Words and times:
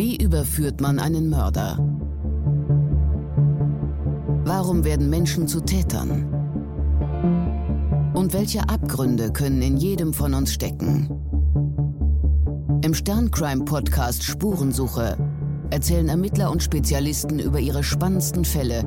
Wie 0.00 0.16
überführt 0.16 0.80
man 0.80 0.98
einen 0.98 1.28
Mörder? 1.28 1.76
Warum 4.46 4.82
werden 4.82 5.10
Menschen 5.10 5.46
zu 5.46 5.60
Tätern? 5.60 6.24
Und 8.14 8.32
welche 8.32 8.66
Abgründe 8.66 9.30
können 9.30 9.60
in 9.60 9.76
jedem 9.76 10.14
von 10.14 10.32
uns 10.32 10.54
stecken? 10.54 11.10
Im 12.82 12.94
Sterncrime-Podcast 12.94 14.22
Spurensuche 14.22 15.18
erzählen 15.68 16.08
Ermittler 16.08 16.50
und 16.50 16.62
Spezialisten 16.62 17.38
über 17.38 17.60
ihre 17.60 17.84
spannendsten 17.84 18.46
Fälle 18.46 18.86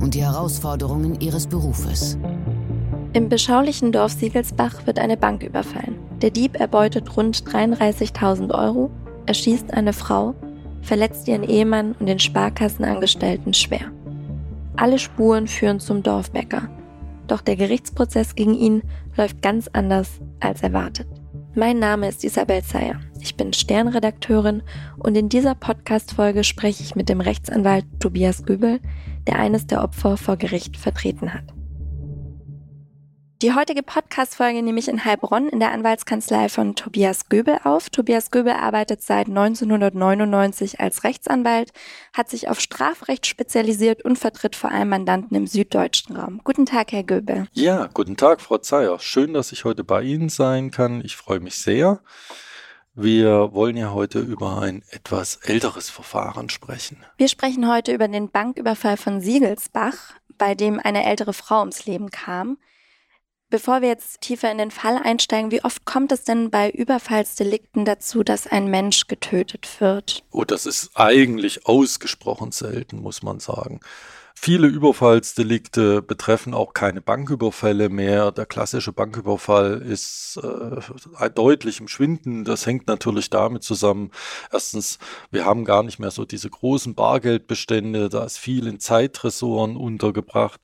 und 0.00 0.14
die 0.14 0.22
Herausforderungen 0.22 1.20
ihres 1.20 1.48
Berufes. 1.48 2.18
Im 3.14 3.28
beschaulichen 3.28 3.90
Dorf 3.90 4.12
Siegelsbach 4.12 4.86
wird 4.86 5.00
eine 5.00 5.16
Bank 5.16 5.42
überfallen. 5.42 5.96
Der 6.22 6.30
Dieb 6.30 6.60
erbeutet 6.60 7.16
rund 7.16 7.36
33.000 7.36 8.54
Euro, 8.54 8.92
erschießt 9.26 9.74
eine 9.74 9.92
Frau, 9.92 10.34
verletzt 10.82 11.28
ihren 11.28 11.42
Ehemann 11.42 11.94
und 11.98 12.06
den 12.06 12.18
Sparkassenangestellten 12.18 13.54
schwer. 13.54 13.90
Alle 14.76 14.98
Spuren 14.98 15.46
führen 15.46 15.80
zum 15.80 16.02
Dorfbäcker. 16.02 16.68
Doch 17.26 17.40
der 17.40 17.56
Gerichtsprozess 17.56 18.34
gegen 18.34 18.54
ihn 18.54 18.82
läuft 19.16 19.42
ganz 19.42 19.68
anders 19.72 20.20
als 20.40 20.62
erwartet. 20.62 21.08
Mein 21.54 21.78
Name 21.78 22.08
ist 22.08 22.22
Isabel 22.22 22.62
Zeyer. 22.62 23.00
Ich 23.20 23.36
bin 23.36 23.54
Sternredakteurin 23.54 24.62
und 24.98 25.16
in 25.16 25.30
dieser 25.30 25.54
Podcast-Folge 25.54 26.44
spreche 26.44 26.82
ich 26.82 26.94
mit 26.94 27.08
dem 27.08 27.20
Rechtsanwalt 27.20 27.86
Tobias 27.98 28.44
Göbel, 28.44 28.78
der 29.26 29.38
eines 29.38 29.66
der 29.66 29.82
Opfer 29.82 30.18
vor 30.18 30.36
Gericht 30.36 30.76
vertreten 30.76 31.32
hat. 31.32 31.55
Die 33.46 33.54
heutige 33.54 33.84
Podcast-Folge 33.84 34.60
nehme 34.60 34.80
ich 34.80 34.88
in 34.88 35.04
Heilbronn 35.04 35.48
in 35.48 35.60
der 35.60 35.70
Anwaltskanzlei 35.70 36.48
von 36.48 36.74
Tobias 36.74 37.28
Göbel 37.28 37.60
auf. 37.62 37.90
Tobias 37.90 38.32
Göbel 38.32 38.54
arbeitet 38.54 39.02
seit 39.02 39.28
1999 39.28 40.80
als 40.80 41.04
Rechtsanwalt, 41.04 41.72
hat 42.12 42.28
sich 42.28 42.48
auf 42.48 42.58
Strafrecht 42.58 43.24
spezialisiert 43.24 44.04
und 44.04 44.18
vertritt 44.18 44.56
vor 44.56 44.72
allem 44.72 44.88
Mandanten 44.88 45.36
im 45.36 45.46
süddeutschen 45.46 46.16
Raum. 46.16 46.40
Guten 46.42 46.66
Tag, 46.66 46.90
Herr 46.90 47.04
Göbel. 47.04 47.46
Ja, 47.52 47.88
guten 47.94 48.16
Tag, 48.16 48.40
Frau 48.40 48.58
Zeyer. 48.58 48.98
Schön, 48.98 49.32
dass 49.32 49.52
ich 49.52 49.64
heute 49.64 49.84
bei 49.84 50.02
Ihnen 50.02 50.28
sein 50.28 50.72
kann. 50.72 51.00
Ich 51.04 51.14
freue 51.14 51.38
mich 51.38 51.54
sehr. 51.54 52.00
Wir 52.96 53.52
wollen 53.52 53.76
ja 53.76 53.92
heute 53.92 54.18
über 54.18 54.60
ein 54.60 54.82
etwas 54.90 55.36
älteres 55.36 55.88
Verfahren 55.88 56.48
sprechen. 56.48 57.04
Wir 57.16 57.28
sprechen 57.28 57.70
heute 57.70 57.92
über 57.92 58.08
den 58.08 58.28
Banküberfall 58.28 58.96
von 58.96 59.20
Siegelsbach, 59.20 60.14
bei 60.36 60.56
dem 60.56 60.80
eine 60.80 61.04
ältere 61.04 61.32
Frau 61.32 61.60
ums 61.60 61.86
Leben 61.86 62.10
kam. 62.10 62.58
Bevor 63.48 63.80
wir 63.80 63.88
jetzt 63.88 64.22
tiefer 64.22 64.50
in 64.50 64.58
den 64.58 64.72
Fall 64.72 64.96
einsteigen, 64.96 65.52
wie 65.52 65.62
oft 65.62 65.84
kommt 65.84 66.10
es 66.10 66.24
denn 66.24 66.50
bei 66.50 66.68
Überfallsdelikten 66.68 67.84
dazu, 67.84 68.24
dass 68.24 68.48
ein 68.48 68.68
Mensch 68.70 69.06
getötet 69.06 69.80
wird? 69.80 70.24
Oh, 70.32 70.44
das 70.44 70.66
ist 70.66 70.90
eigentlich 70.94 71.64
ausgesprochen 71.64 72.50
selten, 72.50 73.00
muss 73.00 73.22
man 73.22 73.38
sagen. 73.38 73.80
Viele 74.38 74.66
Überfallsdelikte 74.66 76.02
betreffen 76.02 76.54
auch 76.54 76.74
keine 76.74 77.00
Banküberfälle 77.00 77.88
mehr. 77.88 78.32
Der 78.32 78.46
klassische 78.46 78.92
Banküberfall 78.92 79.80
ist 79.80 80.38
äh, 80.42 81.30
deutlich 81.30 81.80
im 81.80 81.88
Schwinden. 81.88 82.44
Das 82.44 82.66
hängt 82.66 82.86
natürlich 82.86 83.30
damit 83.30 83.62
zusammen. 83.62 84.10
Erstens, 84.52 84.98
wir 85.30 85.46
haben 85.46 85.64
gar 85.64 85.82
nicht 85.82 85.98
mehr 85.98 86.10
so 86.10 86.26
diese 86.26 86.50
großen 86.50 86.94
Bargeldbestände. 86.94 88.10
Da 88.10 88.24
ist 88.24 88.36
viel 88.36 88.66
in 88.66 88.78
Zeittresoren 88.78 89.76
untergebracht. 89.76 90.60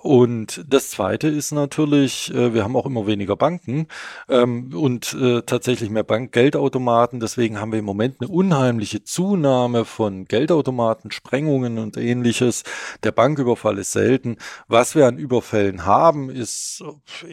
Und 0.00 0.64
das 0.68 0.90
Zweite 0.90 1.26
ist 1.26 1.50
natürlich, 1.50 2.32
äh, 2.32 2.54
wir 2.54 2.62
haben 2.62 2.76
auch 2.76 2.86
immer 2.86 3.08
weniger 3.08 3.34
Banken 3.34 3.88
ähm, 4.28 4.70
und 4.72 5.12
äh, 5.14 5.42
tatsächlich 5.42 5.90
mehr 5.90 6.04
Bankgeldautomaten. 6.04 7.18
Deswegen 7.18 7.60
haben 7.60 7.72
wir 7.72 7.80
im 7.80 7.84
Moment 7.84 8.20
eine 8.20 8.30
unheimliche 8.30 9.02
Zunahme 9.02 9.84
von 9.84 10.26
Geldautomaten, 10.26 11.10
Sprengungen 11.10 11.78
und 11.78 11.96
ähnliches. 11.96 12.62
Der 13.02 13.10
Banküberfall 13.10 13.78
ist 13.78 13.90
selten. 13.90 14.36
Was 14.68 14.94
wir 14.94 15.08
an 15.08 15.18
Überfällen 15.18 15.84
haben, 15.84 16.30
ist 16.30 16.84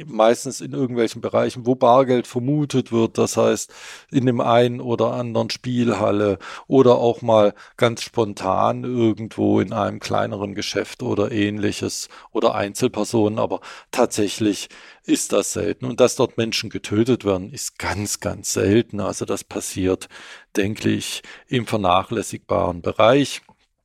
meistens 0.08 0.60
in 0.60 0.72
irgendwelchen 0.72 1.22
Bereichen, 1.22 1.68
wo 1.68 1.76
Bargeld 1.76 2.26
vermutet 2.26 2.92
wird. 2.92 3.20
Das 3.20 3.38
heißt, 3.38 3.72
in 4.10 4.26
dem 4.26 4.42
einen 4.42 4.82
oder 4.82 5.14
anderen 5.14 5.52
Spielhalle 5.52 6.40
oder 6.66 6.96
auch 6.96 7.22
mal 7.22 7.54
ganz 7.78 8.02
spontan 8.02 8.84
irgendwo 8.84 9.60
in 9.60 9.72
einem 9.72 10.00
kleineren 10.00 10.56
Geschäft 10.56 11.04
oder 11.04 11.32
ähnliches 11.32 12.10
oder 12.32 12.55
Einzelpersonen, 12.56 13.40
aber 13.40 13.62
tatsächlich 13.92 14.70
ist 15.04 15.34
das 15.34 15.54
selten. 15.54 15.86
Und 15.86 16.00
dass 16.00 16.16
dort 16.16 16.38
Menschen 16.38 16.70
getötet 16.70 17.26
werden, 17.26 17.52
ist 17.52 17.78
ganz, 17.80 18.20
ganz 18.20 18.54
selten. 18.54 19.00
Also 19.00 19.26
das 19.26 19.44
passiert, 19.44 20.10
denke 20.56 20.90
ich, 20.90 21.22
im 21.48 21.68
vernachlässigbaren 21.68 22.82
Bereich. 22.82 23.42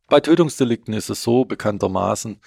Bei 0.09 0.21
Tötungsdelikten 0.21 0.95
ist 0.95 1.11
es 1.11 1.23
so 1.23 1.45
bekanntermaßen, 1.45 2.41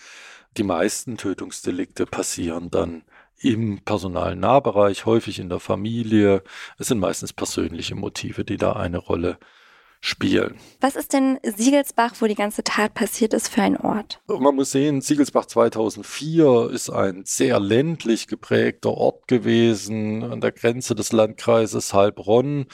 die 0.57 0.63
meisten 0.63 1.17
Tötungsdelikte 1.17 2.05
passieren 2.05 2.69
dann 2.69 3.03
im 3.39 3.81
Personalnahbereich, 3.83 5.05
häufig 5.05 5.39
in 5.39 5.49
der 5.49 5.59
Familie. 5.59 6.43
Es 6.77 6.87
sind 6.87 6.99
meistens 6.99 7.33
persönliche 7.33 7.95
Motive, 7.95 8.45
die 8.45 8.57
da 8.57 8.73
eine 8.73 8.97
Rolle 8.97 9.37
spielen 9.39 9.62
spielen. 10.05 10.55
Was 10.81 10.97
ist 10.97 11.13
denn 11.13 11.39
Siegelsbach, 11.43 12.15
wo 12.19 12.25
die 12.25 12.35
ganze 12.35 12.61
Tat 12.61 12.93
passiert 12.93 13.33
ist, 13.33 13.47
für 13.47 13.61
ein 13.61 13.77
Ort? 13.77 14.19
Man 14.27 14.53
muss 14.53 14.71
sehen, 14.71 14.99
Siegelsbach 14.99 15.45
2004 15.45 16.71
ist 16.73 16.89
ein 16.89 17.21
sehr 17.25 17.57
ländlich 17.61 18.27
geprägter 18.27 18.89
Ort 18.89 19.29
gewesen, 19.29 20.21
an 20.23 20.41
der 20.41 20.51
Grenze 20.51 20.93
des 20.93 21.13
Landkreises 21.13 21.93
Heilbronn. 21.93 22.65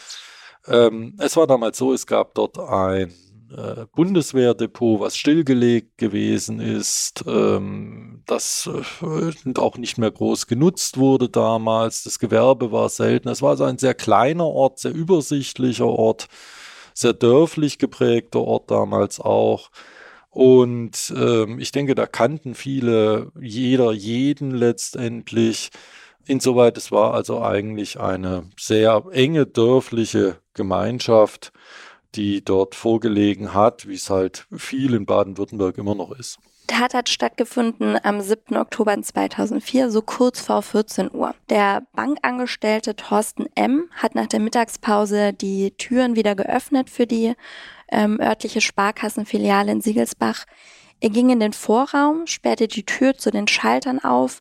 Ähm, 0.65 1.17
es 1.19 1.37
war 1.37 1.45
damals 1.45 1.77
so, 1.77 1.93
es 1.93 2.07
gab 2.07 2.33
dort 2.33 2.57
ein 2.57 3.13
äh, 3.55 3.85
Bundeswehrdepot, 3.95 4.99
was 4.99 5.15
stillgelegt 5.15 5.99
gewesen 5.99 6.59
ist, 6.59 7.25
ähm, 7.27 8.23
das 8.25 8.67
äh, 9.03 9.53
auch 9.59 9.77
nicht 9.77 9.99
mehr 9.99 10.09
groß 10.09 10.47
genutzt 10.47 10.97
wurde 10.97 11.29
damals. 11.29 12.03
Das 12.05 12.17
Gewerbe 12.17 12.71
war 12.71 12.89
selten. 12.89 13.29
Es 13.29 13.43
war 13.43 13.51
also 13.51 13.65
ein 13.65 13.77
sehr 13.77 13.93
kleiner 13.93 14.47
Ort, 14.47 14.79
sehr 14.79 14.95
übersichtlicher 14.95 15.85
Ort 15.85 16.27
sehr 16.99 17.13
dörflich 17.13 17.77
geprägter 17.77 18.41
Ort 18.41 18.69
damals 18.71 19.21
auch. 19.21 19.71
Und 20.29 21.13
ähm, 21.15 21.59
ich 21.59 21.71
denke, 21.71 21.95
da 21.95 22.05
kannten 22.05 22.55
viele, 22.55 23.31
jeder 23.39 23.91
jeden 23.93 24.51
letztendlich. 24.51 25.69
Insoweit, 26.27 26.77
es 26.77 26.91
war 26.91 27.13
also 27.13 27.41
eigentlich 27.41 27.99
eine 27.99 28.49
sehr 28.59 29.03
enge 29.11 29.45
dörfliche 29.47 30.37
Gemeinschaft, 30.53 31.53
die 32.15 32.43
dort 32.43 32.75
vorgelegen 32.75 33.53
hat, 33.53 33.87
wie 33.87 33.95
es 33.95 34.09
halt 34.09 34.45
viel 34.55 34.93
in 34.93 35.05
Baden-Württemberg 35.05 35.77
immer 35.77 35.95
noch 35.95 36.11
ist. 36.11 36.37
Tat 36.69 36.93
hat 36.93 37.09
stattgefunden 37.09 37.97
am 38.03 38.21
7. 38.21 38.55
Oktober 38.55 38.95
2004, 39.01 39.89
so 39.89 40.03
kurz 40.03 40.39
vor 40.39 40.61
14 40.61 41.09
Uhr. 41.11 41.33
Der 41.49 41.81
Bankangestellte 41.93 42.95
Thorsten 42.95 43.47
M. 43.55 43.89
hat 43.95 44.13
nach 44.13 44.27
der 44.27 44.39
Mittagspause 44.39 45.33
die 45.33 45.71
Türen 45.71 46.15
wieder 46.15 46.35
geöffnet 46.35 46.91
für 46.91 47.07
die 47.07 47.33
ähm, 47.91 48.19
örtliche 48.21 48.61
Sparkassenfiliale 48.61 49.71
in 49.71 49.81
Siegelsbach. 49.81 50.45
Er 50.99 51.09
ging 51.09 51.31
in 51.31 51.39
den 51.39 51.53
Vorraum, 51.53 52.27
sperrte 52.27 52.67
die 52.67 52.85
Tür 52.85 53.17
zu 53.17 53.31
den 53.31 53.47
Schaltern 53.47 53.97
auf 53.97 54.39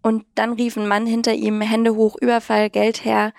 und 0.00 0.24
dann 0.34 0.54
rief 0.54 0.78
ein 0.78 0.88
Mann 0.88 1.06
hinter 1.06 1.34
ihm 1.34 1.60
Hände 1.60 1.94
hoch, 1.94 2.16
Überfall, 2.18 2.70
Geld 2.70 3.04
her. 3.04 3.34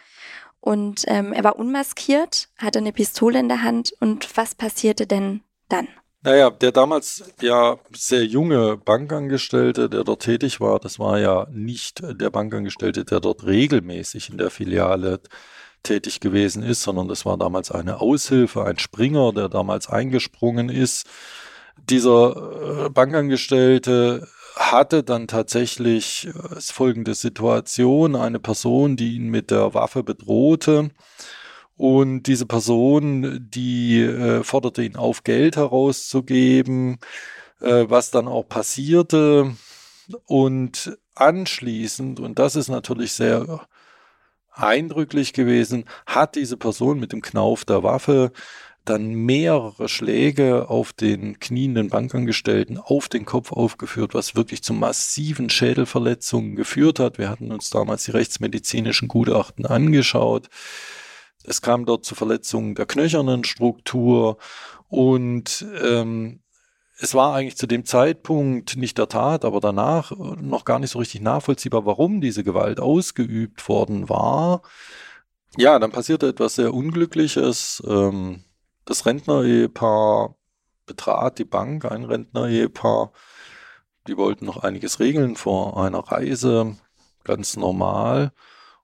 Und 0.60 1.04
ähm, 1.08 1.34
er 1.34 1.44
war 1.44 1.58
unmaskiert, 1.58 2.50
hatte 2.58 2.78
eine 2.78 2.94
Pistole 2.94 3.40
in 3.40 3.50
der 3.50 3.64
Hand. 3.64 3.92
Und 4.00 4.38
was 4.38 4.54
passierte 4.54 5.08
denn 5.08 5.42
dann? 5.68 5.88
Naja, 6.26 6.50
der 6.50 6.72
damals 6.72 7.24
ja 7.42 7.78
sehr 7.94 8.24
junge 8.24 8.78
Bankangestellte, 8.78 9.90
der 9.90 10.06
dort 10.06 10.22
tätig 10.22 10.62
war, 10.62 10.80
das 10.80 10.98
war 10.98 11.20
ja 11.20 11.48
nicht 11.52 12.02
der 12.02 12.30
Bankangestellte, 12.30 13.04
der 13.04 13.20
dort 13.20 13.46
regelmäßig 13.46 14.30
in 14.30 14.38
der 14.38 14.50
Filiale 14.50 15.20
tätig 15.84 16.22
gewesen 16.22 16.64
ist, 16.64 16.82
sondern 16.82 17.10
das 17.10 17.26
war 17.26 17.38
damals 17.38 17.72
eine 17.72 18.00
Aushilfe, 18.00 18.64
ein 18.64 18.80
Springer, 18.80 19.34
der 19.34 19.50
damals 19.50 19.90
eingesprungen 19.90 20.70
ist. 20.70 21.08
Dieser 21.90 22.86
äh, 22.86 22.90
Bankangestellte 22.90 24.26
hatte 24.56 25.04
dann 25.04 25.28
tatsächlich 25.28 26.28
äh, 26.28 26.62
folgende 26.62 27.16
Situation, 27.16 28.16
eine 28.16 28.40
Person, 28.40 28.96
die 28.96 29.16
ihn 29.16 29.28
mit 29.28 29.52
der 29.52 29.74
Waffe 29.74 30.04
bedrohte, 30.04 30.92
und 31.76 32.24
diese 32.24 32.46
Person, 32.46 33.48
die 33.50 34.02
äh, 34.02 34.44
forderte 34.44 34.84
ihn 34.84 34.96
auf, 34.96 35.24
Geld 35.24 35.58
herauszugeben, 35.58 37.00
äh, 37.62 37.86
was 37.88 38.12
dann 38.12 38.28
auch 38.28 38.48
passierte. 38.48 39.56
Und 40.26 40.98
anschließend, 41.16 42.20
und 42.20 42.40
das 42.40 42.56
ist 42.56 42.70
natürlich 42.70 43.14
sehr 43.14 43.68
eindrücklich 44.52 45.34
gewesen, 45.34 45.86
hat 46.06 46.36
diese 46.36 46.58
Person 46.58 47.00
mit 47.00 47.12
dem 47.12 47.22
Knauf 47.22 47.66
der 47.66 47.84
Waffe 47.84 48.32
dann 48.86 49.14
mehrere 49.14 49.88
Schläge 49.88 50.70
auf 50.70 50.92
den 50.92 51.40
knienden 51.40 51.90
Bankangestellten 51.90 52.78
auf 52.78 53.08
den 53.08 53.24
Kopf 53.24 53.54
aufgeführt, 53.54 54.14
was 54.14 54.36
wirklich 54.36 54.62
zu 54.62 54.74
massiven 54.74 55.50
Schädelverletzungen 55.50 56.56
geführt 56.56 57.00
hat. 57.00 57.18
Wir 57.18 57.30
hatten 57.30 57.52
uns 57.52 57.70
damals 57.70 58.04
die 58.04 58.12
rechtsmedizinischen 58.12 59.08
Gutachten 59.08 59.66
angeschaut. 59.66 60.50
Es 61.44 61.62
kam 61.62 61.86
dort 61.86 62.06
zu 62.06 62.16
Verletzungen 62.16 62.76
der 62.76 62.86
knöchernen 62.86 63.44
Struktur 63.44 64.38
und 64.88 65.66
ähm, 65.82 66.40
es 66.98 67.16
war 67.16 67.36
eigentlich 67.36 67.58
zu 67.58 67.68
dem 67.68 67.86
Zeitpunkt 67.86 68.78
nicht 68.78 68.98
der 68.98 69.10
Tat, 69.10 69.44
aber 69.46 69.60
danach 69.60 70.12
noch 70.12 70.64
gar 70.64 70.80
nicht 70.80 70.92
so 70.92 71.00
richtig 71.00 71.22
nachvollziehbar, 71.22 71.86
warum 71.86 72.22
diese 72.22 72.44
Gewalt 72.44 72.80
ausgeübt 72.80 73.68
worden 73.68 74.10
war. 74.10 74.62
Ja, 75.58 75.80
dann 75.80 75.92
passierte 75.92 76.28
etwas 76.28 76.56
sehr 76.56 76.74
Unglückliches. 76.74 77.84
Ähm, 77.86 78.44
das 78.86 79.06
Rentner-Ehepaar 79.06 80.36
betrat 80.86 81.40
die 81.40 81.46
Bank, 81.46 81.86
ein 81.86 82.06
Rentner-Ehepaar. 82.06 83.12
Die 84.08 84.18
wollten 84.18 84.46
noch 84.46 84.58
einiges 84.64 85.00
regeln 85.00 85.36
vor 85.36 85.84
einer 85.84 86.00
Reise, 86.00 86.78
ganz 87.24 87.56
normal. 87.56 88.34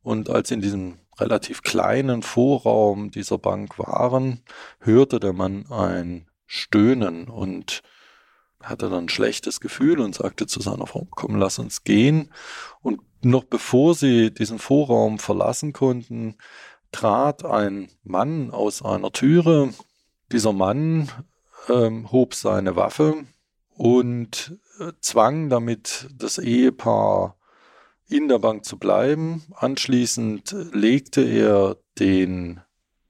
Und 0.01 0.29
als 0.29 0.51
in 0.51 0.61
diesem 0.61 0.99
relativ 1.21 1.61
kleinen 1.61 2.21
Vorraum 2.23 3.11
dieser 3.11 3.37
Bank 3.37 3.79
waren, 3.79 4.41
hörte 4.79 5.19
der 5.19 5.33
Mann 5.33 5.65
ein 5.71 6.27
Stöhnen 6.45 7.27
und 7.27 7.81
hatte 8.61 8.89
dann 8.89 9.05
ein 9.05 9.09
schlechtes 9.09 9.59
Gefühl 9.59 9.99
und 9.99 10.15
sagte 10.15 10.47
zu 10.47 10.59
seiner 10.61 10.87
Frau, 10.87 11.07
komm, 11.09 11.35
lass 11.35 11.59
uns 11.59 11.83
gehen. 11.83 12.31
Und 12.81 13.01
noch 13.23 13.43
bevor 13.43 13.95
sie 13.95 14.33
diesen 14.33 14.59
Vorraum 14.59 15.19
verlassen 15.19 15.73
konnten, 15.73 16.35
trat 16.91 17.45
ein 17.45 17.89
Mann 18.03 18.51
aus 18.51 18.83
einer 18.83 19.11
Türe. 19.11 19.73
Dieser 20.31 20.53
Mann 20.53 21.09
ähm, 21.69 22.11
hob 22.11 22.33
seine 22.33 22.75
Waffe 22.75 23.25
und 23.69 24.57
äh, 24.79 24.91
zwang 24.99 25.49
damit 25.49 26.09
das 26.13 26.37
Ehepaar 26.37 27.38
in 28.09 28.27
der 28.27 28.39
Bank 28.39 28.65
zu 28.65 28.77
bleiben. 28.77 29.43
Anschließend 29.55 30.55
legte 30.73 31.21
er 31.21 31.77
den 31.99 32.61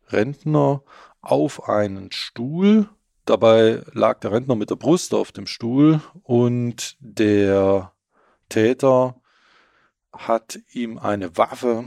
Rentner 0.07 0.83
auf 1.21 1.67
einen 1.67 2.11
Stuhl. 2.11 2.89
Dabei 3.25 3.83
lag 3.93 4.19
der 4.19 4.31
Rentner 4.31 4.55
mit 4.55 4.69
der 4.69 4.75
Brust 4.75 5.13
auf 5.13 5.31
dem 5.31 5.47
Stuhl 5.47 6.01
und 6.23 6.97
der 6.99 7.93
Täter 8.49 9.21
hat 10.11 10.59
ihm 10.71 10.97
eine 10.97 11.37
Waffe 11.37 11.85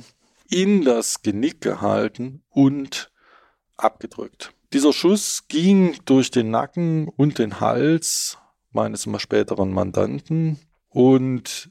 in 0.49 0.85
das 0.85 1.23
Genick 1.23 1.61
gehalten 1.61 2.43
und 2.49 3.11
abgedrückt. 3.77 4.53
Dieser 4.73 4.93
Schuss 4.93 5.49
ging 5.49 5.97
durch 6.05 6.31
den 6.31 6.51
Nacken 6.51 7.09
und 7.09 7.39
den 7.39 7.61
Hals 7.61 8.39
meines 8.71 9.07
späteren 9.19 9.73
Mandanten 9.73 10.59
und 10.89 11.71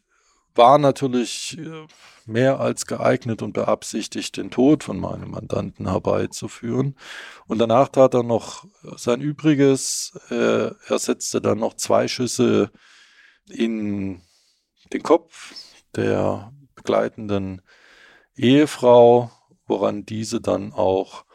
war 0.55 0.77
natürlich 0.77 1.57
äh, 1.57 1.87
mehr 2.25 2.59
als 2.59 2.85
geeignet 2.85 3.41
und 3.41 3.53
beabsichtigt, 3.53 4.37
den 4.37 4.51
Tod 4.51 4.83
von 4.83 4.99
meinem 4.99 5.31
Mandanten 5.31 5.89
herbeizuführen. 5.89 6.95
Und 7.47 7.59
danach 7.59 7.89
tat 7.89 8.13
er 8.13 8.23
noch 8.23 8.65
sein 8.95 9.21
Übriges. 9.21 10.13
Er 10.29 10.75
setzte 10.87 11.41
dann 11.41 11.59
noch 11.59 11.73
zwei 11.73 12.07
Schüsse 12.07 12.71
in 13.49 14.21
den 14.93 15.03
Kopf 15.03 15.53
der 15.95 16.53
begleitenden 16.75 17.61
Ehefrau, 18.35 19.31
woran 19.65 20.05
diese 20.05 20.41
dann 20.41 20.73
auch 20.73 21.25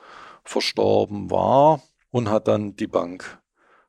verstorben 0.45 1.31
war 1.31 1.83
und 2.11 2.29
hat 2.29 2.49
dann 2.49 2.77
die 2.77 2.87
Bank 2.87 3.41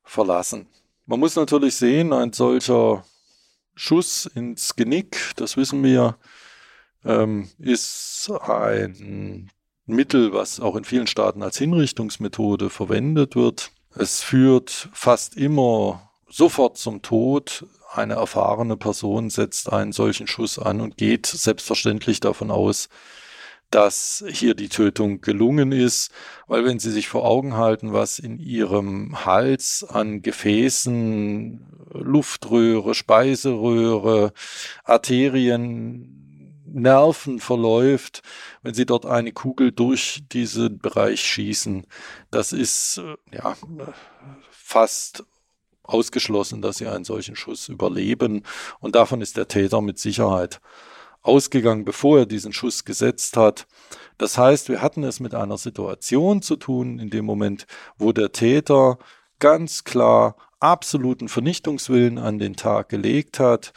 verlassen. 0.03 0.67
Man 1.05 1.19
muss 1.19 1.35
natürlich 1.35 1.75
sehen, 1.75 2.11
ein 2.11 2.33
solcher 2.33 3.05
Schuss 3.77 4.25
ins 4.25 4.75
Genick, 4.75 5.33
das 5.35 5.55
wissen 5.55 5.83
wir, 5.83 6.17
ähm, 7.05 7.47
ist 7.59 8.31
ein 8.41 9.51
Mittel, 9.85 10.33
was 10.33 10.59
auch 10.59 10.75
in 10.75 10.83
vielen 10.83 11.05
Staaten 11.05 11.43
als 11.43 11.59
Hinrichtungsmethode 11.59 12.71
verwendet 12.71 13.35
wird. 13.35 13.71
Es 13.95 14.23
führt 14.23 14.89
fast 14.93 15.37
immer 15.37 16.11
sofort 16.27 16.77
zum 16.77 17.03
Tod. 17.03 17.65
Eine 17.93 18.15
erfahrene 18.15 18.77
Person 18.77 19.29
setzt 19.29 19.71
einen 19.71 19.93
solchen 19.93 20.25
Schuss 20.25 20.57
an 20.57 20.81
und 20.81 20.97
geht 20.97 21.27
selbstverständlich 21.27 22.19
davon 22.19 22.49
aus, 22.49 22.89
dass 23.71 24.23
hier 24.29 24.53
die 24.53 24.69
Tötung 24.69 25.21
gelungen 25.21 25.71
ist, 25.71 26.11
weil 26.47 26.63
wenn 26.65 26.79
Sie 26.79 26.91
sich 26.91 27.07
vor 27.09 27.25
Augen 27.25 27.57
halten, 27.57 27.93
was 27.93 28.19
in 28.19 28.39
Ihrem 28.39 29.25
Hals 29.25 29.85
an 29.87 30.21
Gefäßen, 30.21 31.67
Luftröhre, 31.91 32.93
Speiseröhre, 32.95 34.31
Arterien, 34.83 36.13
Nerven 36.65 37.39
verläuft, 37.39 38.21
wenn 38.61 38.73
Sie 38.73 38.85
dort 38.85 39.05
eine 39.05 39.31
Kugel 39.31 39.71
durch 39.71 40.23
diesen 40.31 40.79
Bereich 40.79 41.21
schießen, 41.21 41.85
das 42.31 42.51
ist 42.53 43.01
ja 43.31 43.55
fast 44.49 45.23
ausgeschlossen, 45.83 46.61
dass 46.61 46.77
Sie 46.77 46.87
einen 46.87 47.05
solchen 47.05 47.35
Schuss 47.35 47.69
überleben. 47.69 48.43
Und 48.79 48.95
davon 48.95 49.21
ist 49.21 49.37
der 49.37 49.47
Täter 49.47 49.81
mit 49.81 49.97
Sicherheit 49.99 50.59
ausgegangen, 51.27 51.85
bevor 51.85 52.19
er 52.19 52.25
diesen 52.25 52.53
Schuss 52.53 52.85
gesetzt 52.85 53.37
hat. 53.37 53.67
Das 54.17 54.37
heißt, 54.37 54.69
wir 54.69 54.81
hatten 54.81 55.03
es 55.03 55.19
mit 55.19 55.35
einer 55.35 55.57
Situation 55.57 56.41
zu 56.41 56.55
tun, 56.55 56.99
in 56.99 57.09
dem 57.09 57.25
Moment, 57.25 57.67
wo 57.97 58.11
der 58.11 58.31
Täter 58.31 58.97
ganz 59.39 59.83
klar 59.83 60.35
absoluten 60.59 61.29
Vernichtungswillen 61.29 62.17
an 62.17 62.39
den 62.39 62.55
Tag 62.55 62.89
gelegt 62.89 63.39
hat. 63.39 63.73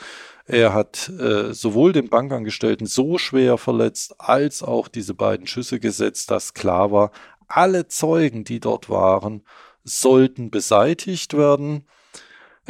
Er 0.47 0.73
hat 0.73 1.09
äh, 1.11 1.53
sowohl 1.53 1.93
den 1.93 2.09
Bankangestellten 2.09 2.87
so 2.87 3.19
schwer 3.19 3.59
verletzt, 3.59 4.15
als 4.19 4.63
auch 4.63 4.89
diese 4.89 5.15
beiden 5.15 5.47
Schüsse 5.47 5.79
gesetzt, 5.79 6.31
dass 6.31 6.55
klar 6.55 6.91
war, 6.91 7.13
alle 7.47 7.89
Zeugen, 7.89 8.45
die 8.45 8.61
dort 8.61 8.89
waren, 8.89 9.43
sollten 9.85 10.51
beseitigt 10.51 11.37
werden. 11.37 11.87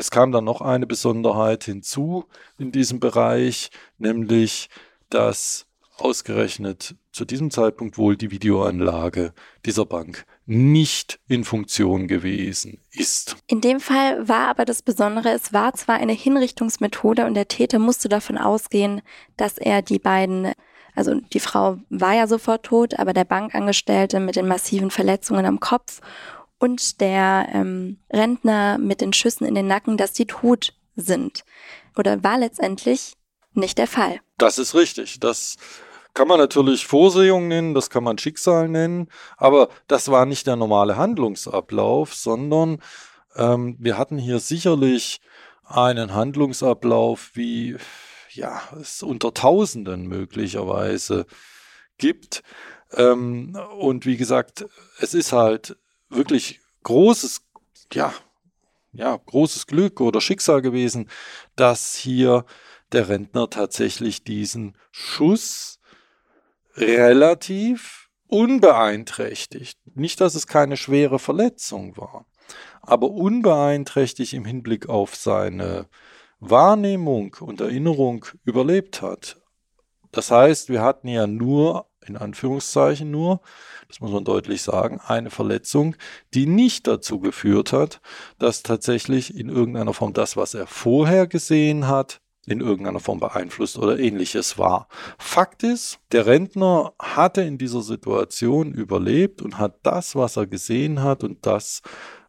Es 0.00 0.10
kam 0.10 0.32
dann 0.32 0.44
noch 0.44 0.62
eine 0.62 0.86
Besonderheit 0.86 1.64
hinzu 1.64 2.24
in 2.56 2.72
diesem 2.72 3.00
Bereich, 3.00 3.68
nämlich 3.98 4.70
dass 5.10 5.66
ausgerechnet 5.98 6.94
zu 7.12 7.26
diesem 7.26 7.50
Zeitpunkt 7.50 7.98
wohl 7.98 8.16
die 8.16 8.30
Videoanlage 8.30 9.34
dieser 9.66 9.84
Bank 9.84 10.24
nicht 10.46 11.20
in 11.28 11.44
Funktion 11.44 12.08
gewesen 12.08 12.80
ist. 12.92 13.36
In 13.46 13.60
dem 13.60 13.78
Fall 13.78 14.26
war 14.26 14.48
aber 14.48 14.64
das 14.64 14.80
Besondere, 14.80 15.32
es 15.32 15.52
war 15.52 15.74
zwar 15.74 15.96
eine 15.96 16.14
Hinrichtungsmethode 16.14 17.26
und 17.26 17.34
der 17.34 17.48
Täter 17.48 17.78
musste 17.78 18.08
davon 18.08 18.38
ausgehen, 18.38 19.02
dass 19.36 19.58
er 19.58 19.82
die 19.82 19.98
beiden, 19.98 20.52
also 20.94 21.20
die 21.34 21.40
Frau 21.40 21.76
war 21.90 22.14
ja 22.14 22.26
sofort 22.26 22.62
tot, 22.62 22.98
aber 22.98 23.12
der 23.12 23.24
Bankangestellte 23.24 24.18
mit 24.18 24.36
den 24.36 24.48
massiven 24.48 24.90
Verletzungen 24.90 25.44
am 25.44 25.60
Kopf 25.60 26.00
und 26.60 27.00
der 27.00 27.48
ähm, 27.52 27.98
Rentner 28.12 28.78
mit 28.78 29.00
den 29.00 29.12
Schüssen 29.12 29.46
in 29.46 29.56
den 29.56 29.66
Nacken, 29.66 29.96
dass 29.96 30.12
die 30.12 30.26
tot 30.26 30.74
sind. 30.94 31.44
Oder 31.96 32.22
war 32.22 32.38
letztendlich 32.38 33.14
nicht 33.54 33.78
der 33.78 33.88
Fall. 33.88 34.20
Das 34.38 34.58
ist 34.58 34.74
richtig. 34.74 35.18
Das 35.18 35.56
kann 36.14 36.28
man 36.28 36.38
natürlich 36.38 36.86
Vorsehung 36.86 37.48
nennen, 37.48 37.74
das 37.74 37.90
kann 37.90 38.04
man 38.04 38.18
Schicksal 38.18 38.68
nennen, 38.68 39.08
aber 39.36 39.68
das 39.86 40.10
war 40.10 40.26
nicht 40.26 40.46
der 40.46 40.56
normale 40.56 40.96
Handlungsablauf, 40.96 42.14
sondern 42.14 42.82
ähm, 43.36 43.76
wir 43.78 43.96
hatten 43.96 44.18
hier 44.18 44.40
sicherlich 44.40 45.20
einen 45.64 46.14
Handlungsablauf, 46.14 47.30
wie 47.34 47.76
ja, 48.32 48.60
es 48.80 49.02
unter 49.02 49.32
Tausenden 49.32 50.06
möglicherweise 50.08 51.26
gibt. 51.96 52.42
Ähm, 52.92 53.56
und 53.78 54.04
wie 54.04 54.16
gesagt, 54.16 54.66
es 54.98 55.14
ist 55.14 55.32
halt 55.32 55.76
wirklich 56.10 56.60
großes, 56.82 57.42
ja, 57.92 58.12
ja, 58.92 59.16
großes 59.16 59.66
Glück 59.66 60.00
oder 60.00 60.20
Schicksal 60.20 60.62
gewesen, 60.62 61.08
dass 61.56 61.94
hier 61.94 62.44
der 62.92 63.08
Rentner 63.08 63.48
tatsächlich 63.48 64.24
diesen 64.24 64.76
Schuss 64.90 65.78
relativ 66.74 68.08
unbeeinträchtigt, 68.26 69.78
nicht, 69.94 70.20
dass 70.20 70.34
es 70.34 70.46
keine 70.46 70.76
schwere 70.76 71.18
Verletzung 71.18 71.96
war, 71.96 72.26
aber 72.82 73.10
unbeeinträchtigt 73.10 74.32
im 74.32 74.44
Hinblick 74.44 74.88
auf 74.88 75.14
seine 75.16 75.88
Wahrnehmung 76.38 77.36
und 77.40 77.60
Erinnerung 77.60 78.24
überlebt 78.44 79.02
hat. 79.02 79.40
Das 80.10 80.30
heißt, 80.30 80.68
wir 80.68 80.82
hatten 80.82 81.08
ja 81.08 81.26
nur, 81.26 81.89
in 82.10 82.16
Anführungszeichen 82.16 83.10
nur, 83.10 83.40
das 83.88 84.00
muss 84.00 84.12
man 84.12 84.24
deutlich 84.24 84.62
sagen, 84.62 85.00
eine 85.06 85.30
Verletzung, 85.30 85.96
die 86.34 86.46
nicht 86.46 86.86
dazu 86.86 87.20
geführt 87.20 87.72
hat, 87.72 88.00
dass 88.38 88.62
tatsächlich 88.62 89.36
in 89.36 89.48
irgendeiner 89.48 89.94
Form 89.94 90.12
das, 90.12 90.36
was 90.36 90.54
er 90.54 90.66
vorher 90.66 91.26
gesehen 91.26 91.88
hat, 91.88 92.20
in 92.46 92.60
irgendeiner 92.60 93.00
Form 93.00 93.20
beeinflusst 93.20 93.78
oder 93.78 93.98
ähnliches 93.98 94.58
war. 94.58 94.88
Fakt 95.18 95.62
ist, 95.62 95.98
der 96.12 96.26
Rentner 96.26 96.92
hatte 96.98 97.42
in 97.42 97.58
dieser 97.58 97.82
Situation 97.82 98.72
überlebt 98.72 99.42
und 99.42 99.58
hat 99.58 99.78
das, 99.82 100.16
was 100.16 100.36
er 100.36 100.46
gesehen 100.46 101.02
hat 101.02 101.22
und 101.22 101.46
das, 101.46 101.82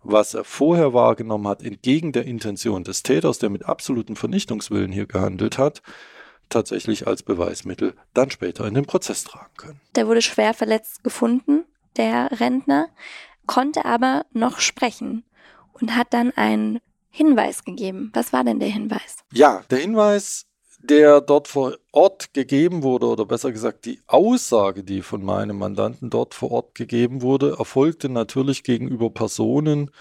was 0.04 0.34
er 0.34 0.44
vorher 0.44 0.94
wahrgenommen 0.94 1.48
hat, 1.48 1.64
entgegen 1.64 2.12
der 2.12 2.26
Intention 2.26 2.84
des 2.84 3.04
Täters, 3.04 3.40
der 3.40 3.50
mit 3.50 3.66
absolutem 3.66 4.16
Vernichtungswillen 4.16 4.92
hier 4.92 5.06
gehandelt 5.06 5.58
hat, 5.58 5.82
tatsächlich 6.52 7.08
als 7.08 7.24
Beweismittel 7.24 7.96
dann 8.14 8.30
später 8.30 8.66
in 8.66 8.76
den 8.76 8.86
Prozess 8.86 9.24
tragen 9.24 9.54
können. 9.58 9.82
Der 9.96 10.08
wurde 10.08 10.22
schwer 10.22 10.54
verletzt 10.54 11.04
gefunden 11.04 11.66
der 11.98 12.40
Rentner, 12.40 12.90
konnte 13.46 13.86
aber 13.86 14.26
noch 14.34 14.60
sprechen 14.60 15.24
und 15.74 15.96
hat 15.96 16.14
dann 16.14 16.32
einen 16.32 16.80
Hinweis 17.10 17.64
gegeben. 17.64 18.12
Was 18.14 18.32
war 18.32 18.44
denn 18.44 18.60
der 18.60 18.70
Hinweis? 18.70 19.18
Ja, 19.34 19.64
der 19.70 19.80
Hinweis, 19.80 20.46
der 20.80 21.22
dort 21.22 21.48
vor 21.48 21.76
Ort 21.92 22.34
gegeben 22.34 22.84
wurde, 22.84 23.08
oder 23.08 23.26
besser 23.26 23.52
gesagt 23.52 23.86
die 23.86 24.00
Aussage, 24.08 24.84
die 24.84 25.02
von 25.02 25.24
meinem 25.24 25.58
Mandanten 25.58 26.10
dort 26.10 26.34
vor 26.34 26.52
Ort 26.52 26.76
gegeben 26.76 27.22
wurde, 27.22 27.56
erfolgte 27.60 28.10
natürlich 28.10 28.64
gegenüber 28.64 29.10
Personen, 29.10 29.92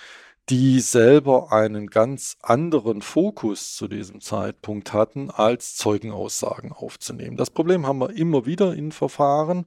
die 0.51 0.81
selber 0.81 1.53
einen 1.53 1.87
ganz 1.87 2.37
anderen 2.43 3.03
Fokus 3.03 3.77
zu 3.77 3.87
diesem 3.87 4.21
Zeitpunkt 4.21 4.93
hatten, 4.93 5.31
als 5.31 5.77
Zeugenaussagen 5.77 6.73
aufzunehmen. 6.73 7.37
Das 7.37 7.51
Problem 7.51 7.87
haben 7.87 8.01
wir 8.01 8.11
immer 8.11 8.47
wieder 8.47 8.75
in 8.75 8.91
Verfahren, 8.91 9.65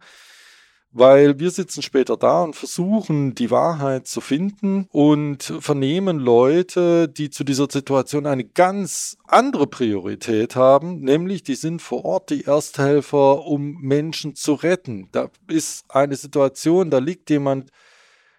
weil 0.91 1.39
wir 1.39 1.51
sitzen 1.51 1.81
später 1.81 2.17
da 2.17 2.43
und 2.43 2.57
versuchen, 2.57 3.33
die 3.33 3.49
Wahrheit 3.49 4.07
zu 4.07 4.19
finden 4.19 4.87
und 4.91 5.41
vernehmen 5.59 6.19
Leute, 6.19 7.07
die 7.07 7.29
zu 7.29 7.45
dieser 7.45 7.67
Situation 7.71 8.25
eine 8.25 8.43
ganz 8.43 9.17
andere 9.25 9.67
Priorität 9.67 10.57
haben, 10.57 10.99
nämlich 10.99 11.43
die 11.43 11.55
sind 11.55 11.81
vor 11.81 12.03
Ort 12.03 12.29
die 12.29 12.43
Ersthelfer, 12.43 13.45
um 13.45 13.77
Menschen 13.79 14.35
zu 14.35 14.53
retten. 14.53 15.07
Da 15.13 15.29
ist 15.47 15.85
eine 15.87 16.17
Situation, 16.17 16.89
da 16.89 16.97
liegt 16.97 17.29
jemand 17.29 17.71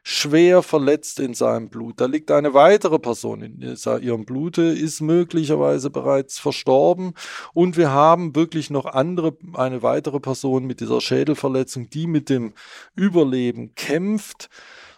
schwer 0.07 0.63
verletzt 0.63 1.19
in 1.19 1.33
seinem 1.33 1.71
Blut. 1.71 1.99
Da 1.99 2.05
liegt 2.05 2.31
eine 2.31 2.53
weitere 2.53 2.99
Person 2.99 3.41
in 3.41 3.61
ihrem 3.61 4.27
Blute, 4.27 4.63
ist 4.63 5.01
möglicherweise 5.01 5.89
bereits 5.89 6.39
verstorben 6.39 7.15
und 7.55 7.79
wir 7.79 7.91
haben 7.91 8.37
wirklich 8.37 8.69
noch 8.69 8.85
andere, 8.85 9.37
eine 9.55 9.83
weitere 9.83 10.21
Person 10.21 10.67
mit 10.67 10.81
dieser 10.81 11.01
Schädelverletzung, 11.01 11.89
die 11.89 12.07
mit 12.07 12.29
dem 12.29 12.53
Überleben 12.95 13.75
kämpft. 13.75 14.51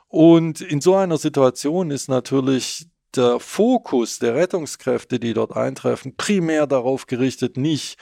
Und 0.09 0.61
in 0.61 0.81
so 0.81 0.97
einer 0.97 1.19
Situation 1.19 1.93
ist 1.93 2.09
natürlich 2.09 2.89
der 3.15 3.39
Fokus 3.39 4.19
der 4.19 4.35
Rettungskräfte, 4.35 5.21
die 5.21 5.35
dort 5.35 5.57
eintreffen, 5.57 6.17
primär 6.17 6.67
darauf 6.67 7.07
gerichtet, 7.07 7.57
nicht 7.57 7.97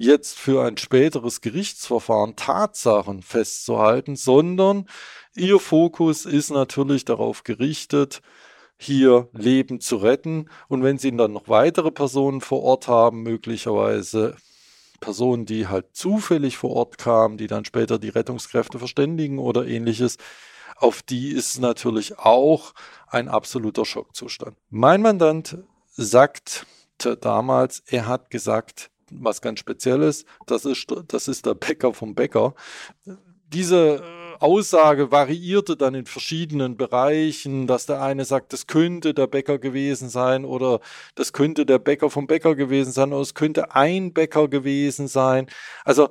jetzt 0.00 0.38
für 0.38 0.64
ein 0.64 0.78
späteres 0.78 1.42
Gerichtsverfahren 1.42 2.34
Tatsachen 2.34 3.22
festzuhalten, 3.22 4.16
sondern 4.16 4.86
ihr 5.34 5.58
Fokus 5.58 6.24
ist 6.24 6.50
natürlich 6.50 7.04
darauf 7.04 7.44
gerichtet, 7.44 8.22
hier 8.78 9.28
Leben 9.34 9.78
zu 9.80 9.96
retten. 9.96 10.48
Und 10.68 10.82
wenn 10.82 10.96
sie 10.96 11.14
dann 11.14 11.34
noch 11.34 11.48
weitere 11.48 11.90
Personen 11.90 12.40
vor 12.40 12.62
Ort 12.62 12.88
haben, 12.88 13.22
möglicherweise 13.22 14.36
Personen, 15.00 15.44
die 15.44 15.68
halt 15.68 15.94
zufällig 15.94 16.56
vor 16.56 16.70
Ort 16.70 16.96
kamen, 16.96 17.36
die 17.36 17.46
dann 17.46 17.66
später 17.66 17.98
die 17.98 18.08
Rettungskräfte 18.08 18.78
verständigen 18.78 19.38
oder 19.38 19.66
ähnliches, 19.66 20.16
auf 20.76 21.02
die 21.02 21.28
ist 21.28 21.58
natürlich 21.58 22.18
auch 22.18 22.72
ein 23.06 23.28
absoluter 23.28 23.84
Schockzustand. 23.84 24.56
Mein 24.70 25.02
Mandant 25.02 25.58
sagt 25.88 26.64
damals, 27.20 27.82
er 27.86 28.06
hat 28.06 28.30
gesagt, 28.30 28.90
was 29.10 29.40
ganz 29.40 29.60
Spezielles. 29.60 30.24
Das 30.46 30.64
ist, 30.64 30.86
das 31.08 31.28
ist 31.28 31.46
der 31.46 31.54
Bäcker 31.54 31.92
vom 31.94 32.14
Bäcker. 32.14 32.54
Diese 33.48 33.96
äh, 33.96 34.20
Aussage 34.40 35.10
variierte 35.10 35.76
dann 35.76 35.94
in 35.94 36.06
verschiedenen 36.06 36.76
Bereichen, 36.76 37.66
dass 37.66 37.86
der 37.86 38.00
eine 38.00 38.24
sagt, 38.24 38.52
das 38.52 38.66
könnte 38.66 39.12
der 39.12 39.26
Bäcker 39.26 39.58
gewesen 39.58 40.08
sein 40.08 40.44
oder 40.44 40.80
das 41.14 41.32
könnte 41.32 41.66
der 41.66 41.78
Bäcker 41.78 42.10
vom 42.10 42.26
Bäcker 42.26 42.54
gewesen 42.54 42.92
sein 42.92 43.12
oder 43.12 43.22
es 43.22 43.34
könnte 43.34 43.74
ein 43.74 44.12
Bäcker 44.12 44.48
gewesen 44.48 45.08
sein. 45.08 45.48
Also 45.84 46.08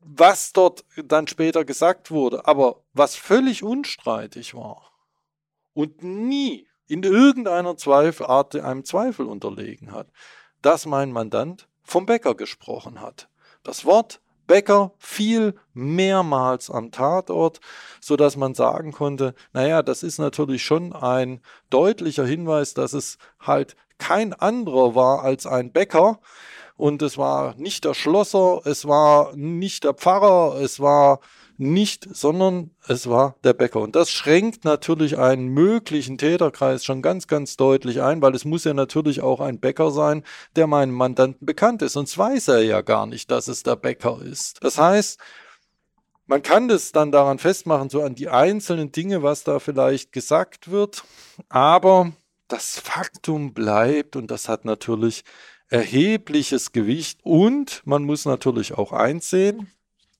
was 0.00 0.52
dort 0.52 0.84
dann 0.96 1.26
später 1.26 1.64
gesagt 1.64 2.10
wurde, 2.10 2.46
aber 2.46 2.82
was 2.92 3.16
völlig 3.16 3.62
unstreitig 3.62 4.54
war 4.54 4.90
und 5.72 6.02
nie 6.02 6.66
in 6.86 7.02
irgendeiner 7.02 7.76
Zweifel, 7.76 8.26
einem 8.26 8.84
Zweifel 8.84 9.26
unterlegen 9.26 9.92
hat, 9.92 10.08
dass 10.62 10.86
mein 10.86 11.12
Mandant 11.12 11.68
vom 11.82 12.06
Bäcker 12.06 12.34
gesprochen 12.34 13.00
hat. 13.00 13.28
Das 13.62 13.84
Wort 13.84 14.20
Bäcker 14.46 14.92
fiel 14.98 15.54
mehrmals 15.74 16.70
am 16.70 16.90
Tatort, 16.90 17.60
so 18.00 18.16
dass 18.16 18.36
man 18.36 18.54
sagen 18.54 18.90
konnte, 18.90 19.34
naja, 19.52 19.82
das 19.82 20.02
ist 20.02 20.18
natürlich 20.18 20.64
schon 20.64 20.92
ein 20.92 21.40
deutlicher 21.70 22.26
Hinweis, 22.26 22.74
dass 22.74 22.92
es 22.92 23.18
halt 23.38 23.76
kein 23.98 24.32
anderer 24.32 24.96
war 24.96 25.22
als 25.22 25.46
ein 25.46 25.70
Bäcker. 25.70 26.18
Und 26.76 27.00
es 27.02 27.16
war 27.16 27.54
nicht 27.56 27.84
der 27.84 27.94
Schlosser, 27.94 28.62
es 28.64 28.88
war 28.88 29.36
nicht 29.36 29.84
der 29.84 29.94
Pfarrer, 29.94 30.60
es 30.60 30.80
war 30.80 31.20
nicht, 31.60 32.08
sondern 32.10 32.70
es 32.88 33.08
war 33.08 33.36
der 33.44 33.52
Bäcker. 33.52 33.80
Und 33.80 33.94
das 33.94 34.10
schränkt 34.10 34.64
natürlich 34.64 35.18
einen 35.18 35.48
möglichen 35.48 36.16
Täterkreis 36.16 36.84
schon 36.84 37.02
ganz, 37.02 37.26
ganz 37.26 37.56
deutlich 37.56 38.00
ein, 38.00 38.22
weil 38.22 38.34
es 38.34 38.44
muss 38.44 38.64
ja 38.64 38.72
natürlich 38.72 39.20
auch 39.20 39.40
ein 39.40 39.60
Bäcker 39.60 39.90
sein, 39.90 40.24
der 40.56 40.66
meinem 40.66 40.94
Mandanten 40.94 41.46
bekannt 41.46 41.82
ist. 41.82 41.92
Sonst 41.92 42.16
weiß 42.16 42.48
er 42.48 42.62
ja 42.62 42.80
gar 42.80 43.06
nicht, 43.06 43.30
dass 43.30 43.46
es 43.46 43.62
der 43.62 43.76
Bäcker 43.76 44.20
ist. 44.22 44.64
Das 44.64 44.78
heißt, 44.78 45.20
man 46.26 46.42
kann 46.42 46.68
das 46.68 46.92
dann 46.92 47.12
daran 47.12 47.38
festmachen, 47.38 47.90
so 47.90 48.02
an 48.02 48.14
die 48.14 48.28
einzelnen 48.28 48.90
Dinge, 48.90 49.22
was 49.22 49.44
da 49.44 49.58
vielleicht 49.58 50.12
gesagt 50.12 50.70
wird, 50.70 51.04
aber 51.48 52.12
das 52.48 52.78
Faktum 52.78 53.52
bleibt 53.52 54.16
und 54.16 54.30
das 54.30 54.48
hat 54.48 54.64
natürlich 54.64 55.24
erhebliches 55.68 56.72
Gewicht 56.72 57.20
und 57.22 57.82
man 57.84 58.04
muss 58.04 58.24
natürlich 58.24 58.72
auch 58.72 58.92
einsehen, 58.92 59.70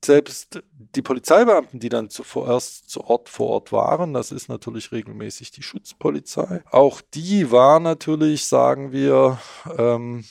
selbst 0.05 0.63
die 0.97 1.03
Polizeibeamten, 1.03 1.79
die 1.79 1.89
dann 1.89 2.09
zuerst 2.11 2.89
zu 2.89 3.05
Ort 3.05 3.29
vor 3.29 3.49
Ort 3.51 3.73
waren, 3.73 4.15
das 4.15 4.33
ist 4.33 4.49
natürlich 4.49 4.93
regelmäßig 4.93 5.51
die 5.51 5.63
Schutzpolizei, 5.63 6.63
auch 6.71 7.01
die 7.01 7.51
war 7.51 7.81
natürlich, 7.81 8.47
sagen 8.47 8.93
wir, 8.93 9.39
ähm, 9.77 10.25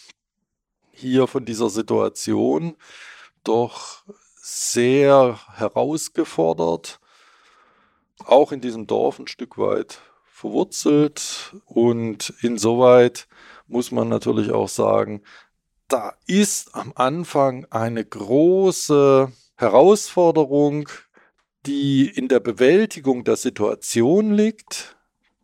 hier 0.92 1.28
von 1.28 1.46
dieser 1.46 1.70
Situation 1.70 2.76
doch 3.44 4.04
sehr 4.36 5.40
herausgefordert, 5.56 7.00
auch 8.26 8.52
in 8.52 8.62
diesem 8.62 8.88
Dorf 8.88 9.20
ein 9.20 9.28
Stück 9.28 9.58
weit 9.58 10.02
verwurzelt. 10.26 11.56
Und 11.66 12.34
insoweit 12.42 13.28
muss 13.68 13.92
man 13.92 14.10
natürlich 14.10 14.52
auch 14.52 14.70
sagen, 14.70 15.22
da 15.88 16.14
ist 16.28 16.76
am 16.76 16.92
Anfang 16.96 17.66
eine 17.70 18.06
große 18.06 19.32
Herausforderung, 19.60 20.88
die 21.66 22.08
in 22.08 22.30
der 22.30 22.40
Bewältigung 22.40 23.26
der 23.26 23.36
Situation 23.36 24.32
liegt, 24.34 24.98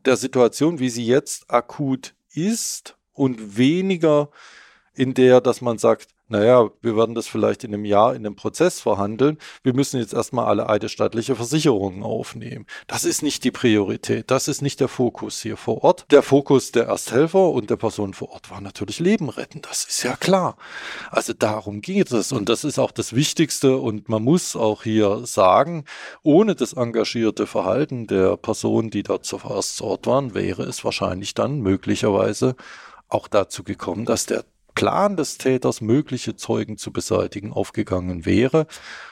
der 0.06 0.16
Situation, 0.16 0.80
wie 0.80 0.88
sie 0.90 1.06
jetzt 1.06 1.52
akut 1.52 2.16
ist 2.32 2.98
und 3.12 3.58
weniger 3.58 4.32
in 4.96 5.14
der, 5.14 5.42
dass 5.42 5.62
man 5.62 5.78
sagt, 5.78 6.10
naja, 6.28 6.72
wir 6.82 6.98
werden 6.98 7.14
das 7.14 7.28
vielleicht 7.28 7.64
in 7.64 7.74
einem 7.74 7.86
Jahr 7.86 8.16
in 8.16 8.26
einem 8.26 8.36
Prozess 8.36 8.80
verhandeln. 8.80 9.38
Wir 9.62 9.76
müssen 9.76 10.00
jetzt 10.00 10.14
erstmal 10.14 10.46
alle 10.46 10.68
eidesstattliche 10.68 11.36
Versicherungen 11.36 12.02
aufnehmen. 12.02 12.66
Das 12.88 13.06
ist 13.06 13.22
nicht 13.22 13.44
die 13.44 13.52
Priorität. 13.52 14.32
Das 14.32 14.48
ist 14.48 14.64
nicht 14.64 14.80
der 14.80 14.88
Fokus 14.88 15.40
hier 15.44 15.56
vor 15.56 15.84
Ort. 15.84 16.06
Der 16.10 16.24
Fokus 16.24 16.72
der 16.72 16.86
Ersthelfer 16.86 17.50
und 17.52 17.70
der 17.70 17.76
Personen 17.76 18.16
vor 18.16 18.32
Ort 18.32 18.50
war 18.50 18.60
natürlich 18.60 19.00
Leben 19.00 19.30
retten. 19.30 19.62
Das 19.62 19.84
ist 19.84 20.02
ja 20.02 20.16
klar. 20.16 20.58
Also 21.12 21.34
darum 21.34 21.82
geht 21.82 22.12
es. 22.12 22.32
Und 22.32 22.50
das 22.50 22.64
ist 22.64 22.80
auch 22.80 22.92
das 22.92 23.14
Wichtigste. 23.14 23.78
Und 23.78 24.10
man 24.10 24.24
muss 24.24 24.56
auch 24.56 24.82
hier 24.82 25.28
sagen, 25.28 25.86
ohne 26.24 26.56
das 26.56 26.74
engagierte 26.74 27.46
Verhalten 27.46 28.08
der 28.08 28.36
Personen, 28.38 28.90
die 28.90 29.04
da 29.04 29.22
zuerst 29.22 29.78
zu 29.78 29.84
Ort 29.84 30.08
waren, 30.08 30.34
wäre 30.34 30.64
es 30.64 30.84
wahrscheinlich 30.84 31.36
dann 31.36 31.60
möglicherweise 31.60 32.56
auch 33.10 33.28
dazu 33.28 33.64
gekommen, 33.64 34.06
dass 34.06 34.26
der 34.26 34.44
Plan 34.76 35.18
des 35.18 35.38
Täters, 35.38 35.82
mögliche 35.82 36.36
Zeugen 36.36 36.78
zu 36.78 36.92
beseitigen, 36.92 37.52
aufgegangen 37.52 38.26
wäre. 38.26 38.68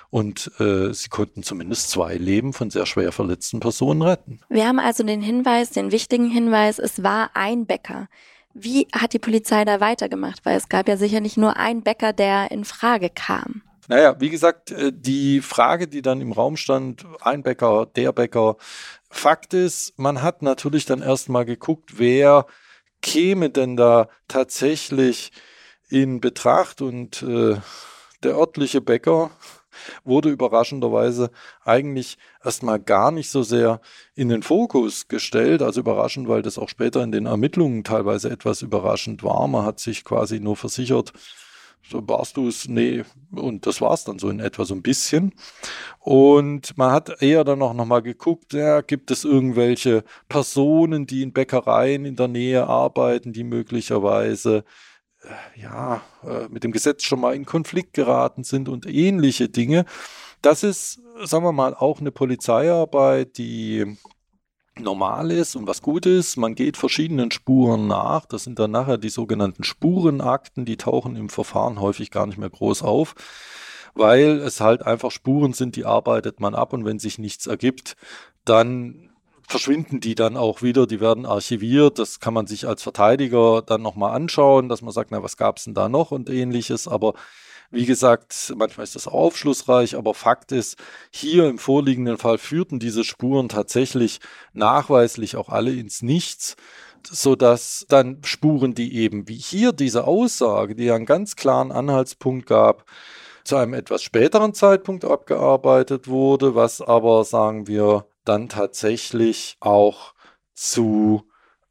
Und 0.10 0.52
äh, 0.60 0.94
sie 0.94 1.10
konnten 1.10 1.42
zumindest 1.42 1.90
zwei 1.90 2.16
Leben 2.16 2.54
von 2.54 2.70
sehr 2.70 2.86
schwer 2.86 3.12
verletzten 3.12 3.60
Personen 3.60 4.04
retten. 4.04 4.40
Wir 4.50 4.68
haben 4.68 4.80
also 4.80 5.04
den 5.04 5.22
Hinweis, 5.22 5.72
den 5.72 5.92
wichtigen 5.92 6.30
Hinweis, 6.30 6.78
es 6.78 7.02
war 7.02 7.32
ein 7.34 7.66
Bäcker. 7.66 8.08
Wie 8.54 8.88
hat 8.94 9.14
die 9.14 9.20
Polizei 9.20 9.66
da 9.66 9.80
weitergemacht? 9.80 10.46
Weil 10.46 10.58
es 10.58 10.70
gab 10.70 10.88
ja 10.88 10.98
sicher 10.98 11.20
nicht 11.20 11.38
nur 11.38 11.58
einen 11.58 11.82
Bäcker, 11.82 12.14
der 12.14 12.52
in 12.52 12.66
Frage 12.66 13.10
kam. 13.10 13.64
Naja, 13.88 14.16
wie 14.20 14.30
gesagt, 14.30 14.72
äh, 14.72 14.92
die 14.94 15.42
Frage, 15.42 15.88
die 15.88 16.02
dann 16.02 16.22
im 16.22 16.32
Raum 16.32 16.58
stand, 16.58 17.06
ein 17.22 17.42
Bäcker, 17.42 17.88
der 17.96 18.12
Bäcker. 18.12 18.58
Fakt 19.10 19.54
ist, 19.54 19.98
man 19.98 20.22
hat 20.22 20.42
natürlich 20.42 20.86
dann 20.86 21.02
erstmal 21.02 21.46
geguckt, 21.46 21.98
wer 21.98 22.46
käme 23.02 23.50
denn 23.50 23.76
da 23.76 24.08
tatsächlich 24.28 25.32
in 25.94 26.22
Betracht 26.22 26.82
und 26.82 27.22
äh, 27.22 27.56
der 28.24 28.36
örtliche 28.36 28.82
Bäcker 28.82 29.30
wurde 30.04 30.30
überraschenderweise 30.30 31.30
eigentlich 31.64 32.18
erstmal 32.44 32.80
gar 32.80 33.12
nicht 33.12 33.30
so 33.30 33.44
sehr 33.44 33.80
in 34.16 34.30
den 34.30 34.42
Fokus 34.42 35.08
gestellt. 35.08 35.62
Also 35.62 35.82
überraschend, 35.82 36.28
weil 36.28 36.42
das 36.42 36.58
auch 36.58 36.70
später 36.70 37.04
in 37.04 37.12
den 37.12 37.28
Ermittlungen 37.28 37.84
teilweise 37.84 38.32
etwas 38.32 38.64
überraschend 38.64 39.22
war. 39.22 39.48
Man 39.48 39.66
hat 39.66 39.80
sich 39.80 40.04
quasi 40.04 40.40
nur 40.40 40.56
versichert, 40.56 41.14
so 41.88 42.02
warst 42.08 42.38
du 42.38 42.48
es, 42.48 42.68
nee, 42.68 43.04
und 43.32 43.68
das 43.68 43.80
war 43.80 43.94
es 43.94 44.04
dann 44.04 44.18
so 44.18 44.30
in 44.30 44.40
etwa 44.40 44.66
so 44.66 44.74
ein 44.74 44.82
bisschen. 44.82 45.34
Und 46.00 46.76
man 46.76 46.92
hat 46.92 47.22
eher 47.22 47.44
dann 47.44 47.62
auch 47.62 47.74
nochmal 47.74 48.02
geguckt, 48.02 48.54
ja, 48.54 48.82
gibt 48.82 49.12
es 49.12 49.26
irgendwelche 49.26 50.04
Personen, 50.28 51.06
die 51.06 51.22
in 51.22 51.34
Bäckereien 51.34 52.06
in 52.06 52.16
der 52.16 52.30
Nähe 52.30 52.66
arbeiten, 52.66 53.32
die 53.34 53.44
möglicherweise 53.44 54.64
ja, 55.56 56.02
äh, 56.24 56.48
mit 56.50 56.64
dem 56.64 56.72
Gesetz 56.72 57.04
schon 57.04 57.20
mal 57.20 57.36
in 57.36 57.46
Konflikt 57.46 57.94
geraten 57.94 58.44
sind 58.44 58.70
und 58.70 58.86
ähnliche 58.86 59.50
Dinge. 59.50 59.86
Das 60.42 60.64
ist, 60.64 61.00
sagen 61.24 61.46
wir 61.46 61.54
mal, 61.54 61.74
auch 61.74 62.00
eine 62.00 62.12
Polizeiarbeit, 62.12 63.38
die 63.38 63.98
normal 64.80 65.32
ist 65.32 65.56
und 65.56 65.68
was 65.68 65.82
gut 65.82 66.06
ist. 66.06 66.36
Man 66.38 66.56
geht 66.56 66.78
verschiedenen 66.78 67.32
Spuren 67.32 67.88
nach. 67.88 68.26
Das 68.26 68.44
sind 68.44 68.60
dann 68.60 68.72
nachher 68.72 68.98
die 68.98 69.10
sogenannten 69.10 69.64
Spurenakten, 69.64 70.66
die 70.66 70.78
tauchen 70.78 71.16
im 71.16 71.30
Verfahren 71.30 71.80
häufig 71.80 72.12
gar 72.12 72.26
nicht 72.26 72.38
mehr 72.38 72.50
groß 72.50 72.82
auf, 72.82 73.16
weil 73.94 74.40
es 74.40 74.60
halt 74.60 74.82
einfach 74.82 75.12
Spuren 75.12 75.54
sind, 75.54 75.76
die 75.76 75.86
arbeitet 75.86 76.40
man 76.40 76.56
ab 76.56 76.74
und 76.74 76.86
wenn 76.86 77.00
sich 77.00 77.20
nichts 77.20 77.48
ergibt, 77.48 77.96
dann 78.46 79.13
verschwinden 79.48 80.00
die 80.00 80.16
dann 80.16 80.38
auch 80.38 80.62
wieder, 80.62 80.88
die 80.88 81.00
werden 81.02 81.26
archiviert. 81.26 82.00
Das 82.00 82.20
kann 82.20 82.34
man 82.34 82.48
sich 82.48 82.68
als 82.68 82.84
Verteidiger 82.84 83.62
dann 83.62 83.82
nochmal 83.82 84.16
anschauen, 84.16 84.70
dass 84.70 84.82
man 84.82 84.94
sagt, 84.94 85.12
na, 85.12 85.24
was 85.24 85.38
gab 85.38 85.58
es 85.58 85.66
denn 85.66 85.74
da 85.74 85.90
noch 85.90 86.12
und 86.12 86.30
ähnliches. 86.30 86.88
Aber 86.88 87.14
wie 87.72 87.86
gesagt, 87.86 88.54
manchmal 88.56 88.84
ist 88.84 88.96
das 88.96 89.08
aufschlussreich, 89.08 89.96
aber 89.96 90.14
Fakt 90.14 90.52
ist, 90.52 90.78
hier 91.12 91.48
im 91.50 91.58
vorliegenden 91.58 92.18
Fall 92.18 92.38
führten 92.38 92.80
diese 92.80 93.04
Spuren 93.04 93.50
tatsächlich 93.50 94.20
nachweislich 94.54 95.36
auch 95.36 95.50
alle 95.50 95.72
ins 95.72 96.04
Nichts, 96.04 96.56
so 97.04 97.36
dass 97.36 97.86
dann 97.90 98.22
Spuren, 98.24 98.76
die 98.76 98.96
eben 98.96 99.28
wie 99.28 99.38
hier 99.38 99.72
diese 99.72 100.06
Aussage, 100.06 100.76
die 100.76 100.86
ja 100.86 100.96
einen 100.96 101.08
ganz 101.08 101.36
klaren 101.36 101.72
Anhaltspunkt 101.72 102.46
gab, 102.46 102.86
zu 103.44 103.58
einem 103.58 103.74
etwas 103.74 104.04
späteren 104.04 104.54
Zeitpunkt 104.54 105.04
abgearbeitet 105.04 106.08
wurde, 106.08 106.56
was 106.56 106.80
aber, 106.82 107.24
sagen 107.26 107.68
wir, 107.68 108.06
dann 108.26 108.50
tatsächlich 108.50 109.58
auch 109.60 110.14
zu 110.54 111.24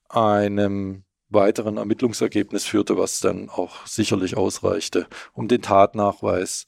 einem 0.08 1.04
weiteren 1.30 1.78
Ermittlungsergebnis 1.78 2.64
führte, 2.66 2.98
was 2.98 3.20
dann 3.20 3.48
auch 3.48 3.86
sicherlich 3.86 4.36
ausreichte, 4.36 5.06
um 5.32 5.48
den 5.48 5.62
Tatnachweis 5.62 6.66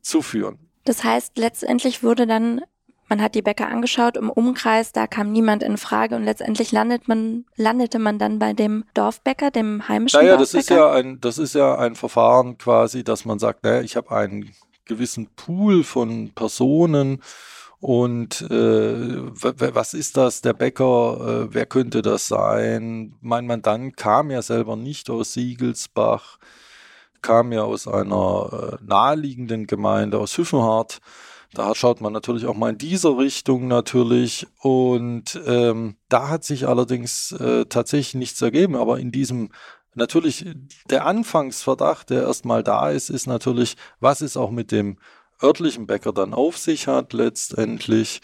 zu 0.00 0.22
führen. 0.22 0.58
Das 0.84 1.04
heißt, 1.04 1.38
letztendlich 1.38 2.02
wurde 2.02 2.26
dann, 2.26 2.62
man 3.08 3.22
hat 3.22 3.34
die 3.34 3.42
Bäcker 3.42 3.68
angeschaut 3.68 4.16
im 4.16 4.30
Umkreis, 4.30 4.92
da 4.92 5.06
kam 5.06 5.30
niemand 5.30 5.62
in 5.62 5.76
Frage 5.76 6.16
und 6.16 6.24
letztendlich 6.24 6.72
landet 6.72 7.06
man, 7.06 7.44
landete 7.56 7.98
man 7.98 8.18
dann 8.18 8.38
bei 8.38 8.52
dem 8.52 8.84
Dorfbäcker, 8.94 9.50
dem 9.50 9.86
heimischen 9.86 10.20
naja, 10.20 10.36
Dorfbäcker. 10.36 10.58
das 10.58 10.64
ist 10.64 10.70
ja 10.70 10.92
ein, 10.92 11.20
das 11.20 11.38
ist 11.38 11.54
ja 11.54 11.78
ein 11.78 11.94
Verfahren 11.94 12.58
quasi, 12.58 13.04
dass 13.04 13.24
man 13.24 13.38
sagt, 13.38 13.62
naja, 13.62 13.82
ich 13.82 13.96
habe 13.96 14.10
einen 14.10 14.50
gewissen 14.86 15.28
Pool 15.36 15.84
von 15.84 16.30
Personen, 16.34 17.22
und 17.80 18.42
äh, 18.42 19.22
was 19.32 19.94
ist 19.94 20.18
das, 20.18 20.42
der 20.42 20.52
Bäcker, 20.52 21.46
äh, 21.48 21.54
wer 21.54 21.64
könnte 21.64 22.02
das 22.02 22.28
sein? 22.28 23.14
Mein 23.22 23.46
Mandant 23.46 23.96
kam 23.96 24.30
ja 24.30 24.42
selber 24.42 24.76
nicht 24.76 25.08
aus 25.08 25.32
Siegelsbach, 25.32 26.38
kam 27.22 27.52
ja 27.52 27.62
aus 27.62 27.88
einer 27.88 28.78
äh, 28.80 28.84
naheliegenden 28.84 29.66
Gemeinde, 29.66 30.18
aus 30.18 30.36
Hüffenhardt. 30.36 31.00
Da 31.54 31.74
schaut 31.74 32.02
man 32.02 32.12
natürlich 32.12 32.46
auch 32.46 32.54
mal 32.54 32.70
in 32.70 32.78
dieser 32.78 33.16
Richtung 33.16 33.66
natürlich. 33.66 34.46
Und 34.60 35.40
ähm, 35.46 35.96
da 36.10 36.28
hat 36.28 36.44
sich 36.44 36.68
allerdings 36.68 37.32
äh, 37.32 37.64
tatsächlich 37.64 38.14
nichts 38.14 38.42
ergeben. 38.42 38.76
Aber 38.76 38.98
in 38.98 39.10
diesem 39.10 39.50
natürlich 39.94 40.46
der 40.90 41.06
Anfangsverdacht, 41.06 42.10
der 42.10 42.22
erstmal 42.24 42.62
da 42.62 42.90
ist, 42.90 43.10
ist 43.10 43.26
natürlich, 43.26 43.76
was 44.00 44.20
ist 44.20 44.36
auch 44.36 44.50
mit 44.50 44.70
dem 44.70 44.98
örtlichen 45.42 45.86
Bäcker 45.86 46.12
dann 46.12 46.34
auf 46.34 46.58
sich 46.58 46.86
hat 46.86 47.12
letztendlich. 47.12 48.20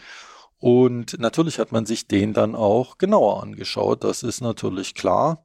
Und 0.58 1.18
natürlich 1.18 1.58
hat 1.58 1.72
man 1.72 1.86
sich 1.86 2.08
den 2.08 2.32
dann 2.32 2.54
auch 2.54 2.98
genauer 2.98 3.42
angeschaut, 3.42 4.04
das 4.04 4.22
ist 4.22 4.40
natürlich 4.40 4.94
klar. 4.94 5.44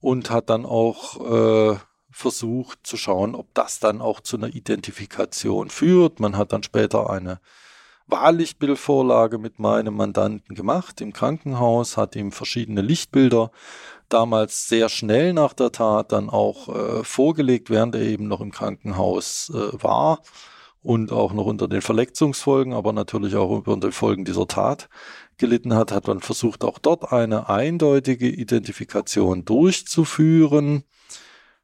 Und 0.00 0.30
hat 0.30 0.50
dann 0.50 0.66
auch 0.66 1.72
äh, 1.72 1.78
versucht 2.10 2.86
zu 2.86 2.96
schauen, 2.96 3.34
ob 3.34 3.52
das 3.54 3.80
dann 3.80 4.00
auch 4.00 4.20
zu 4.20 4.36
einer 4.36 4.54
Identifikation 4.54 5.70
führt. 5.70 6.20
Man 6.20 6.36
hat 6.36 6.52
dann 6.52 6.62
später 6.62 7.08
eine 7.10 7.40
Wahllichtbildvorlage 8.06 9.38
mit 9.38 9.58
meinem 9.58 9.96
Mandanten 9.96 10.54
gemacht 10.54 11.00
im 11.00 11.14
Krankenhaus, 11.14 11.96
hat 11.96 12.16
ihm 12.16 12.32
verschiedene 12.32 12.82
Lichtbilder 12.82 13.50
damals 14.10 14.68
sehr 14.68 14.90
schnell 14.90 15.32
nach 15.32 15.54
der 15.54 15.72
Tat 15.72 16.12
dann 16.12 16.28
auch 16.28 16.68
äh, 16.68 17.02
vorgelegt, 17.02 17.70
während 17.70 17.94
er 17.94 18.02
eben 18.02 18.28
noch 18.28 18.42
im 18.42 18.52
Krankenhaus 18.52 19.50
äh, 19.54 19.82
war 19.82 20.20
und 20.84 21.12
auch 21.12 21.32
noch 21.32 21.46
unter 21.46 21.66
den 21.66 21.80
Verletzungsfolgen, 21.80 22.74
aber 22.74 22.92
natürlich 22.92 23.34
auch 23.36 23.48
unter 23.66 23.88
den 23.88 23.92
Folgen 23.92 24.26
dieser 24.26 24.46
Tat 24.46 24.90
gelitten 25.38 25.74
hat, 25.74 25.90
hat 25.92 26.06
man 26.06 26.20
versucht, 26.20 26.62
auch 26.62 26.78
dort 26.78 27.10
eine 27.10 27.48
eindeutige 27.48 28.28
Identifikation 28.28 29.46
durchzuführen. 29.46 30.84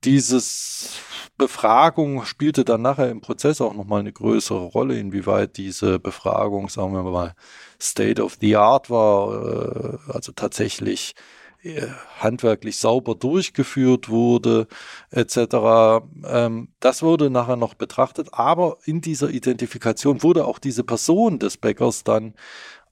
Dieses 0.05 1.01
Befragung 1.37 2.25
spielte 2.25 2.65
dann 2.65 2.81
nachher 2.81 3.11
im 3.11 3.21
Prozess 3.21 3.61
auch 3.61 3.75
nochmal 3.75 4.01
eine 4.01 4.13
größere 4.13 4.65
Rolle, 4.65 4.99
inwieweit 4.99 5.59
diese 5.59 5.99
Befragung, 5.99 6.71
sagen 6.71 6.95
wir 6.95 7.03
mal, 7.03 7.35
State 7.81 8.23
of 8.23 8.39
the 8.41 8.57
Art 8.57 8.89
war, 8.89 9.99
äh, 10.09 10.13
also 10.13 10.33
tatsächlich 10.33 11.15
handwerklich 12.19 12.79
sauber 12.79 13.15
durchgeführt 13.15 14.09
wurde, 14.09 14.67
etc. 15.11 16.05
Ähm, 16.25 16.69
das 16.81 17.03
wurde 17.03 17.31
nachher 17.31 17.57
noch 17.57 17.75
betrachtet, 17.75 18.29
aber 18.33 18.79
in 18.85 19.01
dieser 19.01 19.31
Identifikation 19.31 20.23
wurde 20.23 20.47
auch 20.47 20.59
diese 20.59 20.85
Person 20.85 21.39
des 21.39 21.57
Bäckers 21.57 22.05
dann 22.05 22.35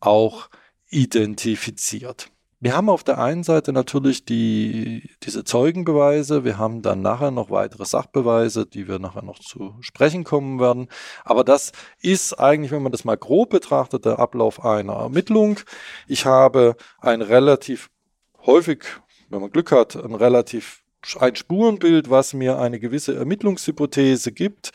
auch 0.01 0.49
identifiziert. 0.91 2.31
Wir 2.61 2.75
haben 2.75 2.89
auf 2.89 3.05
der 3.05 3.19
einen 3.19 3.45
Seite 3.45 3.73
natürlich 3.73 4.25
die, 4.25 5.09
diese 5.23 5.45
Zeugenbeweise, 5.45 6.43
wir 6.43 6.59
haben 6.59 6.83
dann 6.83 7.03
nachher 7.03 7.31
noch 7.31 7.51
weitere 7.51 7.85
Sachbeweise, 7.85 8.67
die 8.67 8.89
wir 8.89 8.99
nachher 8.99 9.23
noch 9.23 9.39
zu 9.39 9.77
sprechen 9.81 10.25
kommen 10.25 10.59
werden. 10.59 10.89
Aber 11.25 11.45
das 11.45 11.71
ist 12.01 12.33
eigentlich, 12.35 12.73
wenn 12.73 12.83
man 12.83 12.91
das 12.91 13.05
mal 13.05 13.17
grob 13.17 13.51
betrachtet, 13.51 14.07
der 14.07 14.19
Ablauf 14.19 14.65
einer 14.65 14.95
Ermittlung. 14.95 15.61
Ich 16.09 16.27
habe 16.27 16.75
ein 17.01 17.23
relativ 17.23 17.91
häufig, 18.49 18.85
wenn 19.29 19.41
man 19.41 19.53
Glück 19.53 19.71
hat, 19.71 19.95
ein 19.95 20.15
relativ 20.15 20.83
ein 21.21 21.37
Spurenbild, 21.37 22.11
was 22.11 22.35
mir 22.35 22.59
eine 22.59 22.81
gewisse 22.81 23.15
Ermittlungshypothese 23.15 24.33
gibt. 24.33 24.73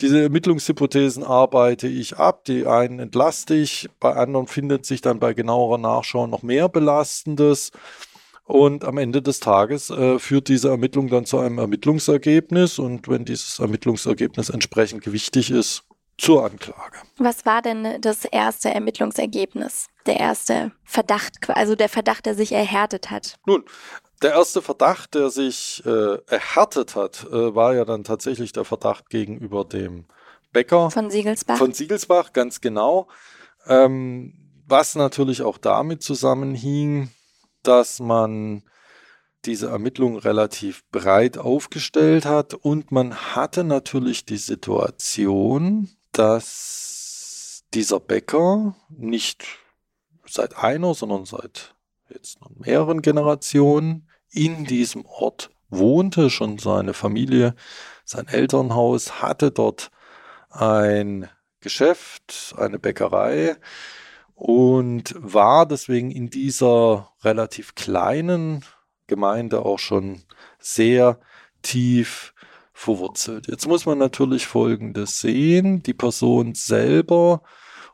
Diese 0.00 0.20
Ermittlungshypothesen 0.20 1.22
arbeite 1.22 1.86
ich 1.86 2.18
ab, 2.18 2.44
die 2.44 2.66
einen 2.66 2.98
entlaste 2.98 3.54
ich, 3.54 3.88
bei 4.00 4.14
anderen 4.14 4.48
findet 4.48 4.84
sich 4.84 5.00
dann 5.00 5.20
bei 5.20 5.32
genauerer 5.32 5.78
Nachschau 5.78 6.26
noch 6.26 6.42
mehr 6.42 6.68
Belastendes. 6.68 7.70
Und 8.44 8.84
am 8.84 8.98
Ende 8.98 9.22
des 9.22 9.38
Tages 9.38 9.88
äh, 9.90 10.18
führt 10.18 10.48
diese 10.48 10.68
Ermittlung 10.68 11.08
dann 11.08 11.24
zu 11.24 11.38
einem 11.38 11.58
Ermittlungsergebnis. 11.58 12.80
Und 12.80 13.08
wenn 13.08 13.24
dieses 13.24 13.60
Ermittlungsergebnis 13.60 14.50
entsprechend 14.50 15.02
gewichtig 15.04 15.52
ist, 15.52 15.84
zur 16.22 16.44
Anklage. 16.44 16.98
Was 17.18 17.44
war 17.44 17.62
denn 17.62 18.00
das 18.00 18.24
erste 18.24 18.70
Ermittlungsergebnis? 18.70 19.88
Der 20.06 20.20
erste 20.20 20.70
Verdacht, 20.84 21.50
also 21.50 21.74
der 21.74 21.88
Verdacht, 21.88 22.26
der 22.26 22.36
sich 22.36 22.52
erhärtet 22.52 23.10
hat? 23.10 23.34
Nun, 23.44 23.64
der 24.22 24.30
erste 24.30 24.62
Verdacht, 24.62 25.14
der 25.14 25.30
sich 25.30 25.82
äh, 25.84 26.18
erhärtet 26.26 26.94
hat, 26.94 27.24
äh, 27.24 27.54
war 27.56 27.74
ja 27.74 27.84
dann 27.84 28.04
tatsächlich 28.04 28.52
der 28.52 28.64
Verdacht 28.64 29.10
gegenüber 29.10 29.64
dem 29.64 30.06
Bäcker. 30.52 30.92
Von 30.92 31.10
Siegelsbach. 31.10 31.58
Von 31.58 31.72
Siegelsbach, 31.72 32.32
ganz 32.32 32.60
genau. 32.60 33.08
Ähm, 33.66 34.34
was 34.68 34.94
natürlich 34.94 35.42
auch 35.42 35.58
damit 35.58 36.04
zusammenhing, 36.04 37.10
dass 37.64 37.98
man 37.98 38.62
diese 39.44 39.70
Ermittlung 39.70 40.18
relativ 40.18 40.88
breit 40.92 41.36
aufgestellt 41.36 42.26
hat 42.26 42.54
und 42.54 42.92
man 42.92 43.12
hatte 43.34 43.64
natürlich 43.64 44.24
die 44.24 44.36
Situation, 44.36 45.88
dass 46.12 47.64
dieser 47.74 48.00
Bäcker 48.00 48.76
nicht 48.88 49.44
seit 50.26 50.56
einer, 50.56 50.94
sondern 50.94 51.24
seit 51.24 51.74
jetzt 52.08 52.38
mehreren 52.58 53.02
Generationen 53.02 54.08
in 54.30 54.64
diesem 54.64 55.04
Ort 55.06 55.50
wohnte, 55.68 56.30
schon 56.30 56.58
seine 56.58 56.94
Familie, 56.94 57.54
sein 58.04 58.28
Elternhaus 58.28 59.22
hatte 59.22 59.50
dort 59.50 59.90
ein 60.50 61.28
Geschäft, 61.60 62.54
eine 62.58 62.78
Bäckerei 62.78 63.56
und 64.34 65.14
war 65.16 65.66
deswegen 65.66 66.10
in 66.10 66.28
dieser 66.28 67.12
relativ 67.22 67.74
kleinen 67.74 68.64
Gemeinde 69.06 69.64
auch 69.64 69.78
schon 69.78 70.22
sehr 70.58 71.20
tief 71.62 72.34
verwurzelt. 72.72 73.48
Jetzt 73.48 73.66
muss 73.66 73.86
man 73.86 73.98
natürlich 73.98 74.46
Folgendes 74.46 75.20
sehen. 75.20 75.82
Die 75.82 75.94
Person 75.94 76.54
selber 76.54 77.42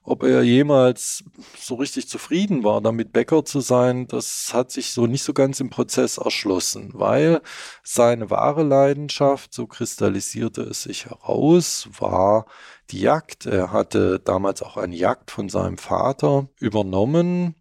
ob 0.09 0.23
er 0.23 0.43
jemals 0.43 1.23
so 1.59 1.75
richtig 1.75 2.09
zufrieden 2.09 2.65
war, 2.65 2.81
damit 2.81 3.13
Bäcker 3.13 3.45
zu 3.45 3.61
sein, 3.61 4.07
das 4.07 4.51
hat 4.55 4.71
sich 4.71 4.93
so 4.93 5.07
nicht 5.07 5.23
so 5.23 5.35
ganz 5.35 5.61
im 5.61 5.69
Prozess 5.69 6.17
erschlossen, 6.17 6.93
weil 6.95 7.43
seine 7.83 8.31
wahre 8.31 8.63
Leidenschaft, 8.63 9.53
so 9.53 9.67
kristallisierte 9.67 10.63
es 10.63 10.85
sich 10.85 11.07
heraus, 11.07 11.89
war 11.99 12.47
die 12.91 13.01
Jagd. 13.01 13.45
Er 13.45 13.71
hatte 13.71 14.19
damals 14.19 14.63
auch 14.63 14.79
eine 14.79 14.97
Jagd 14.97 15.31
von 15.31 15.51
seinem 15.51 15.77
Vater 15.77 16.49
übernommen. 16.59 17.55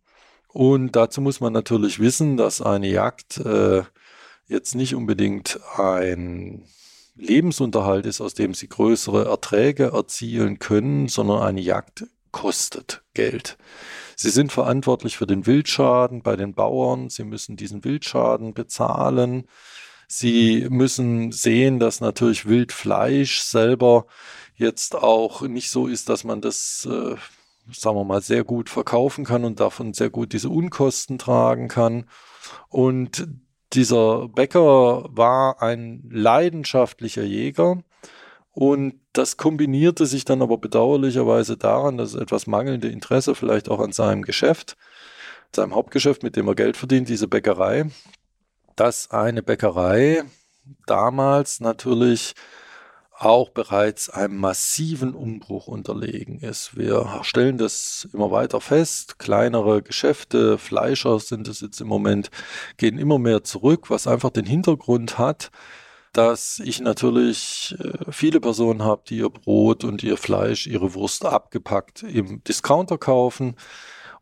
Und 0.47 0.95
dazu 0.95 1.19
muss 1.21 1.41
man 1.41 1.51
natürlich 1.51 1.99
wissen, 1.99 2.37
dass 2.37 2.61
eine 2.61 2.87
Jagd 2.87 3.37
äh, 3.39 3.83
jetzt 4.47 4.73
nicht 4.73 4.95
unbedingt 4.95 5.59
ein 5.75 6.63
Lebensunterhalt 7.17 8.05
ist, 8.05 8.21
aus 8.21 8.33
dem 8.33 8.53
sie 8.53 8.69
größere 8.69 9.25
Erträge 9.25 9.91
erzielen 9.93 10.59
können, 10.59 11.07
sondern 11.07 11.41
eine 11.41 11.61
Jagd 11.61 12.05
kostet 12.31 13.03
Geld. 13.13 13.57
Sie 14.15 14.29
sind 14.29 14.51
verantwortlich 14.51 15.17
für 15.17 15.27
den 15.27 15.45
Wildschaden 15.45 16.21
bei 16.21 16.35
den 16.35 16.53
Bauern. 16.53 17.09
Sie 17.09 17.23
müssen 17.23 17.55
diesen 17.55 17.83
Wildschaden 17.83 18.53
bezahlen. 18.53 19.47
Sie 20.07 20.67
müssen 20.69 21.31
sehen, 21.31 21.79
dass 21.79 21.99
natürlich 21.99 22.45
Wildfleisch 22.45 23.41
selber 23.41 24.05
jetzt 24.55 24.95
auch 24.95 25.41
nicht 25.41 25.69
so 25.69 25.87
ist, 25.87 26.09
dass 26.09 26.23
man 26.23 26.41
das, 26.41 26.87
äh, 26.89 27.15
sagen 27.71 27.97
wir 27.97 28.05
mal, 28.05 28.21
sehr 28.21 28.43
gut 28.43 28.69
verkaufen 28.69 29.25
kann 29.25 29.43
und 29.43 29.59
davon 29.59 29.93
sehr 29.93 30.09
gut 30.09 30.33
diese 30.33 30.49
Unkosten 30.49 31.17
tragen 31.17 31.67
kann. 31.67 32.05
Und 32.69 33.27
dieser 33.73 34.29
Bäcker 34.29 35.05
war 35.09 35.61
ein 35.61 36.03
leidenschaftlicher 36.09 37.23
Jäger 37.23 37.83
und 38.51 38.99
das 39.13 39.37
kombinierte 39.37 40.05
sich 40.05 40.25
dann 40.25 40.41
aber 40.41 40.57
bedauerlicherweise 40.57 41.57
daran, 41.57 41.97
dass 41.97 42.15
etwas 42.15 42.47
mangelnde 42.47 42.87
Interesse 42.87 43.35
vielleicht 43.35 43.69
auch 43.69 43.79
an 43.79 43.91
seinem 43.91 44.23
Geschäft, 44.23 44.77
seinem 45.55 45.75
Hauptgeschäft, 45.75 46.23
mit 46.23 46.35
dem 46.35 46.47
er 46.47 46.55
Geld 46.55 46.77
verdient, 46.77 47.09
diese 47.09 47.27
Bäckerei, 47.27 47.85
dass 48.75 49.11
eine 49.11 49.43
Bäckerei 49.43 50.23
damals 50.85 51.59
natürlich 51.59 52.33
auch 53.19 53.49
bereits 53.49 54.09
einem 54.09 54.37
massiven 54.37 55.15
Umbruch 55.15 55.67
unterlegen 55.67 56.39
ist. 56.39 56.77
Wir 56.77 57.19
stellen 57.23 57.57
das 57.57 58.07
immer 58.13 58.29
weiter 58.29 58.61
fest. 58.61 59.17
Kleinere 59.17 59.81
Geschäfte, 59.81 60.57
Fleischer 60.59 61.19
sind 61.19 61.47
es 61.47 61.61
jetzt 61.61 61.81
im 61.81 61.87
Moment, 61.87 62.29
gehen 62.77 62.99
immer 62.99 63.17
mehr 63.17 63.43
zurück, 63.43 63.89
was 63.89 64.05
einfach 64.05 64.29
den 64.29 64.45
Hintergrund 64.45 65.17
hat, 65.17 65.49
dass 66.13 66.59
ich 66.59 66.79
natürlich 66.79 67.75
äh, 67.79 68.11
viele 68.11 68.39
Personen 68.39 68.83
habe, 68.83 69.01
die 69.07 69.17
ihr 69.17 69.29
Brot 69.29 69.83
und 69.83 70.03
ihr 70.03 70.17
Fleisch, 70.17 70.67
ihre 70.67 70.93
Wurst 70.93 71.25
abgepackt 71.25 72.03
im 72.03 72.43
Discounter 72.43 72.99
kaufen. 72.99 73.55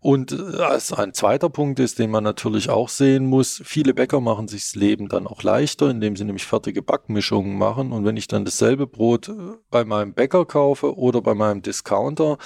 Und 0.06 0.34
äh, 0.34 0.62
als 0.62 0.94
ein 0.94 1.15
zweiter 1.15 1.50
Punkt 1.50 1.80
ist, 1.80 1.98
den 1.98 2.12
man 2.12 2.24
natürlich 2.24 2.70
auch 2.70 2.89
sehen 2.89 3.26
muss, 3.26 3.60
viele 3.65 3.96
Bäcker 3.96 4.22
machen 4.22 4.48
sich 4.48 4.62
das 4.62 4.76
Leben 4.76 5.10
dann 5.10 5.26
auch 5.26 5.41
leichter, 5.41 5.89
indem 5.89 6.15
sie 6.15 6.26
nämlich 6.26 6.46
fertige 6.46 6.84
Backmischungen 6.84 7.58
machen. 7.58 7.91
Und 7.91 8.06
wenn 8.06 8.15
ich 8.15 8.28
dann 8.28 8.46
dasselbe 8.46 8.86
Brot 8.86 9.30
äh, 9.30 9.34
bei 9.72 9.84
meinem 9.84 10.13
Bäcker 10.13 10.46
kaufe 10.46 10.96
oder 10.96 11.24
bei 11.24 11.34
meinem 11.34 11.63
Discounter, 11.63 12.38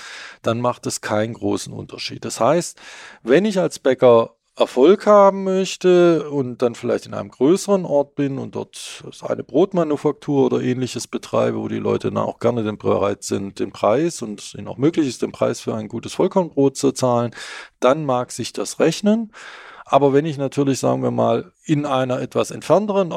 dann 0.42 0.62
macht 0.62 0.86
es 0.86 1.02
keinen 1.02 1.34
großen 1.34 1.74
Unterschied. 1.74 2.24
Das 2.24 2.40
heißt, 2.40 2.80
wenn 3.24 3.44
ich 3.44 3.60
als 3.60 3.78
Bäcker 3.80 4.38
Erfolg 4.60 5.06
haben 5.06 5.46
möchte 5.46 6.30
und 6.30 6.62
dann 6.62 6.76
vielleicht 6.76 7.06
in 7.06 7.14
einem 7.14 7.30
größeren 7.30 7.86
Ort 7.86 8.16
bin 8.16 8.38
und 8.38 8.56
dort 8.56 9.04
eine 9.22 9.44
Brotmanufaktur 9.44 10.48
oder 10.48 10.62
ähnliches 10.62 11.08
betreibe, 11.08 11.60
wo 11.60 11.70
die 11.70 11.78
Leute 11.78 12.10
dann 12.12 12.18
auch 12.18 12.40
gerne 12.40 12.74
bereit 12.74 13.24
sind, 13.24 13.60
den 13.60 13.72
Preis 13.72 14.22
und 14.22 14.54
ihnen 14.56 14.68
auch 14.68 14.78
möglich 14.78 15.08
ist, 15.08 15.22
den 15.22 15.32
Preis 15.32 15.62
für 15.62 15.76
ein 15.76 15.88
gutes 15.88 16.14
Vollkornbrot 16.14 16.76
zu 16.76 16.92
zahlen, 16.92 17.32
dann 17.80 18.06
mag 18.06 18.32
sich 18.32 18.52
das 18.52 18.80
rechnen. 18.80 19.32
Aber 19.86 20.14
wenn 20.14 20.26
ich 20.26 20.38
natürlich, 20.38 20.80
sagen 20.80 21.02
wir 21.04 21.12
mal, 21.12 21.52
in 21.64 21.86
einer 21.86 22.20
etwas 22.20 22.52
entfernteren 22.52 23.12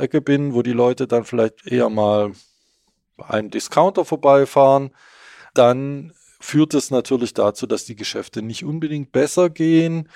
Ecke 0.00 0.20
bin, 0.20 0.52
wo 0.52 0.62
die 0.62 0.72
Leute 0.72 1.06
dann 1.06 1.24
vielleicht 1.24 1.66
eher 1.66 1.88
mal 1.90 2.32
bei 3.16 3.28
einem 3.28 3.50
Discounter 3.50 4.04
vorbeifahren, 4.04 4.90
dann 5.54 6.12
führt 6.40 6.74
es 6.74 6.90
natürlich 6.90 7.34
dazu, 7.34 7.66
dass 7.66 7.84
die 7.84 7.96
Geschäfte 7.96 8.42
nicht 8.42 8.64
unbedingt 8.64 9.12
besser 9.12 9.48
gehen 9.48 10.08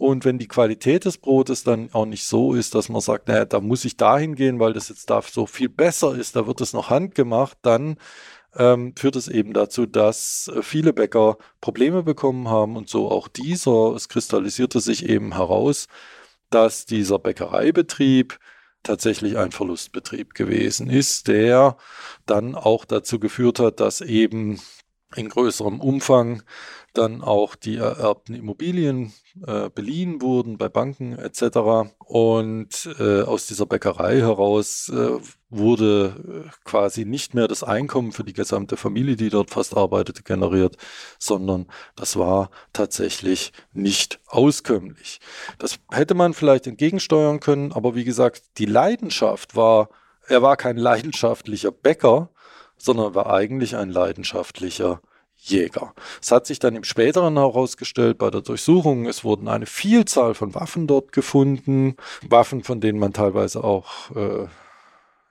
und 0.00 0.24
wenn 0.24 0.38
die 0.38 0.48
Qualität 0.48 1.04
des 1.04 1.18
Brotes 1.18 1.62
dann 1.62 1.90
auch 1.92 2.06
nicht 2.06 2.24
so 2.24 2.54
ist, 2.54 2.74
dass 2.74 2.88
man 2.88 3.02
sagt, 3.02 3.28
naja, 3.28 3.44
da 3.44 3.60
muss 3.60 3.84
ich 3.84 3.98
dahin 3.98 4.34
gehen, 4.34 4.58
weil 4.58 4.72
das 4.72 4.88
jetzt 4.88 5.10
da 5.10 5.20
so 5.20 5.44
viel 5.44 5.68
besser 5.68 6.14
ist, 6.16 6.36
da 6.36 6.46
wird 6.46 6.62
es 6.62 6.72
noch 6.72 6.88
handgemacht, 6.88 7.58
dann 7.60 7.98
ähm, 8.56 8.94
führt 8.96 9.16
es 9.16 9.28
eben 9.28 9.52
dazu, 9.52 9.84
dass 9.84 10.50
äh, 10.54 10.62
viele 10.62 10.94
Bäcker 10.94 11.36
Probleme 11.60 12.02
bekommen 12.02 12.48
haben 12.48 12.76
und 12.76 12.88
so 12.88 13.10
auch 13.10 13.28
dieser. 13.28 13.94
Es 13.94 14.08
kristallisierte 14.08 14.80
sich 14.80 15.06
eben 15.06 15.34
heraus, 15.36 15.86
dass 16.48 16.86
dieser 16.86 17.18
Bäckereibetrieb 17.18 18.38
tatsächlich 18.82 19.36
ein 19.36 19.52
Verlustbetrieb 19.52 20.32
gewesen 20.34 20.88
ist, 20.88 21.28
der 21.28 21.76
dann 22.24 22.54
auch 22.54 22.86
dazu 22.86 23.20
geführt 23.20 23.58
hat, 23.58 23.80
dass 23.80 24.00
eben 24.00 24.60
in 25.14 25.28
größerem 25.28 25.80
Umfang 25.80 26.42
dann 26.94 27.22
auch 27.22 27.54
die 27.54 27.76
ererbten 27.76 28.34
Immobilien 28.34 29.12
äh, 29.46 29.70
beliehen 29.70 30.20
wurden 30.20 30.58
bei 30.58 30.68
Banken 30.68 31.16
etc. 31.16 31.92
Und 31.98 32.88
äh, 32.98 33.22
aus 33.22 33.46
dieser 33.46 33.66
Bäckerei 33.66 34.18
heraus 34.18 34.88
äh, 34.88 35.18
wurde 35.50 36.46
äh, 36.46 36.50
quasi 36.64 37.04
nicht 37.04 37.34
mehr 37.34 37.48
das 37.48 37.62
Einkommen 37.62 38.12
für 38.12 38.24
die 38.24 38.32
gesamte 38.32 38.76
Familie, 38.76 39.16
die 39.16 39.30
dort 39.30 39.50
fast 39.50 39.76
arbeitete, 39.76 40.22
generiert, 40.22 40.76
sondern 41.18 41.66
das 41.94 42.16
war 42.16 42.50
tatsächlich 42.72 43.52
nicht 43.72 44.20
auskömmlich. 44.26 45.20
Das 45.58 45.78
hätte 45.90 46.14
man 46.14 46.34
vielleicht 46.34 46.66
entgegensteuern 46.66 47.40
können, 47.40 47.72
aber 47.72 47.94
wie 47.94 48.04
gesagt, 48.04 48.42
die 48.58 48.66
Leidenschaft 48.66 49.54
war, 49.54 49.90
er 50.26 50.42
war 50.42 50.56
kein 50.56 50.76
leidenschaftlicher 50.76 51.70
Bäcker, 51.72 52.30
sondern 52.76 53.14
war 53.14 53.32
eigentlich 53.32 53.76
ein 53.76 53.90
leidenschaftlicher 53.90 55.00
Jäger. 55.42 55.94
Es 56.20 56.30
hat 56.30 56.46
sich 56.46 56.58
dann 56.58 56.76
im 56.76 56.84
späteren 56.84 57.36
herausgestellt 57.36 58.18
bei 58.18 58.30
der 58.30 58.42
Durchsuchung, 58.42 59.06
es 59.06 59.24
wurden 59.24 59.48
eine 59.48 59.66
Vielzahl 59.66 60.34
von 60.34 60.54
Waffen 60.54 60.86
dort 60.86 61.12
gefunden, 61.12 61.96
Waffen, 62.28 62.62
von 62.62 62.80
denen 62.80 62.98
man 62.98 63.12
teilweise 63.12 63.64
auch, 63.64 64.14
äh, 64.14 64.46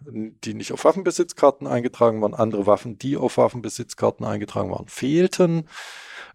die 0.02 0.54
nicht 0.54 0.72
auf 0.72 0.86
Waffenbesitzkarten 0.86 1.68
eingetragen 1.68 2.22
waren, 2.22 2.34
andere 2.34 2.66
Waffen, 2.66 2.98
die 2.98 3.18
auf 3.18 3.38
Waffenbesitzkarten 3.38 4.26
eingetragen 4.26 4.72
waren, 4.72 4.88
fehlten. 4.88 5.68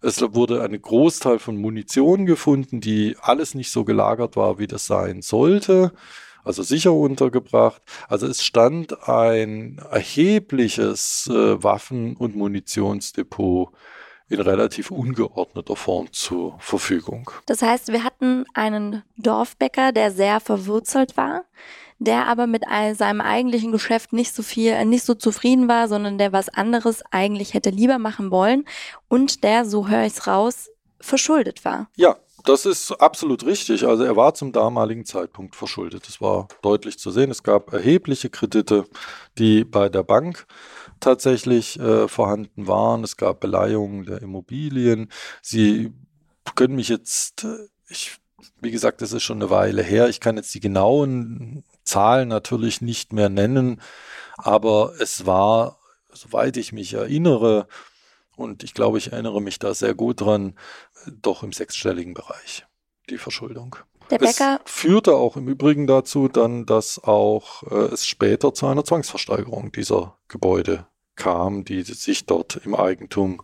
Es 0.01 0.21
wurde 0.21 0.61
ein 0.61 0.79
Großteil 0.79 1.39
von 1.39 1.57
Munition 1.57 2.25
gefunden, 2.25 2.79
die 2.79 3.17
alles 3.19 3.55
nicht 3.55 3.71
so 3.71 3.83
gelagert 3.83 4.35
war, 4.35 4.59
wie 4.59 4.67
das 4.67 4.85
sein 4.85 5.21
sollte 5.21 5.91
also 6.45 6.63
sicher 6.63 6.93
untergebracht. 6.93 7.81
Also 8.07 8.27
es 8.27 8.43
stand 8.43 9.07
ein 9.09 9.81
erhebliches 9.91 11.27
äh, 11.29 11.61
Waffen- 11.61 12.15
und 12.15 12.35
Munitionsdepot 12.35 13.73
in 14.29 14.39
relativ 14.39 14.91
ungeordneter 14.91 15.75
Form 15.75 16.11
zur 16.11 16.57
Verfügung. 16.59 17.29
Das 17.45 17.61
heißt, 17.61 17.89
wir 17.89 18.03
hatten 18.03 18.45
einen 18.53 19.03
Dorfbäcker, 19.17 19.91
der 19.91 20.11
sehr 20.11 20.39
verwurzelt 20.39 21.15
war, 21.15 21.43
der 21.99 22.27
aber 22.27 22.47
mit 22.47 22.63
seinem 22.93 23.21
eigentlichen 23.21 23.71
Geschäft 23.71 24.13
nicht 24.13 24.33
so 24.33 24.41
viel, 24.41 24.83
nicht 24.85 25.05
so 25.05 25.13
zufrieden 25.13 25.67
war, 25.67 25.87
sondern 25.87 26.17
der 26.17 26.33
was 26.33 26.49
anderes 26.49 27.03
eigentlich 27.11 27.53
hätte 27.53 27.69
lieber 27.69 27.99
machen 27.99 28.31
wollen 28.31 28.65
und 29.07 29.43
der, 29.43 29.65
so 29.65 29.87
höre 29.87 30.05
ich 30.05 30.13
es 30.13 30.27
raus, 30.27 30.69
verschuldet 30.99 31.63
war. 31.63 31.89
Ja, 31.95 32.17
das 32.45 32.65
ist 32.65 32.91
absolut 32.91 33.45
richtig. 33.45 33.85
Also 33.85 34.03
er 34.03 34.15
war 34.15 34.33
zum 34.33 34.51
damaligen 34.51 35.05
Zeitpunkt 35.05 35.55
verschuldet. 35.55 36.07
Das 36.07 36.21
war 36.21 36.47
deutlich 36.61 36.99
zu 36.99 37.11
sehen. 37.11 37.31
Es 37.31 37.43
gab 37.43 37.73
erhebliche 37.73 38.29
Kredite, 38.29 38.85
die 39.37 39.63
bei 39.63 39.89
der 39.89 40.03
Bank 40.03 40.45
tatsächlich 40.99 41.79
äh, 41.79 42.07
vorhanden 42.07 42.67
waren. 42.67 43.03
Es 43.03 43.17
gab 43.17 43.39
Beleihungen 43.39 44.05
der 44.05 44.21
Immobilien. 44.21 45.09
Sie 45.41 45.91
können 46.55 46.75
mich 46.75 46.89
jetzt, 46.89 47.43
äh, 47.43 47.67
ich, 47.89 48.17
wie 48.61 48.71
gesagt, 48.71 49.01
das 49.01 49.11
ist 49.11 49.23
schon 49.23 49.41
eine 49.41 49.49
Weile 49.49 49.81
her. 49.81 50.09
Ich 50.09 50.19
kann 50.19 50.37
jetzt 50.37 50.53
die 50.53 50.59
genauen 50.59 51.63
Zahlen 51.83 52.29
natürlich 52.29 52.81
nicht 52.81 53.13
mehr 53.13 53.29
nennen, 53.29 53.81
aber 54.37 54.93
es 54.99 55.25
war, 55.25 55.79
soweit 56.11 56.57
ich 56.57 56.73
mich 56.73 56.93
erinnere, 56.93 57.67
und 58.35 58.63
ich 58.63 58.73
glaube, 58.73 58.97
ich 58.97 59.11
erinnere 59.11 59.41
mich 59.41 59.59
da 59.59 59.73
sehr 59.73 59.93
gut 59.93 60.21
dran, 60.21 60.57
doch 61.07 61.43
im 61.43 61.51
sechsstelligen 61.51 62.13
Bereich, 62.13 62.65
die 63.09 63.17
Verschuldung. 63.17 63.75
Der 64.11 64.19
Bäcker 64.19 64.61
es 64.63 64.71
führte 64.71 65.15
auch 65.15 65.35
im 65.35 65.47
Übrigen 65.47 65.87
dazu 65.87 66.27
dann, 66.27 66.65
dass 66.65 67.03
auch 67.03 67.63
äh, 67.63 67.93
es 67.93 68.05
später 68.05 68.53
zu 68.53 68.67
einer 68.67 68.83
Zwangsversteigerung 68.83 69.71
dieser 69.71 70.17
Gebäude 70.27 70.85
kam, 71.15 71.63
die 71.65 71.81
sich 71.81 72.25
dort 72.25 72.57
im 72.57 72.75
Eigentum 72.75 73.41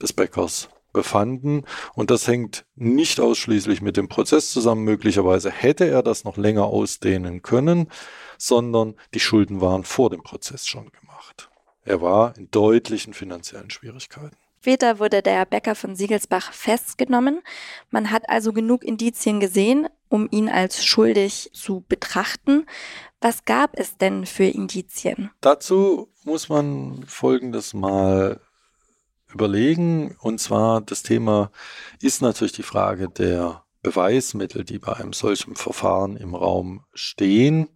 des 0.00 0.12
Bäckers 0.12 0.68
befanden. 0.92 1.64
Und 1.94 2.10
das 2.10 2.26
hängt 2.26 2.64
nicht 2.74 3.20
ausschließlich 3.20 3.82
mit 3.82 3.96
dem 3.96 4.08
Prozess 4.08 4.50
zusammen. 4.50 4.84
Möglicherweise 4.84 5.50
hätte 5.50 5.86
er 5.86 6.02
das 6.02 6.24
noch 6.24 6.36
länger 6.36 6.64
ausdehnen 6.64 7.42
können, 7.42 7.88
sondern 8.38 8.94
die 9.14 9.20
Schulden 9.20 9.60
waren 9.60 9.84
vor 9.84 10.10
dem 10.10 10.22
Prozess 10.22 10.66
schon. 10.66 10.90
Er 11.84 12.00
war 12.00 12.36
in 12.36 12.50
deutlichen 12.50 13.14
finanziellen 13.14 13.70
Schwierigkeiten. 13.70 14.36
Später 14.60 14.98
wurde 14.98 15.22
der 15.22 15.46
Bäcker 15.46 15.74
von 15.74 15.96
Siegelsbach 15.96 16.52
festgenommen. 16.52 17.40
Man 17.90 18.10
hat 18.10 18.28
also 18.28 18.52
genug 18.52 18.84
Indizien 18.84 19.40
gesehen, 19.40 19.88
um 20.10 20.28
ihn 20.30 20.50
als 20.50 20.84
schuldig 20.84 21.50
zu 21.54 21.82
betrachten. 21.88 22.66
Was 23.22 23.46
gab 23.46 23.78
es 23.78 23.96
denn 23.96 24.26
für 24.26 24.44
Indizien? 24.44 25.30
Dazu 25.40 26.08
muss 26.24 26.50
man 26.50 27.04
Folgendes 27.06 27.72
mal 27.72 28.40
überlegen. 29.32 30.16
Und 30.20 30.40
zwar 30.40 30.82
das 30.82 31.02
Thema 31.02 31.50
ist 32.02 32.20
natürlich 32.20 32.52
die 32.52 32.62
Frage 32.62 33.08
der 33.08 33.64
Beweismittel, 33.82 34.64
die 34.64 34.78
bei 34.78 34.92
einem 34.92 35.14
solchen 35.14 35.56
Verfahren 35.56 36.18
im 36.18 36.34
Raum 36.34 36.84
stehen. 36.92 37.68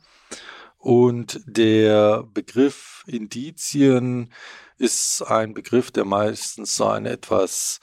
Und 0.84 1.40
der 1.46 2.24
Begriff 2.24 3.04
Indizien 3.06 4.30
ist 4.76 5.22
ein 5.22 5.54
Begriff, 5.54 5.90
der 5.90 6.04
meistens 6.04 6.76
so 6.76 6.84
eine 6.84 7.08
etwas 7.08 7.80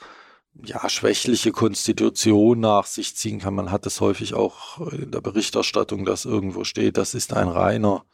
ja, 0.63 0.87
schwächliche 0.87 1.51
Konstitution 1.51 2.59
nach 2.59 2.85
sich 2.85 3.15
ziehen 3.15 3.39
kann. 3.39 3.55
Man 3.55 3.71
hat 3.71 3.87
es 3.87 4.01
häufig 4.01 4.35
auch 4.35 4.91
in 4.91 5.09
der 5.09 5.21
Berichterstattung, 5.21 6.05
dass 6.05 6.25
irgendwo 6.25 6.63
steht, 6.63 6.97
das 6.97 7.15
ist 7.15 7.33
ein 7.33 7.47
reiner 7.47 8.05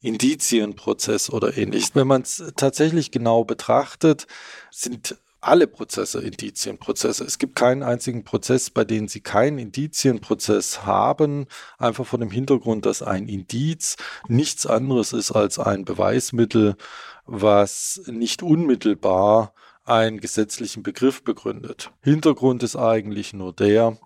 Indizienprozess 0.00 1.30
oder 1.30 1.56
ähnliches. 1.56 1.94
Wenn 1.94 2.08
man 2.08 2.22
es 2.22 2.42
tatsächlich 2.56 3.12
genau 3.12 3.44
betrachtet, 3.44 4.26
sind 4.72 5.18
alle 5.46 5.66
Prozesse 5.66 6.20
Indizienprozesse. 6.20 7.24
Es 7.24 7.38
gibt 7.38 7.54
keinen 7.54 7.82
einzigen 7.82 8.24
Prozess, 8.24 8.70
bei 8.70 8.84
dem 8.84 9.08
Sie 9.08 9.20
keinen 9.20 9.58
Indizienprozess 9.58 10.84
haben, 10.84 11.46
einfach 11.78 12.06
vor 12.06 12.18
dem 12.18 12.30
Hintergrund, 12.30 12.84
dass 12.84 13.02
ein 13.02 13.28
Indiz 13.28 13.96
nichts 14.28 14.66
anderes 14.66 15.12
ist 15.12 15.32
als 15.32 15.58
ein 15.58 15.84
Beweismittel, 15.84 16.76
was 17.24 18.02
nicht 18.06 18.42
unmittelbar 18.42 19.54
einen 19.84 20.20
gesetzlichen 20.20 20.82
Begriff 20.82 21.22
begründet. 21.22 21.92
Hintergrund 22.02 22.62
ist 22.62 22.76
eigentlich 22.76 23.32
nur 23.32 23.52
der, 23.52 23.98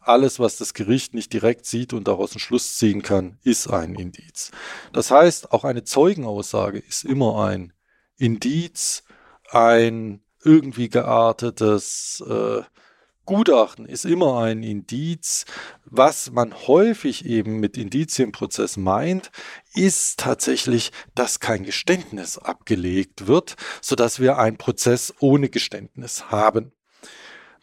alles, 0.00 0.38
was 0.38 0.58
das 0.58 0.74
Gericht 0.74 1.14
nicht 1.14 1.32
direkt 1.32 1.66
sieht 1.66 1.92
und 1.92 2.06
daraus 2.06 2.32
einen 2.32 2.40
Schluss 2.40 2.76
ziehen 2.76 3.02
kann, 3.02 3.38
ist 3.42 3.68
ein 3.68 3.94
Indiz. 3.94 4.50
Das 4.92 5.10
heißt, 5.10 5.50
auch 5.50 5.64
eine 5.64 5.84
Zeugenaussage 5.84 6.78
ist 6.78 7.04
immer 7.04 7.44
ein 7.46 7.72
Indiz, 8.16 9.02
ein 9.50 10.23
irgendwie 10.44 10.88
geartetes 10.88 12.22
äh, 12.28 12.62
Gutachten 13.26 13.86
ist 13.86 14.04
immer 14.04 14.42
ein 14.42 14.62
Indiz. 14.62 15.46
Was 15.86 16.30
man 16.30 16.54
häufig 16.66 17.24
eben 17.24 17.58
mit 17.58 17.78
Indizienprozess 17.78 18.76
meint, 18.76 19.30
ist 19.72 20.20
tatsächlich, 20.20 20.92
dass 21.14 21.40
kein 21.40 21.64
Geständnis 21.64 22.36
abgelegt 22.36 23.26
wird, 23.26 23.56
sodass 23.80 24.20
wir 24.20 24.36
einen 24.38 24.58
Prozess 24.58 25.14
ohne 25.20 25.48
Geständnis 25.48 26.30
haben. 26.30 26.72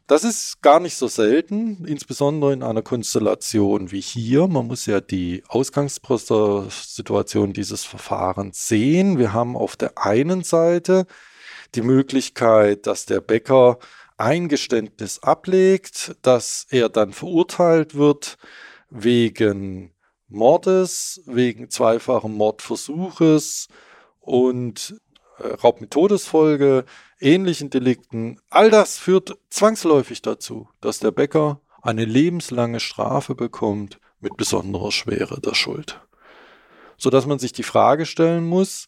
Das 0.07 0.23
ist 0.23 0.61
gar 0.61 0.79
nicht 0.79 0.95
so 0.97 1.07
selten, 1.07 1.85
insbesondere 1.85 2.53
in 2.53 2.63
einer 2.63 2.81
Konstellation 2.81 3.91
wie 3.91 4.01
hier. 4.01 4.47
Man 4.47 4.65
muss 4.67 4.87
ja 4.87 4.99
die 4.99 5.43
Ausgangssituation 5.47 7.53
dieses 7.53 7.85
Verfahrens 7.85 8.67
sehen. 8.67 9.19
Wir 9.19 9.31
haben 9.31 9.55
auf 9.55 9.75
der 9.77 9.99
einen 9.99 10.43
Seite 10.43 11.05
die 11.75 11.81
Möglichkeit, 11.81 12.87
dass 12.87 13.05
der 13.05 13.21
Bäcker 13.21 13.79
Eingeständnis 14.17 15.19
ablegt, 15.19 16.15
dass 16.21 16.67
er 16.69 16.89
dann 16.89 17.11
verurteilt 17.11 17.95
wird 17.95 18.37
wegen 18.89 19.93
Mordes, 20.27 21.21
wegen 21.25 21.69
zweifachen 21.69 22.33
Mordversuches 22.33 23.67
und 24.19 24.95
äh, 25.39 25.47
Raub 25.47 25.81
mit 25.81 25.91
Todesfolge, 25.91 26.85
ähnlichen 27.19 27.69
Delikten. 27.69 28.39
All 28.49 28.69
das 28.69 28.97
führt 28.97 29.37
zwangsläufig 29.49 30.21
dazu, 30.21 30.69
dass 30.79 30.99
der 30.99 31.11
Bäcker 31.11 31.59
eine 31.81 32.05
lebenslange 32.05 32.79
Strafe 32.79 33.35
bekommt 33.35 33.99
mit 34.19 34.37
besonderer 34.37 34.91
Schwere 34.91 35.41
der 35.41 35.55
Schuld. 35.55 35.99
Sodass 36.97 37.25
man 37.25 37.39
sich 37.39 37.53
die 37.53 37.63
Frage 37.63 38.05
stellen 38.05 38.45
muss, 38.45 38.87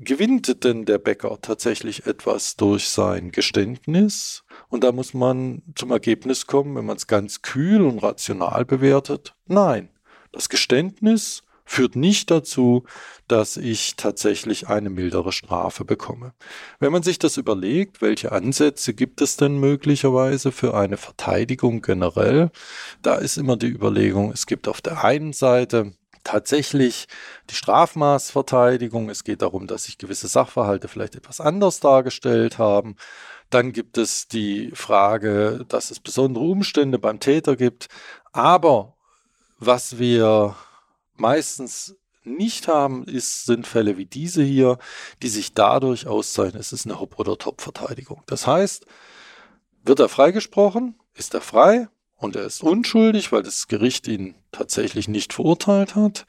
gewinnt 0.00 0.64
denn 0.64 0.84
der 0.86 0.98
Bäcker 0.98 1.38
tatsächlich 1.40 2.06
etwas 2.06 2.56
durch 2.56 2.88
sein 2.88 3.30
Geständnis? 3.30 4.44
Und 4.68 4.82
da 4.82 4.92
muss 4.92 5.14
man 5.14 5.62
zum 5.74 5.90
Ergebnis 5.90 6.46
kommen, 6.46 6.74
wenn 6.76 6.86
man 6.86 6.96
es 6.96 7.06
ganz 7.06 7.42
kühl 7.42 7.82
und 7.82 8.02
rational 8.02 8.64
bewertet, 8.64 9.34
nein, 9.46 9.90
das 10.32 10.48
Geständnis 10.48 11.42
führt 11.70 11.94
nicht 11.94 12.32
dazu, 12.32 12.82
dass 13.28 13.56
ich 13.56 13.94
tatsächlich 13.94 14.66
eine 14.66 14.90
mildere 14.90 15.30
Strafe 15.30 15.84
bekomme. 15.84 16.34
Wenn 16.80 16.90
man 16.90 17.04
sich 17.04 17.20
das 17.20 17.36
überlegt, 17.36 18.02
welche 18.02 18.32
Ansätze 18.32 18.92
gibt 18.92 19.20
es 19.20 19.36
denn 19.36 19.60
möglicherweise 19.60 20.50
für 20.50 20.74
eine 20.74 20.96
Verteidigung 20.96 21.80
generell, 21.80 22.50
da 23.02 23.14
ist 23.14 23.38
immer 23.38 23.56
die 23.56 23.68
Überlegung, 23.68 24.32
es 24.32 24.46
gibt 24.46 24.66
auf 24.66 24.80
der 24.80 25.04
einen 25.04 25.32
Seite 25.32 25.92
tatsächlich 26.24 27.06
die 27.50 27.54
Strafmaßverteidigung. 27.54 29.08
Es 29.10 29.24
geht 29.24 29.42
darum, 29.42 29.66
dass 29.66 29.84
sich 29.84 29.98
gewisse 29.98 30.28
Sachverhalte 30.28 30.88
vielleicht 30.88 31.16
etwas 31.16 31.40
anders 31.40 31.80
dargestellt 31.80 32.58
haben. 32.58 32.96
Dann 33.50 33.72
gibt 33.72 33.98
es 33.98 34.28
die 34.28 34.70
Frage, 34.74 35.64
dass 35.68 35.90
es 35.90 36.00
besondere 36.00 36.44
Umstände 36.44 36.98
beim 36.98 37.20
Täter 37.20 37.56
gibt. 37.56 37.88
Aber 38.32 38.96
was 39.58 39.98
wir 39.98 40.56
meistens 41.16 41.96
nicht 42.24 42.68
haben, 42.68 43.04
ist, 43.04 43.46
sind 43.46 43.66
Fälle 43.66 43.96
wie 43.96 44.06
diese 44.06 44.42
hier, 44.42 44.78
die 45.22 45.28
sich 45.28 45.54
dadurch 45.54 46.06
auszeichnen, 46.06 46.60
es 46.60 46.72
ist 46.72 46.86
eine 46.86 47.00
Hop- 47.00 47.18
oder 47.18 47.36
Top-Verteidigung. 47.38 48.22
Das 48.26 48.46
heißt, 48.46 48.86
wird 49.82 50.00
er 50.00 50.08
freigesprochen, 50.08 50.98
ist 51.14 51.34
er 51.34 51.40
frei, 51.40 51.88
und 52.20 52.36
er 52.36 52.44
ist 52.44 52.62
unschuldig, 52.62 53.32
weil 53.32 53.42
das 53.42 53.66
Gericht 53.66 54.06
ihn 54.06 54.34
tatsächlich 54.52 55.08
nicht 55.08 55.32
verurteilt 55.32 55.96
hat. 55.96 56.26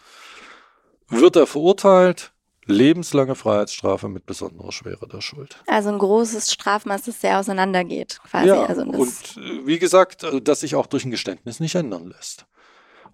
Wird 1.10 1.36
er 1.36 1.46
verurteilt, 1.46 2.32
lebenslange 2.66 3.36
Freiheitsstrafe 3.36 4.08
mit 4.08 4.26
besonderer 4.26 4.72
Schwere 4.72 5.08
der 5.08 5.20
Schuld. 5.20 5.58
Also 5.68 5.90
ein 5.90 6.00
großes 6.00 6.52
Strafmaß, 6.52 7.04
das 7.04 7.20
sehr 7.20 7.40
auseinandergeht, 7.40 8.22
quasi. 8.30 8.48
Ja, 8.48 8.64
also 8.64 8.84
und 8.84 9.38
äh, 9.38 9.66
wie 9.66 9.80
gesagt, 9.80 10.24
äh, 10.24 10.42
dass 10.42 10.62
sich 10.62 10.76
auch 10.76 10.88
durch 10.88 11.04
ein 11.04 11.12
Geständnis 11.12 11.60
nicht 11.60 11.76
ändern 11.76 12.08
lässt. 12.08 12.46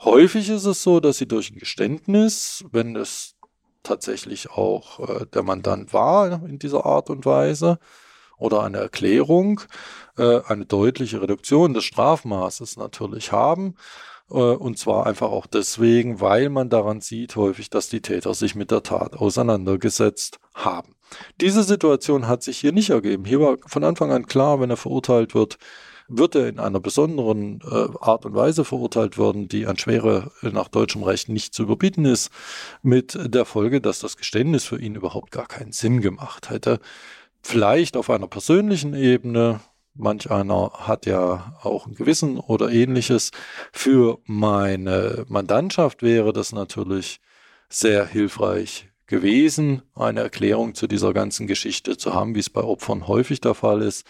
Häufig 0.04 0.50
ist 0.50 0.66
es 0.66 0.84
so, 0.84 1.00
dass 1.00 1.18
sie 1.18 1.28
durch 1.28 1.52
ein 1.52 1.58
Geständnis, 1.58 2.64
wenn 2.72 2.96
es 2.96 3.36
tatsächlich 3.82 4.52
auch 4.52 5.00
äh, 5.00 5.26
der 5.26 5.42
Mandant 5.42 5.94
war 5.94 6.44
in 6.46 6.60
dieser 6.60 6.86
Art 6.86 7.10
und 7.10 7.26
Weise, 7.26 7.80
oder 8.38 8.64
eine 8.64 8.78
Erklärung 8.78 9.62
äh, 10.18 10.42
eine 10.48 10.66
deutliche 10.66 11.22
Reduktion 11.22 11.74
des 11.74 11.86
Strafmaßes 11.86 12.78
natürlich 12.78 13.32
haben. 13.32 13.76
Äh, 14.30 14.34
und 14.34 14.78
zwar 14.78 15.06
einfach 15.06 15.30
auch 15.30 15.46
deswegen, 15.46 16.20
weil 16.22 16.50
man 16.50 16.70
daran 16.70 17.02
sieht 17.02 17.36
häufig, 17.36 17.70
dass 17.70 17.90
die 17.90 18.02
Täter 18.02 18.34
sich 18.34 18.56
mit 18.56 18.72
der 18.72 18.84
Tat 18.84 19.16
auseinandergesetzt 19.16 20.40
haben. 20.54 20.96
Diese 21.40 21.64
Situation 21.64 22.28
hat 22.28 22.44
sich 22.44 22.58
hier 22.58 22.74
nicht 22.74 22.90
ergeben. 22.90 23.26
Hier 23.26 23.40
war 23.40 23.58
von 23.66 23.84
Anfang 23.84 24.12
an 24.12 24.26
klar, 24.26 24.60
wenn 24.60 24.70
er 24.70 24.78
verurteilt 24.78 25.36
wird, 25.36 25.58
wird 26.10 26.36
er 26.36 26.48
in 26.48 26.60
einer 26.60 26.80
besonderen 26.80 27.60
äh, 27.70 27.88
Art 28.00 28.26
und 28.26 28.34
Weise 28.34 28.64
verurteilt 28.64 29.18
werden, 29.18 29.50
die 29.50 29.68
an 29.68 29.78
Schwere 29.78 30.32
nach 30.42 30.70
deutschem 30.70 31.04
Recht 31.04 31.28
nicht 31.28 31.54
zu 31.54 31.64
überbieten 31.64 32.06
ist, 32.06 32.32
mit 32.82 33.18
der 33.22 33.46
Folge, 33.46 33.82
dass 33.82 34.00
das 34.00 34.16
Geständnis 34.16 34.64
für 34.64 34.80
ihn 34.80 34.96
überhaupt 34.96 35.32
gar 35.32 35.48
keinen 35.48 35.74
Sinn 35.74 36.02
gemacht 36.02 36.50
hätte 36.50 36.80
vielleicht 37.48 37.96
auf 37.96 38.10
einer 38.10 38.28
persönlichen 38.28 38.94
Ebene, 38.94 39.62
manch 39.94 40.30
einer 40.30 40.72
hat 40.74 41.06
ja 41.06 41.58
auch 41.64 41.88
ein 41.88 41.96
Gewissen 41.96 42.38
oder 42.38 42.70
ähnliches. 42.70 43.32
Für 43.72 44.20
meine 44.26 45.26
Mandantschaft 45.30 46.04
wäre 46.04 46.34
das 46.34 46.52
natürlich 46.52 47.20
sehr 47.70 48.06
hilfreich 48.06 48.90
gewesen, 49.08 49.82
eine 49.96 50.20
Erklärung 50.20 50.76
zu 50.76 50.88
dieser 50.88 51.14
ganzen 51.14 51.48
Geschichte 51.48 51.96
zu 51.96 52.14
haben, 52.14 52.36
wie 52.36 52.40
es 52.40 52.50
bei 52.50 52.62
Opfern 52.62 53.08
häufig 53.08 53.40
der 53.40 53.54
Fall 53.54 53.82
ist. 53.82 54.06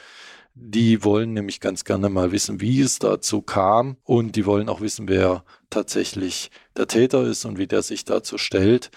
Die 0.56 1.04
wollen 1.04 1.34
nämlich 1.34 1.60
ganz 1.60 1.86
gerne 1.86 2.10
mal 2.10 2.32
wissen, 2.32 2.60
wie 2.60 2.82
es 2.82 2.98
dazu 2.98 3.44
kam 3.44 3.98
und 4.04 4.36
die 4.36 4.48
wollen 4.48 4.68
auch 4.68 4.82
wissen, 4.82 5.08
wer 5.08 5.44
tatsächlich 5.70 6.50
der 6.76 6.88
Täter 6.88 7.24
ist 7.24 7.46
und 7.46 7.60
wie 7.60 7.68
der 7.68 7.84
sich 7.84 8.04
dazu 8.04 8.40
stellt. 8.40 8.90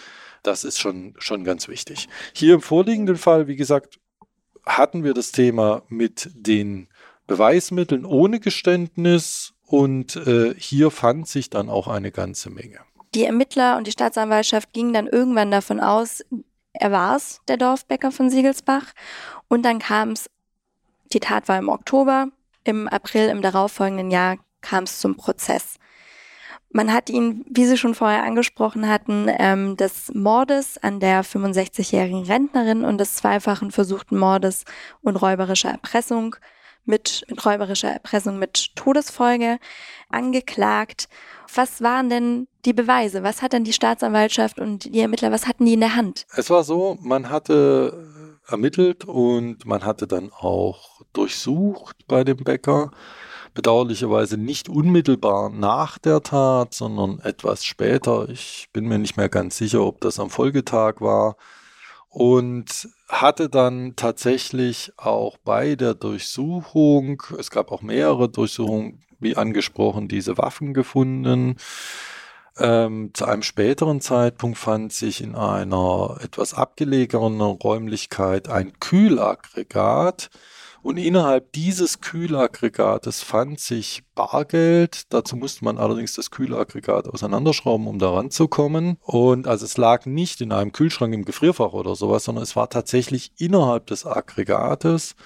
Das 0.43 0.65
ist 0.65 0.81
schon, 0.81 1.15
schon 1.19 1.45
ganz 1.45 1.69
wichtig. 1.69 2.09
Hier 2.33 2.55
im 2.55 2.63
vorliegenden 2.63 3.17
Fall, 3.17 3.47
wie 3.47 3.57
gesagt, 3.57 4.01
hatten 4.77 5.05
wir 5.05 5.15
das 5.15 5.33
Thema 5.33 5.83
mit 5.89 6.31
den 6.35 6.89
Beweismitteln 7.27 8.05
ohne 8.05 8.41
Geständnis 8.41 9.53
und 9.67 10.17
äh, 10.17 10.55
hier 10.57 10.91
fand 10.91 11.29
sich 11.29 11.49
dann 11.49 11.69
auch 11.69 11.87
eine 11.87 12.11
ganze 12.11 12.51
Menge. 12.51 12.81
Die 13.15 13.25
Ermittler 13.25 13.77
und 13.77 13.87
die 13.87 13.93
Staatsanwaltschaft 13.93 14.73
gingen 14.73 14.93
dann 14.93 15.07
irgendwann 15.07 15.51
davon 15.51 15.81
aus, 15.81 16.25
er 16.73 16.93
war 16.93 17.17
es, 17.17 17.41
der 17.49 17.57
Dorfbäcker 17.57 18.13
von 18.13 18.31
Siegelsbach. 18.31 18.93
Und 19.49 19.65
dann 19.65 19.79
kam 19.79 20.11
es, 20.11 20.31
die 21.13 21.21
Tat 21.21 21.49
war 21.49 21.59
im 21.59 21.69
Oktober, 21.69 22.29
im 22.65 22.89
April 22.89 23.29
im 23.29 23.43
darauffolgenden 23.43 24.11
Jahr 24.11 24.37
kam 24.61 24.85
es 24.85 25.01
zum 25.01 25.17
Prozess. 25.17 25.77
Man 26.73 26.93
hat 26.93 27.11
ihn, 27.11 27.45
wie 27.49 27.67
Sie 27.67 27.77
schon 27.77 27.95
vorher 27.95 28.23
angesprochen 28.23 28.89
hatten, 28.89 29.27
ähm, 29.29 29.77
des 29.77 30.13
Mordes 30.15 30.79
an 30.79 31.01
der 31.01 31.25
65-jährigen 31.25 32.23
Rentnerin 32.23 32.85
und 32.85 32.99
des 32.99 33.17
zweifachen 33.17 33.73
versuchten 33.73 34.17
Mordes 34.17 34.65
und 35.03 35.17
räuberischer 35.17 35.71
Erpressung 35.71 36.37
mit, 36.85 37.25
mit 37.29 37.45
räuberischer 37.45 37.91
Erpressung 37.91 38.39
mit 38.39 38.77
Todesfolge 38.77 39.59
angeklagt. 40.09 41.09
Was 41.53 41.83
waren 41.83 42.09
denn 42.09 42.47
die 42.65 42.73
Beweise? 42.73 43.25
Was 43.25 43.43
hat 43.43 43.53
denn 43.53 43.65
die 43.65 43.73
Staatsanwaltschaft 43.73 44.61
und 44.61 44.85
die 44.85 45.01
Ermittler, 45.01 45.33
was 45.33 45.49
hatten 45.49 45.67
die 45.67 45.75
in 45.75 45.81
der 45.81 45.97
Hand? 45.97 46.27
Es 46.37 46.51
war 46.51 46.63
so, 46.63 46.99
man 47.01 47.31
hatte 47.31 48.31
ermittelt 48.47 49.05
und 49.05 49.67
man 49.67 49.85
hatte 49.85 50.07
dann 50.07 50.31
auch 50.33 51.03
durchsucht 51.13 51.97
bei 52.07 52.25
dem 52.25 52.39
Bäcker 52.39 52.91
bedauerlicherweise 53.55 54.37
nicht 54.37 54.69
unmittelbar 54.69 55.51
nach 55.51 55.99
der 55.99 56.23
Tat, 56.23 56.75
sondern 56.75 57.21
etwas 57.21 57.65
später. 57.65 58.29
Ich 58.29 58.69
bin 58.73 58.87
mir 58.87 58.99
nicht 58.99 59.17
mehr 59.17 59.29
ganz 59.29 59.57
sicher, 59.57 59.83
ob 59.83 60.01
das 60.01 60.19
am 60.19 60.31
Folgetag 60.31 61.01
war. 61.01 61.37
Und 62.09 62.89
hatte 63.09 63.49
dann 63.49 63.95
tatsächlich 63.95 64.93
auch 64.97 65.37
bei 65.39 65.77
der 65.77 65.95
Durchsuchung, 65.95 67.23
es 67.39 67.51
gab 67.51 67.71
auch 67.71 67.83
mehrere 67.83 68.29
Durchsuchungen, 68.29 69.05
wie 69.21 69.37
angesprochen, 69.37 70.09
diese 70.09 70.37
Waffen 70.39 70.75
gefunden. 70.75 71.57
Ähm, 72.59 73.11
zu 73.15 73.27
einem 73.27 73.43
späteren 73.43 74.01
Zeitpunkt 74.01 74.59
fand 74.59 74.93
sich 74.93 75.23
in 75.23 75.35
einer 75.35 76.19
etwas 76.21 76.53
abgelegenen 76.53 77.41
Räumlichkeit 77.41 78.49
ein 78.49 78.79
Kühlaggregat, 78.81 80.31
und 80.83 80.97
innerhalb 80.97 81.53
dieses 81.53 82.01
Kühlaggregates 82.01 83.23
fand 83.23 83.61
sich 83.61 84.03
Bargeld. 84.15 85.13
Dazu 85.13 85.37
musste 85.37 85.65
man 85.65 85.79
allerdings 85.79 86.15
das 86.15 86.31
Kühlaggregat 86.31 87.09
auseinanderschrauben, 87.09 87.87
um 87.87 87.99
da 87.99 88.11
ranzukommen. 88.11 88.97
Und 89.03 89.47
also 89.47 89.67
es 89.67 89.77
lag 89.77 90.07
nicht 90.07 90.41
in 90.41 90.53
einem 90.53 90.73
Kühlschrank 90.73 91.13
im 91.13 91.25
Gefrierfach 91.25 91.73
oder 91.73 91.95
sowas, 91.95 92.25
sondern 92.25 92.43
es 92.43 92.57
war 92.57 92.71
tatsächlich 92.71 93.33
innerhalb 93.37 93.87
des 93.87 94.07
Aggregates. 94.07 95.17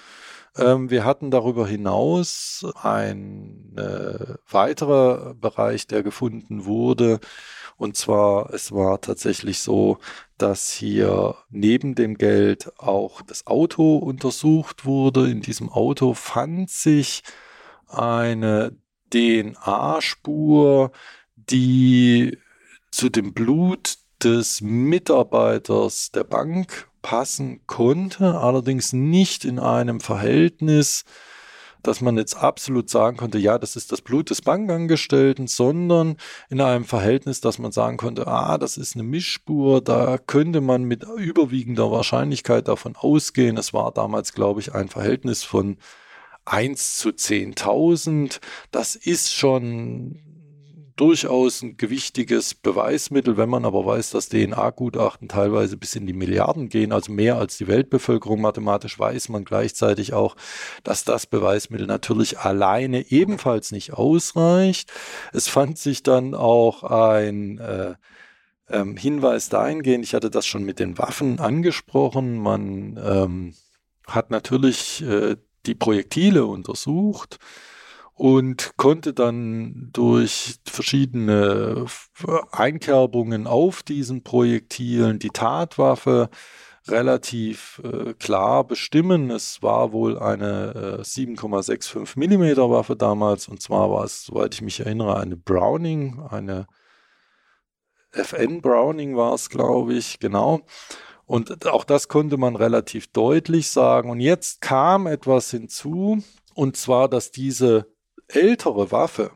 Ähm, 0.57 0.91
wir 0.91 1.05
hatten 1.05 1.31
darüber 1.31 1.67
hinaus 1.67 2.67
ein 2.83 3.77
äh, 3.77 4.35
weiterer 4.49 5.35
Bereich, 5.35 5.87
der 5.87 6.03
gefunden 6.03 6.65
wurde, 6.65 7.21
und 7.77 7.97
zwar, 7.97 8.53
es 8.55 8.73
war 8.73 9.01
tatsächlich 9.01 9.59
so, 9.59 9.99
dass 10.45 10.71
hier 10.71 11.37
neben 11.49 11.95
dem 11.95 12.19
Geld 12.19 12.71
auch 12.79 13.23
das 13.23 13.47
Auto 13.47 13.97
untersucht 13.97 14.85
wurde. 14.85 15.31
In 15.31 15.41
diesem 15.41 15.71
Auto 15.71 16.13
fand 16.13 16.69
sich 16.69 17.23
eine 17.87 18.77
DNA-Spur, 19.11 20.93
die 21.37 22.37
zu 22.91 23.09
dem 23.09 23.33
Blut 23.33 23.97
des 24.23 24.61
Mitarbeiters 24.61 26.11
der 26.11 26.25
Bank 26.25 26.91
passen 27.01 27.63
konnte, 27.67 28.39
allerdings 28.39 28.93
nicht 28.93 29.47
in 29.47 29.59
einem 29.59 29.99
Verhältnis, 29.99 31.07
dass 31.87 32.01
man 32.01 32.17
jetzt 32.17 32.37
absolut 32.37 32.91
sagen 32.91 33.17
konnte, 33.17 33.39
ja, 33.39 33.59
das 33.59 33.77
ist 33.77 33.93
das 33.93 34.03
Blut 34.03 34.31
des 34.31 34.43
Bankangestellten, 34.43 35.47
sondern 35.47 36.17
in 36.51 36.61
einem 36.61 36.85
Verhältnis, 36.85 37.41
dass 37.41 37.59
man 37.59 37.73
sagen 37.73 37.97
konnte, 37.97 38.27
ah, 38.27 38.59
das 38.59 38.77
ist 38.77 38.97
eine 38.97 39.05
Mischspur, 39.05 39.81
da 39.81 40.19
könnte 40.19 40.61
man 40.61 40.85
mit 40.85 41.05
überwiegender 41.17 41.91
Wahrscheinlichkeit 41.91 42.69
davon 42.69 42.97
ausgehen. 42.97 43.57
Es 43.57 43.73
war 43.73 43.93
damals, 43.93 44.33
glaube 44.33 44.61
ich, 44.61 44.75
ein 44.75 44.89
Verhältnis 44.89 45.45
von 45.45 45.77
1 46.45 46.99
zu 46.99 47.11
10.000. 47.11 48.41
Das 48.71 48.97
ist 48.97 49.35
schon 49.35 50.24
durchaus 50.97 51.63
ein 51.63 51.77
gewichtiges 51.77 52.55
Beweismittel, 52.55 53.37
wenn 53.37 53.49
man 53.49 53.65
aber 53.65 53.85
weiß, 53.85 54.11
dass 54.11 54.29
DNA-Gutachten 54.29 55.29
teilweise 55.29 55.77
bis 55.77 55.97
in 55.97 56.07
die 56.07 56.13
Milliarden 56.13 56.69
gehen, 56.69 56.93
also 56.93 57.13
mehr 57.13 57.37
als 57.37 57.57
die 57.57 57.67
Weltbevölkerung 57.67 58.41
mathematisch, 58.41 58.99
weiß 58.99 59.29
man 59.29 59.45
gleichzeitig 59.45 60.13
auch, 60.13 60.37
dass 60.85 61.05
das 61.05 61.27
Beweismittel 61.27 61.87
natürlich 61.87 62.39
alleine 62.39 63.11
ebenfalls 63.11 63.73
nicht 63.73 63.93
ausreicht. 63.93 64.93
Es 65.33 65.49
fand 65.49 65.79
sich 65.79 66.03
dann 66.03 66.35
auch 66.35 66.85
ein 66.85 67.59
äh, 67.59 67.95
ähm, 68.69 68.97
Hinweis 68.97 69.49
dahingehend, 69.49 70.05
ich 70.05 70.15
hatte 70.15 70.31
das 70.31 70.47
schon 70.47 70.65
mit 70.65 70.79
den 70.79 70.97
Waffen 70.99 71.41
angesprochen, 71.41 72.39
man 72.39 73.01
ähm, 73.03 73.55
hat 74.07 74.31
natürlich 74.31 75.03
äh, 75.03 75.37
die 75.67 75.75
Projektile 75.75 76.47
untersucht, 76.47 77.39
und 78.15 78.77
konnte 78.77 79.13
dann 79.13 79.91
durch 79.93 80.57
verschiedene 80.67 81.87
Einkerbungen 82.53 83.47
auf 83.47 83.83
diesen 83.83 84.23
Projektilen 84.23 85.19
die 85.19 85.31
Tatwaffe 85.31 86.31
relativ 86.87 87.81
äh, 87.83 88.15
klar 88.15 88.65
bestimmen. 88.65 89.31
Es 89.31 89.63
war 89.63 89.93
wohl 89.93 90.19
eine 90.19 90.99
äh, 91.01 91.03
7,65 91.03 92.19
Millimeter 92.19 92.71
Waffe 92.71 92.95
damals 92.95 93.49
und 93.49 93.61
zwar 93.61 93.91
war 93.91 94.05
es, 94.05 94.25
soweit 94.27 94.55
ich 94.55 94.63
mich 94.63 94.81
erinnere, 94.81 95.19
eine 95.19 95.37
Browning, 95.37 96.21
eine 96.31 96.67
FN 98.13 98.61
Browning 98.61 99.17
war 99.17 99.35
es, 99.35 99.49
glaube 99.51 99.95
ich, 99.95 100.21
genau. 100.21 100.61
Und 101.27 101.67
auch 101.67 101.85
das 101.85 102.09
konnte 102.09 102.37
man 102.37 102.55
relativ 102.55 103.09
deutlich 103.09 103.71
sagen. 103.71 104.11
Und 104.11 104.21
jetzt 104.21 104.61
kam 104.61 105.07
etwas 105.07 105.51
hinzu, 105.51 106.23
und 106.55 106.77
zwar, 106.77 107.09
dass 107.09 107.31
diese 107.31 107.94
ältere 108.29 108.91
Waffe, 108.91 109.31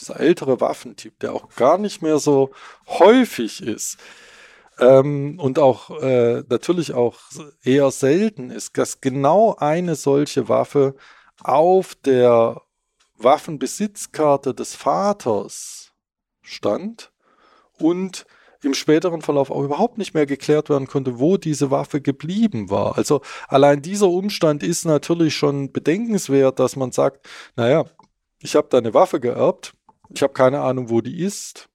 dieser 0.00 0.20
ältere 0.20 0.60
Waffentyp, 0.60 1.18
der 1.20 1.32
auch 1.32 1.54
gar 1.54 1.78
nicht 1.78 2.02
mehr 2.02 2.18
so 2.18 2.50
häufig 2.86 3.62
ist 3.62 3.98
ähm, 4.78 5.38
und 5.38 5.58
auch 5.58 5.90
äh, 6.02 6.42
natürlich 6.48 6.92
auch 6.94 7.18
eher 7.62 7.90
selten 7.90 8.50
ist, 8.50 8.76
dass 8.76 9.00
genau 9.00 9.56
eine 9.58 9.94
solche 9.94 10.48
Waffe 10.48 10.94
auf 11.42 11.94
der 11.94 12.62
Waffenbesitzkarte 13.16 14.54
des 14.54 14.74
Vaters 14.74 15.92
stand 16.42 17.12
und 17.78 18.26
im 18.62 18.74
späteren 18.74 19.20
Verlauf 19.20 19.50
auch 19.50 19.62
überhaupt 19.62 19.98
nicht 19.98 20.14
mehr 20.14 20.26
geklärt 20.26 20.70
werden 20.70 20.86
konnte, 20.86 21.18
wo 21.18 21.36
diese 21.36 21.70
Waffe 21.70 22.00
geblieben 22.00 22.70
war. 22.70 22.96
Also 22.96 23.20
allein 23.46 23.82
dieser 23.82 24.08
Umstand 24.08 24.62
ist 24.62 24.86
natürlich 24.86 25.36
schon 25.36 25.70
bedenkenswert, 25.70 26.58
dass 26.58 26.74
man 26.74 26.90
sagt, 26.90 27.28
naja, 27.56 27.84
ich 28.44 28.56
habe 28.56 28.68
da 28.70 28.78
eine 28.78 28.92
Waffe 28.92 29.20
geerbt, 29.20 29.72
ich 30.14 30.22
habe 30.22 30.34
keine 30.34 30.60
Ahnung, 30.60 30.90
wo 30.90 31.00
die 31.00 31.18
ist, 31.18 31.70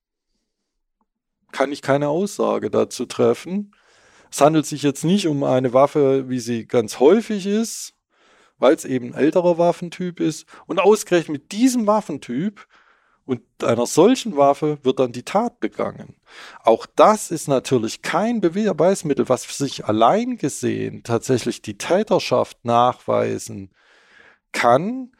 kann 1.52 1.72
ich 1.72 1.82
keine 1.82 2.10
Aussage 2.10 2.70
dazu 2.70 3.08
treffen. 3.08 3.74
Es 4.32 4.40
handelt 4.40 4.68
sich 4.68 4.84
jetzt 4.84 5.04
nicht 5.04 5.26
um 5.26 5.44
eine 5.44 5.74
Waffe, 5.74 6.30
wie 6.30 6.40
sie 6.40 6.68
ganz 6.68 7.00
häufig 7.00 7.48
ist, 7.48 7.96
weil 8.60 8.76
es 8.76 8.86
eben 8.86 9.14
ein 9.14 9.20
älterer 9.20 9.58
Waffentyp 9.58 10.20
ist. 10.20 10.46
Und 10.68 10.80
ausgerechnet 10.80 11.30
mit 11.30 11.52
diesem 11.52 11.88
Waffentyp 11.88 12.68
und 13.26 13.42
einer 13.64 13.88
solchen 13.88 14.38
Waffe 14.38 14.78
wird 14.84 15.00
dann 15.00 15.12
die 15.12 15.24
Tat 15.24 15.60
begangen. 15.60 16.18
Auch 16.64 16.86
das 16.86 17.32
ist 17.32 17.48
natürlich 17.48 18.04
kein 18.04 18.42
Beweismittel, 18.42 19.28
was 19.28 19.44
für 19.44 19.54
sich 19.54 19.86
allein 19.86 20.38
gesehen 20.38 21.02
tatsächlich 21.02 21.64
die 21.64 21.80
Täterschaft 21.80 22.64
nachweisen 22.64 23.72
kann, 24.52 25.12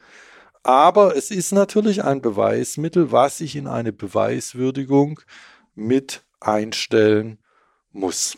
aber 0.62 1.16
es 1.16 1.30
ist 1.30 1.52
natürlich 1.52 2.04
ein 2.04 2.20
Beweismittel, 2.20 3.12
was 3.12 3.40
ich 3.40 3.56
in 3.56 3.66
eine 3.66 3.92
Beweiswürdigung 3.92 5.20
mit 5.74 6.22
einstellen 6.40 7.38
muss. 7.92 8.36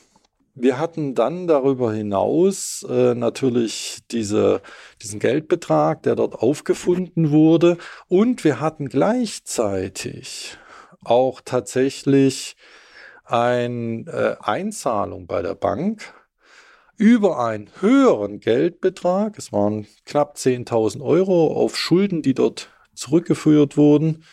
Wir 0.54 0.78
hatten 0.78 1.14
dann 1.14 1.46
darüber 1.46 1.92
hinaus 1.92 2.86
äh, 2.88 3.14
natürlich 3.14 4.00
diese, 4.10 4.60
diesen 5.00 5.18
Geldbetrag, 5.18 6.02
der 6.02 6.14
dort 6.14 6.34
aufgefunden 6.34 7.30
wurde. 7.30 7.78
Und 8.08 8.44
wir 8.44 8.60
hatten 8.60 8.88
gleichzeitig 8.88 10.58
auch 11.02 11.40
tatsächlich 11.42 12.56
eine 13.24 14.04
äh, 14.06 14.36
Einzahlung 14.44 15.26
bei 15.26 15.40
der 15.40 15.54
Bank 15.54 16.12
über 16.96 17.38
einen 17.44 17.68
höheren 17.80 18.40
Geldbetrag, 18.40 19.38
es 19.38 19.52
waren 19.52 19.86
knapp 20.04 20.36
10.000 20.36 21.02
Euro 21.02 21.48
auf 21.52 21.76
Schulden, 21.76 22.22
die 22.22 22.34
dort 22.34 22.68
zurückgeführt 22.94 23.76
wurden, 23.76 24.24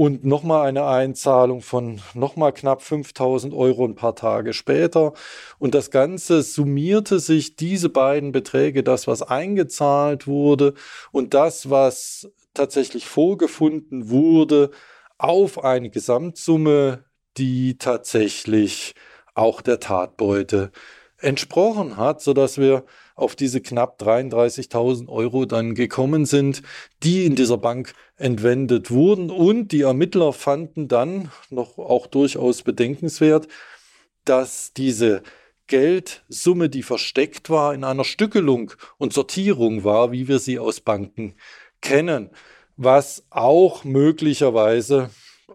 und 0.00 0.24
nochmal 0.24 0.66
eine 0.66 0.86
Einzahlung 0.86 1.60
von 1.60 2.00
nochmal 2.14 2.54
knapp 2.54 2.80
5000 2.80 3.52
Euro 3.52 3.84
ein 3.84 3.96
paar 3.96 4.14
Tage 4.14 4.54
später. 4.54 5.12
Und 5.58 5.74
das 5.74 5.90
Ganze 5.90 6.42
summierte 6.42 7.18
sich, 7.18 7.56
diese 7.56 7.90
beiden 7.90 8.32
Beträge, 8.32 8.82
das, 8.82 9.06
was 9.06 9.20
eingezahlt 9.20 10.26
wurde 10.26 10.72
und 11.12 11.34
das, 11.34 11.68
was 11.68 12.30
tatsächlich 12.54 13.06
vorgefunden 13.06 14.08
wurde, 14.08 14.70
auf 15.18 15.62
eine 15.62 15.90
Gesamtsumme, 15.90 17.04
die 17.36 17.76
tatsächlich 17.76 18.94
auch 19.34 19.60
der 19.60 19.80
Tatbeute 19.80 20.72
entsprochen 21.20 21.96
hat, 21.96 22.20
sodass 22.22 22.58
wir 22.58 22.84
auf 23.14 23.36
diese 23.36 23.60
knapp 23.60 24.00
33.000 24.00 25.08
Euro 25.08 25.44
dann 25.44 25.74
gekommen 25.74 26.24
sind, 26.24 26.62
die 27.02 27.26
in 27.26 27.36
dieser 27.36 27.58
Bank 27.58 27.92
entwendet 28.16 28.90
wurden. 28.90 29.30
Und 29.30 29.72
die 29.72 29.82
Ermittler 29.82 30.32
fanden 30.32 30.88
dann 30.88 31.30
noch 31.50 31.78
auch 31.78 32.06
durchaus 32.06 32.62
bedenkenswert, 32.62 33.48
dass 34.24 34.72
diese 34.72 35.22
Geldsumme, 35.66 36.68
die 36.68 36.82
versteckt 36.82 37.48
war, 37.48 37.74
in 37.74 37.84
einer 37.84 38.04
Stückelung 38.04 38.72
und 38.98 39.12
Sortierung 39.12 39.84
war, 39.84 40.12
wie 40.12 40.26
wir 40.26 40.38
sie 40.38 40.58
aus 40.58 40.80
Banken 40.80 41.34
kennen, 41.80 42.30
was 42.76 43.24
auch 43.30 43.84
möglicherweise 43.84 45.10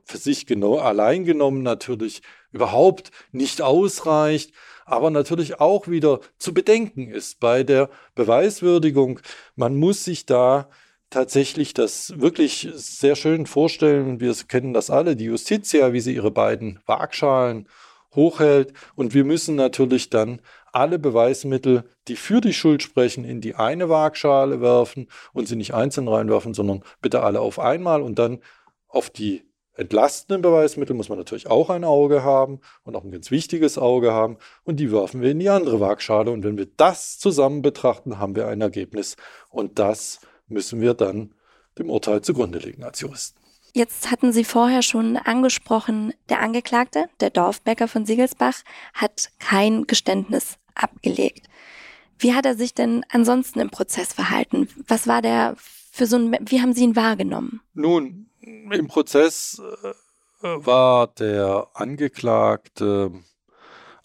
für 0.05 0.17
sich 0.17 0.45
genau 0.45 0.77
allein 0.77 1.25
genommen 1.25 1.63
natürlich 1.63 2.21
überhaupt 2.51 3.11
nicht 3.31 3.61
ausreicht, 3.61 4.53
aber 4.85 5.09
natürlich 5.09 5.59
auch 5.59 5.87
wieder 5.87 6.19
zu 6.37 6.53
bedenken 6.53 7.09
ist 7.09 7.39
bei 7.39 7.63
der 7.63 7.89
Beweiswürdigung. 8.13 9.19
Man 9.55 9.75
muss 9.75 10.05
sich 10.05 10.25
da 10.25 10.69
tatsächlich 11.09 11.73
das 11.73 12.19
wirklich 12.19 12.69
sehr 12.73 13.15
schön 13.15 13.45
vorstellen. 13.45 14.19
Wir 14.19 14.33
kennen 14.47 14.73
das 14.73 14.89
alle, 14.89 15.15
die 15.15 15.25
Justitia, 15.25 15.93
wie 15.93 15.99
sie 15.99 16.15
ihre 16.15 16.31
beiden 16.31 16.79
Waagschalen 16.85 17.67
hochhält. 18.15 18.73
Und 18.95 19.13
wir 19.13 19.25
müssen 19.25 19.55
natürlich 19.55 20.09
dann 20.09 20.41
alle 20.71 20.99
Beweismittel, 20.99 21.85
die 22.07 22.15
für 22.15 22.41
die 22.41 22.53
Schuld 22.53 22.83
sprechen, 22.83 23.23
in 23.23 23.41
die 23.41 23.55
eine 23.55 23.89
Waagschale 23.89 24.61
werfen 24.61 25.07
und 25.33 25.47
sie 25.47 25.55
nicht 25.55 25.73
einzeln 25.73 26.07
reinwerfen, 26.07 26.53
sondern 26.53 26.83
bitte 27.01 27.23
alle 27.23 27.39
auf 27.39 27.59
einmal 27.59 28.01
und 28.01 28.19
dann 28.19 28.39
auf 28.87 29.09
die 29.09 29.44
entlastenden 29.75 30.41
Beweismittel 30.41 30.95
muss 30.95 31.09
man 31.09 31.17
natürlich 31.17 31.47
auch 31.47 31.69
ein 31.69 31.83
Auge 31.83 32.23
haben 32.23 32.59
und 32.83 32.95
auch 32.95 33.03
ein 33.03 33.11
ganz 33.11 33.31
wichtiges 33.31 33.77
Auge 33.77 34.11
haben 34.11 34.37
und 34.63 34.79
die 34.79 34.91
werfen 34.91 35.21
wir 35.21 35.31
in 35.31 35.39
die 35.39 35.49
andere 35.49 35.79
Waagschale 35.79 36.31
und 36.31 36.43
wenn 36.43 36.57
wir 36.57 36.67
das 36.77 37.19
zusammen 37.19 37.61
betrachten, 37.61 38.19
haben 38.19 38.35
wir 38.35 38.47
ein 38.47 38.61
Ergebnis 38.61 39.17
und 39.49 39.79
das 39.79 40.19
müssen 40.47 40.81
wir 40.81 40.93
dann 40.93 41.33
dem 41.77 41.89
Urteil 41.89 42.21
zugrunde 42.21 42.59
legen 42.59 42.83
als 42.83 43.01
Juristen. 43.01 43.39
Jetzt 43.73 44.09
hatten 44.09 44.31
Sie 44.31 44.45
vorher 44.45 44.81
schon 44.81 45.17
angesprochen, 45.17 46.13
der 46.29 46.39
Angeklagte, 46.39 47.09
der 47.19 47.29
Dorfbäcker 47.29 47.89
von 47.89 48.05
Siegelsbach, 48.05 48.61
hat 48.93 49.31
kein 49.39 49.85
Geständnis 49.85 50.57
abgelegt. 50.75 51.47
Wie 52.17 52.33
hat 52.33 52.45
er 52.45 52.55
sich 52.55 52.73
denn 52.73 53.03
ansonsten 53.09 53.59
im 53.59 53.69
Prozess 53.69 54.13
verhalten? 54.13 54.69
Was 54.87 55.07
war 55.07 55.21
der 55.21 55.57
für 55.91 56.05
so 56.05 56.15
ein, 56.15 56.37
wie 56.47 56.61
haben 56.61 56.73
Sie 56.73 56.85
ihn 56.85 56.95
wahrgenommen? 56.95 57.59
Nun, 57.73 58.29
im 58.45 58.87
Prozess 58.87 59.61
äh, 60.41 60.47
war 60.47 61.07
der 61.07 61.67
Angeklagte 61.73 63.11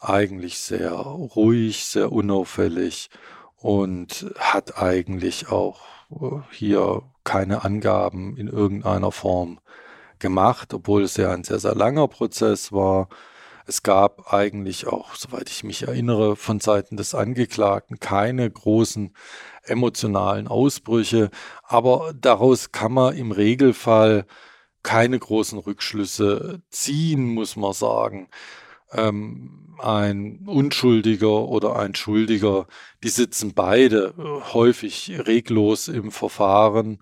eigentlich 0.01 0.59
sehr 0.59 0.93
ruhig, 0.93 1.84
sehr 1.84 2.11
unauffällig 2.11 3.11
und 3.57 4.32
hat 4.38 4.78
eigentlich 4.78 5.49
auch 5.51 5.80
äh, 6.11 6.41
hier 6.53 7.03
keine 7.24 7.64
Angaben 7.64 8.36
in 8.36 8.49
irgendeiner 8.49 9.12
Form 9.12 9.61
gemacht, 10.18 10.72
obwohl 10.72 11.03
es 11.03 11.16
ja 11.16 11.30
ein 11.30 11.45
sehr, 11.45 11.59
sehr 11.59 11.74
langer 11.74 12.09
Prozess 12.09 12.72
war. 12.72 13.09
Es 13.66 13.82
gab 13.82 14.32
eigentlich 14.32 14.86
auch, 14.86 15.14
soweit 15.14 15.50
ich 15.50 15.64
mich 15.64 15.82
erinnere, 15.82 16.36
von 16.36 16.61
Seiten 16.61 16.96
des 16.96 17.14
Angeklagten 17.14 18.00
keine 18.00 18.50
großen 18.50 19.14
emotionalen 19.62 20.48
Ausbrüche, 20.48 21.30
aber 21.62 22.12
daraus 22.18 22.72
kann 22.72 22.92
man 22.92 23.16
im 23.16 23.32
Regelfall 23.32 24.26
keine 24.82 25.18
großen 25.18 25.58
Rückschlüsse 25.58 26.62
ziehen, 26.70 27.28
muss 27.34 27.56
man 27.56 27.72
sagen. 27.72 28.28
Ähm, 28.92 29.76
ein 29.78 30.40
Unschuldiger 30.46 31.48
oder 31.48 31.76
ein 31.76 31.94
Schuldiger, 31.94 32.66
die 33.02 33.08
sitzen 33.08 33.54
beide 33.54 34.14
häufig 34.52 35.12
reglos 35.26 35.88
im 35.88 36.11
Verfahren 36.11 36.98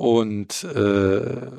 und 0.00 0.64
äh, 0.64 1.50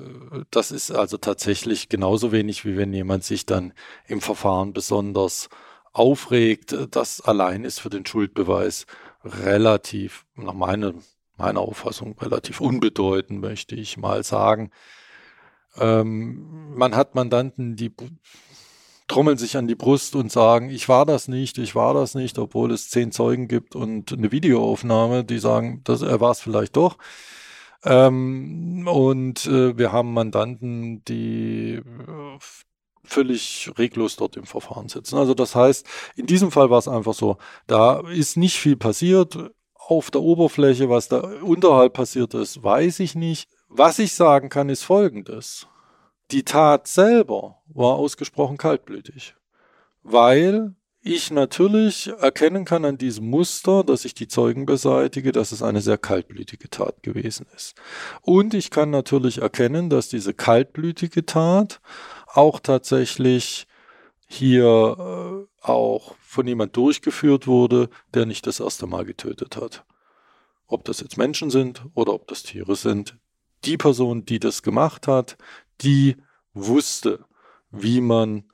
das 0.49 0.71
ist 0.71 0.89
also 0.89 1.17
tatsächlich 1.17 1.89
genauso 1.89 2.31
wenig, 2.31 2.65
wie 2.65 2.75
wenn 2.75 2.91
jemand 2.91 3.23
sich 3.23 3.45
dann 3.45 3.71
im 4.07 4.19
Verfahren 4.19 4.73
besonders 4.73 5.47
aufregt. 5.93 6.75
Das 6.89 7.21
allein 7.21 7.65
ist 7.65 7.79
für 7.81 7.91
den 7.91 8.03
Schuldbeweis 8.03 8.87
relativ, 9.23 10.25
nach 10.33 10.55
meiner, 10.55 10.95
meiner 11.37 11.59
Auffassung, 11.59 12.17
relativ 12.17 12.61
unbedeutend, 12.61 13.41
möchte 13.41 13.75
ich 13.75 13.97
mal 13.97 14.23
sagen. 14.23 14.71
Ähm, 15.77 16.73
man 16.75 16.95
hat 16.95 17.13
Mandanten, 17.13 17.75
die 17.75 17.93
trommeln 19.07 19.37
sich 19.37 19.55
an 19.55 19.67
die 19.67 19.75
Brust 19.75 20.15
und 20.15 20.31
sagen, 20.31 20.71
ich 20.71 20.89
war 20.89 21.05
das 21.05 21.27
nicht, 21.27 21.59
ich 21.59 21.75
war 21.75 21.93
das 21.93 22.15
nicht, 22.15 22.39
obwohl 22.39 22.71
es 22.71 22.89
zehn 22.89 23.11
Zeugen 23.11 23.47
gibt 23.47 23.75
und 23.75 24.11
eine 24.11 24.31
Videoaufnahme, 24.31 25.25
die 25.25 25.37
sagen, 25.37 25.81
das, 25.83 26.01
er 26.01 26.19
war 26.19 26.31
es 26.31 26.39
vielleicht 26.39 26.75
doch. 26.75 26.97
Ähm, 27.83 28.87
und 28.87 29.45
äh, 29.47 29.77
wir 29.77 29.91
haben 29.91 30.13
Mandanten, 30.13 31.03
die 31.05 31.75
äh, 31.75 32.39
völlig 33.03 33.71
reglos 33.77 34.15
dort 34.15 34.37
im 34.37 34.45
Verfahren 34.45 34.87
sitzen. 34.87 35.17
Also 35.17 35.33
das 35.33 35.55
heißt, 35.55 35.85
in 36.15 36.27
diesem 36.27 36.51
Fall 36.51 36.69
war 36.69 36.79
es 36.79 36.87
einfach 36.87 37.13
so, 37.13 37.37
da 37.67 38.01
ist 38.09 38.37
nicht 38.37 38.57
viel 38.57 38.77
passiert 38.77 39.51
auf 39.73 40.11
der 40.11 40.21
Oberfläche, 40.21 40.89
was 40.89 41.07
da 41.07 41.19
unterhalb 41.41 41.93
passiert 41.93 42.33
ist, 42.33 42.63
weiß 42.63 42.99
ich 42.99 43.15
nicht. 43.15 43.49
Was 43.67 43.99
ich 43.99 44.13
sagen 44.13 44.49
kann, 44.49 44.69
ist 44.69 44.83
Folgendes. 44.83 45.67
Die 46.31 46.43
Tat 46.43 46.87
selber 46.87 47.61
war 47.67 47.95
ausgesprochen 47.95 48.57
kaltblütig, 48.57 49.35
weil 50.03 50.75
ich 51.03 51.31
natürlich 51.31 52.07
erkennen 52.19 52.63
kann 52.63 52.85
an 52.85 52.97
diesem 52.97 53.27
Muster, 53.29 53.83
dass 53.83 54.05
ich 54.05 54.13
die 54.13 54.27
Zeugen 54.27 54.67
beseitige, 54.67 55.31
dass 55.31 55.51
es 55.51 55.63
eine 55.63 55.81
sehr 55.81 55.97
kaltblütige 55.97 56.69
Tat 56.69 57.01
gewesen 57.01 57.47
ist. 57.55 57.73
Und 58.21 58.53
ich 58.53 58.69
kann 58.69 58.91
natürlich 58.91 59.39
erkennen, 59.41 59.89
dass 59.89 60.09
diese 60.09 60.33
kaltblütige 60.33 61.25
Tat 61.25 61.81
auch 62.27 62.59
tatsächlich 62.59 63.65
hier 64.27 64.65
äh, 64.65 65.67
auch 65.67 66.15
von 66.21 66.47
jemand 66.47 66.77
durchgeführt 66.77 67.47
wurde, 67.47 67.89
der 68.13 68.27
nicht 68.27 68.45
das 68.45 68.59
erste 68.59 68.85
Mal 68.85 69.03
getötet 69.03 69.57
hat. 69.57 69.83
Ob 70.67 70.85
das 70.85 71.01
jetzt 71.01 71.17
Menschen 71.17 71.49
sind 71.49 71.83
oder 71.95 72.13
ob 72.13 72.27
das 72.27 72.43
Tiere 72.43 72.75
sind. 72.75 73.17
Die 73.65 73.77
Person, 73.77 74.23
die 74.23 74.39
das 74.39 74.61
gemacht 74.61 75.07
hat, 75.07 75.37
die 75.81 76.15
wusste, 76.53 77.25
wie 77.71 78.01
man 78.01 78.45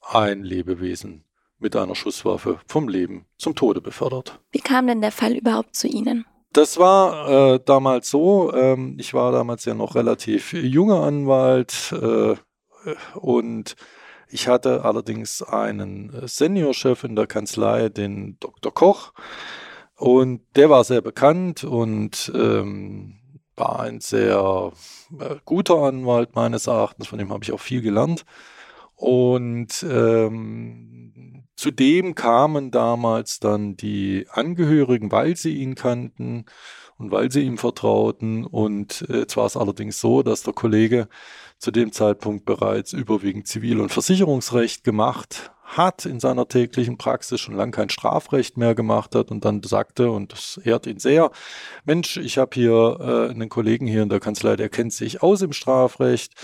ein 0.00 0.44
Lebewesen 0.44 1.25
mit 1.58 1.76
einer 1.76 1.94
Schusswaffe 1.94 2.60
vom 2.66 2.88
Leben 2.88 3.26
zum 3.38 3.54
Tode 3.54 3.80
befördert. 3.80 4.40
Wie 4.50 4.60
kam 4.60 4.86
denn 4.86 5.00
der 5.00 5.12
Fall 5.12 5.32
überhaupt 5.32 5.74
zu 5.74 5.88
Ihnen? 5.88 6.26
Das 6.52 6.78
war 6.78 7.54
äh, 7.54 7.60
damals 7.64 8.10
so, 8.10 8.52
ähm, 8.54 8.96
ich 8.98 9.12
war 9.14 9.32
damals 9.32 9.64
ja 9.64 9.74
noch 9.74 9.94
relativ 9.94 10.52
junger 10.52 11.02
Anwalt 11.02 11.92
äh, 11.92 12.36
und 13.14 13.76
ich 14.28 14.48
hatte 14.48 14.84
allerdings 14.84 15.42
einen 15.42 16.12
Seniorchef 16.26 17.04
in 17.04 17.14
der 17.14 17.26
Kanzlei, 17.26 17.88
den 17.88 18.38
Dr. 18.40 18.72
Koch, 18.72 19.12
und 19.96 20.42
der 20.56 20.68
war 20.68 20.84
sehr 20.84 21.00
bekannt 21.00 21.64
und 21.64 22.30
ähm, 22.34 23.18
war 23.56 23.80
ein 23.80 24.00
sehr 24.00 24.72
äh, 25.18 25.36
guter 25.44 25.76
Anwalt 25.82 26.34
meines 26.34 26.66
Erachtens, 26.66 27.08
von 27.08 27.18
dem 27.18 27.30
habe 27.30 27.44
ich 27.44 27.52
auch 27.52 27.60
viel 27.60 27.80
gelernt. 27.80 28.24
Und 28.94 29.84
ähm, 29.88 30.95
zudem 31.56 32.14
kamen 32.14 32.70
damals 32.70 33.40
dann 33.40 33.76
die 33.76 34.26
Angehörigen, 34.30 35.10
weil 35.10 35.36
sie 35.36 35.56
ihn 35.56 35.74
kannten 35.74 36.44
und 36.98 37.10
weil 37.10 37.30
sie 37.30 37.42
ihm 37.42 37.58
vertrauten. 37.58 38.44
Und 38.44 39.06
äh, 39.08 39.18
jetzt 39.20 39.36
war 39.36 39.46
es 39.46 39.56
allerdings 39.56 40.00
so, 40.00 40.22
dass 40.22 40.42
der 40.42 40.52
Kollege 40.54 41.08
zu 41.58 41.70
dem 41.70 41.92
Zeitpunkt 41.92 42.44
bereits 42.44 42.92
überwiegend 42.92 43.46
Zivil- 43.46 43.80
und 43.80 43.90
Versicherungsrecht 43.90 44.84
gemacht 44.84 45.50
hat 45.64 46.06
in 46.06 46.20
seiner 46.20 46.46
täglichen 46.46 46.96
Praxis, 46.96 47.40
schon 47.40 47.56
lange 47.56 47.72
kein 47.72 47.88
Strafrecht 47.88 48.56
mehr 48.56 48.74
gemacht 48.74 49.14
hat 49.16 49.32
und 49.32 49.44
dann 49.44 49.62
sagte, 49.64 50.10
und 50.10 50.32
das 50.32 50.60
ehrt 50.62 50.86
ihn 50.86 51.00
sehr, 51.00 51.32
Mensch, 51.84 52.18
ich 52.18 52.38
habe 52.38 52.50
hier 52.54 52.98
äh, 53.00 53.30
einen 53.30 53.48
Kollegen 53.48 53.86
hier 53.86 54.02
in 54.02 54.08
der 54.08 54.20
Kanzlei, 54.20 54.54
der 54.54 54.68
kennt 54.68 54.92
sich 54.92 55.22
aus 55.22 55.42
im 55.42 55.52
Strafrecht 55.52 56.34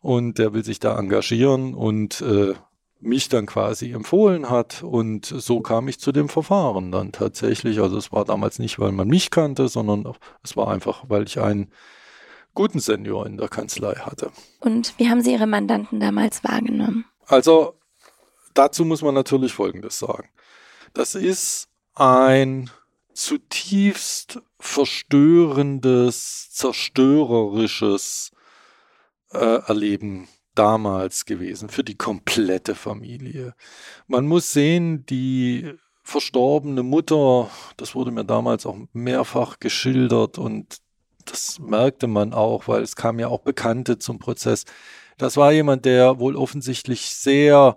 und 0.00 0.38
der 0.38 0.54
will 0.54 0.64
sich 0.64 0.80
da 0.80 0.98
engagieren 0.98 1.74
und 1.74 2.22
äh, 2.22 2.54
mich 3.00 3.28
dann 3.28 3.46
quasi 3.46 3.92
empfohlen 3.92 4.50
hat 4.50 4.82
und 4.82 5.26
so 5.26 5.60
kam 5.60 5.88
ich 5.88 5.98
zu 5.98 6.12
dem 6.12 6.28
Verfahren 6.28 6.92
dann 6.92 7.12
tatsächlich. 7.12 7.80
Also 7.80 7.96
es 7.96 8.12
war 8.12 8.24
damals 8.24 8.58
nicht, 8.58 8.78
weil 8.78 8.92
man 8.92 9.08
mich 9.08 9.30
kannte, 9.30 9.68
sondern 9.68 10.12
es 10.42 10.56
war 10.56 10.68
einfach, 10.68 11.04
weil 11.08 11.24
ich 11.24 11.40
einen 11.40 11.72
guten 12.54 12.80
Senior 12.80 13.26
in 13.26 13.36
der 13.36 13.48
Kanzlei 13.48 13.94
hatte. 13.94 14.30
Und 14.60 14.94
wie 14.98 15.08
haben 15.08 15.22
Sie 15.22 15.32
Ihre 15.32 15.46
Mandanten 15.46 16.00
damals 16.00 16.44
wahrgenommen? 16.44 17.04
Also 17.26 17.78
dazu 18.54 18.84
muss 18.84 19.02
man 19.02 19.14
natürlich 19.14 19.52
Folgendes 19.52 19.98
sagen. 19.98 20.28
Das 20.92 21.14
ist 21.14 21.68
ein 21.94 22.70
zutiefst 23.14 24.40
verstörendes, 24.58 26.50
zerstörerisches 26.50 28.32
äh, 29.32 29.60
Erleben 29.66 30.28
damals 30.54 31.24
gewesen 31.24 31.68
für 31.68 31.84
die 31.84 31.96
komplette 31.96 32.74
Familie. 32.74 33.54
Man 34.06 34.26
muss 34.26 34.52
sehen, 34.52 35.06
die 35.06 35.72
verstorbene 36.02 36.82
Mutter, 36.82 37.50
das 37.76 37.94
wurde 37.94 38.10
mir 38.10 38.24
damals 38.24 38.66
auch 38.66 38.76
mehrfach 38.92 39.60
geschildert 39.60 40.38
und 40.38 40.78
das 41.24 41.58
merkte 41.60 42.06
man 42.06 42.34
auch, 42.34 42.66
weil 42.68 42.82
es 42.82 42.96
kam 42.96 43.18
ja 43.18 43.28
auch 43.28 43.40
Bekannte 43.40 43.98
zum 43.98 44.18
Prozess. 44.18 44.64
Das 45.18 45.36
war 45.36 45.52
jemand, 45.52 45.84
der 45.84 46.18
wohl 46.18 46.34
offensichtlich 46.36 47.02
sehr 47.14 47.76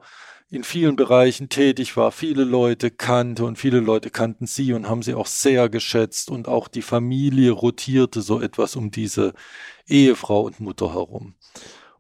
in 0.50 0.64
vielen 0.64 0.96
Bereichen 0.96 1.50
tätig 1.50 1.98
war, 1.98 2.12
viele 2.12 2.44
Leute 2.44 2.92
kannte 2.92 3.44
und 3.44 3.58
viele 3.58 3.80
Leute 3.80 4.12
kannten 4.12 4.46
sie 4.46 4.74
und 4.74 4.88
haben 4.88 5.02
sie 5.02 5.16
auch 5.16 5.26
sehr 5.26 5.68
geschätzt 5.68 6.30
und 6.30 6.48
auch 6.48 6.68
die 6.68 6.84
Familie 6.84 7.52
rotierte 7.52 8.22
so 8.22 8.40
etwas 8.40 8.76
um 8.76 8.92
diese 8.92 9.34
Ehefrau 9.88 10.42
und 10.42 10.60
Mutter 10.60 10.94
herum. 10.94 11.34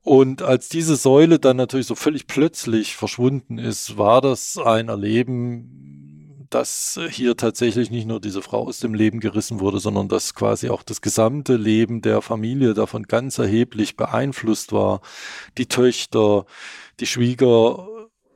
Und 0.03 0.41
als 0.41 0.67
diese 0.67 0.97
Säule 0.97 1.39
dann 1.39 1.55
natürlich 1.55 1.87
so 1.87 1.95
völlig 1.95 2.27
plötzlich 2.27 2.95
verschwunden 2.95 3.57
ist, 3.57 3.97
war 3.97 4.19
das 4.19 4.57
ein 4.57 4.89
Erleben, 4.89 6.47
dass 6.49 6.99
hier 7.09 7.35
tatsächlich 7.37 7.89
nicht 7.89 8.05
nur 8.05 8.19
diese 8.19 8.41
Frau 8.41 8.67
aus 8.67 8.79
dem 8.79 8.93
Leben 8.93 9.21
gerissen 9.21 9.59
wurde, 9.59 9.79
sondern 9.79 10.09
dass 10.09 10.35
quasi 10.35 10.69
auch 10.69 10.83
das 10.83 11.01
gesamte 11.01 11.55
Leben 11.55 12.01
der 12.01 12.21
Familie 12.21 12.73
davon 12.73 13.03
ganz 13.03 13.39
erheblich 13.39 13.95
beeinflusst 13.95 14.71
war. 14.73 15.01
Die 15.57 15.67
Töchter, 15.67 16.45
die 16.99 17.07
Schwieger 17.07 17.87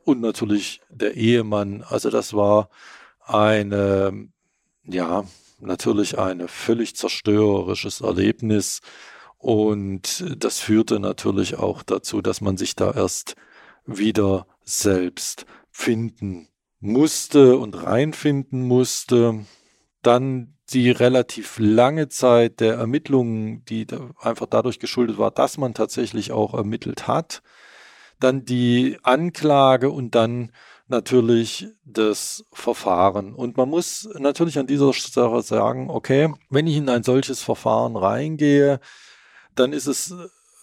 und 0.04 0.20
natürlich 0.20 0.80
der 0.88 1.14
Ehemann. 1.14 1.84
Also 1.86 2.08
das 2.08 2.32
war 2.32 2.70
eine, 3.26 4.28
ja, 4.84 5.24
natürlich 5.60 6.18
ein 6.18 6.48
völlig 6.48 6.96
zerstörerisches 6.96 8.00
Erlebnis. 8.00 8.80
Und 9.38 10.24
das 10.36 10.58
führte 10.58 10.98
natürlich 10.98 11.56
auch 11.58 11.82
dazu, 11.82 12.20
dass 12.20 12.40
man 12.40 12.56
sich 12.56 12.74
da 12.74 12.90
erst 12.90 13.36
wieder 13.86 14.46
selbst 14.64 15.46
finden 15.70 16.48
musste 16.80 17.56
und 17.56 17.82
reinfinden 17.82 18.62
musste. 18.62 19.46
Dann 20.02 20.54
die 20.70 20.90
relativ 20.90 21.58
lange 21.58 22.08
Zeit 22.08 22.60
der 22.60 22.74
Ermittlungen, 22.74 23.64
die 23.66 23.86
einfach 24.20 24.46
dadurch 24.46 24.78
geschuldet 24.80 25.18
war, 25.18 25.30
dass 25.30 25.56
man 25.56 25.72
tatsächlich 25.72 26.32
auch 26.32 26.52
ermittelt 26.52 27.06
hat. 27.06 27.42
Dann 28.20 28.44
die 28.44 28.98
Anklage 29.02 29.90
und 29.90 30.14
dann 30.14 30.52
natürlich 30.88 31.68
das 31.84 32.44
Verfahren. 32.52 33.34
Und 33.34 33.56
man 33.56 33.68
muss 33.68 34.08
natürlich 34.18 34.58
an 34.58 34.66
dieser 34.66 34.92
Sache 34.92 35.42
sagen, 35.42 35.90
okay, 35.90 36.32
wenn 36.50 36.66
ich 36.66 36.76
in 36.76 36.88
ein 36.88 37.02
solches 37.02 37.42
Verfahren 37.42 37.96
reingehe, 37.96 38.80
dann 39.58 39.72
ist 39.72 39.86
es 39.86 40.14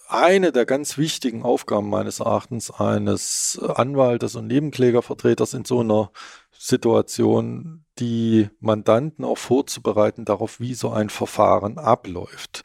eine 0.08 0.52
der 0.52 0.66
ganz 0.66 0.98
wichtigen 0.98 1.42
Aufgaben 1.42 1.88
meines 1.88 2.20
Erachtens 2.20 2.70
eines 2.70 3.58
Anwaltes 3.60 4.36
und 4.36 4.46
Nebenklägervertreters 4.46 5.54
in 5.54 5.64
so 5.64 5.80
einer 5.80 6.10
Situation, 6.58 7.84
die 7.98 8.48
Mandanten 8.60 9.24
auch 9.24 9.38
vorzubereiten 9.38 10.24
darauf, 10.24 10.60
wie 10.60 10.74
so 10.74 10.90
ein 10.90 11.10
Verfahren 11.10 11.78
abläuft. 11.78 12.62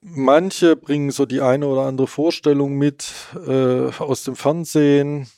Manche 0.00 0.76
bringen 0.76 1.10
so 1.10 1.26
die 1.26 1.40
eine 1.40 1.66
oder 1.66 1.82
andere 1.82 2.06
Vorstellung 2.06 2.74
mit 2.74 3.12
äh, 3.46 3.90
aus 3.98 4.24
dem 4.24 4.36
Fernsehen, 4.36 5.28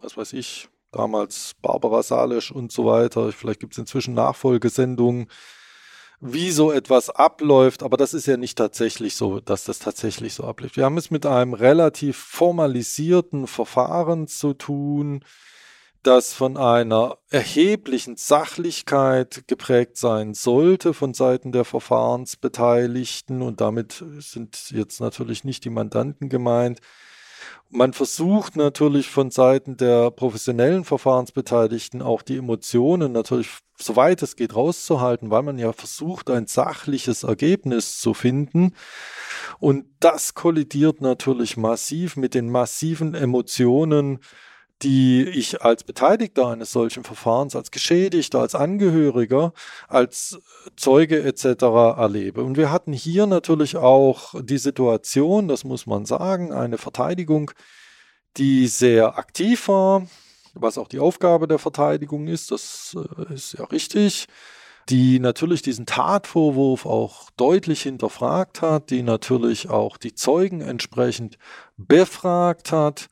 was 0.00 0.16
weiß 0.16 0.32
ich, 0.34 0.68
damals 0.92 1.52
Barbara 1.62 2.02
Salisch 2.02 2.50
und 2.50 2.72
so 2.72 2.84
weiter. 2.84 3.32
Vielleicht 3.32 3.60
gibt 3.60 3.74
es 3.74 3.78
inzwischen 3.78 4.14
Nachfolgesendungen 4.14 5.28
wie 6.20 6.50
so 6.50 6.70
etwas 6.70 7.08
abläuft, 7.08 7.82
aber 7.82 7.96
das 7.96 8.12
ist 8.12 8.26
ja 8.26 8.36
nicht 8.36 8.58
tatsächlich 8.58 9.16
so, 9.16 9.40
dass 9.40 9.64
das 9.64 9.78
tatsächlich 9.78 10.34
so 10.34 10.44
abläuft. 10.44 10.76
Wir 10.76 10.84
haben 10.84 10.98
es 10.98 11.10
mit 11.10 11.24
einem 11.24 11.54
relativ 11.54 12.18
formalisierten 12.18 13.46
Verfahren 13.46 14.26
zu 14.28 14.52
tun, 14.52 15.24
das 16.02 16.32
von 16.32 16.56
einer 16.56 17.18
erheblichen 17.30 18.16
Sachlichkeit 18.16 19.44
geprägt 19.46 19.96
sein 19.96 20.34
sollte 20.34 20.94
von 20.94 21.14
Seiten 21.14 21.52
der 21.52 21.64
Verfahrensbeteiligten 21.64 23.42
und 23.42 23.60
damit 23.60 24.02
sind 24.18 24.70
jetzt 24.70 25.00
natürlich 25.00 25.44
nicht 25.44 25.64
die 25.64 25.70
Mandanten 25.70 26.28
gemeint, 26.28 26.80
man 27.70 27.92
versucht 27.92 28.56
natürlich 28.56 29.08
von 29.08 29.30
Seiten 29.30 29.76
der 29.76 30.10
professionellen 30.10 30.84
Verfahrensbeteiligten 30.84 32.02
auch 32.02 32.22
die 32.22 32.36
Emotionen 32.36 33.12
natürlich 33.12 33.48
soweit 33.82 34.22
es 34.22 34.36
geht 34.36 34.54
rauszuhalten, 34.54 35.30
weil 35.30 35.42
man 35.42 35.58
ja 35.58 35.72
versucht, 35.72 36.30
ein 36.30 36.46
sachliches 36.46 37.22
Ergebnis 37.22 37.98
zu 37.98 38.14
finden. 38.14 38.74
Und 39.58 39.86
das 40.00 40.34
kollidiert 40.34 41.00
natürlich 41.00 41.56
massiv 41.56 42.16
mit 42.16 42.34
den 42.34 42.50
massiven 42.50 43.14
Emotionen, 43.14 44.20
die 44.82 45.28
ich 45.28 45.60
als 45.62 45.84
Beteiligter 45.84 46.48
eines 46.48 46.72
solchen 46.72 47.04
Verfahrens, 47.04 47.54
als 47.54 47.70
Geschädigter, 47.70 48.40
als 48.40 48.54
Angehöriger, 48.54 49.52
als 49.88 50.40
Zeuge 50.76 51.22
etc. 51.22 51.62
erlebe. 51.98 52.42
Und 52.42 52.56
wir 52.56 52.70
hatten 52.70 52.92
hier 52.92 53.26
natürlich 53.26 53.76
auch 53.76 54.34
die 54.42 54.58
Situation, 54.58 55.48
das 55.48 55.64
muss 55.64 55.86
man 55.86 56.06
sagen, 56.06 56.52
eine 56.52 56.78
Verteidigung, 56.78 57.50
die 58.36 58.68
sehr 58.68 59.18
aktiv 59.18 59.68
war, 59.68 60.06
was 60.54 60.78
auch 60.78 60.88
die 60.88 60.98
Aufgabe 60.98 61.46
der 61.46 61.58
Verteidigung 61.58 62.26
ist, 62.26 62.50
das 62.50 62.96
äh, 62.96 63.34
ist 63.34 63.52
ja 63.58 63.64
richtig, 63.64 64.26
die 64.88 65.20
natürlich 65.20 65.62
diesen 65.62 65.86
Tatvorwurf 65.86 66.86
auch 66.86 67.30
deutlich 67.36 67.82
hinterfragt 67.82 68.62
hat, 68.62 68.90
die 68.90 69.02
natürlich 69.02 69.68
auch 69.68 69.96
die 69.98 70.14
Zeugen 70.14 70.62
entsprechend 70.62 71.38
befragt 71.76 72.72
hat 72.72 73.08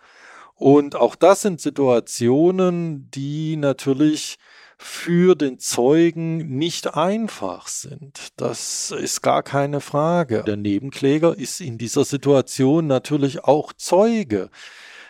und 0.59 0.97
auch 0.97 1.15
das 1.15 1.43
sind 1.43 1.61
Situationen, 1.61 3.09
die 3.13 3.57
natürlich 3.57 4.39
für 4.77 5.37
den 5.37 5.61
Zeugen 5.61 6.57
nicht 6.57 6.95
einfach 6.95 7.69
sind. 7.69 8.29
Das 8.37 8.91
ist 8.91 9.23
gar 9.23 9.45
keine 9.45 9.81
Frage. 9.81 10.43
Der 10.45 10.57
Nebenkläger 10.57 11.37
ist 11.37 11.61
in 11.61 11.79
dieser 11.79 12.05
Situation 12.05 12.89
natürlich 12.89 13.45
auch 13.45 13.73
Zeuge. 13.73 14.51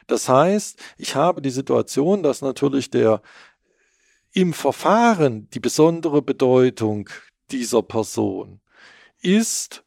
Das 0.06 0.28
heißt, 0.28 0.78
ich 0.98 1.14
habe 1.14 1.40
die 1.40 1.50
Situation, 1.50 2.22
dass 2.22 2.42
natürlich 2.42 2.90
der 2.90 3.22
im 4.32 4.52
Verfahren 4.52 5.48
die 5.50 5.60
besondere 5.60 6.20
Bedeutung 6.20 7.08
dieser 7.50 7.82
Person 7.82 8.60
ist 9.20 9.82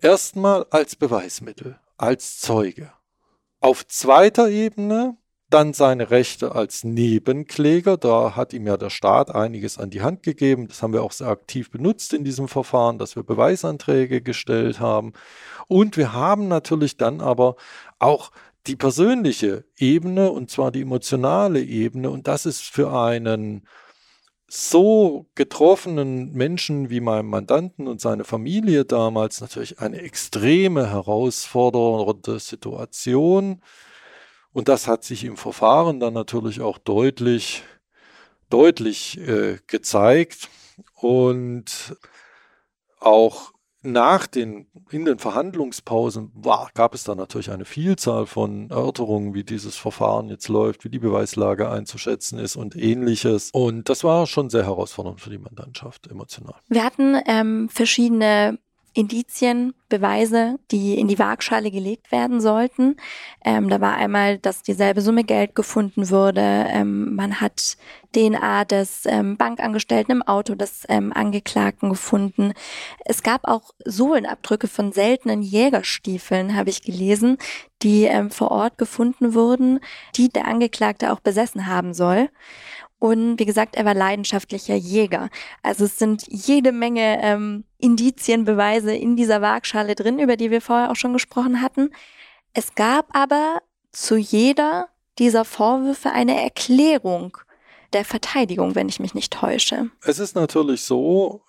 erstmal 0.00 0.66
als 0.70 0.96
Beweismittel, 0.96 1.78
als 1.96 2.40
Zeuge. 2.40 2.92
Auf 3.60 3.86
zweiter 3.86 4.48
Ebene 4.48 5.16
dann 5.50 5.72
seine 5.72 6.10
Rechte 6.10 6.54
als 6.54 6.84
Nebenkläger. 6.84 7.96
Da 7.96 8.36
hat 8.36 8.52
ihm 8.52 8.66
ja 8.66 8.76
der 8.76 8.90
Staat 8.90 9.34
einiges 9.34 9.78
an 9.78 9.90
die 9.90 10.02
Hand 10.02 10.22
gegeben. 10.22 10.68
Das 10.68 10.82
haben 10.82 10.92
wir 10.92 11.02
auch 11.02 11.12
sehr 11.12 11.28
aktiv 11.28 11.70
benutzt 11.70 12.12
in 12.12 12.24
diesem 12.24 12.48
Verfahren, 12.48 12.98
dass 12.98 13.16
wir 13.16 13.22
Beweisanträge 13.22 14.20
gestellt 14.20 14.78
haben. 14.78 15.12
Und 15.66 15.96
wir 15.96 16.12
haben 16.12 16.48
natürlich 16.48 16.96
dann 16.96 17.20
aber 17.20 17.56
auch 17.98 18.30
die 18.66 18.76
persönliche 18.76 19.64
Ebene 19.78 20.30
und 20.30 20.50
zwar 20.50 20.70
die 20.70 20.82
emotionale 20.82 21.62
Ebene. 21.62 22.10
Und 22.10 22.28
das 22.28 22.46
ist 22.46 22.62
für 22.62 22.92
einen 22.92 23.66
so 24.48 25.26
getroffenen 25.34 26.32
Menschen 26.32 26.88
wie 26.88 27.00
meinem 27.00 27.28
Mandanten 27.28 27.86
und 27.86 28.00
seine 28.00 28.24
Familie 28.24 28.86
damals 28.86 29.42
natürlich 29.42 29.78
eine 29.78 30.00
extreme 30.00 30.90
herausfordernde 30.90 32.40
Situation. 32.40 33.62
Und 34.52 34.68
das 34.68 34.88
hat 34.88 35.04
sich 35.04 35.24
im 35.24 35.36
Verfahren 35.36 36.00
dann 36.00 36.14
natürlich 36.14 36.62
auch 36.62 36.78
deutlich, 36.78 37.62
deutlich 38.48 39.18
äh, 39.18 39.58
gezeigt. 39.66 40.48
Und 40.94 41.96
auch 43.00 43.52
nach 43.82 44.26
den, 44.26 44.66
in 44.90 45.04
den 45.04 45.18
Verhandlungspausen 45.18 46.32
war, 46.34 46.70
gab 46.74 46.94
es 46.94 47.04
da 47.04 47.14
natürlich 47.14 47.50
eine 47.50 47.64
Vielzahl 47.64 48.26
von 48.26 48.70
Erörterungen, 48.70 49.34
wie 49.34 49.44
dieses 49.44 49.76
Verfahren 49.76 50.28
jetzt 50.28 50.48
läuft, 50.48 50.84
wie 50.84 50.88
die 50.88 50.98
Beweislage 50.98 51.70
einzuschätzen 51.70 52.38
ist 52.38 52.56
und 52.56 52.76
ähnliches. 52.76 53.50
Und 53.52 53.88
das 53.88 54.04
war 54.04 54.26
schon 54.26 54.50
sehr 54.50 54.64
herausfordernd 54.64 55.20
für 55.20 55.30
die 55.30 55.38
Mandantschaft, 55.38 56.08
emotional. 56.08 56.56
Wir 56.68 56.84
hatten 56.84 57.16
ähm, 57.26 57.68
verschiedene 57.68 58.58
Indizien, 58.98 59.74
Beweise, 59.88 60.58
die 60.72 60.98
in 60.98 61.06
die 61.06 61.20
Waagschale 61.20 61.70
gelegt 61.70 62.10
werden 62.10 62.40
sollten. 62.40 62.96
Ähm, 63.44 63.68
da 63.68 63.80
war 63.80 63.94
einmal, 63.94 64.38
dass 64.38 64.64
dieselbe 64.64 65.02
Summe 65.02 65.22
Geld 65.22 65.54
gefunden 65.54 66.10
wurde. 66.10 66.40
Ähm, 66.40 67.14
man 67.14 67.40
hat 67.40 67.76
DNA 68.12 68.64
des 68.64 69.06
ähm, 69.06 69.36
Bankangestellten 69.36 70.16
im 70.16 70.22
Auto 70.22 70.56
des 70.56 70.82
ähm, 70.88 71.12
Angeklagten 71.12 71.90
gefunden. 71.90 72.54
Es 73.04 73.22
gab 73.22 73.46
auch 73.46 73.70
Sohlenabdrücke 73.84 74.66
von 74.66 74.90
seltenen 74.90 75.42
Jägerstiefeln, 75.42 76.56
habe 76.56 76.70
ich 76.70 76.82
gelesen, 76.82 77.38
die 77.82 78.04
ähm, 78.04 78.32
vor 78.32 78.50
Ort 78.50 78.78
gefunden 78.78 79.32
wurden, 79.32 79.78
die 80.16 80.28
der 80.28 80.48
Angeklagte 80.48 81.12
auch 81.12 81.20
besessen 81.20 81.68
haben 81.68 81.94
soll. 81.94 82.30
Und 82.98 83.38
wie 83.38 83.44
gesagt, 83.44 83.76
er 83.76 83.84
war 83.84 83.94
leidenschaftlicher 83.94 84.74
Jäger. 84.74 85.28
Also 85.62 85.84
es 85.84 85.98
sind 85.98 86.24
jede 86.28 86.72
Menge 86.72 87.20
ähm, 87.22 87.64
Indizien, 87.78 88.44
Beweise 88.44 88.94
in 88.94 89.16
dieser 89.16 89.40
Waagschale 89.40 89.94
drin, 89.94 90.18
über 90.18 90.36
die 90.36 90.50
wir 90.50 90.60
vorher 90.60 90.90
auch 90.90 90.96
schon 90.96 91.12
gesprochen 91.12 91.62
hatten. 91.62 91.90
Es 92.54 92.74
gab 92.74 93.14
aber 93.16 93.62
zu 93.92 94.16
jeder 94.16 94.88
dieser 95.18 95.44
Vorwürfe 95.44 96.10
eine 96.10 96.40
Erklärung, 96.42 97.38
der 97.92 98.04
Verteidigung, 98.04 98.74
wenn 98.74 98.88
ich 98.88 99.00
mich 99.00 99.14
nicht 99.14 99.32
täusche. 99.32 99.90
Es 100.02 100.18
ist 100.18 100.34
natürlich 100.34 100.82
so, 100.82 101.42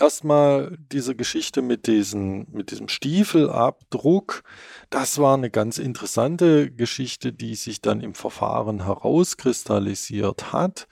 erstmal 0.00 0.76
diese 0.92 1.14
Geschichte 1.14 1.62
mit, 1.62 1.86
diesen, 1.86 2.46
mit 2.52 2.70
diesem 2.70 2.88
Stiefelabdruck, 2.88 4.42
das 4.90 5.18
war 5.18 5.34
eine 5.34 5.50
ganz 5.50 5.78
interessante 5.78 6.70
Geschichte, 6.70 7.32
die 7.32 7.54
sich 7.54 7.80
dann 7.80 8.00
im 8.00 8.14
Verfahren 8.14 8.84
herauskristallisiert 8.84 10.52
hat. 10.52 10.88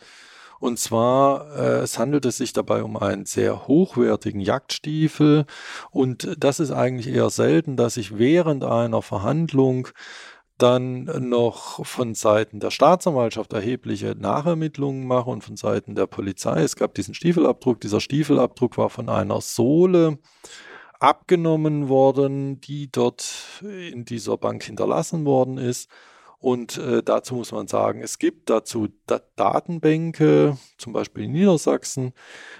Und 0.58 0.78
zwar, 0.78 1.54
äh, 1.54 1.78
es 1.80 1.98
handelte 1.98 2.30
sich 2.30 2.52
dabei 2.52 2.82
um 2.82 2.96
einen 2.96 3.26
sehr 3.26 3.66
hochwertigen 3.66 4.40
Jagdstiefel. 4.40 5.44
Und 5.90 6.34
das 6.38 6.60
ist 6.60 6.70
eigentlich 6.70 7.08
eher 7.08 7.30
selten, 7.30 7.76
dass 7.76 7.96
ich 7.96 8.18
während 8.18 8.64
einer 8.64 9.02
Verhandlung 9.02 9.88
dann 10.58 11.04
noch 11.28 11.84
von 11.84 12.14
Seiten 12.14 12.60
der 12.60 12.70
Staatsanwaltschaft 12.70 13.52
erhebliche 13.52 14.14
Nachermittlungen 14.18 15.06
mache 15.06 15.30
und 15.30 15.44
von 15.44 15.56
Seiten 15.56 15.94
der 15.94 16.06
Polizei. 16.06 16.62
Es 16.62 16.76
gab 16.76 16.94
diesen 16.94 17.14
Stiefelabdruck. 17.14 17.80
Dieser 17.80 18.00
Stiefelabdruck 18.00 18.78
war 18.78 18.88
von 18.88 19.08
einer 19.08 19.40
Sohle 19.40 20.18
abgenommen 20.98 21.88
worden, 21.88 22.60
die 22.60 22.90
dort 22.90 23.62
in 23.62 24.04
dieser 24.04 24.38
Bank 24.38 24.62
hinterlassen 24.62 25.26
worden 25.26 25.58
ist. 25.58 25.90
Und 26.38 26.78
äh, 26.78 27.02
dazu 27.02 27.34
muss 27.34 27.52
man 27.52 27.66
sagen, 27.66 28.02
es 28.02 28.18
gibt 28.18 28.50
dazu 28.50 28.88
da 29.06 29.20
Datenbänke, 29.36 30.56
zum 30.78 30.92
Beispiel 30.92 31.24
in 31.24 31.32
Niedersachsen, 31.32 32.12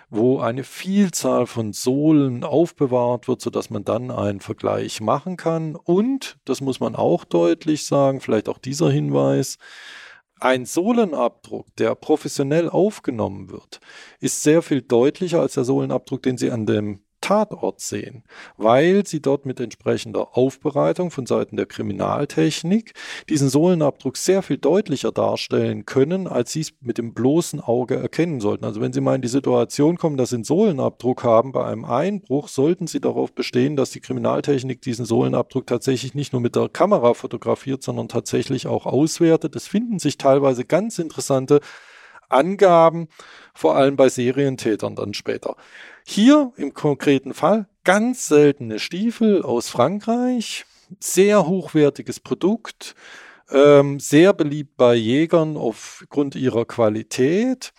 wo 0.08 0.38
eine 0.38 0.64
Vielzahl 0.64 1.46
von 1.46 1.72
Sohlen 1.72 2.42
aufbewahrt 2.42 3.28
wird, 3.28 3.40
sodass 3.40 3.70
man 3.70 3.84
dann 3.84 4.10
einen 4.10 4.40
Vergleich 4.40 5.00
machen 5.00 5.36
kann. 5.36 5.76
Und, 5.76 6.38
das 6.44 6.60
muss 6.60 6.80
man 6.80 6.96
auch 6.96 7.24
deutlich 7.24 7.86
sagen, 7.86 8.20
vielleicht 8.20 8.48
auch 8.48 8.58
dieser 8.58 8.90
Hinweis, 8.90 9.58
ein 10.38 10.66
Sohlenabdruck, 10.66 11.74
der 11.76 11.94
professionell 11.94 12.68
aufgenommen 12.68 13.50
wird, 13.50 13.80
ist 14.20 14.42
sehr 14.42 14.62
viel 14.62 14.82
deutlicher 14.82 15.40
als 15.40 15.54
der 15.54 15.64
Sohlenabdruck, 15.64 16.22
den 16.22 16.36
Sie 16.36 16.50
an 16.50 16.66
dem 16.66 17.05
Tatort 17.26 17.80
sehen, 17.80 18.22
weil 18.56 19.04
sie 19.04 19.20
dort 19.20 19.46
mit 19.46 19.58
entsprechender 19.58 20.36
Aufbereitung 20.36 21.10
von 21.10 21.26
Seiten 21.26 21.56
der 21.56 21.66
Kriminaltechnik 21.66 22.92
diesen 23.28 23.48
Sohlenabdruck 23.48 24.16
sehr 24.16 24.42
viel 24.42 24.58
deutlicher 24.58 25.10
darstellen 25.10 25.86
können, 25.86 26.28
als 26.28 26.52
sie 26.52 26.60
es 26.60 26.74
mit 26.80 26.98
dem 26.98 27.14
bloßen 27.14 27.60
Auge 27.60 27.96
erkennen 27.96 28.40
sollten. 28.40 28.64
Also 28.64 28.80
wenn 28.80 28.92
Sie 28.92 29.00
mal 29.00 29.16
in 29.16 29.22
die 29.22 29.28
Situation 29.28 29.98
kommen, 29.98 30.16
dass 30.16 30.30
Sie 30.30 30.36
einen 30.36 30.44
Sohlenabdruck 30.44 31.24
haben 31.24 31.50
bei 31.50 31.64
einem 31.64 31.84
Einbruch, 31.84 32.46
sollten 32.46 32.86
Sie 32.86 33.00
darauf 33.00 33.32
bestehen, 33.32 33.74
dass 33.74 33.90
die 33.90 34.00
Kriminaltechnik 34.00 34.80
diesen 34.80 35.04
Sohlenabdruck 35.04 35.66
tatsächlich 35.66 36.14
nicht 36.14 36.32
nur 36.32 36.40
mit 36.40 36.54
der 36.54 36.68
Kamera 36.68 37.14
fotografiert, 37.14 37.82
sondern 37.82 38.06
tatsächlich 38.06 38.68
auch 38.68 38.86
auswertet. 38.86 39.56
Es 39.56 39.66
finden 39.66 39.98
sich 39.98 40.16
teilweise 40.16 40.64
ganz 40.64 41.00
interessante 41.00 41.58
Angaben, 42.28 43.08
vor 43.52 43.74
allem 43.74 43.96
bei 43.96 44.08
Serientätern 44.08 44.94
dann 44.94 45.12
später. 45.12 45.56
Hier 46.09 46.52
im 46.57 46.72
konkreten 46.72 47.34
Fall 47.34 47.66
ganz 47.82 48.28
seltene 48.28 48.78
Stiefel 48.78 49.42
aus 49.42 49.68
Frankreich, 49.68 50.64
sehr 51.00 51.48
hochwertiges 51.48 52.20
Produkt, 52.20 52.94
ähm, 53.50 53.98
sehr 53.98 54.32
beliebt 54.32 54.76
bei 54.76 54.94
Jägern 54.94 55.57
aufgrund 55.57 56.36
ihrer 56.36 56.64
Qualität. 56.64 57.72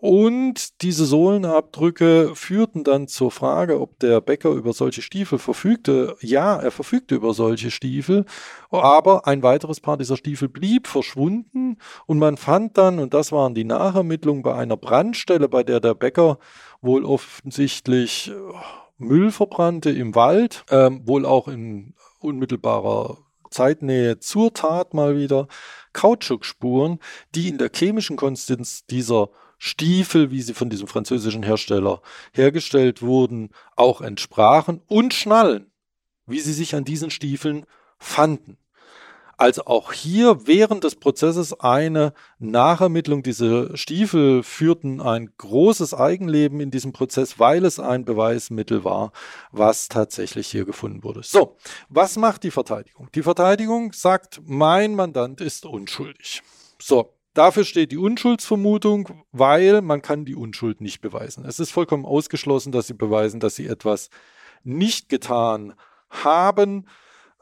Und 0.00 0.82
diese 0.82 1.04
Sohlenabdrücke 1.06 2.36
führten 2.36 2.84
dann 2.84 3.08
zur 3.08 3.32
Frage, 3.32 3.80
ob 3.80 3.98
der 3.98 4.20
Bäcker 4.20 4.50
über 4.50 4.72
solche 4.72 5.02
Stiefel 5.02 5.38
verfügte. 5.40 6.16
Ja, 6.20 6.56
er 6.56 6.70
verfügte 6.70 7.16
über 7.16 7.34
solche 7.34 7.72
Stiefel, 7.72 8.24
aber 8.70 9.26
ein 9.26 9.42
weiteres 9.42 9.80
Paar 9.80 9.96
dieser 9.96 10.16
Stiefel 10.16 10.48
blieb 10.48 10.86
verschwunden. 10.86 11.78
Und 12.06 12.18
man 12.18 12.36
fand 12.36 12.78
dann, 12.78 13.00
und 13.00 13.12
das 13.12 13.32
waren 13.32 13.54
die 13.56 13.64
Nachermittlungen 13.64 14.44
bei 14.44 14.54
einer 14.54 14.76
Brandstelle, 14.76 15.48
bei 15.48 15.64
der 15.64 15.80
der 15.80 15.94
Bäcker 15.94 16.38
wohl 16.80 17.04
offensichtlich 17.04 18.30
äh, 18.30 18.34
Müll 18.98 19.30
verbrannte 19.30 19.90
im 19.90 20.14
Wald, 20.14 20.64
ähm, 20.70 21.06
wohl 21.06 21.24
auch 21.24 21.48
in 21.48 21.94
unmittelbarer 22.20 23.18
Zeitnähe 23.50 24.18
zur 24.18 24.52
Tat 24.52 24.94
mal 24.94 25.16
wieder, 25.16 25.48
Kautschukspuren, 25.92 26.98
die 27.34 27.48
in 27.48 27.58
der 27.58 27.70
chemischen 27.74 28.16
Konsistenz 28.16 28.84
dieser 28.86 29.30
Stiefel, 29.58 30.30
wie 30.30 30.42
sie 30.42 30.54
von 30.54 30.70
diesem 30.70 30.86
französischen 30.86 31.42
Hersteller 31.42 32.00
hergestellt 32.32 33.02
wurden, 33.02 33.50
auch 33.74 34.00
entsprachen 34.00 34.80
und 34.86 35.14
Schnallen, 35.14 35.70
wie 36.26 36.40
sie 36.40 36.52
sich 36.52 36.74
an 36.74 36.84
diesen 36.84 37.10
Stiefeln 37.10 37.66
fanden. 37.98 38.58
Also 39.38 39.66
auch 39.66 39.92
hier 39.92 40.48
während 40.48 40.82
des 40.82 40.96
Prozesses 40.96 41.58
eine 41.60 42.12
Nachermittlung. 42.40 43.22
Diese 43.22 43.76
Stiefel 43.76 44.42
führten 44.42 45.00
ein 45.00 45.30
großes 45.38 45.94
Eigenleben 45.94 46.58
in 46.58 46.72
diesem 46.72 46.92
Prozess, 46.92 47.38
weil 47.38 47.64
es 47.64 47.78
ein 47.78 48.04
Beweismittel 48.04 48.82
war, 48.82 49.12
was 49.52 49.88
tatsächlich 49.88 50.48
hier 50.48 50.64
gefunden 50.64 51.04
wurde. 51.04 51.22
So, 51.22 51.56
was 51.88 52.16
macht 52.16 52.42
die 52.42 52.50
Verteidigung? 52.50 53.08
Die 53.14 53.22
Verteidigung 53.22 53.92
sagt, 53.92 54.40
mein 54.44 54.96
Mandant 54.96 55.40
ist 55.40 55.64
unschuldig. 55.64 56.42
So, 56.80 57.14
Dafür 57.34 57.64
steht 57.64 57.92
die 57.92 57.98
Unschuldsvermutung, 57.98 59.24
weil 59.30 59.80
man 59.80 60.02
kann 60.02 60.24
die 60.24 60.34
Unschuld 60.34 60.80
nicht 60.80 61.00
beweisen. 61.00 61.44
Es 61.44 61.60
ist 61.60 61.70
vollkommen 61.70 62.04
ausgeschlossen, 62.04 62.72
dass 62.72 62.88
sie 62.88 62.94
beweisen, 62.94 63.38
dass 63.38 63.54
sie 63.54 63.68
etwas 63.68 64.10
nicht 64.64 65.08
getan 65.08 65.74
haben, 66.10 66.88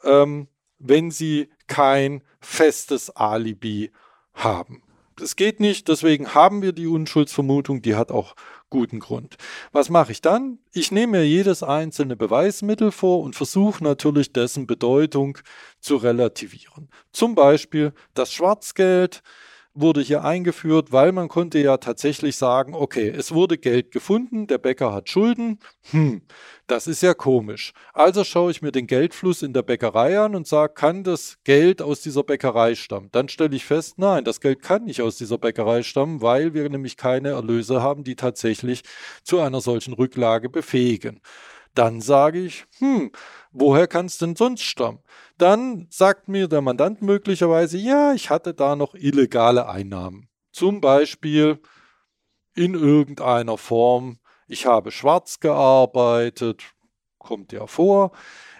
ähm, 0.04 0.48
wenn 0.78 1.10
sie 1.10 1.48
kein 1.66 2.22
festes 2.40 3.10
Alibi 3.10 3.90
haben. 4.34 4.82
Das 5.16 5.34
geht 5.34 5.60
nicht, 5.60 5.88
deswegen 5.88 6.34
haben 6.34 6.60
wir 6.60 6.72
die 6.72 6.86
Unschuldsvermutung, 6.86 7.80
die 7.80 7.94
hat 7.94 8.12
auch 8.12 8.34
guten 8.68 9.00
Grund. 9.00 9.36
Was 9.72 9.88
mache 9.88 10.12
ich 10.12 10.20
dann? 10.20 10.58
Ich 10.72 10.92
nehme 10.92 11.18
mir 11.18 11.26
jedes 11.26 11.62
einzelne 11.62 12.16
Beweismittel 12.16 12.92
vor 12.92 13.22
und 13.22 13.34
versuche 13.34 13.82
natürlich 13.82 14.32
dessen 14.32 14.66
Bedeutung 14.66 15.38
zu 15.80 15.96
relativieren. 15.96 16.90
Zum 17.12 17.34
Beispiel 17.34 17.94
das 18.12 18.32
Schwarzgeld, 18.32 19.22
wurde 19.76 20.00
hier 20.00 20.24
eingeführt, 20.24 20.90
weil 20.90 21.12
man 21.12 21.28
konnte 21.28 21.58
ja 21.58 21.76
tatsächlich 21.76 22.36
sagen, 22.36 22.74
okay, 22.74 23.08
es 23.08 23.32
wurde 23.32 23.58
Geld 23.58 23.92
gefunden, 23.92 24.46
der 24.46 24.58
Bäcker 24.58 24.92
hat 24.92 25.08
Schulden, 25.08 25.60
hm, 25.90 26.22
das 26.66 26.86
ist 26.86 27.02
ja 27.02 27.14
komisch. 27.14 27.72
Also 27.92 28.24
schaue 28.24 28.50
ich 28.50 28.62
mir 28.62 28.72
den 28.72 28.86
Geldfluss 28.86 29.42
in 29.42 29.52
der 29.52 29.62
Bäckerei 29.62 30.18
an 30.18 30.34
und 30.34 30.46
sage, 30.48 30.72
kann 30.74 31.04
das 31.04 31.36
Geld 31.44 31.82
aus 31.82 32.00
dieser 32.00 32.24
Bäckerei 32.24 32.74
stammen? 32.74 33.10
Dann 33.12 33.28
stelle 33.28 33.54
ich 33.54 33.64
fest, 33.64 33.98
nein, 33.98 34.24
das 34.24 34.40
Geld 34.40 34.62
kann 34.62 34.84
nicht 34.84 35.02
aus 35.02 35.16
dieser 35.16 35.38
Bäckerei 35.38 35.82
stammen, 35.82 36.22
weil 36.22 36.54
wir 36.54 36.68
nämlich 36.68 36.96
keine 36.96 37.30
Erlöse 37.30 37.82
haben, 37.82 38.02
die 38.02 38.16
tatsächlich 38.16 38.82
zu 39.22 39.40
einer 39.40 39.60
solchen 39.60 39.92
Rücklage 39.92 40.48
befähigen. 40.48 41.20
Dann 41.76 42.00
sage 42.00 42.40
ich, 42.40 42.64
hm, 42.78 43.12
woher 43.52 43.86
kann 43.86 44.06
es 44.06 44.16
denn 44.16 44.34
sonst 44.34 44.62
stammen? 44.62 45.00
Dann 45.36 45.86
sagt 45.90 46.26
mir 46.26 46.48
der 46.48 46.62
Mandant 46.62 47.02
möglicherweise, 47.02 47.76
ja, 47.76 48.14
ich 48.14 48.30
hatte 48.30 48.54
da 48.54 48.76
noch 48.76 48.94
illegale 48.94 49.68
Einnahmen. 49.68 50.28
Zum 50.52 50.80
Beispiel 50.80 51.60
in 52.54 52.72
irgendeiner 52.72 53.58
Form, 53.58 54.18
ich 54.48 54.64
habe 54.64 54.90
schwarz 54.90 55.38
gearbeitet, 55.38 56.62
kommt 57.18 57.52
ja 57.52 57.66
vor. 57.66 58.12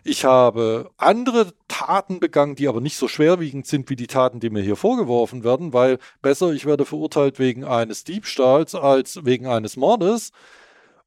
Ich 0.05 0.27
habe 0.27 0.91
andere 0.99 1.55
Taten 1.69 2.21
begangen, 2.21 2.55
die 2.55 2.69
aber 2.69 2.83
nicht 2.83 2.99
so 2.99 3.09
schwerwiegend 3.09 3.67
sind 3.67 3.89
wie 3.89 3.97
die 3.97 4.07
Taten, 4.07 4.41
die 4.41 4.51
mir 4.51 4.62
hier 4.62 4.77
vorgeworfen 4.77 5.43
werden, 5.43 5.73
weil 5.73 5.99
besser, 6.21 6.53
ich 6.53 6.67
werde 6.67 6.85
verurteilt 6.85 7.39
wegen 7.39 7.64
eines 7.64 8.05
Diebstahls 8.05 8.75
als 8.75 9.25
wegen 9.25 9.47
eines 9.47 9.77
Mordes 9.77 10.33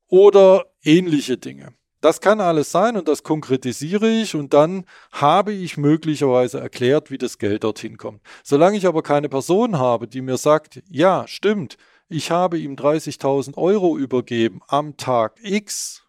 oder 0.07 0.65
ähnliche 0.83 1.37
Dinge. 1.37 1.73
Das 2.01 2.21
kann 2.21 2.39
alles 2.39 2.71
sein 2.71 2.95
und 2.95 3.09
das 3.09 3.23
konkretisiere 3.23 4.09
ich 4.09 4.33
und 4.33 4.53
dann 4.53 4.85
habe 5.11 5.51
ich 5.51 5.75
möglicherweise 5.75 6.59
erklärt, 6.59 7.11
wie 7.11 7.17
das 7.17 7.37
Geld 7.37 7.65
dorthin 7.65 7.97
kommt. 7.97 8.21
Solange 8.41 8.77
ich 8.77 8.87
aber 8.87 9.03
keine 9.03 9.27
Person 9.27 9.77
habe, 9.77 10.07
die 10.07 10.21
mir 10.21 10.37
sagt, 10.37 10.81
ja, 10.89 11.27
stimmt, 11.27 11.75
ich 12.07 12.31
habe 12.31 12.57
ihm 12.57 12.75
30.000 12.75 13.57
Euro 13.57 13.97
übergeben 13.97 14.61
am 14.67 14.95
Tag 14.95 15.35
X, 15.43 16.03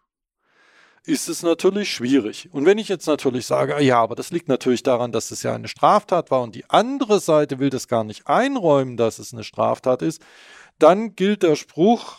ist 1.04 1.28
es 1.28 1.42
natürlich 1.42 1.90
schwierig. 1.90 2.48
Und 2.52 2.66
wenn 2.66 2.78
ich 2.78 2.88
jetzt 2.88 3.06
natürlich 3.06 3.46
sage, 3.46 3.82
ja, 3.82 4.00
aber 4.00 4.14
das 4.14 4.30
liegt 4.30 4.48
natürlich 4.48 4.84
daran, 4.84 5.10
dass 5.10 5.32
es 5.32 5.42
ja 5.42 5.54
eine 5.54 5.68
Straftat 5.68 6.30
war 6.30 6.42
und 6.42 6.54
die 6.54 6.68
andere 6.70 7.18
Seite 7.18 7.58
will 7.58 7.70
das 7.70 7.88
gar 7.88 8.04
nicht 8.04 8.28
einräumen, 8.28 8.96
dass 8.96 9.18
es 9.18 9.32
eine 9.32 9.42
Straftat 9.42 10.02
ist, 10.02 10.22
dann 10.78 11.16
gilt 11.16 11.42
der 11.42 11.56
Spruch, 11.56 12.18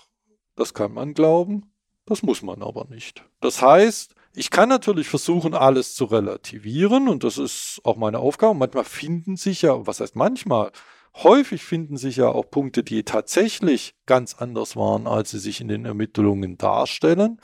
das 0.56 0.74
kann 0.74 0.94
man 0.94 1.14
glauben, 1.14 1.71
das 2.06 2.24
muss 2.24 2.41
man 2.41 2.62
aber 2.62 2.86
nicht. 2.86 3.24
Das 3.39 3.62
heißt, 3.62 4.16
ich 4.34 4.49
kann 4.49 4.70
natürlich 4.70 5.08
versuchen, 5.08 5.54
alles 5.54 5.93
zu 5.93 6.06
relativieren 6.06 7.10
und 7.10 7.24
das 7.24 7.38
ist 7.38 7.82
auch 7.84 7.97
meine 7.97 8.20
Aufgabe. 8.20 8.58
Manchmal 8.58 8.86
finden 8.86 9.36
sich 9.36 9.62
ja, 9.62 9.86
was 9.86 9.99
heißt 9.99 10.16
manchmal, 10.16 10.72
häufig 11.16 11.64
finden 11.64 11.97
sich 11.97 12.18
ja 12.18 12.30
auch 12.30 12.49
Punkte, 12.49 12.84
die 12.84 13.04
tatsächlich 13.04 13.95
ganz 14.06 14.36
anders 14.36 14.76
waren, 14.76 15.08
als 15.08 15.32
sie 15.32 15.39
sich 15.39 15.60
in 15.60 15.68
den 15.68 15.86
Ermittlungen 15.86 16.58
darstellen. 16.58 17.41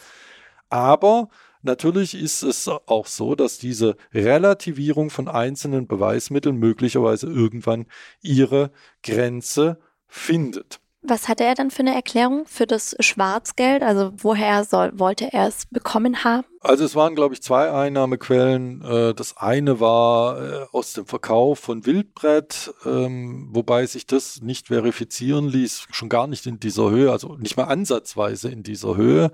Aber 0.70 1.28
natürlich 1.62 2.14
ist 2.16 2.44
es 2.44 2.68
auch 2.68 3.08
so, 3.08 3.36
dass 3.36 3.58
diese 3.58 3.98
Relativierung 4.14 5.10
von 5.10 5.28
einzelnen 5.28 5.88
Beweismitteln 5.88 6.56
möglicherweise 6.56 7.28
irgendwann 7.28 7.86
ihre 8.22 8.72
Grenze 9.04 9.80
findet. 10.08 10.80
Was 11.02 11.28
hatte 11.28 11.44
er 11.44 11.56
dann 11.56 11.72
für 11.72 11.80
eine 11.80 11.96
Erklärung 11.96 12.46
für 12.46 12.66
das 12.66 12.96
Schwarzgeld? 13.00 13.84
Also 13.84 14.12
woher 14.18 14.64
soll, 14.64 14.98
wollte 15.00 15.32
er 15.32 15.48
es 15.48 15.66
bekommen 15.68 16.24
haben? 16.24 16.46
Also 16.60 16.86
es 16.86 16.96
waren, 16.96 17.14
glaube 17.14 17.36
ich, 17.36 17.42
zwei 17.42 17.72
Einnahmequellen. 17.72 18.82
Äh, 18.82 19.14
das 19.14 19.38
eine 19.38 19.80
war 19.80 20.42
äh, 20.42 20.66
aus 20.72 20.94
dem 20.94 21.06
Verkauf 21.06 21.60
von 21.60 21.86
Wildbrett, 21.86 22.74
ähm, 22.86 23.50
wobei 23.52 23.86
sich 23.86 24.08
das 24.08 24.42
nicht 24.42 24.68
verifizieren 24.68 25.48
ließ, 25.48 25.88
schon 25.92 26.10
gar 26.10 26.26
nicht 26.26 26.48
in 26.48 26.60
dieser 26.60 26.90
Höhe, 26.90 27.12
also 27.12 27.36
nicht 27.36 27.58
mal 27.58 27.66
ansatzweise 27.66 28.50
in 28.50 28.64
dieser 28.64 28.96
Höhe. 28.98 29.32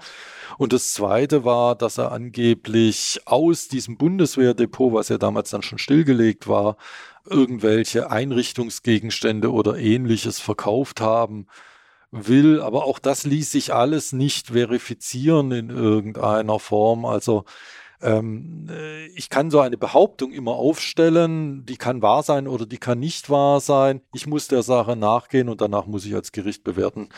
Und 0.57 0.73
das 0.73 0.93
zweite 0.93 1.45
war, 1.45 1.75
dass 1.75 1.97
er 1.97 2.11
angeblich 2.11 3.21
aus 3.25 3.69
diesem 3.69 3.97
Bundeswehrdepot, 3.97 4.93
was 4.93 5.09
ja 5.09 5.17
damals 5.17 5.49
dann 5.49 5.61
schon 5.63 5.79
stillgelegt 5.79 6.47
war, 6.49 6.75
irgendwelche 7.25 8.11
Einrichtungsgegenstände 8.11 9.51
oder 9.51 9.77
ähnliches 9.77 10.39
verkauft 10.39 10.99
haben 10.99 11.47
will. 12.13 12.61
Aber 12.61 12.85
auch 12.85 12.99
das 12.99 13.25
ließ 13.25 13.51
sich 13.51 13.73
alles 13.73 14.13
nicht 14.13 14.49
verifizieren 14.49 15.51
in 15.51 15.69
irgendeiner 15.69 16.59
Form. 16.59 17.05
Also 17.05 17.45
ähm, 18.01 18.67
äh, 18.69 19.07
ich 19.07 19.29
kann 19.29 19.49
so 19.49 19.61
eine 19.61 19.77
Behauptung 19.77 20.31
immer 20.33 20.53
aufstellen, 20.53 21.65
die 21.65 21.77
kann 21.77 22.01
wahr 22.01 22.21
sein 22.21 22.47
oder 22.47 22.65
die 22.65 22.77
kann 22.77 22.99
nicht 22.99 23.29
wahr 23.29 23.61
sein. 23.61 24.01
Ich 24.13 24.27
muss 24.27 24.47
der 24.47 24.61
Sache 24.61 24.95
nachgehen 24.95 25.49
und 25.49 25.61
danach 25.61 25.85
muss 25.85 26.05
ich 26.05 26.13
als 26.13 26.31
Gericht 26.31 26.63
bewerten, 26.63 27.09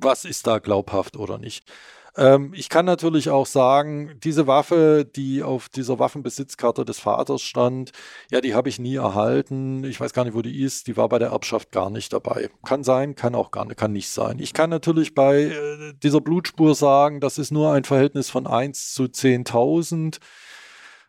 was 0.00 0.24
ist 0.24 0.46
da 0.46 0.58
glaubhaft 0.58 1.16
oder 1.16 1.38
nicht. 1.38 1.70
Ähm, 2.16 2.52
ich 2.54 2.68
kann 2.68 2.86
natürlich 2.86 3.30
auch 3.30 3.46
sagen, 3.46 4.18
diese 4.22 4.46
Waffe, 4.46 5.04
die 5.04 5.42
auf 5.42 5.68
dieser 5.68 5.98
Waffenbesitzkarte 5.98 6.84
des 6.84 6.98
Vaters 6.98 7.42
stand, 7.42 7.92
ja, 8.30 8.40
die 8.40 8.54
habe 8.54 8.68
ich 8.68 8.78
nie 8.78 8.96
erhalten. 8.96 9.84
Ich 9.84 10.00
weiß 10.00 10.12
gar 10.12 10.24
nicht, 10.24 10.34
wo 10.34 10.42
die 10.42 10.62
ist. 10.62 10.86
Die 10.86 10.96
war 10.96 11.08
bei 11.08 11.18
der 11.18 11.30
Erbschaft 11.30 11.70
gar 11.72 11.90
nicht 11.90 12.12
dabei. 12.12 12.50
Kann 12.64 12.84
sein, 12.84 13.14
kann 13.14 13.34
auch 13.34 13.50
gar 13.50 13.64
nicht, 13.64 13.76
kann 13.76 13.92
nicht 13.92 14.10
sein. 14.10 14.38
Ich 14.38 14.52
kann 14.52 14.70
natürlich 14.70 15.14
bei 15.14 15.42
äh, 15.42 15.92
dieser 16.02 16.20
Blutspur 16.20 16.74
sagen, 16.74 17.20
das 17.20 17.38
ist 17.38 17.50
nur 17.52 17.72
ein 17.72 17.84
Verhältnis 17.84 18.30
von 18.30 18.46
1 18.46 18.94
zu 18.94 19.04
10.000. 19.04 20.18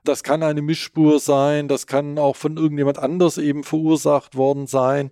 Das 0.04 0.24
kann 0.24 0.42
eine 0.42 0.64
Mischspur 0.64 1.20
sein, 1.20 1.68
das 1.68 1.86
kann 1.86 2.18
auch 2.18 2.36
von 2.36 2.58
irgendjemand 2.58 2.98
anders 2.98 3.38
eben 3.38 3.64
verursacht 3.64 4.36
worden 4.36 4.66
sein. 4.66 5.12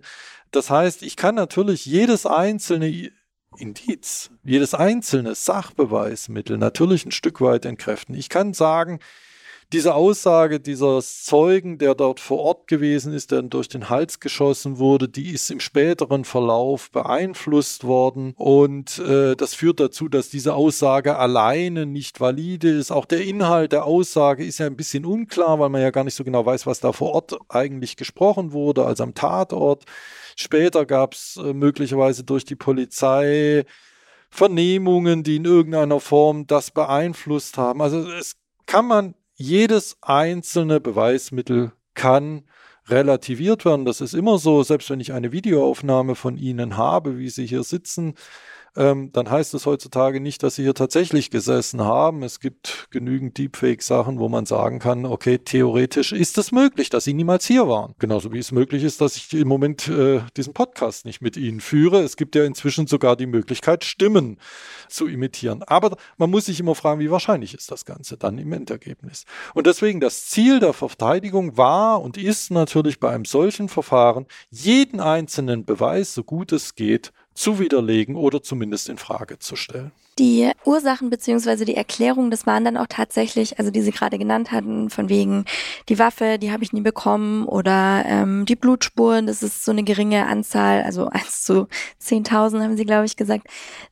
Das 0.50 0.68
heißt, 0.68 1.02
ich 1.02 1.14
kann 1.14 1.36
natürlich 1.36 1.86
jedes 1.86 2.26
einzelne 2.26 3.12
Indiz, 3.56 4.30
jedes 4.44 4.74
einzelne 4.74 5.34
Sachbeweismittel 5.34 6.58
natürlich 6.58 7.04
ein 7.04 7.10
Stück 7.10 7.40
weit 7.40 7.64
entkräften. 7.64 8.14
Ich 8.14 8.28
kann 8.28 8.54
sagen, 8.54 9.00
diese 9.72 9.94
Aussage 9.94 10.58
dieses 10.58 11.22
Zeugen, 11.22 11.78
der 11.78 11.94
dort 11.94 12.18
vor 12.18 12.40
Ort 12.40 12.66
gewesen 12.66 13.12
ist, 13.12 13.30
der 13.30 13.42
durch 13.42 13.68
den 13.68 13.88
Hals 13.88 14.18
geschossen 14.18 14.78
wurde, 14.78 15.08
die 15.08 15.30
ist 15.30 15.48
im 15.48 15.60
späteren 15.60 16.24
Verlauf 16.24 16.90
beeinflusst 16.90 17.84
worden 17.84 18.34
und 18.36 18.98
äh, 18.98 19.36
das 19.36 19.54
führt 19.54 19.78
dazu, 19.78 20.08
dass 20.08 20.28
diese 20.28 20.54
Aussage 20.54 21.16
alleine 21.16 21.86
nicht 21.86 22.20
valide 22.20 22.68
ist. 22.68 22.90
Auch 22.90 23.04
der 23.04 23.22
Inhalt 23.22 23.70
der 23.70 23.84
Aussage 23.84 24.44
ist 24.44 24.58
ja 24.58 24.66
ein 24.66 24.76
bisschen 24.76 25.04
unklar, 25.04 25.60
weil 25.60 25.68
man 25.68 25.82
ja 25.82 25.90
gar 25.90 26.02
nicht 26.02 26.16
so 26.16 26.24
genau 26.24 26.44
weiß, 26.44 26.66
was 26.66 26.80
da 26.80 26.90
vor 26.90 27.12
Ort 27.12 27.38
eigentlich 27.48 27.96
gesprochen 27.96 28.52
wurde, 28.52 28.84
also 28.84 29.04
am 29.04 29.14
Tatort. 29.14 29.84
Später 30.40 30.86
gab 30.86 31.12
es 31.12 31.36
äh, 31.36 31.52
möglicherweise 31.52 32.24
durch 32.24 32.46
die 32.46 32.56
Polizei 32.56 33.66
Vernehmungen, 34.30 35.22
die 35.22 35.36
in 35.36 35.44
irgendeiner 35.44 36.00
Form 36.00 36.46
das 36.46 36.70
beeinflusst 36.70 37.58
haben. 37.58 37.82
Also 37.82 38.10
es 38.10 38.36
kann 38.64 38.86
man, 38.86 39.14
jedes 39.34 39.98
einzelne 40.00 40.80
Beweismittel 40.80 41.72
kann 41.92 42.44
relativiert 42.88 43.66
werden. 43.66 43.84
Das 43.84 44.00
ist 44.00 44.14
immer 44.14 44.38
so, 44.38 44.62
selbst 44.62 44.88
wenn 44.88 45.00
ich 45.00 45.12
eine 45.12 45.30
Videoaufnahme 45.30 46.14
von 46.14 46.38
Ihnen 46.38 46.78
habe, 46.78 47.18
wie 47.18 47.28
Sie 47.28 47.44
hier 47.44 47.62
sitzen, 47.62 48.14
ähm, 48.76 49.10
dann 49.12 49.30
heißt 49.30 49.54
es 49.54 49.66
heutzutage 49.66 50.20
nicht, 50.20 50.42
dass 50.42 50.54
sie 50.54 50.62
hier 50.62 50.74
tatsächlich 50.74 51.30
gesessen 51.30 51.82
haben. 51.82 52.22
Es 52.22 52.40
gibt 52.40 52.88
genügend 52.90 53.36
Deepfake-Sachen, 53.38 54.18
wo 54.18 54.28
man 54.28 54.46
sagen 54.46 54.78
kann, 54.78 55.04
okay, 55.04 55.38
theoretisch 55.38 56.12
ist 56.12 56.38
es 56.38 56.52
möglich, 56.52 56.88
dass 56.90 57.04
sie 57.04 57.14
niemals 57.14 57.46
hier 57.46 57.68
waren. 57.68 57.94
Genauso 57.98 58.32
wie 58.32 58.38
es 58.38 58.52
möglich 58.52 58.84
ist, 58.84 59.00
dass 59.00 59.16
ich 59.16 59.32
im 59.34 59.48
Moment 59.48 59.88
äh, 59.88 60.20
diesen 60.36 60.54
Podcast 60.54 61.04
nicht 61.04 61.20
mit 61.20 61.36
ihnen 61.36 61.60
führe. 61.60 62.00
Es 62.00 62.16
gibt 62.16 62.34
ja 62.34 62.44
inzwischen 62.44 62.86
sogar 62.86 63.16
die 63.16 63.26
Möglichkeit, 63.26 63.84
Stimmen 63.84 64.38
zu 64.88 65.06
imitieren. 65.06 65.62
Aber 65.64 65.96
man 66.16 66.30
muss 66.30 66.46
sich 66.46 66.60
immer 66.60 66.74
fragen, 66.74 67.00
wie 67.00 67.10
wahrscheinlich 67.10 67.54
ist 67.54 67.70
das 67.70 67.84
Ganze 67.84 68.16
dann 68.16 68.38
im 68.38 68.52
Endergebnis. 68.52 69.24
Und 69.54 69.66
deswegen 69.66 70.00
das 70.00 70.26
Ziel 70.26 70.60
der 70.60 70.72
Verteidigung 70.72 71.56
war 71.56 72.00
und 72.00 72.16
ist 72.16 72.50
natürlich 72.50 73.00
bei 73.00 73.10
einem 73.10 73.24
solchen 73.24 73.68
Verfahren, 73.68 74.26
jeden 74.50 75.00
einzelnen 75.00 75.64
Beweis, 75.64 76.14
so 76.14 76.24
gut 76.24 76.52
es 76.52 76.74
geht, 76.74 77.12
zu 77.34 77.58
widerlegen 77.58 78.16
oder 78.16 78.42
zumindest 78.42 78.88
in 78.88 78.98
Frage 78.98 79.38
zu 79.38 79.56
stellen. 79.56 79.92
Die 80.18 80.50
Ursachen 80.64 81.08
beziehungsweise 81.08 81.64
die 81.64 81.76
Erklärungen, 81.76 82.30
das 82.30 82.46
waren 82.46 82.64
dann 82.64 82.76
auch 82.76 82.88
tatsächlich, 82.88 83.58
also 83.58 83.70
die 83.70 83.80
Sie 83.80 83.92
gerade 83.92 84.18
genannt 84.18 84.52
hatten, 84.52 84.90
von 84.90 85.08
wegen 85.08 85.46
die 85.88 85.98
Waffe, 85.98 86.38
die 86.38 86.52
habe 86.52 86.62
ich 86.62 86.74
nie 86.74 86.82
bekommen 86.82 87.46
oder 87.46 88.04
ähm, 88.06 88.44
die 88.44 88.56
Blutspuren, 88.56 89.26
das 89.26 89.42
ist 89.42 89.64
so 89.64 89.70
eine 89.70 89.82
geringe 89.82 90.26
Anzahl, 90.26 90.82
also 90.82 91.06
1 91.10 91.42
zu 91.42 91.68
10.000 92.02 92.62
haben 92.62 92.76
Sie, 92.76 92.84
glaube 92.84 93.06
ich, 93.06 93.16
gesagt. 93.16 93.46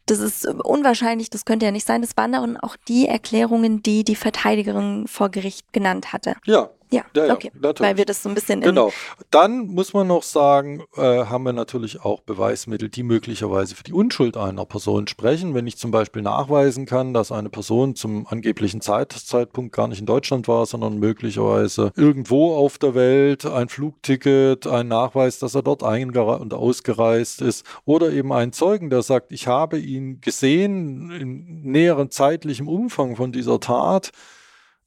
Das 0.04 0.18
ist 0.18 0.46
unwahrscheinlich, 0.46 1.30
das 1.30 1.44
könnte 1.44 1.66
ja 1.66 1.72
nicht 1.72 1.86
sein. 1.86 2.02
Das 2.02 2.16
waren 2.16 2.32
dann 2.32 2.56
auch 2.58 2.76
die 2.88 3.06
Erklärungen, 3.06 3.82
die 3.82 4.04
die 4.04 4.16
Verteidigerin 4.16 5.06
vor 5.06 5.30
Gericht 5.30 5.72
genannt 5.72 6.12
hatte. 6.12 6.34
Ja, 6.44 6.70
ja, 6.90 7.04
ja, 7.14 7.34
okay. 7.34 7.50
Natürlich. 7.54 7.80
Weil 7.80 7.96
wir 7.96 8.04
das 8.04 8.22
so 8.22 8.28
ein 8.28 8.34
bisschen. 8.34 8.60
Genau. 8.60 8.92
Dann 9.30 9.66
muss 9.66 9.92
man 9.92 10.06
noch 10.06 10.22
sagen, 10.22 10.84
äh, 10.96 11.02
haben 11.02 11.44
wir 11.44 11.52
natürlich 11.52 12.00
auch 12.02 12.20
Beweismittel, 12.20 12.88
die 12.88 13.02
möglicherweise 13.02 13.74
für 13.74 13.84
die 13.84 13.92
Unschuld 13.92 14.36
einer 14.36 14.64
Person 14.64 15.06
sprechen. 15.06 15.54
Wenn 15.54 15.66
ich 15.66 15.76
zum 15.76 15.90
Beispiel 15.90 16.22
nachweisen 16.22 16.86
kann, 16.86 17.12
dass 17.12 17.32
eine 17.32 17.50
Person 17.50 17.94
zum 17.94 18.26
angeblichen 18.26 18.80
Zeit 18.80 19.12
Zeitpunkt 19.12 19.74
gar 19.74 19.88
nicht 19.88 20.00
in 20.00 20.06
Deutschland 20.06 20.48
war, 20.48 20.66
sondern 20.66 20.98
möglicherweise 20.98 21.92
irgendwo 21.96 22.54
auf 22.54 22.78
der 22.78 22.94
Welt 22.94 23.44
ein 23.44 23.68
Flugticket, 23.68 24.66
ein 24.66 24.88
Nachweis, 24.88 25.38
dass 25.38 25.54
er 25.54 25.62
dort 25.62 25.82
eingereist 25.82 26.40
und 26.40 26.54
ausgereist 26.54 27.42
ist, 27.42 27.64
oder 27.84 28.10
eben 28.10 28.32
ein 28.32 28.52
Zeugen, 28.52 28.90
der 28.90 29.02
sagt, 29.02 29.32
ich 29.32 29.46
habe 29.46 29.78
ihn 29.78 30.20
gesehen 30.20 31.10
in 31.10 31.62
näherem 31.62 32.10
zeitlichem 32.10 32.68
Umfang 32.68 33.16
von 33.16 33.32
dieser 33.32 33.60
Tat 33.60 34.12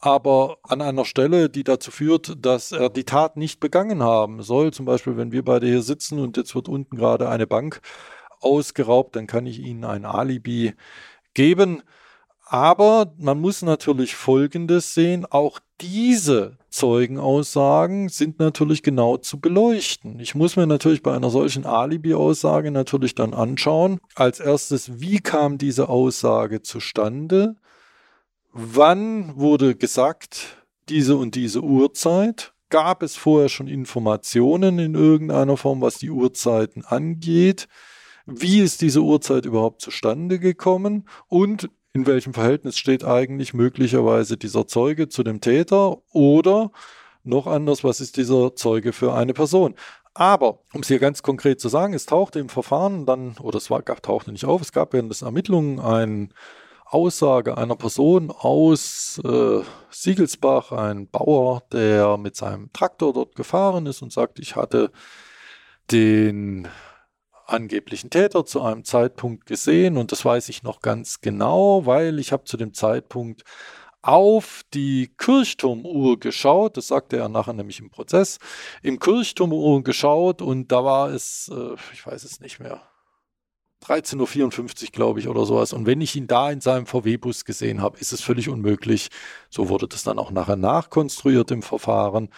aber 0.01 0.57
an 0.63 0.81
einer 0.81 1.05
Stelle, 1.05 1.49
die 1.49 1.63
dazu 1.63 1.91
führt, 1.91 2.43
dass 2.43 2.71
er 2.71 2.89
die 2.89 3.03
Tat 3.03 3.37
nicht 3.37 3.59
begangen 3.59 4.01
haben 4.01 4.41
soll. 4.41 4.73
Zum 4.73 4.85
Beispiel, 4.85 5.15
wenn 5.15 5.31
wir 5.31 5.45
beide 5.45 5.67
hier 5.67 5.83
sitzen 5.83 6.19
und 6.19 6.37
jetzt 6.37 6.55
wird 6.55 6.67
unten 6.67 6.97
gerade 6.97 7.29
eine 7.29 7.47
Bank 7.47 7.81
ausgeraubt, 8.39 9.15
dann 9.15 9.27
kann 9.27 9.45
ich 9.45 9.59
Ihnen 9.59 9.85
ein 9.85 10.05
Alibi 10.05 10.73
geben. 11.35 11.83
Aber 12.45 13.13
man 13.17 13.39
muss 13.39 13.61
natürlich 13.61 14.15
Folgendes 14.15 14.93
sehen, 14.93 15.25
auch 15.25 15.59
diese 15.79 16.57
Zeugenaussagen 16.69 18.09
sind 18.09 18.39
natürlich 18.39 18.83
genau 18.83 19.17
zu 19.17 19.39
beleuchten. 19.39 20.19
Ich 20.19 20.35
muss 20.35 20.57
mir 20.57 20.67
natürlich 20.67 21.01
bei 21.01 21.15
einer 21.15 21.29
solchen 21.29 21.65
Alibi-Aussage 21.65 22.71
natürlich 22.71 23.15
dann 23.15 23.33
anschauen, 23.33 23.99
als 24.15 24.39
erstes, 24.39 24.99
wie 24.99 25.19
kam 25.19 25.59
diese 25.59 25.87
Aussage 25.87 26.61
zustande? 26.61 27.55
Wann 28.53 29.35
wurde 29.35 29.75
gesagt, 29.75 30.65
diese 30.89 31.15
und 31.15 31.35
diese 31.35 31.61
Uhrzeit? 31.61 32.53
Gab 32.69 33.03
es 33.03 33.17
vorher 33.17 33.49
schon 33.49 33.67
Informationen 33.67 34.79
in 34.79 34.95
irgendeiner 34.95 35.57
Form, 35.57 35.81
was 35.81 35.97
die 35.97 36.09
Uhrzeiten 36.09 36.85
angeht? 36.85 37.67
Wie 38.25 38.61
ist 38.61 38.81
diese 38.81 39.01
Uhrzeit 39.01 39.45
überhaupt 39.45 39.81
zustande 39.81 40.39
gekommen? 40.39 41.07
Und 41.27 41.69
in 41.93 42.05
welchem 42.05 42.33
Verhältnis 42.33 42.77
steht 42.77 43.03
eigentlich 43.03 43.53
möglicherweise 43.53 44.37
dieser 44.37 44.67
Zeuge 44.67 45.09
zu 45.09 45.23
dem 45.23 45.41
Täter? 45.41 45.97
Oder 46.13 46.71
noch 47.23 47.47
anders, 47.47 47.83
was 47.83 47.99
ist 47.99 48.15
dieser 48.15 48.55
Zeuge 48.55 48.93
für 48.93 49.13
eine 49.13 49.33
Person? 49.33 49.75
Aber, 50.13 50.59
um 50.73 50.81
es 50.81 50.87
hier 50.87 50.99
ganz 50.99 51.23
konkret 51.23 51.59
zu 51.59 51.69
sagen, 51.69 51.93
es 51.93 52.05
tauchte 52.05 52.39
im 52.39 52.49
Verfahren 52.49 53.05
dann, 53.05 53.37
oder 53.41 53.57
es 53.57 53.69
war, 53.69 53.83
tauchte 53.83 54.31
nicht 54.31 54.45
auf, 54.45 54.61
es 54.61 54.71
gab 54.71 54.93
während 54.93 55.09
des 55.09 55.21
Ermittlungen 55.21 55.79
ein 55.79 56.33
Aussage 56.91 57.57
einer 57.57 57.77
Person 57.77 58.31
aus 58.31 59.19
äh, 59.23 59.61
Siegelsbach, 59.89 60.73
ein 60.73 61.07
Bauer, 61.07 61.63
der 61.71 62.17
mit 62.17 62.35
seinem 62.35 62.71
Traktor 62.73 63.13
dort 63.13 63.35
gefahren 63.35 63.85
ist 63.85 64.01
und 64.01 64.11
sagt, 64.11 64.39
ich 64.39 64.57
hatte 64.57 64.91
den 65.89 66.67
angeblichen 67.45 68.09
Täter 68.09 68.45
zu 68.45 68.61
einem 68.61 68.83
Zeitpunkt 68.83 69.45
gesehen 69.45 69.97
und 69.97 70.11
das 70.11 70.25
weiß 70.25 70.49
ich 70.49 70.63
noch 70.63 70.81
ganz 70.81 71.21
genau, 71.21 71.85
weil 71.85 72.19
ich 72.19 72.33
habe 72.33 72.43
zu 72.43 72.57
dem 72.57 72.73
Zeitpunkt 72.73 73.43
auf 74.01 74.63
die 74.73 75.13
Kirchturmuhr 75.17 76.19
geschaut, 76.19 76.75
das 76.75 76.87
sagte 76.87 77.17
er 77.17 77.29
nachher 77.29 77.53
nämlich 77.53 77.79
im 77.79 77.89
Prozess, 77.89 78.39
im 78.81 78.99
Kirchturmuhr 78.99 79.83
geschaut 79.83 80.41
und 80.41 80.71
da 80.71 80.83
war 80.83 81.09
es, 81.09 81.49
äh, 81.53 81.75
ich 81.93 82.05
weiß 82.05 82.23
es 82.23 82.41
nicht 82.41 82.59
mehr, 82.59 82.81
13.54 83.85 84.83
Uhr, 84.83 84.89
glaube 84.91 85.19
ich, 85.19 85.27
oder 85.27 85.45
sowas. 85.45 85.73
Und 85.73 85.85
wenn 85.85 86.01
ich 86.01 86.15
ihn 86.15 86.27
da 86.27 86.51
in 86.51 86.61
seinem 86.61 86.85
VW-Bus 86.85 87.45
gesehen 87.45 87.81
habe, 87.81 87.97
ist 87.99 88.13
es 88.13 88.21
völlig 88.21 88.49
unmöglich. 88.49 89.09
So 89.49 89.69
wurde 89.69 89.87
das 89.87 90.03
dann 90.03 90.19
auch 90.19 90.31
nachher 90.31 90.55
nachkonstruiert 90.55 91.51
im 91.51 91.61
Verfahren, 91.61 92.29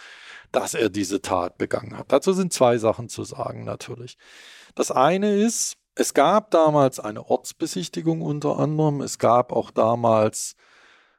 dass 0.51 0.73
er 0.73 0.89
diese 0.89 1.21
Tat 1.21 1.57
begangen 1.57 1.97
hat. 1.97 2.11
Dazu 2.11 2.31
sind 2.33 2.53
zwei 2.53 2.77
Sachen 2.77 3.09
zu 3.09 3.23
sagen 3.23 3.65
natürlich. 3.65 4.17
Das 4.75 4.91
eine 4.91 5.35
ist, 5.35 5.75
es 5.95 6.13
gab 6.13 6.51
damals 6.51 6.99
eine 6.99 7.29
Ortsbesichtigung 7.29 8.21
unter 8.21 8.57
anderem, 8.57 9.01
es 9.01 9.19
gab 9.19 9.51
auch 9.51 9.69
damals 9.69 10.55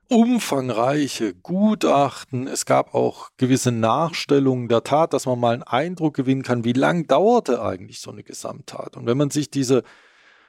umfangreiche 0.09 1.35
Gutachten, 1.35 2.47
es 2.47 2.67
gab 2.67 2.95
auch 2.95 3.31
gewisse 3.37 3.73
Nachstellungen 3.73 4.69
der 4.69 4.85
Tat, 4.85 5.13
dass 5.13 5.27
man 5.27 5.41
mal 5.41 5.55
einen 5.55 5.63
Eindruck 5.63 6.15
gewinnen 6.15 6.43
kann, 6.43 6.65
wie 6.65 6.73
lang 6.73 7.07
dauerte 7.07 7.63
eigentlich 7.63 8.01
so 8.01 8.11
eine 8.11 8.23
Gesamttat. 8.23 8.97
Und 8.97 9.07
wenn 9.07 9.17
man 9.17 9.31
sich 9.31 9.51
diese 9.51 9.83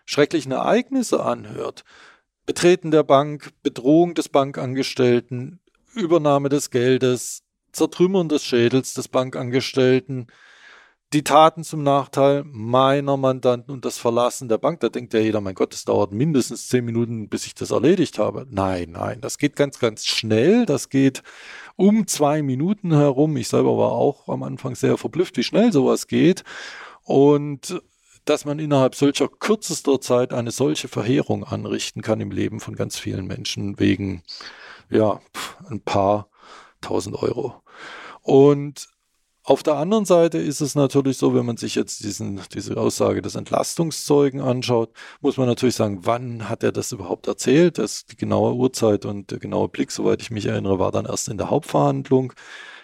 schrecklichen 0.05 0.51
Ereignisse 0.51 1.23
anhört, 1.23 1.83
Betreten 2.45 2.91
der 2.91 3.03
Bank, 3.03 3.51
Bedrohung 3.63 4.13
des 4.13 4.29
Bankangestellten, 4.29 5.59
Übernahme 5.93 6.49
des 6.49 6.69
Geldes, 6.69 7.43
Zertrümmern 7.71 8.29
des 8.29 8.43
Schädels 8.43 8.93
des 8.93 9.07
Bankangestellten, 9.07 10.27
die 11.13 11.23
Taten 11.23 11.63
zum 11.63 11.83
Nachteil 11.83 12.43
meiner 12.45 13.15
Mandanten 13.15 13.73
und 13.73 13.85
das 13.85 13.97
Verlassen 13.97 14.49
der 14.49 14.57
Bank. 14.57 14.79
Da 14.79 14.89
denkt 14.89 15.13
ja 15.13 15.19
jeder, 15.19 15.39
mein 15.39 15.55
Gott, 15.55 15.73
es 15.73 15.85
dauert 15.85 16.11
mindestens 16.11 16.67
zehn 16.67 16.83
Minuten, 16.83 17.29
bis 17.29 17.45
ich 17.45 17.55
das 17.55 17.71
erledigt 17.71 18.19
habe. 18.19 18.45
Nein, 18.49 18.91
nein, 18.91 19.21
das 19.21 19.37
geht 19.37 19.55
ganz, 19.55 19.79
ganz 19.79 20.05
schnell. 20.05 20.65
Das 20.65 20.89
geht 20.89 21.23
um 21.75 22.07
zwei 22.07 22.41
Minuten 22.41 22.91
herum. 22.91 23.37
Ich 23.37 23.47
selber 23.47 23.77
war 23.77 23.91
auch 23.91 24.27
am 24.27 24.43
Anfang 24.43 24.75
sehr 24.75 24.97
verblüfft, 24.97 25.37
wie 25.37 25.43
schnell 25.43 25.71
sowas 25.71 26.07
geht. 26.07 26.43
Und 27.03 27.81
dass 28.25 28.45
man 28.45 28.59
innerhalb 28.59 28.95
solcher 28.95 29.27
kürzester 29.27 30.01
Zeit 30.01 30.33
eine 30.33 30.51
solche 30.51 30.87
Verheerung 30.87 31.43
anrichten 31.43 32.01
kann 32.01 32.19
im 32.21 32.31
Leben 32.31 32.59
von 32.59 32.75
ganz 32.75 32.97
vielen 32.97 33.27
Menschen 33.27 33.79
wegen, 33.79 34.23
ja, 34.89 35.21
ein 35.69 35.81
paar 35.81 36.29
tausend 36.81 37.15
Euro. 37.21 37.61
Und 38.21 38.87
auf 39.43 39.61
der 39.61 39.75
anderen 39.75 40.05
Seite 40.05 40.39
ist 40.39 40.59
es 40.59 40.73
natürlich 40.73 41.17
so, 41.19 41.35
wenn 41.35 41.45
man 41.45 41.57
sich 41.57 41.75
jetzt 41.75 42.03
diesen, 42.03 42.41
diese 42.51 42.77
Aussage 42.77 43.21
des 43.21 43.35
Entlastungszeugen 43.35 44.41
anschaut, 44.41 44.91
muss 45.21 45.37
man 45.37 45.45
natürlich 45.45 45.75
sagen, 45.75 45.99
wann 46.01 46.49
hat 46.49 46.63
er 46.63 46.71
das 46.71 46.91
überhaupt 46.91 47.27
erzählt? 47.27 47.77
Das, 47.77 48.07
die 48.07 48.15
genaue 48.15 48.55
Uhrzeit 48.55 49.05
und 49.05 49.29
der 49.29 49.37
genaue 49.37 49.69
Blick, 49.69 49.91
soweit 49.91 50.23
ich 50.23 50.31
mich 50.31 50.47
erinnere, 50.47 50.79
war 50.79 50.91
dann 50.91 51.05
erst 51.05 51.29
in 51.29 51.37
der 51.37 51.51
Hauptverhandlung. 51.51 52.33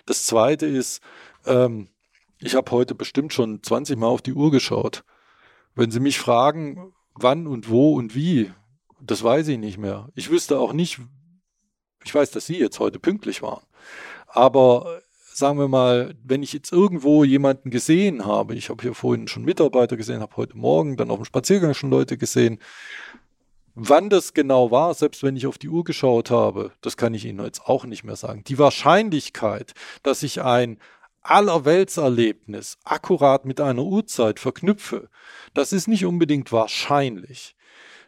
Das 0.06 0.28
zweite 0.28 0.68
ist, 0.68 1.02
ähm, 1.48 1.88
ich 2.38 2.54
habe 2.54 2.70
heute 2.70 2.94
bestimmt 2.94 3.34
schon 3.34 3.64
20 3.64 3.98
Mal 3.98 4.08
auf 4.08 4.22
die 4.22 4.34
Uhr 4.34 4.52
geschaut. 4.52 5.04
Wenn 5.76 5.92
Sie 5.92 6.00
mich 6.00 6.20
fragen, 6.20 6.94
wann 7.16 7.48
und 7.48 7.70
wo 7.70 7.96
und 7.96 8.16
wie, 8.16 8.52
das 9.00 9.24
weiß 9.24 9.48
ich 9.48 9.58
nicht 9.58 9.78
mehr. 9.78 10.10
Ich 10.16 10.30
wüsste 10.30 10.60
auch 10.60 10.74
nicht, 10.74 11.00
ich 12.04 12.14
weiß, 12.14 12.32
dass 12.32 12.46
Sie 12.46 12.58
jetzt 12.58 12.80
heute 12.80 13.00
pünktlich 13.00 13.42
waren. 13.42 13.64
Aber 14.28 15.02
sagen 15.34 15.58
wir 15.60 15.68
mal, 15.68 16.16
wenn 16.24 16.44
ich 16.44 16.54
jetzt 16.54 16.72
irgendwo 16.72 17.24
jemanden 17.24 17.70
gesehen 17.70 18.26
habe, 18.26 18.56
ich 18.56 18.70
habe 18.70 18.82
hier 18.82 18.94
vorhin 18.94 19.28
schon 19.28 19.44
Mitarbeiter 19.44 19.98
gesehen, 19.98 20.22
habe 20.22 20.38
heute 20.38 20.58
Morgen 20.58 20.98
dann 20.98 21.10
auf 21.10 21.20
dem 21.20 21.26
Spaziergang 21.26 21.74
schon 21.74 21.90
Leute 21.90 22.18
gesehen, 22.18 22.60
wann 23.74 24.10
das 24.10 24.34
genau 24.34 24.72
war, 24.72 24.94
selbst 24.94 25.24
wenn 25.24 25.36
ich 25.36 25.48
auf 25.48 25.58
die 25.58 25.70
Uhr 25.70 25.84
geschaut 25.84 26.30
habe, 26.30 26.72
das 26.82 26.98
kann 26.98 27.14
ich 27.14 27.26
Ihnen 27.26 27.44
jetzt 27.44 27.66
auch 27.66 27.86
nicht 27.86 28.04
mehr 28.04 28.16
sagen. 28.16 28.44
Die 28.44 28.60
Wahrscheinlichkeit, 28.60 29.74
dass 30.04 30.24
ich 30.24 30.42
ein 30.42 30.78
Allerweltserlebnis 31.22 32.78
akkurat 32.84 33.46
mit 33.46 33.62
einer 33.62 33.84
Uhrzeit 33.84 34.40
verknüpfe, 34.40 35.10
das 35.54 35.74
ist 35.74 35.88
nicht 35.88 36.06
unbedingt 36.06 36.52
wahrscheinlich. 36.52 37.56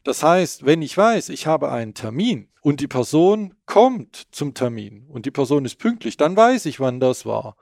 Das 0.03 0.21
heißt, 0.21 0.65
wenn 0.65 0.81
ich 0.81 0.97
weiß, 0.97 1.29
ich 1.29 1.47
habe 1.47 1.71
einen 1.71 1.93
Termin 1.93 2.49
und 2.61 2.81
die 2.81 2.87
Person 2.87 3.55
kommt 3.65 4.27
zum 4.31 4.53
Termin 4.53 5.05
und 5.07 5.25
die 5.25 5.31
Person 5.31 5.63
ist 5.65 5.75
pünktlich, 5.75 6.17
dann 6.17 6.35
weiß 6.35 6.65
ich, 6.65 6.79
wann 6.79 6.99
das 6.99 7.25
war. 7.25 7.55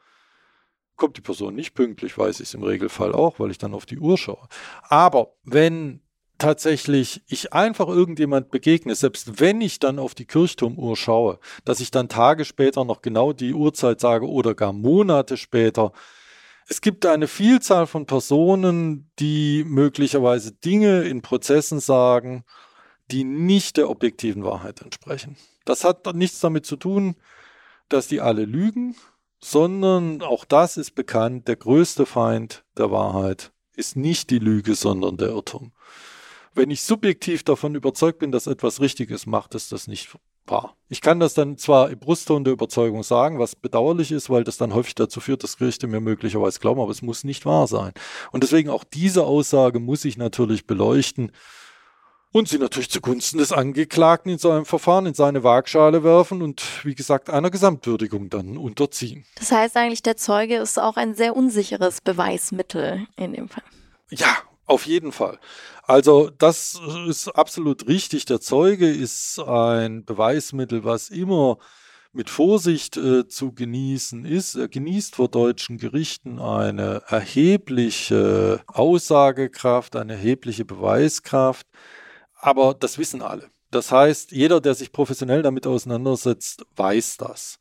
Kommt 0.96 1.18
die 1.18 1.22
Person 1.22 1.56
nicht 1.56 1.74
pünktlich, 1.74 2.18
weiß 2.18 2.40
ich 2.40 2.48
es 2.48 2.54
im 2.54 2.64
Regelfall 2.64 3.14
auch, 3.14 3.40
weil 3.40 3.52
ich 3.52 3.58
dann 3.58 3.74
auf 3.74 3.86
die 3.86 4.00
Uhr 4.00 4.18
schaue. 4.18 4.48
Aber 4.84 5.34
wenn 5.44 6.02
tatsächlich 6.42 7.22
ich 7.28 7.54
einfach 7.54 7.88
irgendjemand 7.88 8.52
begegne, 8.52 8.96
selbst 8.96 9.40
wenn 9.40 9.62
ich 9.62 9.80
dann 9.80 10.00
auf 10.00 10.16
die 10.16 10.26
Kirchturmuhr 10.26 10.98
schaue, 10.98 11.40
dass 11.66 11.80
ich 11.80 11.92
dann 11.92 12.10
Tage 12.10 12.46
später 12.46 12.84
noch 12.84 13.02
genau 13.02 13.32
die 13.32 13.54
Uhrzeit 13.54 14.02
sage 14.02 14.28
oder 14.28 14.56
gar 14.56 14.74
Monate 14.74 15.38
später, 15.38 15.94
es 16.68 16.82
gibt 16.82 17.06
eine 17.06 17.28
Vielzahl 17.28 17.86
von 17.86 18.06
Personen, 18.06 19.12
die 19.20 19.64
möglicherweise 19.68 20.54
Dinge 20.54 21.04
in 21.04 21.22
Prozessen 21.22 21.80
sagen, 21.80 22.44
die 23.12 23.24
nicht 23.24 23.78
der 23.78 23.90
objektiven 23.90 24.44
Wahrheit 24.44 24.82
entsprechen. 24.82 25.38
Das 25.66 25.84
hat 25.84 26.16
nichts 26.16 26.40
damit 26.40 26.66
zu 26.66 26.76
tun, 26.76 27.16
dass 27.90 28.08
die 28.08 28.22
alle 28.22 28.46
lügen, 28.46 28.96
sondern 29.40 30.22
auch 30.22 30.46
das 30.46 30.78
ist 30.78 30.96
bekannt, 30.96 31.48
der 31.48 31.58
größte 31.58 32.06
Feind 32.06 32.64
der 32.78 32.90
Wahrheit 32.90 33.52
ist 33.76 33.96
nicht 33.96 34.30
die 34.30 34.40
Lüge, 34.40 34.76
sondern 34.76 35.18
der 35.18 35.30
Irrtum. 35.30 35.72
Wenn 36.54 36.70
ich 36.70 36.84
subjektiv 36.84 37.44
davon 37.44 37.76
überzeugt 37.76 38.20
bin, 38.20 38.32
dass 38.32 38.48
etwas 38.48 38.82
richtig 38.82 39.10
ist, 39.10 39.26
macht 39.26 39.56
es 39.56 39.70
das 39.70 39.88
nicht 39.88 40.10
wahr. 40.48 40.76
Ich 40.90 41.02
kann 41.02 41.20
das 41.20 41.34
dann 41.34 41.58
zwar 41.58 41.90
im 41.90 42.00
Brustton 42.00 42.44
der 42.44 42.54
Überzeugung 42.54 43.04
sagen, 43.04 43.40
was 43.40 43.56
bedauerlich 43.56 44.12
ist, 44.12 44.30
weil 44.30 44.44
das 44.44 44.58
dann 44.58 44.74
häufig 44.74 44.96
dazu 44.96 45.22
führt, 45.22 45.44
dass 45.44 45.58
Gerichte 45.58 45.88
mir 45.88 46.02
möglicherweise 46.02 46.60
glauben, 46.60 46.82
aber 46.82 46.92
es 46.92 47.02
muss 47.02 47.24
nicht 47.24 47.46
wahr 47.46 47.68
sein. 47.68 47.94
Und 48.32 48.44
deswegen 48.44 48.70
auch 48.70 48.84
diese 48.84 49.24
Aussage 49.24 49.80
muss 49.80 50.04
ich 50.04 50.18
natürlich 50.18 50.68
beleuchten 50.68 51.32
und 52.34 52.48
sie 52.48 52.58
natürlich 52.58 52.90
zugunsten 52.90 53.38
des 53.38 53.52
Angeklagten 53.52 54.32
in 54.32 54.38
so 54.38 54.52
einem 54.52 54.66
Verfahren 54.66 55.06
in 55.06 55.14
seine 55.14 55.44
Waagschale 55.44 56.04
werfen 56.04 56.42
und 56.42 56.64
wie 56.86 56.96
gesagt 56.96 57.30
einer 57.30 57.50
Gesamtwürdigung 57.50 58.30
dann 58.30 58.58
unterziehen. 58.58 59.26
Das 59.36 59.52
heißt 59.52 59.76
eigentlich, 59.78 60.04
der 60.04 60.18
Zeuge 60.18 60.58
ist 60.58 60.80
auch 60.80 60.98
ein 60.98 61.14
sehr 61.14 61.36
unsicheres 61.36 62.02
Beweismittel 62.02 63.06
in 63.18 63.34
dem 63.34 63.50
Fall. 63.50 63.64
Ja, 64.10 64.38
auf 64.72 64.88
jeden 64.88 65.12
Fall. 65.12 65.38
Also 65.84 66.30
das 66.30 66.80
ist 67.08 67.28
absolut 67.28 67.88
richtig. 67.88 68.26
Der 68.26 68.40
Zeuge 68.40 68.90
ist 68.90 69.40
ein 69.40 70.06
Beweismittel, 70.06 70.84
was 70.86 71.10
immer 71.10 71.58
mit 72.14 72.30
Vorsicht 72.30 72.98
äh, 72.98 73.28
zu 73.28 73.54
genießen 73.54 74.26
ist. 74.26 74.56
Er 74.56 74.68
genießt 74.68 75.16
vor 75.16 75.28
deutschen 75.28 75.78
Gerichten 75.78 76.40
eine 76.40 77.04
erhebliche 77.08 78.62
Aussagekraft, 78.68 79.96
eine 79.96 80.14
erhebliche 80.14 80.66
Beweiskraft. 80.66 81.68
Aber 82.36 82.74
das 82.74 82.98
wissen 82.98 83.22
alle. 83.22 83.50
Das 83.72 83.92
heißt, 83.92 84.32
jeder, 84.32 84.60
der 84.60 84.76
sich 84.76 84.92
professionell 84.92 85.42
damit 85.42 85.68
auseinandersetzt, 85.68 86.66
weiß 86.76 87.18
das. 87.18 87.60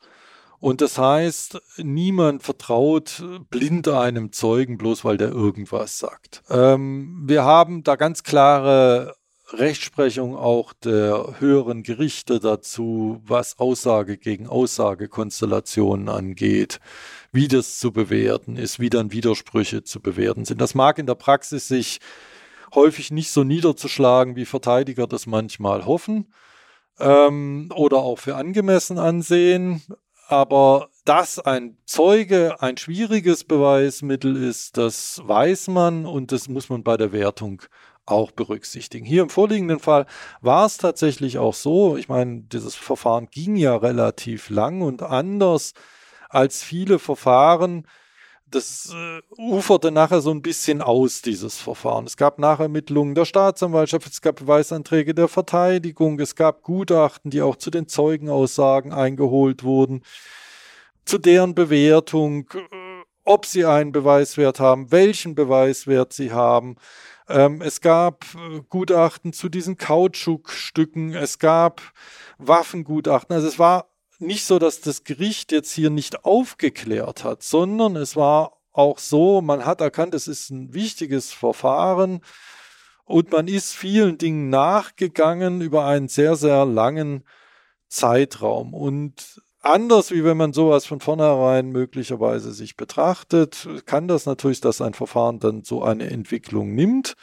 Und 0.60 0.82
das 0.82 0.98
heißt, 0.98 1.60
niemand 1.78 2.42
vertraut 2.42 3.24
blind 3.48 3.88
einem 3.88 4.30
Zeugen, 4.30 4.76
bloß 4.76 5.04
weil 5.04 5.16
der 5.16 5.30
irgendwas 5.30 5.98
sagt. 5.98 6.42
Ähm, 6.50 7.22
wir 7.24 7.44
haben 7.44 7.82
da 7.82 7.96
ganz 7.96 8.22
klare 8.22 9.16
Rechtsprechung 9.52 10.36
auch 10.36 10.72
der 10.72 11.40
höheren 11.40 11.82
Gerichte 11.82 12.40
dazu, 12.40 13.20
was 13.24 13.58
Aussage 13.58 14.16
gegen 14.16 14.46
Aussagekonstellationen 14.46 16.08
angeht, 16.08 16.78
wie 17.32 17.48
das 17.48 17.78
zu 17.78 17.90
bewerten 17.90 18.56
ist, 18.56 18.78
wie 18.78 18.90
dann 18.90 19.12
Widersprüche 19.12 19.82
zu 19.82 20.00
bewerten 20.00 20.44
sind. 20.44 20.60
Das 20.60 20.74
mag 20.74 20.98
in 20.98 21.06
der 21.06 21.14
Praxis 21.14 21.68
sich 21.68 21.98
häufig 22.74 23.10
nicht 23.10 23.30
so 23.30 23.44
niederzuschlagen, 23.44 24.36
wie 24.36 24.44
Verteidiger 24.44 25.06
das 25.06 25.26
manchmal 25.26 25.86
hoffen 25.86 26.32
ähm, 26.98 27.70
oder 27.74 27.98
auch 27.98 28.18
für 28.18 28.36
angemessen 28.36 28.98
ansehen. 28.98 29.82
Aber 30.30 30.90
dass 31.04 31.40
ein 31.40 31.76
Zeuge 31.86 32.62
ein 32.62 32.76
schwieriges 32.76 33.42
Beweismittel 33.42 34.40
ist, 34.40 34.76
das 34.76 35.20
weiß 35.24 35.66
man 35.66 36.06
und 36.06 36.30
das 36.30 36.48
muss 36.48 36.68
man 36.68 36.84
bei 36.84 36.96
der 36.96 37.10
Wertung 37.10 37.62
auch 38.06 38.30
berücksichtigen. 38.30 39.04
Hier 39.04 39.22
im 39.22 39.28
vorliegenden 39.28 39.80
Fall 39.80 40.06
war 40.40 40.66
es 40.66 40.76
tatsächlich 40.76 41.38
auch 41.38 41.54
so, 41.54 41.96
ich 41.96 42.08
meine, 42.08 42.42
dieses 42.42 42.76
Verfahren 42.76 43.26
ging 43.32 43.56
ja 43.56 43.74
relativ 43.74 44.50
lang 44.50 44.82
und 44.82 45.02
anders 45.02 45.72
als 46.28 46.62
viele 46.62 47.00
Verfahren. 47.00 47.84
Das 48.50 48.92
äh, 48.92 49.20
uferte 49.36 49.90
nachher 49.90 50.20
so 50.20 50.30
ein 50.30 50.42
bisschen 50.42 50.82
aus, 50.82 51.22
dieses 51.22 51.58
Verfahren. 51.58 52.06
Es 52.06 52.16
gab 52.16 52.38
Nachermittlungen 52.38 53.14
der 53.14 53.24
Staatsanwaltschaft, 53.24 54.08
es 54.08 54.20
gab 54.20 54.36
Beweisanträge 54.36 55.14
der 55.14 55.28
Verteidigung, 55.28 56.18
es 56.18 56.34
gab 56.34 56.62
Gutachten, 56.62 57.30
die 57.30 57.42
auch 57.42 57.56
zu 57.56 57.70
den 57.70 57.86
Zeugenaussagen 57.86 58.92
eingeholt 58.92 59.62
wurden 59.62 60.02
zu 61.10 61.18
deren 61.18 61.54
Bewertung, 61.54 62.48
äh, 62.54 63.02
ob 63.24 63.46
sie 63.46 63.64
einen 63.64 63.92
Beweiswert 63.92 64.60
haben, 64.60 64.92
welchen 64.92 65.34
Beweiswert 65.34 66.12
sie 66.12 66.32
haben. 66.32 66.76
Ähm, 67.28 67.62
es 67.62 67.80
gab 67.80 68.24
äh, 68.34 68.60
Gutachten 68.68 69.32
zu 69.32 69.48
diesen 69.48 69.76
Kautschukstücken, 69.76 71.14
es 71.14 71.38
gab 71.38 71.82
Waffengutachten. 72.38 73.34
Also 73.34 73.48
es 73.48 73.58
war 73.58 73.89
nicht 74.20 74.44
so, 74.44 74.58
dass 74.58 74.80
das 74.80 75.04
Gericht 75.04 75.52
jetzt 75.52 75.72
hier 75.72 75.90
nicht 75.90 76.24
aufgeklärt 76.24 77.24
hat, 77.24 77.42
sondern 77.42 77.96
es 77.96 78.16
war 78.16 78.58
auch 78.72 78.98
so, 78.98 79.40
man 79.40 79.64
hat 79.64 79.80
erkannt, 79.80 80.14
es 80.14 80.28
ist 80.28 80.50
ein 80.50 80.72
wichtiges 80.74 81.32
Verfahren 81.32 82.20
und 83.04 83.32
man 83.32 83.48
ist 83.48 83.74
vielen 83.74 84.18
Dingen 84.18 84.50
nachgegangen 84.50 85.60
über 85.60 85.84
einen 85.84 86.08
sehr, 86.08 86.36
sehr 86.36 86.64
langen 86.64 87.24
Zeitraum. 87.88 88.72
Und 88.72 89.42
anders, 89.60 90.12
wie 90.12 90.24
wenn 90.24 90.36
man 90.36 90.52
sowas 90.52 90.86
von 90.86 91.00
vornherein 91.00 91.70
möglicherweise 91.70 92.52
sich 92.52 92.76
betrachtet, 92.76 93.68
kann 93.86 94.06
das 94.06 94.26
natürlich, 94.26 94.60
dass 94.60 94.80
ein 94.80 94.94
Verfahren 94.94 95.40
dann 95.40 95.64
so 95.64 95.82
eine 95.82 96.08
Entwicklung 96.10 96.74
nimmt. 96.74 97.14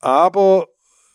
Aber 0.00 0.66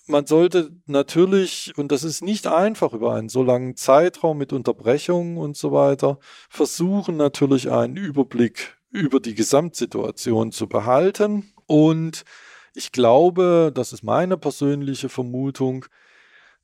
man 0.07 0.25
sollte 0.27 0.71
natürlich, 0.85 1.73
und 1.77 1.91
das 1.91 2.03
ist 2.03 2.21
nicht 2.21 2.47
einfach 2.47 2.93
über 2.93 3.13
einen 3.13 3.29
so 3.29 3.43
langen 3.43 3.75
Zeitraum 3.75 4.37
mit 4.37 4.53
Unterbrechungen 4.53 5.37
und 5.37 5.57
so 5.57 5.71
weiter, 5.71 6.19
versuchen 6.49 7.17
natürlich 7.17 7.71
einen 7.71 7.97
Überblick 7.97 8.77
über 8.91 9.19
die 9.19 9.35
Gesamtsituation 9.35 10.51
zu 10.51 10.67
behalten. 10.67 11.51
Und 11.65 12.23
ich 12.73 12.91
glaube, 12.91 13.71
das 13.73 13.93
ist 13.93 14.03
meine 14.03 14.37
persönliche 14.37 15.09
Vermutung, 15.09 15.85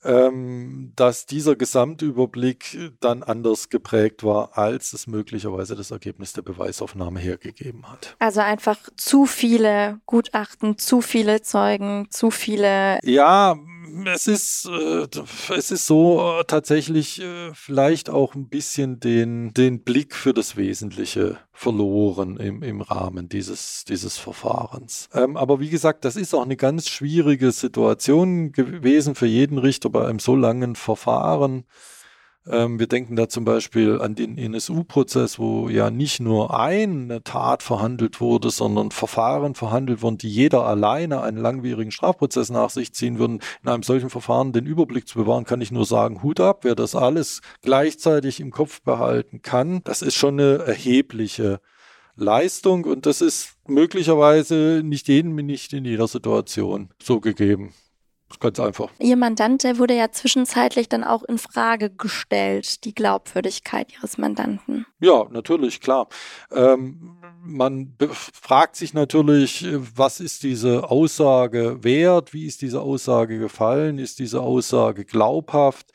ähm, 0.04 0.93
dass 0.95 1.26
dieser 1.26 1.56
Gesamtüberblick 1.56 2.91
dann 2.99 3.24
anders 3.24 3.70
geprägt 3.70 4.24
war, 4.24 4.58
als 4.58 4.93
es 4.93 5.08
möglicherweise 5.08 5.76
das 5.76 5.91
Ergebnis 5.91 6.34
der 6.34 6.41
Beweisaufnahme 6.41 7.20
hergegeben 7.20 7.91
hat. 7.91 8.16
Also 8.20 8.41
einfach 8.41 8.78
zu 8.95 9.26
viele 9.26 9.99
Gutachten, 10.06 10.78
zu 10.78 11.02
viele 11.02 11.41
Zeugen, 11.41 12.08
zu 12.10 12.32
viele. 12.32 12.99
Ja, 13.04 13.58
es 14.06 14.28
ist, 14.28 14.66
äh, 14.68 15.08
es 15.56 15.72
ist 15.72 15.88
so 15.88 16.39
äh, 16.39 16.44
tatsächlich 16.46 17.22
äh, 17.22 17.54
vielleicht 17.54 18.10
auch 18.10 18.36
ein 18.36 18.48
bisschen 18.48 19.00
den, 19.00 19.54
den 19.54 19.84
Blick 19.84 20.16
für 20.16 20.34
das 20.34 20.56
Wesentliche 20.56 21.38
verloren 21.52 22.38
im, 22.38 22.64
im 22.64 22.82
Rahmen 22.82 23.30
dieses, 23.30 23.86
dieses 23.86 24.18
Verfahrens. 24.18 25.10
Ähm, 25.14 25.38
aber 25.38 25.60
wie 25.60 25.70
gesagt, 25.70 26.06
das 26.06 26.16
ist 26.16 26.34
auch 26.34 26.44
eine 26.44 26.58
ganz 26.58 26.89
schwierige 26.89 27.52
Situation 27.52 28.52
gewesen 28.52 29.16
für 29.16 29.28
jeden 29.28 29.58
Richter 29.58 29.89
bei 29.89 30.08
einem 30.08 30.20
so 30.20 30.36
langen 30.36 30.76
Verfahren. 30.76 31.66
Ähm, 32.48 32.80
wir 32.80 32.88
denken 32.88 33.16
da 33.16 33.30
zum 33.30 33.46
Beispiel 33.46 34.02
an 34.02 34.16
den 34.16 34.38
NSU-Prozess, 34.38 35.38
wo 35.38 35.70
ja 35.70 35.92
nicht 35.92 36.20
nur 36.20 36.58
eine 36.60 37.24
Tat 37.24 37.62
verhandelt 37.62 38.20
wurde, 38.20 38.50
sondern 38.50 38.89
Verfahren 38.89 39.54
verhandelt 39.54 40.02
wurden, 40.02 40.18
die 40.18 40.30
jeder 40.30 40.66
alleine 40.66 41.22
einen 41.22 41.38
langwierigen 41.38 41.92
Strafprozess 41.92 42.50
nach 42.50 42.72
sich 42.72 42.94
ziehen 42.94 43.20
würden. 43.20 43.42
In 43.62 43.70
einem 43.70 43.84
solchen 43.84 44.10
Verfahren 44.10 44.54
den 44.54 44.66
Überblick 44.66 45.08
zu 45.08 45.20
bewahren, 45.20 45.44
kann 45.44 45.62
ich 45.62 45.72
nur 45.72 45.86
sagen, 45.86 46.24
Hut 46.24 46.39
ab, 46.39 46.64
wer 46.64 46.76
das 46.76 46.96
alles 46.96 47.42
gleichzeitig 47.62 48.39
im 48.39 48.52
Kopf 48.52 48.82
behalten 48.82 49.42
kann, 49.44 49.82
das 49.84 50.02
ist 50.02 50.16
schon 50.16 50.39
eine 50.39 50.64
erhebliche 50.64 51.62
Leistung 52.16 52.86
und 52.86 53.06
das 53.06 53.22
ist 53.22 53.56
möglicherweise 53.68 54.82
nicht 54.84 55.08
jedem, 55.08 55.36
nicht 55.36 55.74
in 55.74 55.86
jeder 55.86 56.08
Situation 56.08 56.89
so 57.02 57.20
gegeben. 57.20 57.74
Ganz 58.40 58.60
einfach. 58.60 58.90
Ihr 59.00 59.18
Mandant, 59.18 59.64
der 59.64 59.78
wurde 59.78 59.96
ja 59.96 60.12
zwischenzeitlich 60.12 60.90
dann 60.90 61.04
auch 61.04 61.24
in 61.24 61.38
Frage 61.38 61.90
gestellt, 61.90 62.86
die 62.86 62.94
Glaubwürdigkeit 62.94 63.92
Ihres 63.94 64.18
Mandanten. 64.18 64.86
Ja, 65.00 65.26
natürlich, 65.30 65.82
klar. 65.82 66.08
Ähm, 66.52 67.18
man 67.44 67.96
fragt 68.14 68.76
sich 68.76 68.94
natürlich, 68.94 69.66
was 69.96 70.20
ist 70.20 70.44
diese 70.44 70.90
Aussage 70.90 71.84
wert? 71.84 72.34
Wie 72.34 72.46
ist 72.46 72.62
diese 72.62 72.82
Aussage 72.82 73.40
gefallen? 73.40 73.98
Ist 73.98 74.20
diese 74.20 74.42
Aussage 74.42 75.06
glaubhaft? 75.06 75.92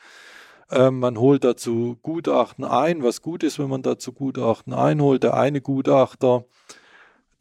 Ähm, 0.69 0.99
man 0.99 1.17
holt 1.17 1.43
dazu 1.43 1.97
Gutachten 2.01 2.65
ein, 2.65 3.03
was 3.03 3.21
gut 3.21 3.43
ist, 3.43 3.59
wenn 3.59 3.69
man 3.69 3.81
dazu 3.81 4.11
Gutachten 4.11 4.73
einholt. 4.73 5.23
Der 5.23 5.35
eine 5.35 5.61
Gutachter 5.61 6.45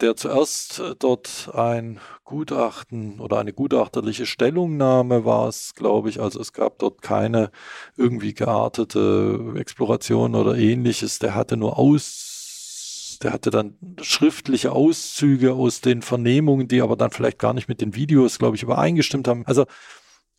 der 0.01 0.17
zuerst 0.17 0.79
äh, 0.79 0.95
dort 0.99 1.51
ein 1.55 2.01
Gutachten 2.25 3.21
oder 3.21 3.39
eine 3.39 3.53
gutachterliche 3.53 4.27
Stellungnahme 4.27 5.25
war 5.25 5.49
es, 5.49 5.75
glaube 5.75 6.09
ich. 6.09 6.21
Also 6.21 6.41
es 6.41 6.53
gab 6.53 6.79
dort 6.79 7.03
keine 7.03 7.51
irgendwie 7.97 8.35
geartete 8.35 9.55
Exploration 9.57 10.35
oder 10.35 10.57
ähnliches. 10.57 11.19
Der 11.19 11.35
hatte 11.35 11.57
nur 11.57 11.79
aus, 11.79 13.19
der 13.23 13.33
hatte 13.33 13.51
dann 13.51 13.77
schriftliche 14.03 14.73
Auszüge 14.73 15.55
aus 15.55 15.81
den 15.81 16.03
Vernehmungen, 16.03 16.69
die 16.69 16.83
aber 16.83 16.97
dann 16.97 17.11
vielleicht 17.11 17.39
gar 17.39 17.55
nicht 17.55 17.69
mit 17.69 17.81
den 17.81 17.95
Videos, 17.95 18.39
glaube 18.39 18.57
ich, 18.57 18.63
übereingestimmt 18.63 19.29
haben. 19.29 19.47
Also 19.47 19.67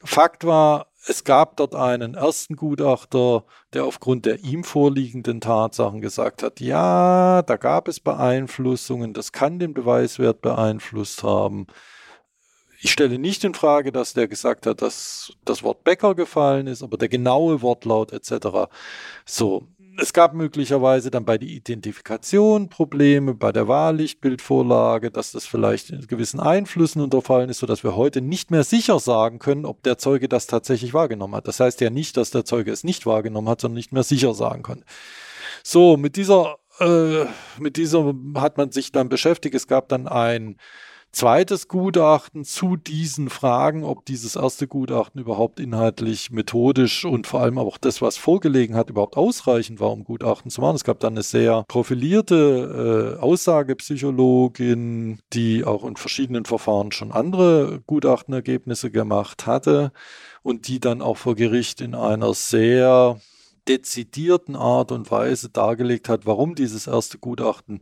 Fakt 0.03 0.45
war, 0.45 0.87
es 1.07 1.23
gab 1.23 1.57
dort 1.57 1.73
einen 1.73 2.15
ersten 2.15 2.55
Gutachter, 2.55 3.45
der 3.73 3.85
aufgrund 3.85 4.25
der 4.25 4.43
ihm 4.43 4.63
vorliegenden 4.63 5.41
Tatsachen 5.41 6.01
gesagt 6.01 6.43
hat, 6.43 6.59
ja, 6.59 7.41
da 7.43 7.55
gab 7.57 7.87
es 7.87 7.99
Beeinflussungen, 7.99 9.13
das 9.13 9.31
kann 9.31 9.59
den 9.59 9.73
Beweiswert 9.73 10.41
beeinflusst 10.41 11.23
haben. 11.23 11.67
Ich 12.79 12.91
stelle 12.91 13.17
nicht 13.17 13.43
in 13.43 13.55
Frage, 13.55 13.91
dass 13.91 14.13
der 14.13 14.27
gesagt 14.27 14.67
hat, 14.67 14.81
dass 14.81 15.33
das 15.45 15.63
Wort 15.63 15.83
Bäcker 15.83 16.13
gefallen 16.13 16.67
ist, 16.67 16.83
aber 16.83 16.97
der 16.97 17.09
genaue 17.09 17.61
Wortlaut 17.61 18.11
etc. 18.11 18.69
So, 19.25 19.67
es 19.97 20.13
gab 20.13 20.33
möglicherweise 20.33 21.11
dann 21.11 21.25
bei 21.25 21.37
der 21.37 21.49
Identifikation 21.49 22.69
Probleme, 22.69 23.33
bei 23.33 23.51
der 23.51 23.67
Wahllichtbildvorlage, 23.67 25.11
dass 25.11 25.31
das 25.31 25.45
vielleicht 25.45 25.89
in 25.89 26.05
gewissen 26.07 26.39
Einflüssen 26.39 27.01
unterfallen 27.01 27.49
ist, 27.49 27.59
sodass 27.59 27.83
wir 27.83 27.95
heute 27.95 28.21
nicht 28.21 28.51
mehr 28.51 28.63
sicher 28.63 28.99
sagen 28.99 29.39
können, 29.39 29.65
ob 29.65 29.83
der 29.83 29.97
Zeuge 29.97 30.29
das 30.29 30.47
tatsächlich 30.47 30.93
wahrgenommen 30.93 31.35
hat. 31.35 31.47
Das 31.47 31.59
heißt 31.59 31.81
ja 31.81 31.89
nicht, 31.89 32.15
dass 32.17 32.31
der 32.31 32.45
Zeuge 32.45 32.71
es 32.71 32.83
nicht 32.83 33.05
wahrgenommen 33.05 33.49
hat, 33.49 33.61
sondern 33.61 33.77
nicht 33.77 33.91
mehr 33.91 34.03
sicher 34.03 34.33
sagen 34.33 34.63
kann. 34.63 34.85
So, 35.63 35.97
mit 35.97 36.15
dieser, 36.15 36.57
äh, 36.79 37.25
mit 37.59 37.77
dieser 37.77 38.13
hat 38.35 38.57
man 38.57 38.71
sich 38.71 38.91
dann 38.91 39.09
beschäftigt. 39.09 39.55
Es 39.55 39.67
gab 39.67 39.89
dann 39.89 40.07
ein 40.07 40.57
zweites 41.11 41.67
Gutachten 41.67 42.43
zu 42.43 42.75
diesen 42.75 43.29
Fragen, 43.29 43.83
ob 43.83 44.05
dieses 44.05 44.35
erste 44.35 44.67
Gutachten 44.67 45.19
überhaupt 45.21 45.59
inhaltlich, 45.59 46.31
methodisch 46.31 47.05
und 47.05 47.27
vor 47.27 47.41
allem 47.41 47.57
auch 47.57 47.77
das, 47.77 48.01
was 48.01 48.17
vorgelegen 48.17 48.75
hat, 48.75 48.89
überhaupt 48.89 49.17
ausreichend 49.17 49.79
war, 49.79 49.91
um 49.91 50.03
Gutachten 50.03 50.51
zu 50.51 50.61
machen. 50.61 50.75
Es 50.75 50.83
gab 50.83 50.99
dann 50.99 51.13
eine 51.13 51.23
sehr 51.23 51.63
profilierte 51.67 53.17
äh, 53.17 53.21
Aussagepsychologin, 53.21 55.19
die 55.33 55.63
auch 55.65 55.83
in 55.85 55.95
verschiedenen 55.95 56.45
Verfahren 56.45 56.91
schon 56.91 57.11
andere 57.11 57.81
Gutachtenergebnisse 57.87 58.91
gemacht 58.91 59.47
hatte 59.47 59.91
und 60.43 60.67
die 60.67 60.79
dann 60.79 61.01
auch 61.01 61.17
vor 61.17 61.35
Gericht 61.35 61.81
in 61.81 61.95
einer 61.95 62.33
sehr 62.33 63.19
dezidierten 63.67 64.55
Art 64.55 64.91
und 64.91 65.11
Weise 65.11 65.49
dargelegt 65.49 66.09
hat, 66.09 66.25
warum 66.25 66.55
dieses 66.55 66.87
erste 66.87 67.17
Gutachten 67.17 67.81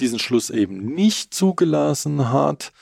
diesen 0.00 0.18
Schluss 0.18 0.50
eben 0.50 0.94
nicht 0.94 1.34
zugelassen 1.34 2.32
hat. 2.32 2.72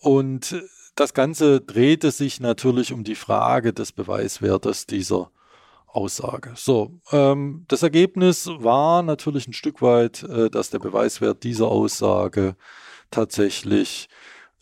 Und 0.00 0.62
das 0.94 1.14
Ganze 1.14 1.60
drehte 1.60 2.10
sich 2.10 2.40
natürlich 2.40 2.92
um 2.92 3.04
die 3.04 3.14
Frage 3.14 3.72
des 3.72 3.92
Beweiswertes 3.92 4.86
dieser 4.86 5.30
Aussage. 5.86 6.52
So, 6.56 7.00
ähm, 7.12 7.64
das 7.68 7.82
Ergebnis 7.82 8.48
war 8.48 9.02
natürlich 9.02 9.46
ein 9.46 9.52
Stück 9.52 9.82
weit, 9.82 10.22
äh, 10.22 10.50
dass 10.50 10.70
der 10.70 10.78
Beweiswert 10.78 11.44
dieser 11.44 11.68
Aussage 11.68 12.56
tatsächlich 13.10 14.08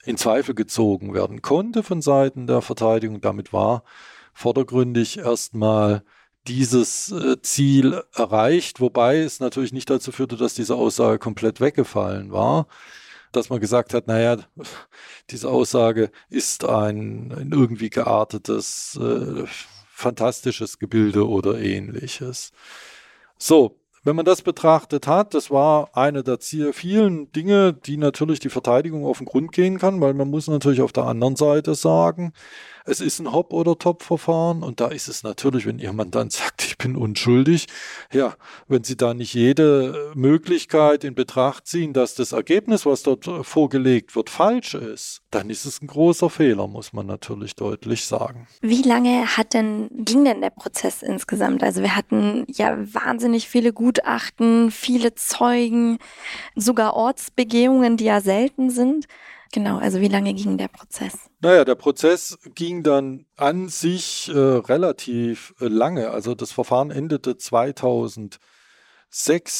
in 0.05 0.16
Zweifel 0.16 0.55
gezogen 0.55 1.14
werden 1.14 1.43
konnte 1.43 1.82
von 1.82 2.03
Seiten 2.03 2.47
der 2.47 2.62
Verteidigung. 2.62 3.20
Damit 3.20 3.53
war 3.53 3.84
vordergründig 4.32 5.18
erstmal 5.18 6.03
dieses 6.51 7.12
äh, 7.12 7.40
Ziel 7.42 8.03
erreicht, 8.12 8.80
wobei 8.80 9.18
es 9.18 9.38
natürlich 9.38 9.72
nicht 9.72 9.88
dazu 9.88 10.11
führte, 10.11 10.36
dass 10.36 10.55
diese 10.55 10.74
Aussage 10.74 11.20
komplett 11.20 11.61
weggefallen 11.61 12.32
war, 12.32 12.66
dass 13.30 13.51
man 13.51 13.61
gesagt 13.61 13.94
hat, 13.94 14.09
naja, 14.09 14.36
diese 15.30 15.48
Aussage 15.48 16.11
ist 16.28 16.64
ein, 16.64 17.32
ein 17.32 17.53
irgendwie 17.53 17.88
geartetes, 17.88 18.98
äh, 19.01 19.44
fantastisches 19.92 20.80
Gebilde 20.80 21.28
oder 21.28 21.61
ähnliches. 21.61 22.51
So, 23.38 23.80
wenn 24.03 24.16
man 24.16 24.24
das 24.24 24.42
betrachtet 24.42 25.07
hat, 25.07 25.34
das 25.34 25.51
war 25.51 25.90
eine 25.94 26.24
der 26.24 26.38
vielen 26.40 27.30
Dinge, 27.32 27.74
die 27.74 27.96
natürlich 27.96 28.40
die 28.40 28.48
Verteidigung 28.48 29.05
auf 29.05 29.18
den 29.18 29.26
Grund 29.26 29.53
gehen 29.53 29.78
kann, 29.78 30.01
weil 30.01 30.14
man 30.14 30.30
muss 30.30 30.48
natürlich 30.48 30.80
auf 30.80 30.92
der 30.92 31.05
anderen 31.05 31.36
Seite 31.36 31.74
sagen, 31.74 32.32
es 32.91 33.01
ist 33.01 33.20
ein 33.20 33.32
Hop- 33.32 33.53
oder 33.53 33.78
Top-Verfahren 33.78 34.62
und 34.62 34.80
da 34.80 34.88
ist 34.88 35.09
es 35.09 35.22
natürlich, 35.22 35.64
wenn 35.64 35.78
Ihr 35.78 35.93
Mandant 35.93 36.32
sagt, 36.32 36.64
ich 36.64 36.76
bin 36.76 36.97
unschuldig, 36.97 37.66
ja, 38.12 38.34
wenn 38.68 38.84
Sie 38.84 38.97
da 38.97 39.14
nicht 39.14 39.32
jede 39.34 40.12
Möglichkeit 40.14 41.05
in 41.05 41.14
Betracht 41.14 41.66
ziehen, 41.66 41.93
dass 41.93 42.14
das 42.14 42.32
Ergebnis, 42.32 42.84
was 42.84 43.03
dort 43.03 43.30
vorgelegt 43.43 44.16
wird, 44.16 44.28
falsch 44.28 44.74
ist, 44.74 45.22
dann 45.30 45.49
ist 45.51 45.64
es 45.64 45.80
ein 45.80 45.86
großer 45.86 46.28
Fehler, 46.28 46.66
muss 46.66 46.93
man 46.93 47.07
natürlich 47.07 47.55
deutlich 47.55 48.05
sagen. 48.05 48.49
Wie 48.61 48.82
lange 48.82 49.36
hat 49.36 49.55
denn, 49.55 49.88
ging 49.93 50.24
denn 50.24 50.41
der 50.41 50.51
Prozess 50.51 51.03
insgesamt? 51.03 51.62
Also 51.62 51.82
wir 51.82 51.95
hatten 51.95 52.45
ja 52.49 52.76
wahnsinnig 52.93 53.49
viele 53.49 53.72
Gutachten, 53.72 54.70
viele 54.70 55.14
Zeugen, 55.14 55.99
sogar 56.57 56.95
Ortsbegehungen, 56.95 57.97
die 57.97 58.05
ja 58.05 58.20
selten 58.20 58.70
sind. 58.70 59.07
Genau, 59.53 59.78
also 59.78 60.01
wie 60.01 60.09
lange 60.09 60.32
ging 60.34 60.57
der 60.59 60.68
Prozess? 60.68 61.14
Naja, 61.40 61.64
der 61.64 61.74
Prozess 61.74 62.38
ging 62.55 62.82
dann 62.82 63.26
an 63.36 63.68
sich 63.68 64.28
äh, 64.28 64.38
relativ 64.38 65.55
äh, 65.61 65.66
lange. 65.66 66.11
Also 66.11 66.34
das 66.34 66.53
Verfahren 66.53 66.90
endete 66.90 67.36
2006. 67.36 68.38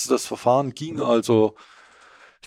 Das 0.09 0.27
Verfahren 0.27 0.75
ging 0.75 1.01
also 1.01 1.57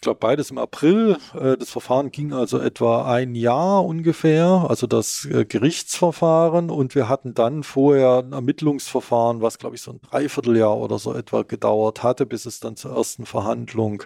glaube 0.03 0.19
beides 0.19 0.51
im 0.51 0.59
April. 0.59 1.17
Äh, 1.33 1.57
das 1.57 1.71
Verfahren 1.71 2.11
ging 2.11 2.33
also 2.33 2.59
etwa 2.59 3.11
ein 3.11 3.33
Jahr 3.33 3.83
ungefähr, 3.83 4.67
also 4.69 4.85
das 4.85 5.25
äh, 5.25 5.45
Gerichtsverfahren. 5.45 6.69
Und 6.69 6.93
wir 6.93 7.09
hatten 7.09 7.33
dann 7.33 7.63
vorher 7.63 8.19
ein 8.19 8.33
Ermittlungsverfahren, 8.33 9.41
was 9.41 9.57
glaube 9.57 9.75
ich 9.75 9.81
so 9.81 9.91
ein 9.91 10.01
Dreivierteljahr 10.01 10.77
oder 10.77 10.99
so 10.99 11.13
etwa 11.15 11.41
gedauert 11.41 12.03
hatte, 12.03 12.25
bis 12.27 12.45
es 12.45 12.59
dann 12.59 12.75
zur 12.75 12.95
ersten 12.95 13.25
Verhandlung 13.25 14.03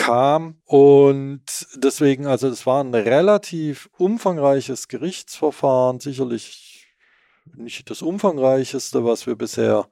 kam. 0.00 0.56
Und 0.64 1.42
deswegen, 1.76 2.26
also 2.26 2.48
es 2.48 2.66
war 2.66 2.82
ein 2.82 2.94
relativ 2.94 3.90
umfangreiches 3.98 4.88
Gerichtsverfahren, 4.88 6.00
sicherlich 6.00 6.88
nicht 7.54 7.90
das 7.90 8.02
umfangreicheste, 8.02 9.04
was 9.04 9.26
wir 9.26 9.36
bisher 9.36 9.88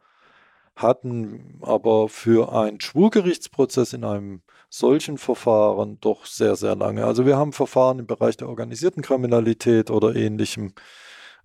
hatten, 0.77 1.59
aber 1.61 2.09
für 2.09 2.53
einen 2.53 2.81
Schwurgerichtsprozess 2.81 3.93
in 3.93 4.05
einem 4.05 4.43
solchen 4.71 5.19
Verfahren 5.19 5.99
doch 6.01 6.25
sehr, 6.25 6.57
sehr 6.57 6.77
lange. 6.77 7.05
Also 7.05 7.27
wir 7.27 7.37
haben 7.37 7.53
Verfahren 7.53 7.99
im 7.99 8.07
Bereich 8.07 8.37
der 8.37 8.49
organisierten 8.49 9.03
Kriminalität 9.03 9.91
oder 9.91 10.15
ähnlichem, 10.15 10.75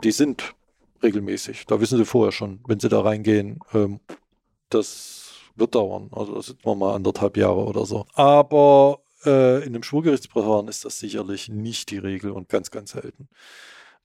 die 0.04 0.12
sind 0.12 0.54
regelmäßig. 1.02 1.66
Da 1.66 1.82
wissen 1.82 1.98
Sie 1.98 2.06
vorher 2.06 2.32
schon, 2.32 2.62
wenn 2.68 2.80
Sie 2.80 2.90
da 2.90 3.02
reingehen, 3.02 3.60
ähm, 3.74 4.00
das 4.70 5.23
wird 5.56 5.76
dauern. 5.76 6.10
Also 6.12 6.36
das 6.36 6.48
sind 6.48 6.66
wir 6.66 6.76
mal 6.76 6.96
anderthalb 6.96 7.38
Jahre 7.38 7.66
oder 7.66 7.86
so. 7.86 8.06
Aber 8.14 9.00
äh, 9.26 9.60
in 9.60 9.70
einem 9.70 9.84
Schwurgerichtsverfahren 9.84 10.68
ist 10.68 10.86
das 10.86 11.00
sicherlich 11.00 11.50
nicht 11.50 11.92
die 11.92 11.98
Regel 11.98 12.32
und 12.32 12.50
ganz, 12.50 12.72
ganz 12.72 12.92
selten 12.92 13.30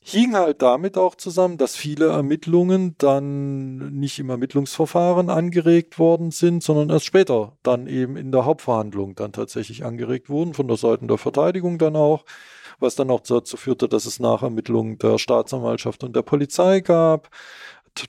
hing 0.01 0.35
halt 0.35 0.63
damit 0.63 0.97
auch 0.97 1.15
zusammen, 1.15 1.59
dass 1.59 1.77
viele 1.77 2.09
Ermittlungen 2.09 2.95
dann 2.99 3.93
nicht 3.99 4.19
im 4.19 4.31
Ermittlungsverfahren 4.31 5.29
angeregt 5.29 5.99
worden 5.99 6.31
sind, 6.31 6.63
sondern 6.63 6.91
erst 6.91 7.07
später 7.07 7.57
dann 7.63 7.87
eben 7.87 8.17
in 8.17 8.33
der 8.33 8.45
Hauptverhandlung 8.45 9.15
dann 9.15 9.33
tatsächlich 9.33 9.85
angeregt 9.85 10.31
wurden, 10.31 10.55
von 10.55 10.69
der 10.69 10.77
Seite 10.77 11.07
der 11.07 11.19
Verteidigung 11.19 11.79
dann 11.79 11.97
auch, 11.97 12.25
was 12.79 12.95
dann 12.95 13.11
auch 13.11 13.21
dazu 13.21 13.57
führte, 13.57 13.89
dass 13.89 14.07
es 14.07 14.21
Nachermittlungen 14.21 14.99
der 14.99 15.19
Staatsanwaltschaft 15.19 16.05
und 16.05 16.15
der 16.15 16.23
Polizei 16.23 16.81
gab. 16.81 17.29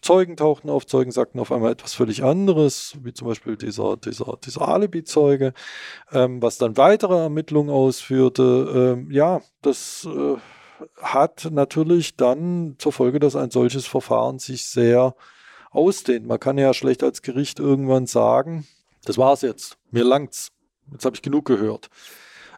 Zeugen 0.01 0.37
tauchten 0.37 0.69
auf, 0.69 0.85
Zeugen 0.85 1.11
sagten 1.11 1.39
auf 1.39 1.51
einmal 1.51 1.71
etwas 1.71 1.93
völlig 1.93 2.23
anderes, 2.23 2.97
wie 3.03 3.13
zum 3.13 3.27
Beispiel 3.27 3.57
dieser, 3.57 3.97
dieser, 3.97 4.37
dieser 4.43 4.67
Alibi-Zeuge, 4.67 5.53
ähm, 6.11 6.41
was 6.41 6.57
dann 6.57 6.77
weitere 6.77 7.17
Ermittlungen 7.17 7.69
ausführte. 7.69 8.95
Ähm, 8.97 9.11
ja, 9.11 9.41
das 9.61 10.07
äh, 10.09 10.35
hat 11.01 11.49
natürlich 11.51 12.15
dann 12.15 12.75
zur 12.77 12.91
Folge, 12.91 13.19
dass 13.19 13.35
ein 13.35 13.51
solches 13.51 13.85
Verfahren 13.85 14.39
sich 14.39 14.67
sehr 14.67 15.15
ausdehnt. 15.71 16.25
Man 16.25 16.39
kann 16.39 16.57
ja 16.57 16.73
schlecht 16.73 17.03
als 17.03 17.21
Gericht 17.21 17.59
irgendwann 17.59 18.05
sagen, 18.05 18.67
das 19.05 19.17
war's 19.17 19.41
jetzt, 19.41 19.77
mir 19.91 20.03
langt's, 20.03 20.51
jetzt 20.91 21.05
habe 21.05 21.15
ich 21.15 21.21
genug 21.21 21.45
gehört. 21.45 21.89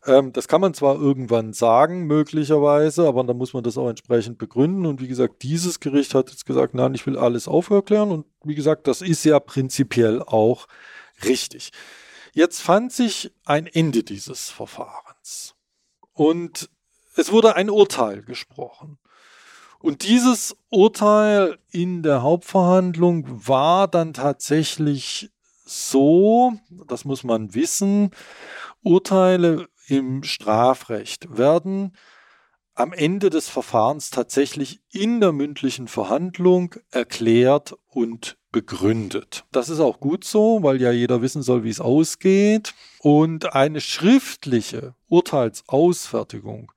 Ähm, 0.06 0.34
das 0.34 0.48
kann 0.48 0.62
man 0.62 0.74
zwar 0.74 0.96
irgendwann 0.96 1.54
sagen, 1.54 2.06
möglicherweise, 2.06 3.08
aber 3.08 3.24
dann 3.24 3.38
muss 3.38 3.54
man 3.54 3.64
das 3.64 3.78
auch 3.78 3.90
entsprechend 3.90 4.38
begründen. 4.38 4.86
Und 4.86 5.02
wie 5.02 5.08
gesagt, 5.08 5.44
dieses 5.44 5.80
Gericht 5.80 6.16
hat 6.16 6.30
jetzt 6.30 6.46
gesagt, 6.46 6.74
nein, 6.74 6.96
ich 6.96 7.06
will 7.06 7.18
alles 7.18 7.48
aufklären. 7.48 8.12
Und 8.12 8.26
wie 8.44 8.56
gesagt, 8.56 8.88
das 8.88 9.02
ist 9.02 9.24
ja 9.24 9.40
prinzipiell 9.40 10.22
auch 10.22 10.68
richtig. 11.26 11.72
Jetzt 12.34 12.62
fand 12.62 12.92
sich 12.92 13.32
ein 13.46 13.68
Ende 13.68 14.04
dieses 14.04 14.50
Verfahrens. 14.50 15.56
Und 16.14 16.70
es 17.16 17.32
wurde 17.32 17.56
ein 17.56 17.70
Urteil 17.70 18.24
gesprochen. 18.24 18.98
Und 19.80 20.04
dieses 20.04 20.56
Urteil 20.70 21.58
in 21.72 22.04
der 22.04 22.22
Hauptverhandlung 22.22 23.26
war 23.48 23.88
dann 23.88 24.14
tatsächlich 24.14 25.32
so, 25.66 26.54
das 26.88 27.04
muss 27.04 27.24
man 27.24 27.54
wissen, 27.56 28.12
Urteile 28.84 29.68
im 29.92 30.24
Strafrecht 30.24 31.38
werden 31.38 31.98
am 32.76 32.94
Ende 32.94 33.30
des 33.30 33.50
Verfahrens 33.50 34.10
tatsächlich 34.10 34.80
in 34.90 35.20
der 35.20 35.34
mündlichen 35.34 35.90
Verhandlung 35.90 36.76
erklärt 36.92 37.76
und 37.90 38.38
begründet. 38.54 39.44
Das 39.52 39.68
ist 39.68 39.82
auch 39.82 40.00
gut 40.00 40.24
so, 40.24 40.64
weil 40.64 40.82
ja 40.82 40.92
jeder 40.92 41.22
wissen 41.22 41.42
soll, 41.42 41.66
wie 41.66 41.70
es 41.70 41.82
ausgeht. 41.82 42.74
Und 43.00 43.54
eine 43.54 43.82
schriftliche 43.82 44.96
Urteilsausfertigung 45.10 46.72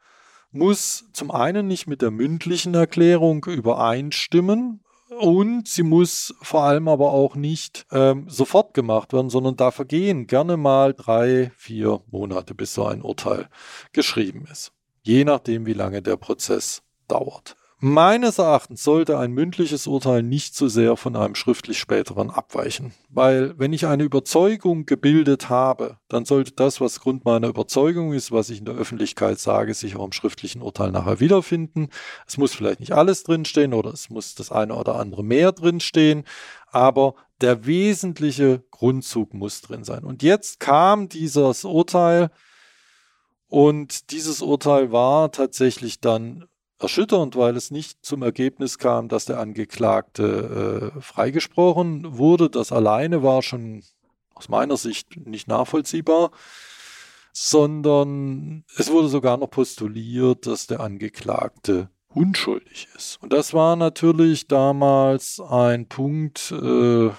muss 0.51 1.05
zum 1.13 1.31
einen 1.31 1.69
nicht 1.69 1.87
mit 1.87 2.03
der 2.03 2.11
mündlichen 2.11 2.75
Erklärung 2.75 3.45
übereinstimmen 3.45 4.84
und 5.19 5.69
sie 5.69 5.83
muss 5.83 6.35
vor 6.43 6.63
allem 6.63 6.89
aber 6.89 7.13
auch 7.13 7.37
nicht 7.37 7.87
ähm, 7.93 8.27
sofort 8.29 8.75
gemacht 8.75 9.13
werden, 9.13 9.31
sondern 9.31 9.57
da 9.57 9.71
vergehen 9.71 10.27
gerne 10.27 10.57
mal 10.57 10.95
drei, 10.95 11.53
vier 11.57 12.01
Monate, 12.11 12.55
bis 12.55 12.75
so 12.75 12.87
ein 12.87 13.03
Urteil 13.03 13.49
geschrieben 13.93 14.47
ist. 14.51 14.73
Je 15.03 15.25
nachdem, 15.25 15.67
wie 15.67 15.75
lange 15.75 16.03
der 16.03 16.17
Prozess 16.17 16.83
dauert. 17.09 17.57
Meines 17.87 18.39
Erachtens 18.39 18.83
sollte 18.83 19.19
ein 19.19 19.33
mündliches 19.33 19.87
Urteil 19.87 20.23
nicht 20.23 20.55
zu 20.55 20.69
sehr 20.69 20.97
von 20.97 21.15
einem 21.17 21.35
schriftlich 21.35 21.79
späteren 21.79 22.31
abweichen. 22.31 22.95
Weil 23.11 23.59
wenn 23.59 23.75
ich 23.75 23.87
eine 23.87 24.05
Überzeugung 24.05 24.87
gebildet 24.87 25.51
habe, 25.51 25.99
dann 26.09 26.25
sollte 26.25 26.53
das, 26.53 26.81
was 26.81 27.01
Grund 27.01 27.27
meiner 27.27 27.49
Überzeugung 27.49 28.15
ist, 28.15 28.33
was 28.33 28.49
ich 28.49 28.61
in 28.61 28.65
der 28.65 28.77
Öffentlichkeit 28.77 29.39
sage, 29.39 29.75
sich 29.75 29.97
auch 29.97 30.05
im 30.07 30.13
schriftlichen 30.13 30.63
Urteil 30.63 30.93
nachher 30.93 31.21
wiederfinden. 31.21 31.91
Es 32.27 32.39
muss 32.39 32.55
vielleicht 32.55 32.81
nicht 32.81 32.93
alles 32.93 33.23
drinstehen 33.23 33.75
oder 33.75 33.93
es 33.93 34.09
muss 34.09 34.35
das 34.35 34.51
eine 34.51 34.75
oder 34.75 34.95
andere 34.95 35.23
mehr 35.23 35.53
drinstehen, 35.53 36.25
aber 36.69 37.17
der 37.43 37.67
wesentliche 37.67 38.65
Grundzug 38.71 39.35
muss 39.35 39.61
drin 39.61 39.85
sein. 39.85 40.05
Und 40.05 40.23
jetzt 40.23 40.59
kam 40.59 41.11
dieses 41.11 41.65
Urteil 41.67 42.31
und 43.49 44.11
dieses 44.11 44.41
Urteil 44.41 44.91
war 44.91 45.33
tatsächlich 45.33 46.01
dann 46.01 46.47
erschütternd, 46.85 47.37
weil 47.37 47.57
es 47.57 47.71
nicht 47.71 48.05
zum 48.05 48.23
Ergebnis 48.23 48.79
kam, 48.79 49.09
dass 49.09 49.25
der 49.25 49.41
Angeklagte 49.41 50.93
äh, 50.95 51.01
freigesprochen 51.01 52.17
wurde. 52.19 52.49
Das 52.49 52.73
alleine 52.73 53.23
war 53.23 53.43
schon 53.43 53.83
aus 54.35 54.49
meiner 54.49 54.77
Sicht 54.77 55.27
nicht 55.27 55.49
nachvollziehbar, 55.49 56.31
sondern 57.33 58.65
es 58.77 58.91
wurde 58.91 59.09
sogar 59.09 59.37
noch 59.37 59.51
postuliert, 59.51 60.47
dass 60.47 60.67
der 60.67 60.81
Angeklagte 60.81 61.89
unschuldig 62.09 62.89
ist. 62.97 63.19
Und 63.23 63.33
das 63.33 63.53
war 63.55 63.77
natürlich 63.77 64.47
damals 64.47 65.41
ein 65.41 65.89
Punkt, 65.89 66.53
äh, 66.53 67.11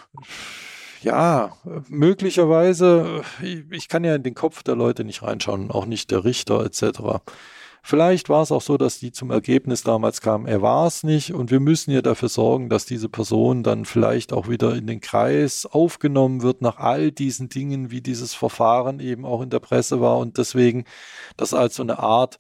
ja, 1.02 1.56
möglicherweise, 1.88 3.22
ich 3.42 3.90
kann 3.90 4.04
ja 4.04 4.16
in 4.16 4.24
den 4.24 4.34
Kopf 4.34 4.64
der 4.64 4.76
Leute 4.76 5.04
nicht 5.04 5.22
reinschauen, 5.22 5.70
auch 5.70 5.86
nicht 5.86 6.10
der 6.12 6.24
Richter 6.24 6.66
etc. 6.66 7.22
Vielleicht 7.88 8.30
war 8.30 8.42
es 8.42 8.52
auch 8.52 8.64
so, 8.64 8.80
dass 8.80 8.98
die 8.98 9.12
zum 9.12 9.30
Ergebnis 9.30 9.84
damals 9.84 10.20
kamen, 10.20 10.48
er 10.48 10.64
war 10.64 10.88
es 10.88 11.04
nicht 11.04 11.36
und 11.36 11.52
wir 11.52 11.60
müssen 11.60 11.92
ja 11.92 12.02
dafür 12.02 12.30
sorgen, 12.30 12.68
dass 12.68 12.88
diese 12.88 13.10
Person 13.10 13.62
dann 13.62 13.86
vielleicht 13.86 14.34
auch 14.34 14.50
wieder 14.50 14.74
in 14.74 14.88
den 14.88 15.02
Kreis 15.02 15.68
aufgenommen 15.68 16.42
wird 16.42 16.64
nach 16.64 16.78
all 16.78 17.12
diesen 17.12 17.48
Dingen, 17.48 17.92
wie 17.92 18.02
dieses 18.02 18.34
Verfahren 18.34 19.00
eben 19.00 19.24
auch 19.24 19.44
in 19.44 19.52
der 19.52 19.60
Presse 19.60 20.02
war 20.02 20.18
und 20.18 20.40
deswegen 20.40 20.86
das 21.38 21.54
als 21.54 21.76
so 21.76 21.84
eine 21.84 22.00
Art 22.00 22.40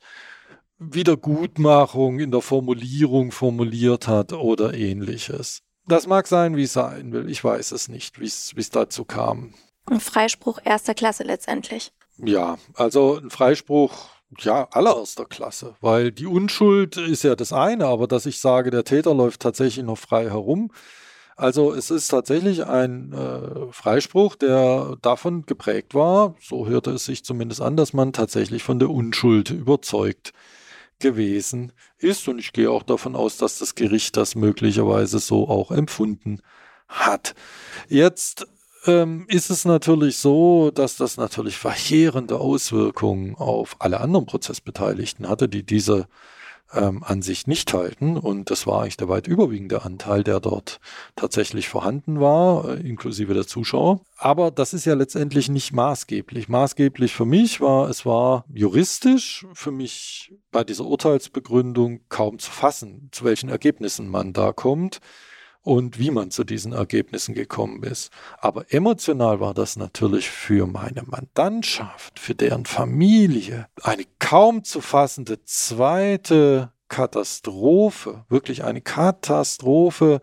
Wiedergutmachung 0.80 2.20
in 2.20 2.32
der 2.32 2.41
Formulierung 2.41 3.32
formuliert 3.32 4.08
hat 4.08 4.34
oder 4.34 4.74
ähnliches. 4.74 5.62
Das 5.88 6.08
mag 6.08 6.26
sein, 6.26 6.56
wie 6.56 6.64
es 6.64 6.74
sein 6.74 7.12
will. 7.12 7.30
Ich 7.30 7.43
weiß 7.43 7.72
es 7.72 7.88
nicht, 7.88 8.20
wie 8.20 8.26
es 8.26 8.70
dazu 8.72 9.06
kam. 9.06 9.54
Ein 9.86 10.00
Freispruch 10.00 10.58
erster 10.64 10.96
Klasse 10.96 11.22
letztendlich. 11.22 11.91
Ja, 12.18 12.58
also 12.74 13.20
ein 13.20 13.30
Freispruch 13.30 14.14
ja, 14.39 14.67
allererster 14.71 15.26
Klasse, 15.26 15.76
weil 15.82 16.11
die 16.11 16.26
Unschuld 16.26 16.97
ist 16.97 17.23
ja 17.23 17.36
das 17.36 17.53
eine, 17.53 17.86
aber 17.88 18.07
dass 18.07 18.26
ich 18.26 18.39
sage, 18.39 18.71
der 18.71 18.84
Täter 18.84 19.13
läuft 19.13 19.41
tatsächlich 19.41 19.86
noch 19.86 19.97
frei 19.97 20.26
herum. 20.26 20.71
Also 21.38 21.74
es 21.74 21.91
ist 21.91 22.08
tatsächlich 22.08 22.66
ein 22.66 23.12
äh, 23.12 23.71
Freispruch, 23.71 24.36
der 24.36 24.95
davon 25.01 25.45
geprägt 25.45 25.93
war, 25.93 26.36
so 26.39 26.66
hörte 26.67 26.91
es 26.91 27.05
sich 27.05 27.25
zumindest 27.25 27.62
an, 27.62 27.75
dass 27.75 27.91
man 27.91 28.13
tatsächlich 28.13 28.63
von 28.63 28.79
der 28.79 28.89
Unschuld 28.89 29.50
überzeugt 29.50 30.32
gewesen 31.00 31.74
ist. 31.97 32.28
Und 32.29 32.39
ich 32.39 32.54
gehe 32.54 32.71
auch 32.71 32.83
davon 32.83 33.17
aus, 33.17 33.36
dass 33.37 33.59
das 33.59 33.75
Gericht 33.75 34.16
das 34.16 34.36
möglicherweise 34.36 35.20
so 35.20 35.50
auch 35.50 35.71
empfunden 35.71 36.41
hat. 36.87 37.36
Jetzt 37.89 38.47
ähm, 38.86 39.25
ist 39.28 39.49
es 39.49 39.66
natürlich 39.66 40.17
so, 40.17 40.71
dass 40.71 40.95
das 40.95 41.17
natürlich 41.17 41.57
verheerende 41.57 42.39
Auswirkungen 42.39 43.36
auf 43.36 43.75
alle 43.79 43.99
anderen 43.99 44.25
Prozessbeteiligten 44.25 45.28
hatte, 45.28 45.49
die 45.49 45.63
diese 45.63 46.07
ähm, 46.74 47.03
Ansicht 47.03 47.47
nicht 47.47 47.74
halten. 47.74 48.17
Und 48.17 48.51
das 48.51 48.67
war 48.67 48.82
eigentlich 48.82 48.97
der 48.97 49.09
weit 49.09 49.28
überwiegende 49.28 49.83
Anteil, 49.83 50.24
der 50.24 50.39
dort 50.39 50.79
tatsächlich 51.16 51.67
vorhanden 51.67 52.20
war, 52.20 52.67
äh, 52.70 52.87
inklusive 52.87 53.33
der 53.33 53.47
Zuschauer. 53.47 54.01
Aber 54.17 54.51
das 54.51 54.74
ist 54.74 54.86
ja 54.86 54.93
letztendlich 54.93 55.49
nicht 55.49 55.74
maßgeblich. 55.74 56.49
Maßgeblich 56.49 57.13
für 57.13 57.25
mich 57.25 57.62
war, 57.62 57.89
es 57.89 58.05
war 58.05 58.45
juristisch 58.53 59.45
für 59.53 59.71
mich 59.71 60.33
bei 60.51 60.63
dieser 60.63 60.86
Urteilsbegründung 60.86 62.01
kaum 62.09 62.39
zu 62.39 62.51
fassen, 62.51 63.09
zu 63.12 63.25
welchen 63.25 63.49
Ergebnissen 63.49 64.09
man 64.09 64.33
da 64.33 64.51
kommt. 64.51 64.99
Und 65.66 65.97
wie 65.97 66.12
man 66.12 66.29
zu 66.32 66.43
diesen 66.43 66.74
Ergebnissen 66.74 67.33
gekommen 67.33 67.83
ist. 67.83 68.12
Aber 68.37 68.71
emotional 68.71 69.39
war 69.39 69.54
das 69.54 69.75
natürlich 69.75 70.29
für 70.29 70.67
meine 70.67 71.04
Mandantschaft, 71.04 72.20
für 72.20 72.36
deren 72.36 72.66
Familie 72.66 73.67
eine 73.82 74.04
kaum 74.20 74.63
zu 74.63 74.79
fassende 74.79 75.43
zweite 75.43 76.71
Katastrophe, 76.87 78.25
wirklich 78.29 78.63
eine 78.63 78.82
Katastrophe, 78.82 80.21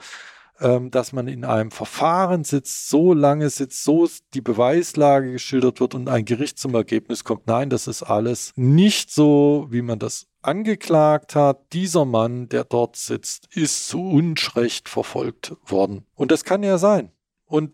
dass 0.90 1.12
man 1.12 1.26
in 1.26 1.44
einem 1.44 1.70
Verfahren 1.70 2.44
sitzt, 2.44 2.88
so 2.88 3.14
lange 3.14 3.50
sitzt, 3.50 3.82
so 3.82 4.08
die 4.34 4.40
Beweislage 4.40 5.32
geschildert 5.32 5.80
wird 5.80 5.94
und 5.94 6.08
ein 6.08 6.24
Gericht 6.24 6.58
zum 6.58 6.74
Ergebnis 6.74 7.24
kommt, 7.24 7.46
nein, 7.46 7.68
das 7.68 7.88
ist 7.88 8.02
alles 8.02 8.52
nicht 8.54 9.10
so, 9.10 9.66
wie 9.70 9.82
man 9.82 9.98
das 9.98 10.26
angeklagt 10.42 11.34
hat. 11.34 11.72
Dieser 11.72 12.04
Mann, 12.04 12.48
der 12.48 12.64
dort 12.64 12.96
sitzt, 12.96 13.48
ist 13.54 13.88
zu 13.88 14.00
Unrecht 14.00 14.88
verfolgt 14.88 15.56
worden. 15.64 16.04
Und 16.14 16.30
das 16.30 16.44
kann 16.44 16.62
ja 16.62 16.78
sein. 16.78 17.10
Und 17.46 17.72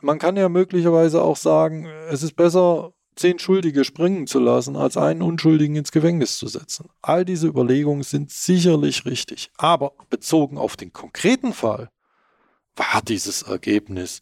man 0.00 0.18
kann 0.18 0.36
ja 0.36 0.48
möglicherweise 0.48 1.22
auch 1.22 1.36
sagen, 1.36 1.86
es 2.10 2.22
ist 2.22 2.34
besser, 2.34 2.92
zehn 3.14 3.38
Schuldige 3.38 3.84
springen 3.84 4.26
zu 4.26 4.40
lassen, 4.40 4.76
als 4.76 4.96
einen 4.96 5.22
Unschuldigen 5.22 5.76
ins 5.76 5.92
Gefängnis 5.92 6.38
zu 6.38 6.48
setzen. 6.48 6.88
All 7.02 7.24
diese 7.24 7.46
Überlegungen 7.46 8.02
sind 8.02 8.30
sicherlich 8.30 9.04
richtig. 9.06 9.50
Aber 9.58 9.92
bezogen 10.10 10.58
auf 10.58 10.76
den 10.76 10.92
konkreten 10.92 11.52
Fall 11.52 11.90
war 12.76 13.02
dieses 13.02 13.42
Ergebnis 13.42 14.20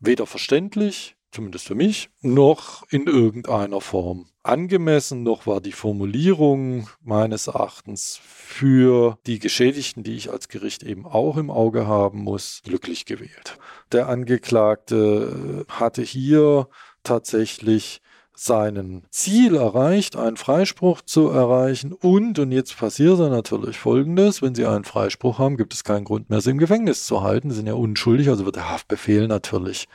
weder 0.00 0.26
verständlich, 0.26 1.16
zumindest 1.30 1.66
für 1.66 1.74
mich, 1.74 2.10
noch 2.20 2.84
in 2.90 3.06
irgendeiner 3.06 3.80
Form 3.80 4.26
angemessen, 4.42 5.22
noch 5.22 5.46
war 5.46 5.60
die 5.60 5.72
Formulierung 5.72 6.88
meines 7.00 7.46
Erachtens 7.46 8.18
für 8.22 9.18
die 9.26 9.38
Geschädigten, 9.38 10.02
die 10.02 10.16
ich 10.16 10.30
als 10.30 10.48
Gericht 10.48 10.82
eben 10.82 11.06
auch 11.06 11.36
im 11.36 11.50
Auge 11.50 11.86
haben 11.86 12.22
muss, 12.22 12.60
glücklich 12.64 13.04
gewählt. 13.04 13.58
Der 13.92 14.08
Angeklagte 14.08 15.64
hatte 15.68 16.02
hier 16.02 16.68
tatsächlich 17.04 18.00
seinen 18.44 19.04
Ziel 19.10 19.54
erreicht, 19.54 20.16
einen 20.16 20.36
Freispruch 20.36 21.02
zu 21.02 21.28
erreichen. 21.28 21.92
Und, 21.92 22.38
und 22.40 22.50
jetzt 22.50 22.76
passiert 22.76 23.20
dann 23.20 23.30
natürlich 23.30 23.78
Folgendes, 23.78 24.42
wenn 24.42 24.54
Sie 24.54 24.66
einen 24.66 24.84
Freispruch 24.84 25.38
haben, 25.38 25.56
gibt 25.56 25.74
es 25.74 25.84
keinen 25.84 26.04
Grund 26.04 26.28
mehr, 26.28 26.40
Sie 26.40 26.50
im 26.50 26.58
Gefängnis 26.58 27.06
zu 27.06 27.22
halten. 27.22 27.50
Sie 27.50 27.56
sind 27.56 27.68
ja 27.68 27.74
unschuldig, 27.74 28.28
also 28.28 28.44
wird 28.44 28.56
der 28.56 28.68
Haftbefehl 28.68 29.28
natürlich 29.28 29.86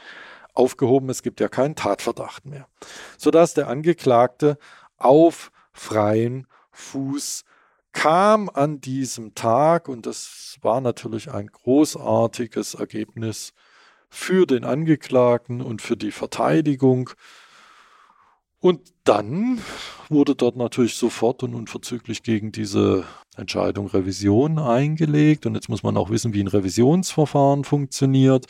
aufgehoben. 0.54 1.10
Es 1.10 1.24
gibt 1.24 1.42
ja 1.42 1.50
keinen 1.50 1.76
Tatverdacht 1.76 2.46
mehr. 2.46 2.68
Sodass 3.18 3.54
der 3.54 3.68
Angeklagte 3.68 4.58
auf 4.98 5.52
freien 5.74 6.48
Fuß 6.72 7.44
kam 7.92 8.50
an 8.50 8.80
diesem 8.80 9.36
Tag 9.36 9.90
und 9.90 10.06
das 10.06 10.58
war 10.62 10.80
natürlich 10.80 11.32
ein 11.32 11.48
großartiges 11.48 12.76
Ergebnis 12.76 13.54
für 14.10 14.46
den 14.46 14.64
Angeklagten 14.64 15.62
und 15.62 15.82
für 15.82 15.98
die 15.98 16.12
Verteidigung. 16.12 17.10
Und 18.68 18.82
dann 19.06 19.62
wurde 20.10 20.36
dort 20.36 20.58
natürlich 20.58 20.96
sofort 20.96 21.42
und 21.42 21.56
unverzüglich 21.56 22.22
gegen 22.22 22.52
diese 22.52 23.06
Entscheidung 23.38 23.88
Revision 23.88 24.60
eingelegt. 24.60 25.46
Und 25.46 25.56
jetzt 25.56 25.70
muss 25.70 25.84
man 25.84 25.96
auch 25.96 26.10
wissen, 26.10 26.34
wie 26.34 26.42
ein 26.42 26.50
Revisionsverfahren 26.50 27.64
funktioniert. 27.64 28.46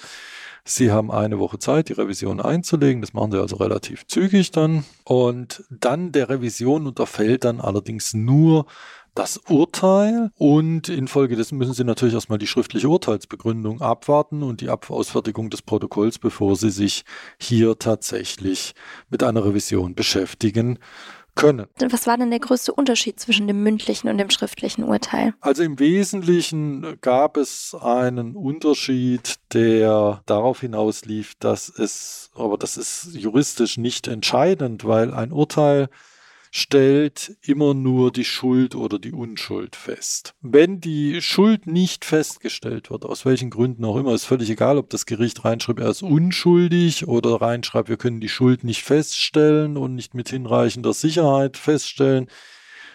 Sie 0.66 0.90
haben 0.90 1.12
eine 1.12 1.38
Woche 1.38 1.60
Zeit, 1.60 1.90
die 1.90 1.94
Revision 1.94 2.42
einzulegen. 2.42 3.02
Das 3.02 3.14
machen 3.14 3.32
Sie 3.32 3.40
also 3.40 3.58
relativ 3.58 4.08
zügig 4.08 4.50
dann. 4.50 4.86
Und 5.04 5.64
dann 5.70 6.12
der 6.12 6.30
Revision 6.30 6.88
unterfällt 6.88 7.44
dann 7.44 7.62
allerdings 7.62 8.16
nur 8.16 8.66
das 9.18 9.38
Urteil 9.50 10.30
und 10.38 10.90
infolgedessen 10.90 11.58
müssen 11.58 11.74
Sie 11.74 11.84
natürlich 11.84 12.14
erstmal 12.14 12.38
die 12.38 12.46
schriftliche 12.46 12.88
Urteilsbegründung 12.88 13.82
abwarten 13.82 14.44
und 14.44 14.62
die 14.62 14.70
Ausfertigung 14.70 15.50
des 15.50 15.64
Protokolls, 15.64 16.20
bevor 16.20 16.56
Sie 16.56 16.70
sich 16.70 17.04
hier 17.40 17.80
tatsächlich 17.80 18.76
mit 19.10 19.24
einer 19.24 19.44
Revision 19.44 19.96
beschäftigen 19.96 20.78
können. 21.34 21.66
Was 21.80 22.06
war 22.06 22.18
denn 22.18 22.30
der 22.30 22.40
größte 22.40 22.74
Unterschied 22.74 23.20
zwischen 23.20 23.48
dem 23.48 23.64
mündlichen 23.64 24.08
und 24.10 24.20
dem 24.20 24.30
schriftlichen 24.30 24.84
Urteil? 24.84 25.34
Also 25.42 25.64
im 25.64 25.80
Wesentlichen 25.80 26.98
gab 27.02 27.38
es 27.38 27.76
einen 27.80 28.36
Unterschied, 28.36 29.36
der 29.54 30.22
darauf 30.28 30.62
hinauslief, 30.62 31.34
dass 31.40 31.70
es, 31.70 32.30
aber 32.36 32.58
das 32.58 32.78
ist 32.78 33.16
juristisch 33.16 33.78
nicht 33.78 34.08
entscheidend, 34.08 34.86
weil 34.86 35.14
ein 35.14 35.32
Urteil 35.32 35.90
stellt 36.58 37.38
immer 37.44 37.76
nur 37.76 38.12
die 38.12 38.26
Schuld 38.26 38.74
oder 38.74 38.98
die 38.98 39.12
Unschuld 39.12 39.76
fest. 39.76 40.34
Wenn 40.42 40.82
die 40.82 41.22
Schuld 41.22 41.68
nicht 41.68 42.04
festgestellt 42.04 42.90
wird, 42.90 43.06
aus 43.06 43.26
welchen 43.26 43.52
Gründen 43.52 43.86
auch 43.86 43.96
immer, 43.96 44.14
ist 44.14 44.26
völlig 44.26 44.50
egal, 44.50 44.80
ob 44.80 44.90
das 44.90 45.06
Gericht 45.06 45.46
reinschreibt, 45.46 45.80
er 45.80 45.90
ist 45.90 46.02
unschuldig 46.02 47.08
oder 47.08 47.42
reinschreibt, 47.42 47.90
wir 47.90 47.98
können 47.98 48.22
die 48.22 48.28
Schuld 48.28 48.64
nicht 48.64 48.82
feststellen 48.82 49.78
und 49.78 49.94
nicht 49.94 50.16
mit 50.16 50.30
hinreichender 50.30 50.94
Sicherheit 50.94 51.58
feststellen 51.58 52.28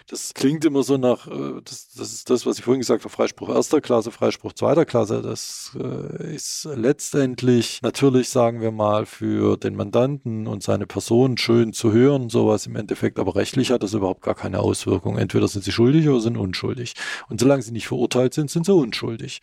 das 0.07 0.33
klingt 0.33 0.65
immer 0.65 0.83
so 0.83 0.97
nach, 0.97 1.27
äh, 1.27 1.61
das, 1.63 1.89
das 1.95 2.13
ist 2.13 2.29
das, 2.29 2.45
was 2.45 2.57
ich 2.57 2.63
vorhin 2.63 2.81
gesagt 2.81 3.03
habe, 3.03 3.13
Freispruch 3.13 3.49
erster 3.49 3.81
Klasse, 3.81 4.11
Freispruch 4.11 4.53
zweiter 4.53 4.85
Klasse. 4.85 5.21
Das 5.21 5.77
äh, 5.79 6.35
ist 6.35 6.67
letztendlich 6.75 7.81
natürlich, 7.81 8.29
sagen 8.29 8.61
wir 8.61 8.71
mal, 8.71 9.05
für 9.05 9.57
den 9.57 9.75
Mandanten 9.75 10.47
und 10.47 10.63
seine 10.63 10.87
Person 10.87 11.37
schön 11.37 11.73
zu 11.73 11.91
hören, 11.91 12.29
sowas 12.29 12.65
im 12.65 12.75
Endeffekt, 12.75 13.19
aber 13.19 13.35
rechtlich 13.35 13.71
hat 13.71 13.83
das 13.83 13.93
überhaupt 13.93 14.21
gar 14.21 14.35
keine 14.35 14.59
Auswirkung. 14.59 15.17
Entweder 15.17 15.47
sind 15.47 15.63
sie 15.63 15.71
schuldig 15.71 16.07
oder 16.09 16.19
sind 16.19 16.37
unschuldig. 16.37 16.93
Und 17.29 17.39
solange 17.39 17.61
sie 17.61 17.71
nicht 17.71 17.87
verurteilt 17.87 18.33
sind, 18.33 18.49
sind 18.49 18.65
sie 18.65 18.73
unschuldig. 18.73 19.41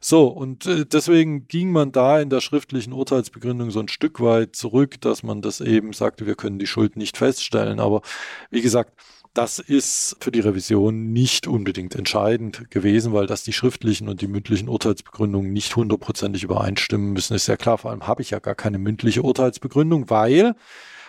So, 0.00 0.28
und 0.28 0.66
äh, 0.66 0.86
deswegen 0.86 1.48
ging 1.48 1.72
man 1.72 1.90
da 1.92 2.20
in 2.20 2.30
der 2.30 2.40
schriftlichen 2.40 2.92
Urteilsbegründung 2.92 3.70
so 3.70 3.80
ein 3.80 3.88
Stück 3.88 4.20
weit 4.20 4.54
zurück, 4.54 5.00
dass 5.00 5.22
man 5.22 5.42
das 5.42 5.60
eben 5.60 5.92
sagte, 5.92 6.26
wir 6.26 6.36
können 6.36 6.58
die 6.58 6.68
Schuld 6.68 6.96
nicht 6.96 7.16
feststellen. 7.16 7.80
Aber 7.80 8.02
wie 8.50 8.62
gesagt, 8.62 8.92
das 9.38 9.60
ist 9.60 10.16
für 10.18 10.32
die 10.32 10.40
Revision 10.40 11.12
nicht 11.12 11.46
unbedingt 11.46 11.94
entscheidend 11.94 12.72
gewesen, 12.72 13.12
weil 13.12 13.28
das 13.28 13.44
die 13.44 13.52
schriftlichen 13.52 14.08
und 14.08 14.20
die 14.20 14.26
mündlichen 14.26 14.68
Urteilsbegründungen 14.68 15.52
nicht 15.52 15.76
hundertprozentig 15.76 16.42
übereinstimmen 16.42 17.12
müssen. 17.12 17.34
Ist 17.34 17.46
ja 17.46 17.56
klar, 17.56 17.78
vor 17.78 17.92
allem 17.92 18.08
habe 18.08 18.20
ich 18.20 18.30
ja 18.30 18.40
gar 18.40 18.56
keine 18.56 18.80
mündliche 18.80 19.22
Urteilsbegründung, 19.22 20.10
weil 20.10 20.56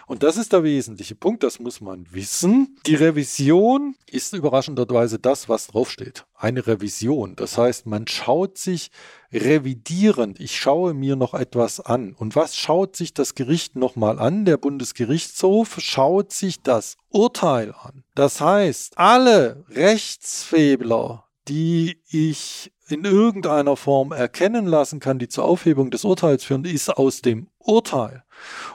und 0.09 0.23
das 0.23 0.37
ist 0.37 0.53
der 0.53 0.63
wesentliche 0.63 1.13
Punkt, 1.13 1.43
das 1.43 1.59
muss 1.59 1.81
man 1.81 2.07
wissen. 2.09 2.79
Die 2.87 2.95
Revision 2.95 3.93
ist 4.07 4.33
überraschenderweise 4.33 5.19
das, 5.19 5.47
was 5.49 5.67
draufsteht. 5.67 6.25
Eine 6.35 6.65
Revision. 6.65 7.35
Das 7.35 7.59
heißt, 7.59 7.85
man 7.85 8.07
schaut 8.07 8.57
sich 8.57 8.89
revidierend, 9.31 10.39
ich 10.39 10.57
schaue 10.57 10.95
mir 10.95 11.15
noch 11.15 11.35
etwas 11.35 11.79
an. 11.79 12.15
Und 12.17 12.35
was 12.35 12.55
schaut 12.55 12.95
sich 12.95 13.13
das 13.13 13.35
Gericht 13.35 13.75
nochmal 13.75 14.17
an? 14.17 14.45
Der 14.45 14.57
Bundesgerichtshof 14.57 15.79
schaut 15.79 16.33
sich 16.33 16.63
das 16.63 16.97
Urteil 17.09 17.75
an. 17.79 18.03
Das 18.15 18.41
heißt, 18.41 18.97
alle 18.97 19.63
Rechtsfehler, 19.69 21.25
die 21.47 22.01
ich 22.09 22.71
in 22.87 23.05
irgendeiner 23.05 23.75
Form 23.75 24.11
erkennen 24.11 24.65
lassen 24.65 24.99
kann, 24.99 25.19
die 25.19 25.27
zur 25.27 25.45
Aufhebung 25.45 25.91
des 25.91 26.03
Urteils 26.03 26.43
führen, 26.43 26.65
ist 26.65 26.89
aus 26.89 27.21
dem 27.21 27.47
Urteil. 27.59 28.23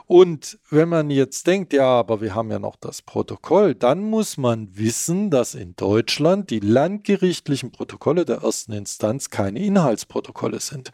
Und 0.07 0.59
wenn 0.69 0.89
man 0.89 1.09
jetzt 1.09 1.47
denkt, 1.47 1.73
ja, 1.73 1.87
aber 1.87 2.21
wir 2.21 2.35
haben 2.35 2.51
ja 2.51 2.59
noch 2.59 2.75
das 2.75 3.01
Protokoll, 3.01 3.73
dann 3.73 4.01
muss 4.01 4.37
man 4.37 4.69
wissen, 4.77 5.31
dass 5.31 5.55
in 5.55 5.75
Deutschland 5.75 6.49
die 6.49 6.59
landgerichtlichen 6.59 7.71
Protokolle 7.71 8.25
der 8.25 8.37
ersten 8.37 8.73
Instanz 8.73 9.29
keine 9.29 9.59
Inhaltsprotokolle 9.59 10.59
sind. 10.59 10.91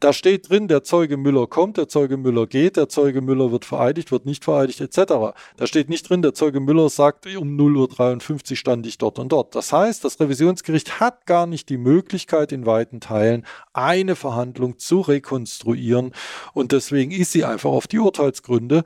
Da 0.00 0.12
steht 0.12 0.48
drin, 0.48 0.68
der 0.68 0.84
Zeuge 0.84 1.16
Müller 1.16 1.46
kommt, 1.46 1.76
der 1.76 1.88
Zeuge 1.88 2.16
Müller 2.16 2.46
geht, 2.46 2.76
der 2.76 2.88
Zeuge 2.88 3.20
Müller 3.20 3.50
wird 3.50 3.64
vereidigt, 3.64 4.12
wird 4.12 4.26
nicht 4.26 4.44
vereidigt, 4.44 4.80
etc. 4.80 5.34
Da 5.56 5.66
steht 5.66 5.88
nicht 5.88 6.08
drin, 6.08 6.22
der 6.22 6.34
Zeuge 6.34 6.60
Müller 6.60 6.88
sagt, 6.88 7.26
um 7.36 7.56
0.53 7.56 8.50
Uhr 8.50 8.56
stand 8.56 8.86
ich 8.86 8.98
dort 8.98 9.18
und 9.18 9.32
dort. 9.32 9.54
Das 9.54 9.72
heißt, 9.72 10.04
das 10.04 10.20
Revisionsgericht 10.20 11.00
hat 11.00 11.26
gar 11.26 11.46
nicht 11.46 11.68
die 11.68 11.78
Möglichkeit, 11.78 12.52
in 12.52 12.66
weiten 12.66 13.00
Teilen 13.00 13.44
eine 13.72 14.14
Verhandlung 14.14 14.78
zu 14.78 15.00
rekonstruieren 15.00 16.12
und 16.52 16.72
deswegen 16.72 17.10
ist 17.10 17.23
sie 17.30 17.44
einfach 17.44 17.70
auf 17.70 17.86
die 17.86 17.98
Urteilsgründe 17.98 18.84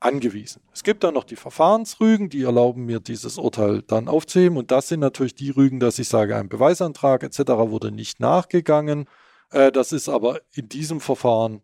angewiesen. 0.00 0.62
Es 0.72 0.82
gibt 0.82 1.04
dann 1.04 1.14
noch 1.14 1.24
die 1.24 1.36
Verfahrensrügen, 1.36 2.30
die 2.30 2.42
erlauben 2.42 2.86
mir 2.86 3.00
dieses 3.00 3.38
Urteil 3.38 3.82
dann 3.82 4.08
aufzuheben 4.08 4.56
und 4.56 4.70
das 4.70 4.88
sind 4.88 5.00
natürlich 5.00 5.34
die 5.34 5.50
Rügen, 5.50 5.78
dass 5.78 5.98
ich 5.98 6.08
sage, 6.08 6.36
ein 6.36 6.48
Beweisantrag 6.48 7.22
etc. 7.22 7.40
wurde 7.68 7.92
nicht 7.92 8.18
nachgegangen. 8.18 9.06
Äh, 9.50 9.70
das 9.70 9.92
ist 9.92 10.08
aber 10.08 10.40
in 10.52 10.68
diesem 10.68 11.00
Verfahren 11.00 11.62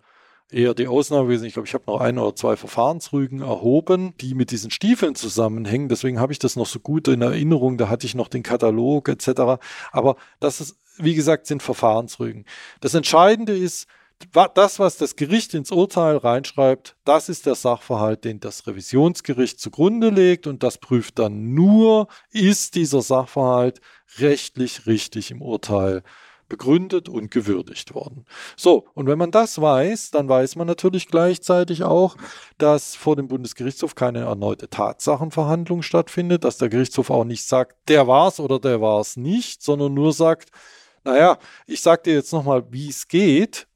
eher 0.51 0.75
die 0.75 0.87
Ausnahme 0.87 1.25
gewesen. 1.25 1.47
Ich 1.47 1.55
glaube, 1.55 1.67
ich 1.67 1.75
habe 1.75 1.85
noch 1.87 2.01
ein 2.01 2.19
oder 2.19 2.35
zwei 2.37 2.57
Verfahrensrügen 2.57 3.41
erhoben, 3.41 4.15
die 4.21 4.35
mit 4.35 4.51
diesen 4.51 4.71
Stiefeln 4.71 5.15
zusammenhängen. 5.15 5.89
Deswegen 5.89 6.21
habe 6.21 6.33
ich 6.33 6.39
das 6.39 6.57
noch 6.57 6.67
so 6.67 6.79
gut 6.79 7.09
in 7.09 7.23
Erinnerung. 7.23 7.79
Da 7.79 7.89
hatte 7.89 8.07
ich 8.07 8.15
noch 8.15 8.29
den 8.29 8.43
Katalog 8.43 9.09
etc. 9.09 9.59
Aber 9.91 10.17
das 10.39 10.61
ist, 10.61 10.79
wie 10.99 11.15
gesagt, 11.15 11.47
sind 11.47 11.63
Verfahrensrügen. 11.63 12.45
Das 12.81 12.95
Entscheidende 12.95 13.57
ist, 13.57 13.89
das, 14.55 14.79
was 14.79 14.97
das 14.97 15.17
Gericht 15.17 15.55
ins 15.55 15.71
Urteil 15.71 16.17
reinschreibt, 16.17 16.97
das 17.05 17.29
ist 17.29 17.47
der 17.47 17.55
Sachverhalt, 17.55 18.25
den 18.25 18.41
das 18.41 18.67
Revisionsgericht 18.67 19.61
zugrunde 19.61 20.11
legt 20.11 20.47
und 20.47 20.63
das 20.63 20.79
prüft 20.79 21.19
dann 21.19 21.55
nur, 21.55 22.09
ist 22.31 22.75
dieser 22.75 23.03
Sachverhalt 23.03 23.81
rechtlich 24.19 24.87
richtig 24.87 25.31
im 25.31 25.43
Urteil 25.43 26.03
begründet 26.49 27.09
und 27.09 27.31
gewürdigt 27.31 27.95
worden. 27.95 28.25
So, 28.57 28.87
und 28.95 29.07
wenn 29.07 29.19
man 29.19 29.33
das 29.33 29.61
weiß, 29.61 30.13
dann 30.13 30.29
weiß 30.29 30.57
man 30.57 30.67
natürlich 30.67 31.09
gleichzeitig 31.09 31.83
auch, 31.83 32.17
dass 32.57 32.95
vor 32.95 33.17
dem 33.17 33.29
Bundesgerichtshof 33.29 33.95
keine 33.95 34.21
erneute 34.21 34.69
Tatsachenverhandlung 34.69 35.83
stattfindet, 35.83 36.45
dass 36.45 36.59
der 36.59 36.69
Gerichtshof 36.69 37.11
auch 37.11 37.25
nicht 37.25 37.45
sagt, 37.45 37.77
der 37.89 38.07
war's 38.07 38.39
oder 38.39 38.61
der 38.61 38.81
war's 38.81 39.17
nicht, 39.17 39.63
sondern 39.63 39.95
nur 39.95 40.13
sagt, 40.13 40.51
naja, 41.05 41.39
ich 41.67 41.83
sag 41.83 42.05
dir 42.05 42.15
jetzt 42.15 42.33
nochmal, 42.33 42.65
wie 42.71 42.89
es 42.89 43.09
geht, 43.09 43.67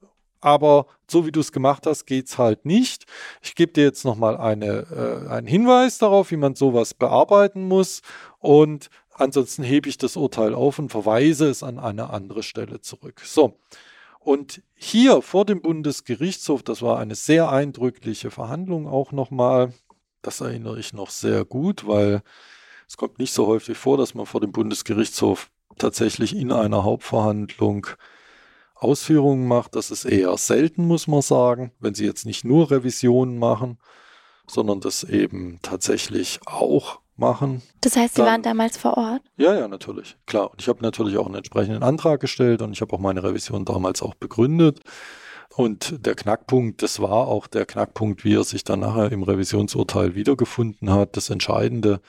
aber 0.40 0.86
so 1.08 1.26
wie 1.26 1.32
du 1.32 1.40
es 1.40 1.52
gemacht 1.52 1.86
hast, 1.86 2.06
geht 2.06 2.28
es 2.28 2.38
halt 2.38 2.64
nicht. 2.64 3.06
Ich 3.42 3.54
gebe 3.54 3.72
dir 3.72 3.84
jetzt 3.84 4.04
nochmal 4.04 4.36
eine, 4.36 5.24
äh, 5.26 5.28
einen 5.28 5.46
Hinweis 5.46 5.98
darauf, 5.98 6.30
wie 6.30 6.36
man 6.36 6.54
sowas 6.54 6.94
bearbeiten 6.94 7.66
muss 7.66 8.02
und 8.38 8.90
ansonsten 9.12 9.62
hebe 9.62 9.88
ich 9.88 9.98
das 9.98 10.16
Urteil 10.16 10.54
auf 10.54 10.78
und 10.78 10.90
verweise 10.90 11.48
es 11.48 11.62
an 11.62 11.78
eine 11.78 12.10
andere 12.10 12.42
Stelle 12.42 12.80
zurück. 12.80 13.20
So. 13.24 13.58
Und 14.18 14.62
hier 14.74 15.22
vor 15.22 15.46
dem 15.46 15.62
Bundesgerichtshof, 15.62 16.62
das 16.62 16.82
war 16.82 16.98
eine 16.98 17.14
sehr 17.14 17.50
eindrückliche 17.50 18.30
Verhandlung 18.30 18.86
auch 18.86 19.12
nochmal, 19.12 19.72
das 20.20 20.42
erinnere 20.42 20.78
ich 20.78 20.92
noch 20.92 21.08
sehr 21.08 21.46
gut, 21.46 21.86
weil 21.86 22.22
es 22.86 22.98
kommt 22.98 23.18
nicht 23.18 23.32
so 23.32 23.46
häufig 23.46 23.78
vor, 23.78 23.96
dass 23.96 24.14
man 24.14 24.26
vor 24.26 24.40
dem 24.40 24.52
Bundesgerichtshof 24.52 25.50
tatsächlich 25.78 26.36
in 26.36 26.52
einer 26.52 26.84
Hauptverhandlung 26.84 27.86
Ausführungen 28.82 29.46
macht. 29.46 29.76
Das 29.76 29.90
ist 29.90 30.04
eher 30.04 30.36
selten, 30.36 30.86
muss 30.86 31.06
man 31.06 31.22
sagen, 31.22 31.72
wenn 31.80 31.94
sie 31.94 32.06
jetzt 32.06 32.26
nicht 32.26 32.44
nur 32.44 32.70
Revisionen 32.70 33.38
machen, 33.38 33.78
sondern 34.46 34.80
das 34.80 35.04
eben 35.04 35.58
tatsächlich 35.62 36.40
auch 36.46 37.00
machen. 37.16 37.62
Das 37.82 37.96
heißt, 37.96 38.14
Sie 38.14 38.22
dann, 38.22 38.30
waren 38.30 38.42
damals 38.42 38.76
vor 38.76 38.96
Ort? 38.96 39.22
Ja, 39.36 39.54
ja, 39.54 39.68
natürlich. 39.68 40.16
Klar. 40.26 40.50
Und 40.50 40.60
ich 40.60 40.68
habe 40.68 40.82
natürlich 40.82 41.18
auch 41.18 41.26
einen 41.26 41.36
entsprechenden 41.36 41.82
Antrag 41.82 42.20
gestellt 42.20 42.62
und 42.62 42.72
ich 42.72 42.80
habe 42.80 42.92
auch 42.94 42.98
meine 42.98 43.22
Revision 43.22 43.64
damals 43.64 44.02
auch 44.02 44.14
begründet. 44.14 44.80
Und 45.54 46.06
der 46.06 46.14
Knackpunkt, 46.14 46.82
das 46.82 47.00
war 47.00 47.28
auch 47.28 47.46
der 47.46 47.66
Knackpunkt, 47.66 48.24
wie 48.24 48.34
er 48.34 48.44
sich 48.44 48.64
dann 48.64 48.80
nachher 48.80 49.12
im 49.12 49.22
Revisionsurteil 49.22 50.14
wiedergefunden 50.14 50.90
hat, 50.90 51.16
das 51.16 51.28
Entscheidende. 51.28 52.00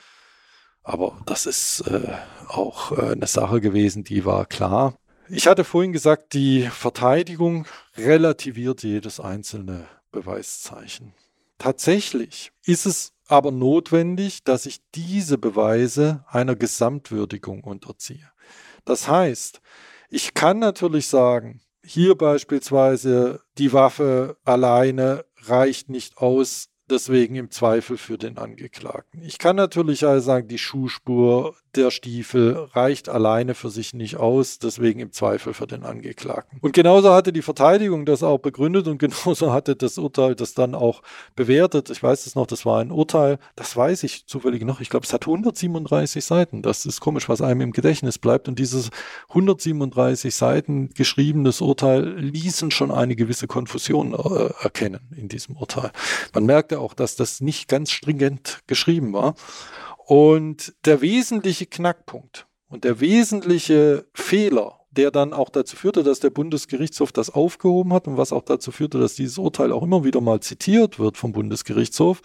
Aber 0.84 1.20
das 1.26 1.46
ist 1.46 1.84
äh, 1.88 2.14
auch 2.48 2.92
äh, 2.92 3.12
eine 3.12 3.26
Sache 3.26 3.60
gewesen, 3.60 4.04
die 4.04 4.24
war 4.24 4.46
klar. 4.46 4.94
Ich 5.28 5.46
hatte 5.46 5.64
vorhin 5.64 5.92
gesagt, 5.92 6.34
die 6.34 6.68
Verteidigung 6.70 7.66
relativiert 7.96 8.82
jedes 8.82 9.20
einzelne 9.20 9.86
Beweiszeichen. 10.10 11.14
Tatsächlich 11.58 12.52
ist 12.64 12.86
es 12.86 13.12
aber 13.28 13.52
notwendig, 13.52 14.44
dass 14.44 14.66
ich 14.66 14.80
diese 14.94 15.38
Beweise 15.38 16.24
einer 16.28 16.56
Gesamtwürdigung 16.56 17.64
unterziehe. 17.64 18.30
Das 18.84 19.08
heißt, 19.08 19.60
ich 20.10 20.34
kann 20.34 20.58
natürlich 20.58 21.06
sagen, 21.06 21.62
hier 21.84 22.16
beispielsweise 22.16 23.40
die 23.58 23.72
Waffe 23.72 24.36
alleine 24.44 25.24
reicht 25.44 25.88
nicht 25.88 26.18
aus, 26.18 26.68
deswegen 26.90 27.36
im 27.36 27.50
Zweifel 27.50 27.96
für 27.96 28.18
den 28.18 28.38
Angeklagten. 28.38 29.22
Ich 29.22 29.38
kann 29.38 29.56
natürlich 29.56 30.04
also 30.04 30.24
sagen, 30.24 30.48
die 30.48 30.58
Schuhspur 30.58 31.56
der 31.74 31.90
Stiefel 31.90 32.68
reicht 32.72 33.08
alleine 33.08 33.54
für 33.54 33.70
sich 33.70 33.94
nicht 33.94 34.16
aus, 34.16 34.58
deswegen 34.58 35.00
im 35.00 35.12
Zweifel 35.12 35.54
für 35.54 35.66
den 35.66 35.84
Angeklagten. 35.84 36.58
Und 36.60 36.72
genauso 36.72 37.12
hatte 37.12 37.32
die 37.32 37.42
Verteidigung 37.42 38.04
das 38.04 38.22
auch 38.22 38.38
begründet 38.38 38.88
und 38.88 38.98
genauso 38.98 39.52
hatte 39.52 39.74
das 39.76 39.98
Urteil 39.98 40.34
das 40.34 40.54
dann 40.54 40.74
auch 40.74 41.02
bewertet. 41.34 41.90
Ich 41.90 42.02
weiß 42.02 42.26
es 42.26 42.34
noch, 42.34 42.46
das 42.46 42.66
war 42.66 42.80
ein 42.80 42.90
Urteil, 42.90 43.38
das 43.56 43.76
weiß 43.76 44.02
ich 44.02 44.26
zufällig 44.26 44.64
noch, 44.64 44.80
ich 44.80 44.90
glaube, 44.90 45.06
es 45.06 45.12
hat 45.12 45.26
137 45.26 46.24
Seiten. 46.24 46.62
Das 46.62 46.84
ist 46.84 47.00
komisch, 47.00 47.28
was 47.28 47.40
einem 47.40 47.62
im 47.62 47.72
Gedächtnis 47.72 48.18
bleibt. 48.18 48.48
Und 48.48 48.58
dieses 48.58 48.90
137 49.28 50.34
Seiten 50.34 50.90
geschriebenes 50.90 51.60
Urteil 51.60 52.18
ließen 52.18 52.70
schon 52.70 52.90
eine 52.90 53.16
gewisse 53.16 53.46
Konfusion 53.46 54.12
äh, 54.12 54.52
erkennen 54.62 55.00
in 55.16 55.28
diesem 55.28 55.56
Urteil. 55.56 55.90
Man 56.34 56.44
merkte 56.44 56.80
auch, 56.80 56.94
dass 56.94 57.16
das 57.16 57.40
nicht 57.40 57.68
ganz 57.68 57.90
stringent 57.90 58.60
geschrieben 58.66 59.12
war. 59.12 59.34
Und 60.12 60.74
der 60.84 61.00
wesentliche 61.00 61.64
Knackpunkt 61.64 62.46
und 62.68 62.84
der 62.84 63.00
wesentliche 63.00 64.04
Fehler, 64.12 64.80
der 64.90 65.10
dann 65.10 65.32
auch 65.32 65.48
dazu 65.48 65.74
führte, 65.74 66.02
dass 66.02 66.20
der 66.20 66.28
Bundesgerichtshof 66.28 67.12
das 67.12 67.30
aufgehoben 67.30 67.94
hat 67.94 68.06
und 68.06 68.18
was 68.18 68.30
auch 68.30 68.42
dazu 68.42 68.72
führte, 68.72 69.00
dass 69.00 69.14
dieses 69.14 69.38
Urteil 69.38 69.72
auch 69.72 69.82
immer 69.82 70.04
wieder 70.04 70.20
mal 70.20 70.40
zitiert 70.40 70.98
wird 70.98 71.16
vom 71.16 71.32
Bundesgerichtshof, 71.32 72.20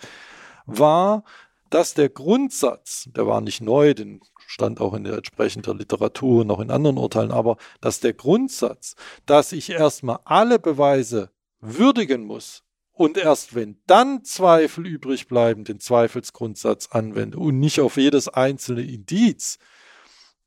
war, 0.65 1.23
dass 1.69 1.93
der 1.93 2.09
Grundsatz, 2.09 3.07
der 3.15 3.26
war 3.26 3.39
nicht 3.39 3.61
neu, 3.61 3.93
den 3.93 4.19
stand 4.47 4.81
auch 4.81 4.93
in 4.93 5.05
der 5.05 5.14
entsprechenden 5.14 5.77
Literatur, 5.77 6.43
noch 6.43 6.59
in 6.59 6.72
anderen 6.72 6.97
Urteilen, 6.97 7.31
aber 7.31 7.55
dass 7.80 8.01
der 8.01 8.11
Grundsatz, 8.11 8.95
dass 9.26 9.53
ich 9.53 9.69
erstmal 9.69 10.19
alle 10.26 10.59
Beweise 10.59 11.31
würdigen 11.61 12.26
muss, 12.26 12.65
und 12.98 13.18
erst 13.18 13.56
wenn 13.56 13.78
dann 13.88 14.24
Zweifel 14.24 14.86
übrig 14.88 15.28
bleiben, 15.28 15.64
den 15.64 15.80
Zweifelsgrundsatz 15.80 16.88
anwende 16.91 17.38
und 17.38 17.60
nicht 17.60 17.80
auf 17.80 17.98
jedes 17.98 18.28
einzelne 18.28 18.82
Indiz. 18.82 19.57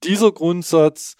Dieser 0.02 0.32
Grundsatz 0.32 1.16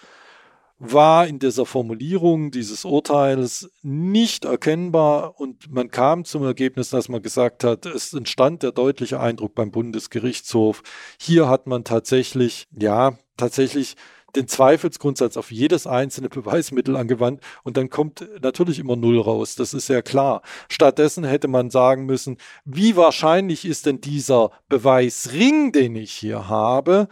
war 0.80 1.26
in 1.26 1.38
dieser 1.38 1.66
Formulierung 1.66 2.50
dieses 2.50 2.86
Urteils 2.86 3.70
nicht 3.82 4.46
erkennbar 4.46 5.38
und 5.38 5.70
man 5.70 5.90
kam 5.90 6.24
zum 6.24 6.42
Ergebnis, 6.42 6.88
dass 6.88 7.10
man 7.10 7.20
gesagt 7.20 7.64
hat, 7.64 7.84
es 7.84 8.14
entstand 8.14 8.62
der 8.62 8.72
deutliche 8.72 9.20
Eindruck 9.20 9.54
beim 9.54 9.70
Bundesgerichtshof. 9.70 10.82
Hier 11.20 11.48
hat 11.48 11.66
man 11.66 11.84
tatsächlich, 11.84 12.66
ja, 12.72 13.18
tatsächlich 13.36 13.94
den 14.36 14.48
Zweifelsgrundsatz 14.48 15.36
auf 15.36 15.50
jedes 15.50 15.86
einzelne 15.86 16.28
Beweismittel 16.30 16.96
angewandt 16.96 17.42
und 17.62 17.76
dann 17.76 17.90
kommt 17.90 18.26
natürlich 18.42 18.78
immer 18.78 18.96
Null 18.96 19.20
raus. 19.20 19.54
Das 19.54 19.74
ist 19.74 19.88
ja 19.88 20.02
klar. 20.02 20.42
Stattdessen 20.68 21.24
hätte 21.24 21.48
man 21.48 21.70
sagen 21.70 22.06
müssen, 22.06 22.36
wie 22.64 22.96
wahrscheinlich 22.96 23.64
ist 23.64 23.86
denn 23.86 24.00
dieser 24.00 24.50
Beweisring, 24.68 25.72
den 25.72 25.96
ich 25.96 26.12
hier 26.12 26.48
habe, 26.48 27.08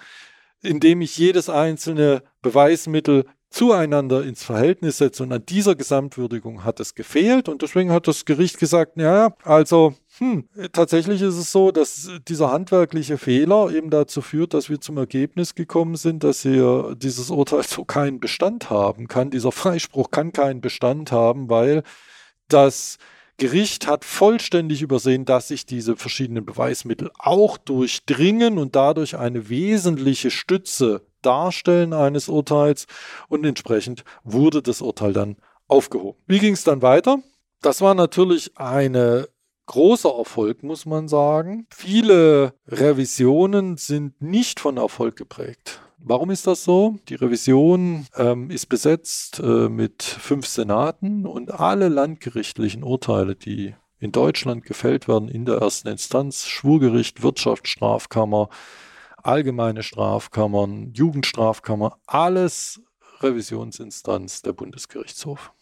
indem 0.62 1.00
ich 1.00 1.16
jedes 1.16 1.48
einzelne 1.48 2.22
Beweismittel 2.42 3.24
zueinander 3.50 4.22
ins 4.24 4.44
Verhältnis 4.44 4.98
setze. 4.98 5.22
Und 5.22 5.32
an 5.32 5.44
dieser 5.46 5.74
Gesamtwürdigung 5.74 6.64
hat 6.64 6.80
es 6.80 6.94
gefehlt. 6.94 7.48
Und 7.48 7.62
deswegen 7.62 7.90
hat 7.90 8.06
das 8.06 8.24
Gericht 8.24 8.58
gesagt, 8.58 8.96
ja, 8.96 9.34
also 9.42 9.94
hm, 10.18 10.48
tatsächlich 10.72 11.22
ist 11.22 11.36
es 11.36 11.50
so, 11.50 11.70
dass 11.70 12.10
dieser 12.28 12.50
handwerkliche 12.52 13.18
Fehler 13.18 13.70
eben 13.70 13.90
dazu 13.90 14.20
führt, 14.20 14.52
dass 14.54 14.68
wir 14.68 14.80
zum 14.80 14.98
Ergebnis 14.98 15.54
gekommen 15.54 15.96
sind, 15.96 16.24
dass 16.24 16.42
hier 16.42 16.94
dieses 16.96 17.30
Urteil 17.30 17.62
so 17.62 17.84
keinen 17.84 18.20
Bestand 18.20 18.70
haben 18.70 19.08
kann. 19.08 19.30
Dieser 19.30 19.52
Freispruch 19.52 20.10
kann 20.10 20.32
keinen 20.32 20.60
Bestand 20.60 21.12
haben, 21.12 21.48
weil 21.48 21.82
das 22.48 22.98
Gericht 23.38 23.86
hat 23.86 24.04
vollständig 24.04 24.82
übersehen, 24.82 25.24
dass 25.24 25.48
sich 25.48 25.64
diese 25.64 25.96
verschiedenen 25.96 26.44
Beweismittel 26.44 27.12
auch 27.18 27.56
durchdringen 27.56 28.58
und 28.58 28.74
dadurch 28.74 29.16
eine 29.16 29.48
wesentliche 29.48 30.32
Stütze 30.32 31.06
darstellen 31.22 31.92
eines 31.92 32.28
Urteils 32.28 32.86
und 33.28 33.46
entsprechend 33.46 34.04
wurde 34.24 34.60
das 34.60 34.82
Urteil 34.82 35.12
dann 35.12 35.36
aufgehoben. 35.68 36.18
Wie 36.26 36.40
ging 36.40 36.54
es 36.54 36.64
dann 36.64 36.82
weiter? 36.82 37.20
Das 37.62 37.80
war 37.80 37.94
natürlich 37.94 38.56
eine 38.56 39.28
großer 39.66 40.12
Erfolg, 40.18 40.64
muss 40.64 40.84
man 40.84 41.06
sagen. 41.06 41.66
Viele 41.70 42.54
Revisionen 42.66 43.76
sind 43.76 44.20
nicht 44.20 44.58
von 44.58 44.78
Erfolg 44.78 45.14
geprägt. 45.14 45.80
Warum 46.00 46.30
ist 46.30 46.46
das 46.46 46.62
so? 46.62 46.96
Die 47.08 47.16
Revision 47.16 48.06
ähm, 48.16 48.50
ist 48.50 48.66
besetzt 48.66 49.40
äh, 49.40 49.68
mit 49.68 50.02
fünf 50.02 50.46
Senaten 50.46 51.26
und 51.26 51.50
alle 51.50 51.88
landgerichtlichen 51.88 52.84
Urteile, 52.84 53.34
die 53.34 53.74
in 53.98 54.12
Deutschland 54.12 54.64
gefällt 54.64 55.08
werden 55.08 55.28
in 55.28 55.44
der 55.44 55.56
ersten 55.56 55.88
Instanz, 55.88 56.46
Schwurgericht, 56.46 57.22
Wirtschaftsstrafkammer, 57.22 58.48
allgemeine 59.16 59.82
Strafkammern, 59.82 60.92
Jugendstrafkammer, 60.94 61.98
alles 62.06 62.80
Revisionsinstanz 63.20 64.42
der 64.42 64.52
Bundesgerichtshof 64.52 65.52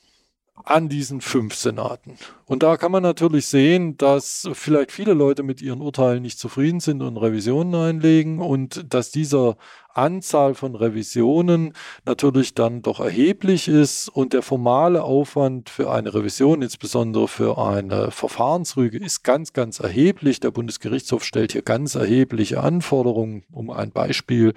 an 0.64 0.88
diesen 0.88 1.20
fünf 1.20 1.54
Senaten. 1.54 2.18
Und 2.44 2.62
da 2.62 2.76
kann 2.76 2.90
man 2.90 3.02
natürlich 3.02 3.46
sehen, 3.46 3.96
dass 3.96 4.48
vielleicht 4.52 4.90
viele 4.90 5.12
Leute 5.12 5.42
mit 5.42 5.62
ihren 5.62 5.80
Urteilen 5.80 6.22
nicht 6.22 6.38
zufrieden 6.38 6.80
sind 6.80 7.02
und 7.02 7.16
Revisionen 7.16 7.74
einlegen 7.74 8.40
und 8.40 8.92
dass 8.92 9.10
dieser 9.10 9.56
Anzahl 9.96 10.54
von 10.54 10.74
Revisionen 10.74 11.72
natürlich 12.04 12.54
dann 12.54 12.82
doch 12.82 13.00
erheblich 13.00 13.68
ist 13.68 14.08
und 14.08 14.32
der 14.32 14.42
formale 14.42 15.02
Aufwand 15.02 15.70
für 15.70 15.90
eine 15.90 16.12
Revision, 16.14 16.62
insbesondere 16.62 17.28
für 17.28 17.58
eine 17.58 18.10
Verfahrensrüge, 18.10 18.98
ist 18.98 19.22
ganz, 19.24 19.52
ganz 19.52 19.80
erheblich. 19.80 20.40
Der 20.40 20.50
Bundesgerichtshof 20.50 21.24
stellt 21.24 21.52
hier 21.52 21.62
ganz 21.62 21.94
erhebliche 21.94 22.60
Anforderungen, 22.60 23.44
um 23.52 23.70
ein 23.70 23.90
Beispiel 23.92 24.52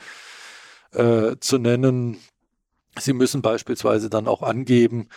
äh, 0.91 1.35
zu 1.39 1.57
nennen. 1.57 2.17
Sie 2.97 3.13
müssen 3.13 3.41
beispielsweise 3.41 4.09
dann 4.09 4.27
auch 4.27 4.41
angeben, 4.41 5.07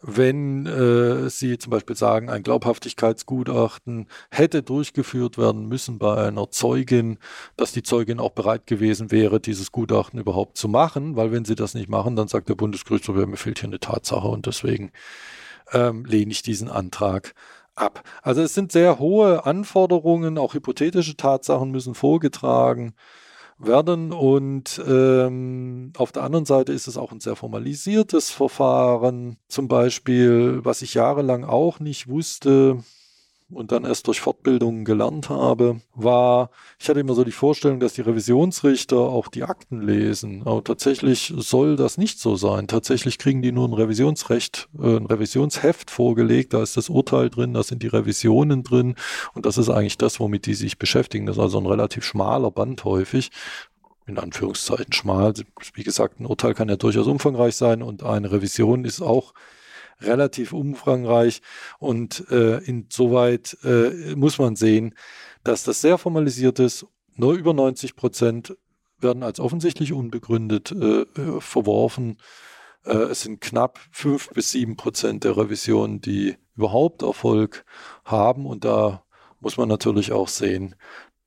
wenn 0.00 0.66
äh, 0.66 1.28
Sie 1.28 1.58
zum 1.58 1.70
Beispiel 1.70 1.96
sagen, 1.96 2.30
ein 2.30 2.42
Glaubhaftigkeitsgutachten 2.42 4.06
hätte 4.30 4.62
durchgeführt 4.62 5.38
werden 5.38 5.66
müssen 5.66 5.98
bei 5.98 6.28
einer 6.28 6.50
Zeugin, 6.50 7.18
dass 7.56 7.72
die 7.72 7.82
Zeugin 7.82 8.20
auch 8.20 8.30
bereit 8.30 8.66
gewesen 8.66 9.10
wäre, 9.10 9.40
dieses 9.40 9.72
Gutachten 9.72 10.20
überhaupt 10.20 10.56
zu 10.56 10.68
machen, 10.68 11.16
weil 11.16 11.32
wenn 11.32 11.44
Sie 11.44 11.56
das 11.56 11.74
nicht 11.74 11.88
machen, 11.88 12.16
dann 12.16 12.28
sagt 12.28 12.48
der 12.48 12.54
Bundesgerichtshof, 12.54 13.16
ja, 13.16 13.26
mir 13.26 13.36
fehlt 13.36 13.58
hier 13.58 13.68
eine 13.68 13.80
Tatsache 13.80 14.28
und 14.28 14.46
deswegen 14.46 14.92
ähm, 15.72 16.04
lehne 16.04 16.32
ich 16.32 16.42
diesen 16.42 16.70
Antrag 16.70 17.34
ab. 17.74 18.02
Also 18.22 18.42
es 18.42 18.54
sind 18.54 18.72
sehr 18.72 18.98
hohe 18.98 19.46
Anforderungen, 19.46 20.38
auch 20.38 20.54
hypothetische 20.54 21.16
Tatsachen 21.16 21.70
müssen 21.70 21.94
vorgetragen 21.94 22.94
werden. 22.94 22.94
Und 24.12 24.80
ähm, 24.86 25.92
auf 25.96 26.12
der 26.12 26.22
anderen 26.22 26.44
Seite 26.44 26.72
ist 26.72 26.86
es 26.86 26.96
auch 26.96 27.10
ein 27.10 27.20
sehr 27.20 27.36
formalisiertes 27.36 28.30
Verfahren. 28.30 29.36
Zum 29.48 29.66
Beispiel, 29.66 30.60
was 30.64 30.82
ich 30.82 30.94
jahrelang 30.94 31.44
auch 31.44 31.80
nicht 31.80 32.08
wusste, 32.08 32.84
und 33.50 33.72
dann 33.72 33.84
erst 33.84 34.06
durch 34.06 34.20
Fortbildungen 34.20 34.84
gelernt 34.84 35.30
habe, 35.30 35.80
war, 35.94 36.50
ich 36.78 36.88
hatte 36.88 37.00
immer 37.00 37.14
so 37.14 37.24
die 37.24 37.32
Vorstellung, 37.32 37.80
dass 37.80 37.94
die 37.94 38.02
Revisionsrichter 38.02 38.98
auch 38.98 39.28
die 39.28 39.44
Akten 39.44 39.80
lesen. 39.80 40.42
Aber 40.44 40.62
tatsächlich 40.62 41.32
soll 41.36 41.76
das 41.76 41.96
nicht 41.96 42.20
so 42.20 42.36
sein. 42.36 42.68
Tatsächlich 42.68 43.18
kriegen 43.18 43.40
die 43.40 43.52
nur 43.52 43.66
ein 43.66 43.72
Revisionsrecht, 43.72 44.68
äh, 44.78 44.96
ein 44.96 45.06
Revisionsheft 45.06 45.90
vorgelegt. 45.90 46.52
Da 46.52 46.62
ist 46.62 46.76
das 46.76 46.90
Urteil 46.90 47.30
drin, 47.30 47.54
da 47.54 47.62
sind 47.62 47.82
die 47.82 47.88
Revisionen 47.88 48.62
drin. 48.62 48.96
Und 49.32 49.46
das 49.46 49.56
ist 49.56 49.70
eigentlich 49.70 49.98
das, 49.98 50.20
womit 50.20 50.44
die 50.44 50.54
sich 50.54 50.78
beschäftigen. 50.78 51.24
Das 51.24 51.36
ist 51.36 51.42
also 51.42 51.58
ein 51.58 51.66
relativ 51.66 52.04
schmaler 52.04 52.50
Band 52.50 52.84
häufig 52.84 53.30
in 54.06 54.18
Anführungszeichen 54.18 54.92
schmal. 54.92 55.34
Wie 55.74 55.84
gesagt, 55.84 56.18
ein 56.18 56.26
Urteil 56.26 56.54
kann 56.54 56.70
ja 56.70 56.76
durchaus 56.76 57.06
umfangreich 57.06 57.56
sein 57.56 57.82
und 57.82 58.02
eine 58.02 58.32
Revision 58.32 58.86
ist 58.86 59.02
auch 59.02 59.34
relativ 60.00 60.52
umfangreich 60.52 61.42
und 61.78 62.24
äh, 62.30 62.58
insoweit 62.58 63.56
äh, 63.64 64.14
muss 64.14 64.38
man 64.38 64.56
sehen, 64.56 64.94
dass 65.44 65.64
das 65.64 65.80
sehr 65.80 65.98
formalisiert 65.98 66.58
ist. 66.58 66.86
Nur 67.16 67.34
über 67.34 67.52
90 67.52 67.96
Prozent 67.96 68.56
werden 69.00 69.22
als 69.22 69.40
offensichtlich 69.40 69.92
unbegründet 69.92 70.72
äh, 70.72 71.02
äh, 71.02 71.40
verworfen. 71.40 72.18
Äh, 72.84 72.96
es 72.96 73.22
sind 73.22 73.40
knapp 73.40 73.78
fünf 73.90 74.30
bis 74.30 74.50
sieben 74.50 74.76
Prozent 74.76 75.24
der 75.24 75.36
Revisionen, 75.36 76.00
die 76.00 76.36
überhaupt 76.56 77.02
Erfolg 77.02 77.64
haben 78.04 78.46
und 78.46 78.64
da 78.64 79.04
muss 79.40 79.56
man 79.56 79.68
natürlich 79.68 80.10
auch 80.10 80.28
sehen, 80.28 80.74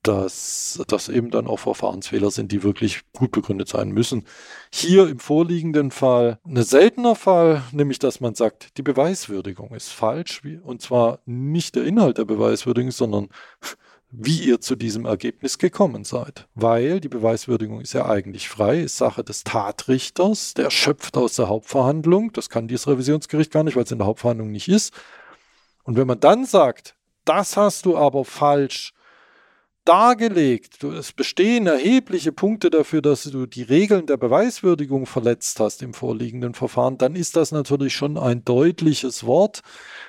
dass 0.03 0.81
das 0.87 1.09
eben 1.09 1.29
dann 1.29 1.47
auch 1.47 1.59
Verfahrensfehler 1.59 2.31
sind, 2.31 2.51
die 2.51 2.63
wirklich 2.63 3.01
gut 3.13 3.31
begründet 3.31 3.67
sein 3.67 3.91
müssen. 3.91 4.25
Hier 4.71 5.07
im 5.07 5.19
vorliegenden 5.19 5.91
Fall 5.91 6.39
ein 6.45 6.61
seltener 6.63 7.15
Fall, 7.15 7.63
nämlich 7.71 7.99
dass 7.99 8.19
man 8.19 8.35
sagt, 8.35 8.77
die 8.77 8.81
Beweiswürdigung 8.83 9.73
ist 9.75 9.89
falsch, 9.89 10.41
und 10.63 10.81
zwar 10.81 11.19
nicht 11.25 11.75
der 11.75 11.83
Inhalt 11.83 12.17
der 12.17 12.25
Beweiswürdigung, 12.25 12.91
sondern 12.91 13.29
wie 14.11 14.39
ihr 14.39 14.59
zu 14.59 14.75
diesem 14.75 15.05
Ergebnis 15.05 15.57
gekommen 15.57 16.03
seid. 16.03 16.47
Weil 16.53 16.99
die 16.99 17.07
Beweiswürdigung 17.07 17.79
ist 17.79 17.93
ja 17.93 18.07
eigentlich 18.07 18.49
frei, 18.49 18.81
ist 18.81 18.97
Sache 18.97 19.23
des 19.23 19.43
Tatrichters, 19.43 20.53
der 20.53 20.69
schöpft 20.69 21.15
aus 21.15 21.35
der 21.35 21.47
Hauptverhandlung, 21.47 22.33
das 22.33 22.49
kann 22.49 22.67
dieses 22.67 22.87
Revisionsgericht 22.87 23.51
gar 23.51 23.63
nicht, 23.63 23.75
weil 23.75 23.83
es 23.83 23.91
in 23.91 23.99
der 23.99 24.07
Hauptverhandlung 24.07 24.51
nicht 24.51 24.67
ist. 24.67 24.93
Und 25.83 25.95
wenn 25.95 26.07
man 26.07 26.19
dann 26.19 26.45
sagt, 26.45 26.95
das 27.23 27.55
hast 27.55 27.85
du 27.85 27.97
aber 27.97 28.25
falsch 28.25 28.93
dargelegt, 29.85 30.83
es 30.83 31.11
bestehen 31.11 31.67
erhebliche 31.67 32.31
Punkte 32.31 32.69
dafür, 32.69 33.01
dass 33.01 33.23
du 33.23 33.45
die 33.45 33.63
Regeln 33.63 34.05
der 34.05 34.17
Beweiswürdigung 34.17 35.05
verletzt 35.05 35.59
hast 35.59 35.81
im 35.81 35.93
vorliegenden 35.93 36.53
Verfahren, 36.53 36.97
dann 36.97 37.15
ist 37.15 37.35
das 37.35 37.51
natürlich 37.51 37.95
schon 37.95 38.17
ein 38.17 38.45
deutliches 38.45 39.25
Wort, 39.25 39.61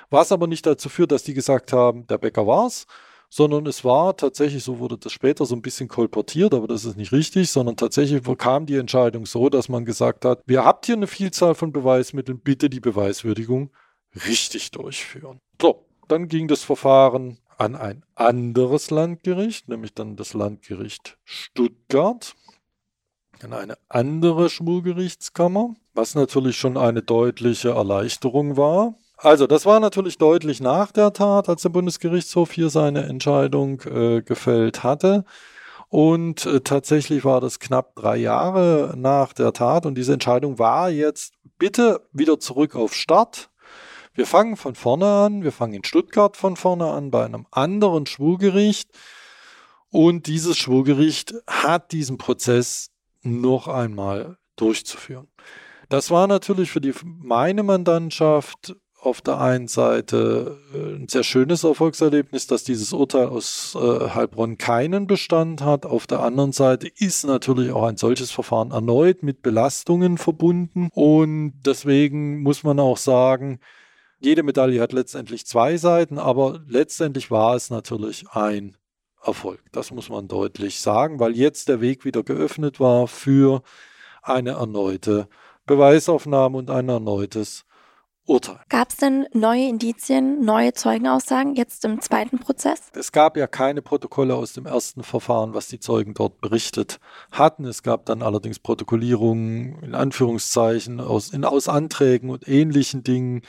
was 0.09 0.31
aber 0.31 0.47
nicht 0.47 0.65
dazu 0.65 0.89
führt, 0.89 1.11
dass 1.11 1.23
die 1.23 1.33
gesagt 1.33 1.73
haben, 1.73 2.05
der 2.07 2.19
Bäcker 2.19 2.45
war's, 2.45 2.85
sondern 3.29 3.65
es 3.65 3.83
war 3.83 4.15
tatsächlich, 4.15 4.63
so 4.63 4.77
wurde 4.77 4.95
das 4.97 5.11
später 5.11 5.45
so 5.47 5.55
ein 5.55 5.63
bisschen 5.63 5.87
kolportiert, 5.87 6.53
aber 6.53 6.67
das 6.67 6.85
ist 6.85 6.97
nicht 6.97 7.11
richtig, 7.11 7.49
sondern 7.49 7.75
tatsächlich 7.75 8.21
kam 8.37 8.67
die 8.67 8.77
Entscheidung 8.77 9.25
so, 9.25 9.49
dass 9.49 9.69
man 9.69 9.85
gesagt 9.85 10.23
hat, 10.23 10.43
wir 10.45 10.63
habt 10.63 10.85
hier 10.85 10.95
eine 10.95 11.07
Vielzahl 11.07 11.55
von 11.55 11.71
Beweismitteln, 11.71 12.39
bitte 12.39 12.69
die 12.69 12.79
Beweiswürdigung 12.79 13.71
richtig 14.27 14.69
durchführen. 14.69 15.39
So, 15.59 15.87
dann 16.07 16.27
ging 16.27 16.47
das 16.47 16.63
Verfahren 16.63 17.39
an 17.59 17.75
ein 17.75 18.05
anderes 18.15 18.91
Landgericht, 18.91 19.69
nämlich 19.69 19.93
dann 19.93 20.15
das 20.15 20.33
Landgericht 20.33 21.17
Stuttgart, 21.23 22.35
in 23.43 23.53
eine 23.53 23.77
andere 23.89 24.49
Schwurgerichtskammer, 24.49 25.75
was 25.93 26.15
natürlich 26.15 26.57
schon 26.57 26.77
eine 26.77 27.01
deutliche 27.01 27.71
Erleichterung 27.71 28.57
war. 28.57 28.95
Also, 29.17 29.47
das 29.47 29.65
war 29.65 29.79
natürlich 29.79 30.17
deutlich 30.17 30.59
nach 30.59 30.91
der 30.91 31.13
Tat, 31.13 31.47
als 31.49 31.61
der 31.61 31.69
Bundesgerichtshof 31.69 32.51
hier 32.51 32.69
seine 32.69 33.03
Entscheidung 33.03 33.81
äh, 33.81 34.21
gefällt 34.21 34.83
hatte. 34.83 35.23
Und 35.89 36.45
äh, 36.45 36.61
tatsächlich 36.61 37.23
war 37.23 37.39
das 37.39 37.59
knapp 37.59 37.95
drei 37.95 38.17
Jahre 38.17 38.95
nach 38.97 39.31
der 39.31 39.53
Tat. 39.53 39.85
Und 39.85 39.95
diese 39.95 40.13
Entscheidung 40.13 40.57
war 40.57 40.89
jetzt 40.89 41.35
bitte 41.59 42.01
wieder 42.11 42.39
zurück 42.39 42.75
auf 42.75 42.93
Start. 42.95 43.49
Wir 44.15 44.27
fangen 44.27 44.57
von 44.57 44.75
vorne 44.75 45.07
an, 45.07 45.43
wir 45.43 45.51
fangen 45.51 45.73
in 45.73 45.83
Stuttgart 45.83 46.37
von 46.37 46.55
vorne 46.55 46.85
an 46.91 47.09
bei 47.09 47.25
einem 47.25 47.47
anderen 47.49 48.05
Schwurgericht 48.05 48.89
und 49.89 50.27
dieses 50.27 50.55
Schwurgericht 50.57 51.33
hat 51.47 51.91
diesen 51.91 52.19
Prozess 52.19 52.91
noch 53.23 53.67
einmal 53.67 54.37
durchzuführen. 54.55 55.29
Das 55.89 56.11
war 56.11 56.27
natürlich 56.27 56.69
für 56.69 56.81
die, 56.81 56.93
meine 57.03 57.63
Mandantschaft 57.63 58.75
auf 58.99 59.21
der 59.21 59.39
einen 59.39 59.67
Seite 59.67 60.57
äh, 60.73 60.95
ein 60.95 61.07
sehr 61.07 61.23
schönes 61.23 61.63
Erfolgserlebnis, 61.63 62.47
dass 62.47 62.63
dieses 62.63 62.93
Urteil 62.93 63.27
aus 63.27 63.75
äh, 63.75 64.09
Heilbronn 64.09 64.57
keinen 64.57 65.07
Bestand 65.07 65.61
hat. 65.61 65.85
Auf 65.85 66.07
der 66.07 66.21
anderen 66.21 66.53
Seite 66.53 66.87
ist 66.87 67.25
natürlich 67.25 67.71
auch 67.71 67.83
ein 67.83 67.97
solches 67.97 68.31
Verfahren 68.31 68.71
erneut 68.71 69.21
mit 69.21 69.41
Belastungen 69.41 70.17
verbunden. 70.17 70.87
Und 70.93 71.53
deswegen 71.65 72.41
muss 72.43 72.63
man 72.63 72.79
auch 72.79 72.97
sagen, 72.97 73.59
jede 74.23 74.43
Medaille 74.43 74.81
hat 74.81 74.93
letztendlich 74.93 75.45
zwei 75.45 75.77
Seiten, 75.77 76.17
aber 76.17 76.61
letztendlich 76.67 77.29
war 77.29 77.55
es 77.55 77.69
natürlich 77.69 78.25
ein 78.31 78.77
Erfolg. 79.21 79.61
Das 79.71 79.91
muss 79.91 80.09
man 80.09 80.27
deutlich 80.27 80.79
sagen, 80.79 81.19
weil 81.19 81.35
jetzt 81.35 81.69
der 81.69 81.81
Weg 81.81 82.05
wieder 82.05 82.23
geöffnet 82.23 82.79
war 82.79 83.07
für 83.07 83.61
eine 84.21 84.51
erneute 84.51 85.27
Beweisaufnahme 85.65 86.57
und 86.57 86.69
ein 86.69 86.89
erneutes 86.89 87.65
Urteil. 88.25 88.59
Gab 88.69 88.89
es 88.89 88.97
denn 88.97 89.25
neue 89.33 89.67
Indizien, 89.67 90.45
neue 90.45 90.73
Zeugenaussagen 90.73 91.55
jetzt 91.55 91.83
im 91.83 91.99
zweiten 91.99 92.39
Prozess? 92.39 92.79
Es 92.95 93.11
gab 93.11 93.35
ja 93.35 93.47
keine 93.47 93.81
Protokolle 93.81 94.35
aus 94.35 94.53
dem 94.53 94.65
ersten 94.65 95.03
Verfahren, 95.03 95.53
was 95.53 95.67
die 95.67 95.79
Zeugen 95.79 96.13
dort 96.13 96.39
berichtet 96.39 96.99
hatten. 97.31 97.65
Es 97.65 97.83
gab 97.83 98.05
dann 98.05 98.21
allerdings 98.21 98.59
Protokollierungen 98.59 99.83
in 99.83 99.93
Anführungszeichen 99.93 101.01
aus, 101.01 101.33
in, 101.33 101.43
aus 101.43 101.67
Anträgen 101.67 102.29
und 102.29 102.47
ähnlichen 102.47 103.03
Dingen 103.03 103.41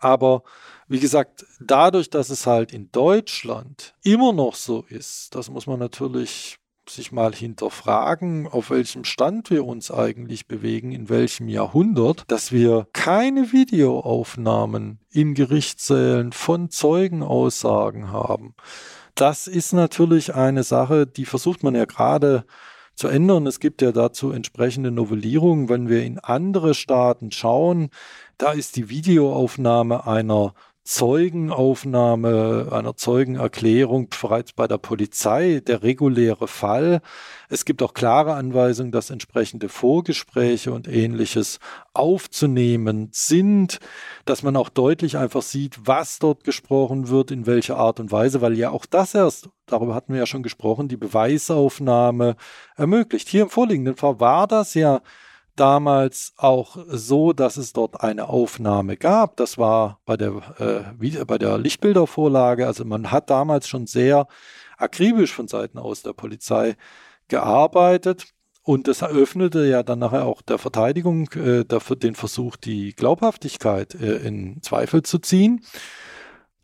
aber 0.00 0.42
wie 0.88 1.00
gesagt, 1.00 1.44
dadurch, 1.60 2.08
dass 2.10 2.30
es 2.30 2.46
halt 2.46 2.72
in 2.72 2.90
Deutschland 2.92 3.94
immer 4.02 4.32
noch 4.32 4.54
so 4.54 4.84
ist, 4.88 5.34
das 5.34 5.50
muss 5.50 5.66
man 5.66 5.78
natürlich 5.78 6.58
sich 6.90 7.12
mal 7.12 7.34
hinterfragen, 7.34 8.46
auf 8.46 8.70
welchem 8.70 9.04
Stand 9.04 9.50
wir 9.50 9.66
uns 9.66 9.90
eigentlich 9.90 10.46
bewegen, 10.46 10.92
in 10.92 11.08
welchem 11.08 11.48
Jahrhundert, 11.48 12.24
dass 12.28 12.52
wir 12.52 12.86
keine 12.94 13.52
Videoaufnahmen 13.52 14.98
in 15.10 15.34
Gerichtssälen 15.34 16.32
von 16.32 16.70
Zeugenaussagen 16.70 18.10
haben. 18.10 18.54
Das 19.14 19.46
ist 19.46 19.72
natürlich 19.72 20.34
eine 20.34 20.62
Sache, 20.62 21.06
die 21.06 21.24
versucht 21.24 21.62
man 21.62 21.74
ja 21.74 21.84
gerade 21.84 22.44
zu 22.94 23.08
ändern. 23.08 23.46
Es 23.46 23.60
gibt 23.60 23.80
ja 23.80 23.92
dazu 23.92 24.32
entsprechende 24.32 24.90
Novellierungen. 24.90 25.68
Wenn 25.68 25.88
wir 25.88 26.04
in 26.04 26.18
andere 26.18 26.74
Staaten 26.74 27.30
schauen, 27.30 27.90
da 28.38 28.52
ist 28.52 28.76
die 28.76 28.88
Videoaufnahme 28.88 30.06
einer 30.06 30.54
Zeugenaufnahme, 30.84 32.68
einer 32.70 32.96
Zeugenerklärung 32.96 34.08
bereits 34.08 34.54
bei 34.54 34.66
der 34.66 34.78
Polizei 34.78 35.60
der 35.60 35.82
reguläre 35.82 36.48
Fall. 36.48 37.02
Es 37.50 37.66
gibt 37.66 37.82
auch 37.82 37.92
klare 37.92 38.32
Anweisungen, 38.32 38.90
dass 38.90 39.10
entsprechende 39.10 39.68
Vorgespräche 39.68 40.72
und 40.72 40.88
ähnliches 40.88 41.58
aufzunehmen 41.92 43.10
sind, 43.12 43.80
dass 44.24 44.42
man 44.42 44.56
auch 44.56 44.70
deutlich 44.70 45.18
einfach 45.18 45.42
sieht, 45.42 45.78
was 45.84 46.20
dort 46.20 46.42
gesprochen 46.44 47.08
wird, 47.08 47.32
in 47.32 47.44
welcher 47.44 47.76
Art 47.76 48.00
und 48.00 48.10
Weise, 48.10 48.40
weil 48.40 48.56
ja 48.56 48.70
auch 48.70 48.86
das 48.86 49.12
erst, 49.12 49.50
darüber 49.66 49.94
hatten 49.94 50.14
wir 50.14 50.20
ja 50.20 50.26
schon 50.26 50.42
gesprochen, 50.42 50.88
die 50.88 50.96
Beweisaufnahme 50.96 52.36
ermöglicht. 52.76 53.28
Hier 53.28 53.42
im 53.42 53.50
vorliegenden 53.50 53.96
Fall 53.96 54.20
war 54.20 54.46
das 54.46 54.72
ja 54.72 55.02
damals 55.58 56.32
auch 56.36 56.78
so, 56.86 57.32
dass 57.32 57.56
es 57.56 57.72
dort 57.72 58.02
eine 58.02 58.28
Aufnahme 58.28 58.96
gab. 58.96 59.36
Das 59.36 59.58
war 59.58 60.00
bei 60.06 60.16
der, 60.16 60.94
äh, 61.00 61.24
bei 61.24 61.38
der 61.38 61.58
Lichtbildervorlage. 61.58 62.66
Also 62.66 62.84
man 62.84 63.10
hat 63.10 63.30
damals 63.30 63.68
schon 63.68 63.86
sehr 63.86 64.26
akribisch 64.76 65.32
von 65.32 65.48
Seiten 65.48 65.78
aus 65.78 66.02
der 66.02 66.12
Polizei 66.12 66.76
gearbeitet. 67.28 68.26
Und 68.62 68.86
das 68.86 69.00
eröffnete 69.00 69.66
ja 69.66 69.82
dann 69.82 69.98
nachher 69.98 70.26
auch 70.26 70.42
der 70.42 70.58
Verteidigung 70.58 71.30
äh, 71.32 71.64
dafür 71.64 71.96
den 71.96 72.14
Versuch, 72.14 72.56
die 72.56 72.94
Glaubhaftigkeit 72.94 73.94
äh, 73.94 74.16
in 74.16 74.62
Zweifel 74.62 75.02
zu 75.02 75.18
ziehen. 75.18 75.62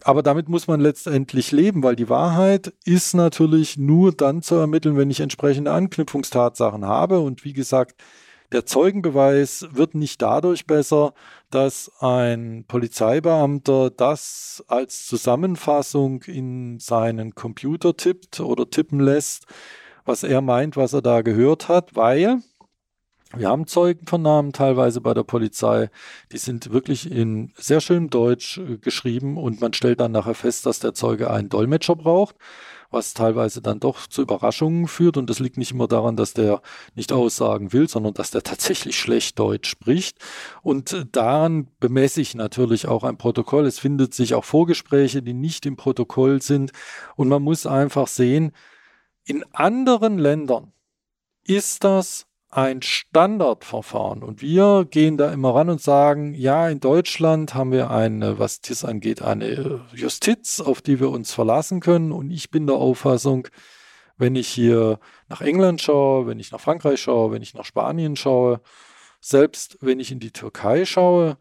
Aber 0.03 0.23
damit 0.23 0.51
muss 0.51 0.67
man 0.67 0.81
letztendlich 0.81 1.51
leben, 1.51 1.83
weil 1.83 1.97
die 1.97 2.11
Wahrheit 2.11 2.75
ist 2.85 3.15
natürlich 3.15 3.79
nur 3.79 4.13
dann 4.13 4.43
zu 4.43 4.55
ermitteln, 4.57 4.99
wenn 4.99 5.11
ich 5.11 5.21
entsprechende 5.21 5.73
Anknüpfungstatsachen 5.73 6.85
habe. 6.85 7.21
Und 7.21 7.43
wie 7.47 7.55
gesagt, 7.55 8.03
der 8.55 8.67
Zeugenbeweis 8.67 9.67
wird 9.73 9.97
nicht 9.97 10.23
dadurch 10.23 10.65
besser, 10.65 11.13
dass 11.51 11.91
ein 11.99 12.65
Polizeibeamter 12.69 13.91
das 13.91 14.65
als 14.69 15.07
Zusammenfassung 15.07 16.23
in 16.23 16.79
seinen 16.79 17.35
Computer 17.35 17.97
tippt 17.97 18.39
oder 18.39 18.71
tippen 18.71 19.01
lässt, 19.01 19.47
was 20.05 20.23
er 20.23 20.41
meint, 20.41 20.77
was 20.77 20.93
er 20.93 21.03
da 21.03 21.23
gehört 21.23 21.69
hat, 21.69 21.97
weil 21.97 22.43
wir 23.37 23.49
haben 23.49 23.67
Zeugenvernahmen 23.67 24.53
teilweise 24.53 25.01
bei 25.01 25.15
der 25.15 25.23
Polizei, 25.23 25.91
die 26.33 26.39
sind 26.39 26.73
wirklich 26.73 27.11
in 27.11 27.53
sehr 27.57 27.81
schönem 27.81 28.11
Deutsch 28.11 28.59
äh, 28.59 28.79
geschrieben 28.79 29.37
und 29.37 29.61
man 29.61 29.73
stellt 29.73 30.01
dann 30.01 30.13
nachher 30.13 30.35
fest, 30.35 30.67
dass 30.67 30.81
der 30.81 30.95
Zeuge 30.95 31.31
einen 31.31 31.49
Dolmetscher 31.49 31.97
braucht, 31.97 32.37
was 32.91 33.15
teilweise 33.15 33.61
dann 33.61 33.81
doch 33.81 34.07
zu 34.07 34.23
Überraschungen 34.23 34.89
führt. 34.89 35.17
Und 35.17 35.29
das 35.29 35.39
liegt 35.41 35.59
nicht 35.59 35.73
immer 35.73 35.89
daran, 35.89 36.17
dass 36.17 36.33
der 36.33 36.63
nicht 36.95 37.13
aussagen 37.13 37.73
will, 37.73 37.89
sondern 37.89 38.15
dass 38.15 38.31
der 38.31 38.43
tatsächlich 38.45 38.99
schlecht 38.99 39.39
Deutsch 39.39 39.69
spricht. 39.69 40.19
Und 40.63 40.93
äh, 40.93 41.05
daran 41.11 41.69
bemesse 41.81 42.21
ich 42.21 42.35
natürlich 42.35 42.87
auch 42.89 43.05
ein 43.05 43.17
Protokoll. 43.17 43.67
Es 43.67 43.79
findet 43.79 44.15
sich 44.15 44.35
auch 44.35 44.45
Vorgespräche, 44.45 45.23
die 45.23 45.35
nicht 45.35 45.67
im 45.67 45.77
Protokoll 45.77 46.41
sind. 46.43 46.73
Und 47.17 47.29
man 47.29 47.43
muss 47.43 47.67
einfach 47.67 48.07
sehen, 48.07 48.53
in 49.25 49.45
anderen 49.53 50.19
Ländern 50.19 50.73
ist 51.47 51.85
das 51.85 52.27
ein 52.55 52.83
Standardverfahren. 52.83 54.23
Und 54.23 54.41
wir 54.41 54.87
gehen 54.89 55.17
da 55.17 55.33
immer 55.33 55.57
ran 55.57 55.71
und 55.71 55.81
sagen, 55.81 56.35
ja, 56.35 56.69
in 56.69 56.79
Deutschland 56.79 57.55
haben 57.55 57.73
wir 57.73 57.91
eine, 57.91 58.39
was 58.39 58.61
das 58.61 58.85
angeht, 58.85 59.23
eine 59.23 59.81
Justiz, 59.93 60.61
auf 60.61 60.81
die 60.81 61.01
wir 61.01 61.11
uns 61.11 61.33
verlassen 61.33 61.81
können. 61.81 62.13
Und 62.13 62.31
ich 62.31 62.53
bin 62.53 62.69
der 62.69 62.77
Auffassung, 62.77 63.49
wenn 64.19 64.37
ich 64.37 64.47
hier 64.47 65.01
nach 65.29 65.41
England 65.41 65.83
schaue, 65.83 66.29
wenn 66.29 66.39
ich 66.39 66.53
nach 66.53 66.61
Frankreich 66.61 67.01
schaue, 67.01 67.33
wenn 67.33 67.43
ich 67.43 67.55
nach 67.55 67.65
Spanien 67.65 68.15
schaue, 68.15 68.61
selbst 69.21 69.79
wenn 69.81 69.99
ich 69.99 70.13
in 70.13 70.21
die 70.21 70.31
Türkei 70.31 70.85
schaue, 70.85 71.39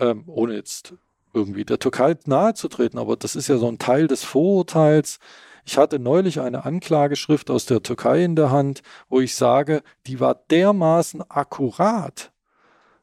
ähm, 0.00 0.24
ohne 0.26 0.54
jetzt 0.54 0.94
irgendwie 1.32 1.64
der 1.64 1.78
Türkei 1.78 2.16
nahe 2.26 2.54
zu 2.54 2.66
treten, 2.66 2.98
aber 2.98 3.16
das 3.16 3.36
ist 3.36 3.46
ja 3.46 3.56
so 3.56 3.68
ein 3.68 3.78
Teil 3.78 4.08
des 4.08 4.24
Vorurteils, 4.24 5.20
ich 5.64 5.78
hatte 5.78 5.98
neulich 5.98 6.40
eine 6.40 6.64
Anklageschrift 6.64 7.50
aus 7.50 7.66
der 7.66 7.82
Türkei 7.82 8.24
in 8.24 8.36
der 8.36 8.50
Hand, 8.50 8.82
wo 9.08 9.20
ich 9.20 9.34
sage, 9.34 9.82
die 10.06 10.20
war 10.20 10.34
dermaßen 10.50 11.22
akkurat. 11.28 12.32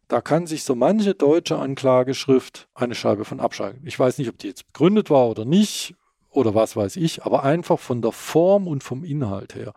Da 0.07 0.21
kann 0.21 0.47
sich 0.47 0.63
so 0.63 0.73
manche 0.75 1.15
deutsche 1.15 1.57
Anklageschrift 1.57 2.69
eine 2.73 2.95
Scheibe 2.95 3.25
von 3.25 3.39
abschalten. 3.39 3.85
Ich 3.85 3.99
weiß 3.99 4.17
nicht, 4.17 4.29
ob 4.29 4.38
die 4.38 4.47
jetzt 4.47 4.65
begründet 4.67 5.09
war 5.09 5.27
oder 5.27 5.43
nicht 5.43 5.95
oder 6.29 6.55
was 6.55 6.75
weiß 6.75 6.95
ich, 6.95 7.23
aber 7.23 7.43
einfach 7.43 7.79
von 7.79 8.01
der 8.01 8.11
Form 8.11 8.67
und 8.67 8.84
vom 8.84 9.03
Inhalt 9.03 9.55
her. 9.55 9.73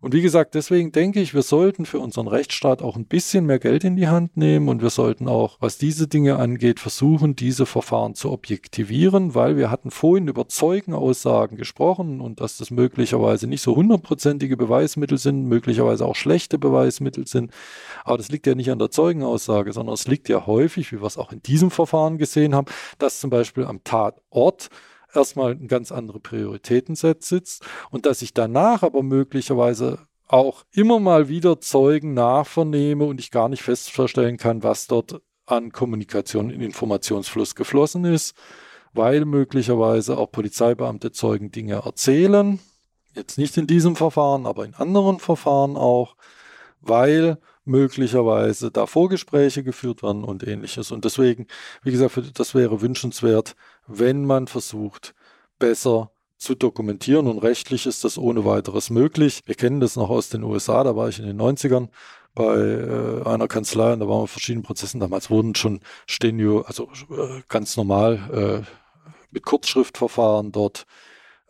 Und 0.00 0.12
wie 0.12 0.22
gesagt, 0.22 0.54
deswegen 0.54 0.92
denke 0.92 1.20
ich, 1.20 1.34
wir 1.34 1.42
sollten 1.42 1.86
für 1.86 2.00
unseren 2.00 2.28
Rechtsstaat 2.28 2.82
auch 2.82 2.96
ein 2.96 3.06
bisschen 3.06 3.46
mehr 3.46 3.58
Geld 3.58 3.82
in 3.82 3.96
die 3.96 4.08
Hand 4.08 4.36
nehmen 4.36 4.68
und 4.68 4.82
wir 4.82 4.90
sollten 4.90 5.26
auch, 5.26 5.56
was 5.60 5.78
diese 5.78 6.06
Dinge 6.06 6.36
angeht, 6.36 6.80
versuchen, 6.80 7.34
diese 7.34 7.64
Verfahren 7.64 8.14
zu 8.14 8.30
objektivieren, 8.30 9.34
weil 9.34 9.56
wir 9.56 9.70
hatten 9.70 9.90
vorhin 9.90 10.28
über 10.28 10.48
Zeugenaussagen 10.48 11.56
gesprochen 11.56 12.20
und 12.20 12.40
dass 12.40 12.58
das 12.58 12.70
möglicherweise 12.70 13.46
nicht 13.46 13.62
so 13.62 13.74
hundertprozentige 13.74 14.56
Beweismittel 14.56 15.18
sind, 15.18 15.46
möglicherweise 15.46 16.04
auch 16.04 16.16
schlechte 16.16 16.58
Beweismittel 16.58 17.26
sind. 17.26 17.50
Aber 18.04 18.18
das 18.18 18.30
liegt 18.30 18.46
ja 18.46 18.54
nicht 18.54 18.70
an 18.70 18.78
der 18.78 18.90
Zeugenaussage, 18.90 19.72
sondern 19.72 19.94
es 19.94 20.06
liegt 20.06 20.28
ja 20.28 20.46
häufig, 20.46 20.92
wie 20.92 21.00
wir 21.00 21.06
es 21.06 21.16
auch 21.16 21.32
in 21.32 21.42
diesem 21.42 21.70
Verfahren 21.70 22.18
gesehen 22.18 22.54
haben, 22.54 22.66
dass 22.98 23.20
zum 23.20 23.30
Beispiel 23.30 23.64
am 23.64 23.82
Tatort 23.82 24.68
erstmal 25.16 25.56
ganz 25.56 25.90
andere 25.90 26.20
Prioritäten 26.20 26.94
sitzt 26.94 27.64
und 27.90 28.06
dass 28.06 28.22
ich 28.22 28.34
danach 28.34 28.82
aber 28.82 29.02
möglicherweise 29.02 29.98
auch 30.28 30.64
immer 30.72 30.98
mal 30.98 31.28
wieder 31.28 31.60
Zeugen 31.60 32.14
nachvernehme 32.14 33.04
und 33.04 33.20
ich 33.20 33.30
gar 33.30 33.48
nicht 33.48 33.62
feststellen 33.62 34.36
kann, 34.36 34.62
was 34.62 34.86
dort 34.86 35.20
an 35.46 35.72
Kommunikation 35.72 36.50
in 36.50 36.60
Informationsfluss 36.60 37.54
geflossen 37.54 38.04
ist, 38.04 38.34
weil 38.92 39.24
möglicherweise 39.24 40.18
auch 40.18 40.30
Polizeibeamte 40.32 41.12
Zeugen 41.12 41.52
Dinge 41.52 41.82
erzählen, 41.84 42.58
jetzt 43.14 43.38
nicht 43.38 43.56
in 43.56 43.66
diesem 43.66 43.96
Verfahren, 43.96 44.46
aber 44.46 44.64
in 44.64 44.74
anderen 44.74 45.20
Verfahren 45.20 45.76
auch, 45.76 46.16
weil 46.80 47.38
möglicherweise 47.64 48.70
da 48.70 48.86
Vorgespräche 48.86 49.64
geführt 49.64 50.02
werden 50.02 50.24
und 50.24 50.46
ähnliches. 50.46 50.92
Und 50.92 51.04
deswegen, 51.04 51.46
wie 51.82 51.90
gesagt, 51.90 52.38
das 52.38 52.54
wäre 52.54 52.80
wünschenswert, 52.80 53.56
wenn 53.86 54.24
man 54.24 54.46
versucht, 54.46 55.14
besser 55.58 56.10
zu 56.38 56.54
dokumentieren 56.54 57.26
und 57.26 57.38
rechtlich 57.38 57.86
ist 57.86 58.04
das 58.04 58.18
ohne 58.18 58.44
weiteres 58.44 58.90
möglich. 58.90 59.42
Wir 59.46 59.54
kennen 59.54 59.80
das 59.80 59.96
noch 59.96 60.10
aus 60.10 60.28
den 60.28 60.42
USA, 60.42 60.84
da 60.84 60.96
war 60.96 61.08
ich 61.08 61.18
in 61.18 61.26
den 61.26 61.40
90ern 61.40 61.88
bei 62.34 62.56
äh, 62.56 63.26
einer 63.26 63.48
Kanzlei 63.48 63.94
und 63.94 64.00
da 64.00 64.08
waren 64.08 64.22
wir 64.22 64.26
verschiedenen 64.26 64.62
Prozessen. 64.62 65.00
Damals 65.00 65.30
wurden 65.30 65.54
schon 65.54 65.80
Stenio, 66.06 66.60
also 66.62 66.90
äh, 67.10 67.42
ganz 67.48 67.76
normal 67.78 68.64
äh, 68.66 69.16
mit 69.30 69.44
Kurzschriftverfahren 69.44 70.52
dort 70.52 70.86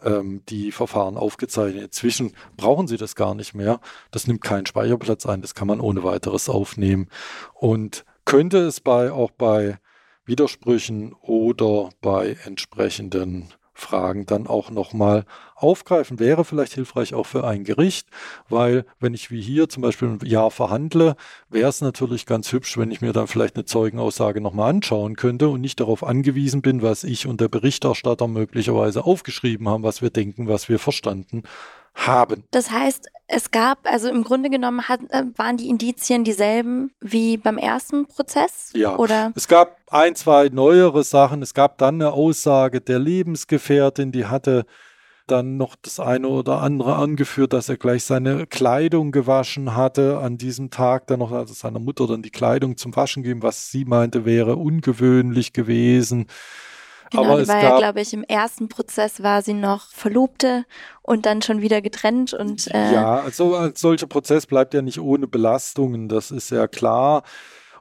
ähm, 0.03 0.43
die 0.49 0.71
Verfahren 0.71 1.17
aufgezeichnet. 1.17 1.85
Inzwischen 1.85 2.33
brauchen 2.57 2.87
sie 2.87 2.97
das 2.97 3.17
gar 3.17 3.35
nicht 3.35 3.55
mehr. 3.55 3.81
Das 4.13 4.29
nimmt 4.29 4.43
keinen 4.43 4.67
Speicherplatz 4.67 5.27
ein, 5.27 5.43
das 5.43 5.55
kann 5.55 5.67
man 5.67 5.81
ohne 5.81 6.05
weiteres 6.05 6.49
aufnehmen. 6.49 7.09
Und 7.55 8.05
könnte 8.25 8.59
es 8.59 8.81
bei 8.81 9.11
auch 9.11 9.33
bei 9.33 9.79
Widersprüchen 10.27 11.15
oder 11.23 11.91
bei 12.01 12.37
entsprechenden 12.45 13.49
Fragen 13.77 14.27
dann 14.27 14.47
auch 14.47 14.71
nochmal 14.71 15.25
aufgreifen. 15.55 16.19
Wäre 16.19 16.45
vielleicht 16.45 16.73
hilfreich 16.73 17.15
auch 17.15 17.27
für 17.27 17.47
ein 17.47 17.65
Gericht, 17.65 18.09
weil 18.49 18.87
wenn 18.99 19.15
ich 19.15 19.31
wie 19.31 19.41
hier 19.41 19.69
zum 19.69 19.83
Beispiel 19.83 20.09
ein 20.09 20.19
Jahr 20.27 20.51
verhandle, 20.51 21.15
wäre 21.51 21.69
es 21.69 21.81
natürlich 21.81 22.27
ganz 22.27 22.53
hübsch, 22.53 22.79
wenn 22.79 22.91
ich 22.91 23.01
mir 23.03 23.13
dann 23.13 23.27
vielleicht 23.27 23.57
eine 23.57 23.67
Zeugenaussage 23.67 24.41
nochmal 24.41 24.71
anschauen 24.71 25.15
könnte 25.17 25.49
und 25.49 25.61
nicht 25.61 25.79
darauf 25.79 26.03
angewiesen 26.05 26.63
bin, 26.63 26.83
was 26.83 27.05
ich 27.05 27.27
und 27.27 27.41
der 27.41 27.49
Berichterstatter 27.49 28.29
möglicherweise 28.29 29.05
aufgeschrieben 29.05 29.69
haben, 29.69 29.83
was 29.83 30.03
wir 30.03 30.11
denken, 30.11 30.49
was 30.49 30.69
wir 30.69 30.79
verstanden 30.79 31.43
haben. 31.97 32.45
Das 32.51 32.71
heißt, 32.71 33.09
es 33.29 33.51
gab, 33.51 33.79
also 33.85 34.09
im 34.09 34.23
Grunde 34.23 34.51
genommen 34.51 34.89
hat, 34.89 35.01
äh, 35.11 35.25
waren 35.37 35.57
die 35.57 35.69
Indizien 35.69 36.23
dieselben 36.23 36.93
wie 37.01 37.37
beim 37.37 37.59
ersten 37.59 38.07
Prozess? 38.07 38.71
Ja. 38.75 38.97
Oder? 38.97 39.33
Es 39.35 39.49
gab 39.49 39.79
ein, 39.91 40.15
zwei 40.15 40.49
neuere 40.49 41.03
Sachen. 41.03 41.43
Es 41.43 41.55
gab 41.55 41.79
dann 41.79 41.97
eine 41.97 42.13
Aussage 42.13 42.81
der 42.81 42.99
Lebensgefährtin, 42.99 44.13
die 44.13 44.27
hatte 44.27 44.65
dann 45.27 45.57
noch 45.57 45.75
das 45.83 45.99
eine 45.99 46.29
oder 46.29 46.63
andere 46.63 46.95
angeführt, 46.95 47.53
dass 47.53 47.69
er 47.69 47.77
gleich 47.77 48.05
seine 48.05 48.47
Kleidung 48.47 49.11
gewaschen 49.11 49.75
hatte 49.75 50.19
an 50.19 50.39
diesem 50.39 50.71
Tag, 50.71 51.09
dann 51.09 51.19
noch 51.19 51.33
also 51.33 51.53
seiner 51.53 51.81
Mutter 51.81 52.07
dann 52.07 52.23
die 52.23 52.31
Kleidung 52.31 52.77
zum 52.77 52.95
Waschen 52.95 53.25
geben, 53.25 53.43
was 53.43 53.71
sie 53.73 53.85
meinte 53.85 54.25
wäre 54.25 54.55
ungewöhnlich 54.55 55.53
gewesen. 55.53 56.27
Genau, 57.11 57.25
Aber 57.25 57.43
die 57.43 57.49
war 57.49 57.63
ja, 57.63 57.79
glaube 57.79 58.01
ich, 58.01 58.13
im 58.13 58.25
ersten 58.25 58.69
Prozess 58.69 59.23
war 59.23 59.43
sie 59.43 59.55
noch 59.55 59.91
Verlobte 59.91 60.65
und 61.03 61.27
dann 61.27 61.43
schon 61.43 61.61
wieder 61.63 61.81
getrennt 61.81 62.35
und 62.35 62.69
äh, 62.75 62.93
Ja, 62.93 63.21
also 63.21 63.55
als 63.55 63.81
solcher 63.81 64.07
Prozess 64.07 64.47
bleibt 64.47 64.75
ja 64.75 64.83
nicht 64.83 65.01
ohne 65.01 65.27
Belastungen, 65.27 66.09
das 66.09 66.31
ist 66.31 66.51
ja 66.51 66.67
klar. 66.67 67.23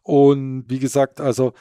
Und 0.04 0.66
wie 0.68 0.80
gesagt, 0.80 1.20
also 1.20 1.54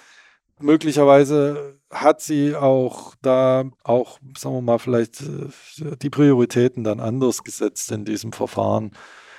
möglicherweise 0.61 1.79
hat 1.91 2.21
sie 2.21 2.55
auch 2.55 3.15
da 3.23 3.65
auch, 3.83 4.19
sagen 4.37 4.57
wir 4.57 4.63
mal, 4.63 4.79
vielleicht 4.79 5.23
äh, 5.23 5.97
die 6.03 6.11
Prioritäten 6.11 6.85
dann 6.85 7.01
anders 7.01 7.43
gesetzt 7.43 7.91
in 7.93 8.05
diesem 8.05 8.33
Verfahren 8.33 8.93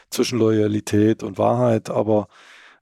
zwischen 0.10 0.40
Loyalität 0.40 1.24
und 1.24 1.38
Wahrheit, 1.38 1.90
aber 1.90 2.28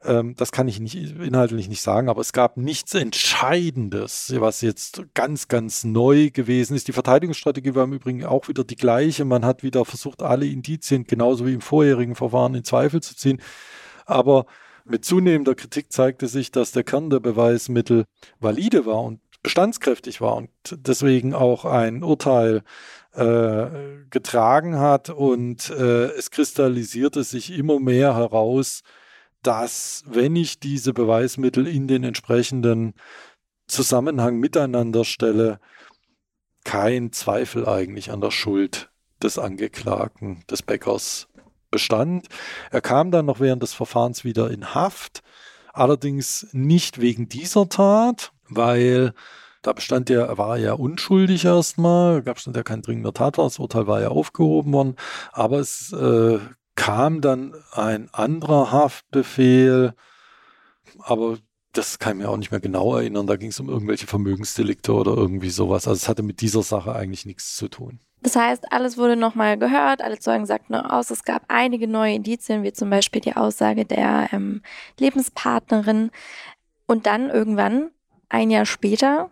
ähm, 0.06 0.36
das 0.36 0.52
kann 0.52 0.68
ich 0.68 0.80
nicht 0.80 0.96
inhaltlich 0.96 1.68
nicht 1.68 1.82
sagen, 1.82 2.10
aber 2.10 2.22
es 2.22 2.34
gab 2.34 2.58
nichts 2.58 2.94
Entscheidendes, 2.94 4.34
was 4.38 4.62
jetzt 4.62 5.04
ganz, 5.14 5.48
ganz 5.48 5.84
neu 5.84 6.30
gewesen 6.32 6.76
ist. 6.76 6.88
Die 6.88 6.94
Verteidigungsstrategie 6.94 7.76
war 7.76 7.86
im 7.86 7.94
Übrigen 7.94 8.26
auch 8.26 8.48
wieder 8.48 8.64
die 8.64 8.76
gleiche. 8.76 9.26
Man 9.26 9.46
hat 9.46 9.64
wieder 9.64 9.86
versucht, 9.86 10.22
alle 10.22 10.46
Indizien 10.46 11.06
genauso 11.06 11.46
wie 11.46 11.54
im 11.54 11.62
vorherigen 11.62 12.16
Verfahren 12.16 12.56
in 12.56 12.64
Zweifel 12.64 13.02
zu 13.02 13.16
ziehen. 13.16 13.42
Aber 14.06 14.46
mit 14.86 15.06
zunehmender 15.06 15.56
Kritik 15.56 15.92
zeigte 15.92 16.28
sich, 16.28 16.52
dass 16.52 16.72
der 16.72 16.84
Kern 16.84 17.10
der 17.10 17.20
Beweismittel 17.20 18.06
valide 18.40 18.86
war 18.86 19.02
und 19.04 19.22
bestandskräftig 19.42 20.22
war 20.22 20.36
und 20.36 20.50
deswegen 20.72 21.34
auch 21.34 21.66
ein 21.66 22.04
Urteil 22.04 22.64
äh, 23.14 23.68
getragen 24.10 24.80
hat 24.80 25.10
und 25.10 25.70
äh, 25.70 26.06
es 26.06 26.32
kristallisierte 26.32 27.24
sich 27.24 27.58
immer 27.58 27.80
mehr 27.80 28.16
heraus, 28.16 28.84
dass 29.44 30.04
wenn 30.08 30.36
ich 30.36 30.60
diese 30.60 30.94
Beweismittel 30.94 31.68
in 31.68 31.88
den 31.88 32.04
entsprechenden 32.04 32.94
Zusammenhang 33.68 34.40
miteinander 34.40 35.06
stelle, 35.06 35.60
kein 36.64 37.12
Zweifel 37.12 37.68
eigentlich 37.68 38.12
an 38.12 38.22
der 38.22 38.32
Schuld 38.32 38.90
des 39.22 39.38
Angeklagten, 39.38 40.44
des 40.50 40.62
Bäckers 40.64 41.28
bestand. 41.72 42.28
Er 42.72 42.82
kam 42.82 43.12
dann 43.12 43.26
noch 43.26 43.40
während 43.40 43.64
des 43.64 43.74
Verfahrens 43.74 44.24
wieder 44.24 44.52
in 44.52 44.74
Haft, 44.74 45.24
allerdings 45.74 46.48
nicht 46.52 47.02
wegen 47.02 47.28
dieser 47.28 47.68
Tat, 47.68 48.32
weil 48.48 49.14
da 49.64 49.74
bestand 49.74 50.10
ja, 50.10 50.26
er 50.26 50.38
war 50.38 50.58
ja 50.58 50.74
unschuldig 50.74 51.46
erstmal, 51.46 52.22
gab 52.22 52.38
es 52.38 52.46
ja 52.46 52.64
kein 52.64 52.82
dringender 52.82 53.14
Tatort, 53.14 53.54
das 53.54 53.60
Urteil 53.60 53.88
war 53.88 54.02
ja 54.02 54.10
aufgehoben 54.10 54.74
worden, 54.74 54.96
aber 55.32 55.60
es 55.60 55.92
äh, 55.94 56.40
kam 56.76 57.22
dann 57.22 57.56
ein 57.72 58.10
anderer 58.14 58.72
Haftbefehl, 58.72 59.94
aber 61.00 61.38
das 61.74 61.98
kann 61.98 62.18
ich 62.18 62.24
mir 62.24 62.30
auch 62.30 62.38
nicht 62.38 62.52
mehr 62.52 62.60
genau 62.60 62.96
erinnern. 62.96 63.28
Da 63.28 63.36
ging 63.36 63.50
es 63.50 63.60
um 63.60 63.68
irgendwelche 63.68 64.08
Vermögensdelikte 64.08 64.94
oder 64.94 65.16
irgendwie 65.16 65.50
sowas. 65.50 65.88
Also 65.88 65.98
es 65.98 66.08
hatte 66.08 66.24
mit 66.24 66.42
dieser 66.42 66.62
Sache 66.62 66.94
eigentlich 66.94 67.26
nichts 67.26 67.56
zu 67.56 67.68
tun. 67.68 68.00
Das 68.22 68.36
heißt, 68.36 68.72
alles 68.72 68.98
wurde 68.98 69.18
nochmal 69.18 69.58
gehört, 69.58 70.02
alle 70.02 70.18
Zeugen 70.18 70.46
sagten 70.46 70.76
aus. 70.76 71.10
Es 71.10 71.24
gab 71.24 71.44
einige 71.50 71.88
neue 71.88 72.14
Indizien, 72.14 72.64
wie 72.64 72.72
zum 72.72 72.90
Beispiel 72.90 73.22
die 73.22 73.36
Aussage 73.36 73.86
der 73.86 74.30
ähm, 74.32 74.62
Lebenspartnerin. 74.98 76.10
Und 76.86 77.06
dann 77.06 77.30
irgendwann, 77.30 77.90
ein 78.30 78.50
Jahr 78.50 78.66
später, 78.66 79.32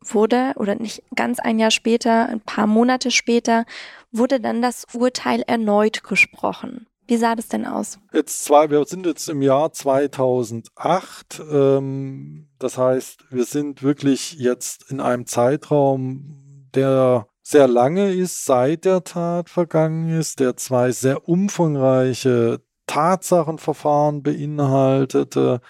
wurde, 0.00 0.52
oder 0.56 0.74
nicht 0.74 1.02
ganz 1.14 1.38
ein 1.38 1.58
Jahr 1.58 1.70
später, 1.70 2.28
ein 2.28 2.40
paar 2.40 2.66
Monate 2.66 3.10
später, 3.10 3.64
wurde 4.12 4.40
dann 4.40 4.62
das 4.62 4.86
Urteil 4.94 5.42
erneut 5.46 6.04
gesprochen. 6.04 6.86
Wie 7.06 7.16
sah 7.16 7.34
das 7.34 7.48
denn 7.48 7.66
aus? 7.66 7.98
Jetzt 8.12 8.44
zwei, 8.44 8.70
wir 8.70 8.84
sind 8.84 9.06
jetzt 9.06 9.28
im 9.28 9.42
Jahr 9.42 9.72
2008. 9.72 11.42
Ähm, 11.50 12.48
das 12.58 12.78
heißt, 12.78 13.24
wir 13.30 13.44
sind 13.44 13.82
wirklich 13.82 14.34
jetzt 14.34 14.90
in 14.90 15.00
einem 15.00 15.26
Zeitraum, 15.26 16.68
der 16.74 17.26
sehr 17.42 17.66
lange 17.66 18.12
ist, 18.14 18.44
seit 18.44 18.84
der 18.84 19.02
Tat 19.02 19.50
vergangen 19.50 20.16
ist, 20.18 20.38
der 20.38 20.56
zwei 20.56 20.92
sehr 20.92 21.28
umfangreiche 21.28 22.60
Tatsachenverfahren 22.86 24.22
beinhaltete. 24.22 25.60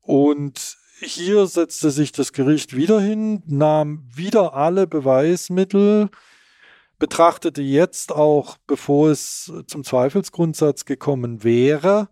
Und 0.00 0.76
hier 1.00 1.46
setzte 1.46 1.90
sich 1.90 2.12
das 2.12 2.32
Gericht 2.32 2.76
wieder 2.76 3.00
hin, 3.00 3.42
nahm 3.46 4.04
wieder 4.14 4.54
alle 4.54 4.86
Beweismittel, 4.86 6.08
betrachtete 7.02 7.62
jetzt 7.62 8.12
auch, 8.12 8.58
bevor 8.68 9.10
es 9.10 9.52
zum 9.66 9.82
Zweifelsgrundsatz 9.82 10.84
gekommen 10.84 11.42
wäre, 11.42 12.10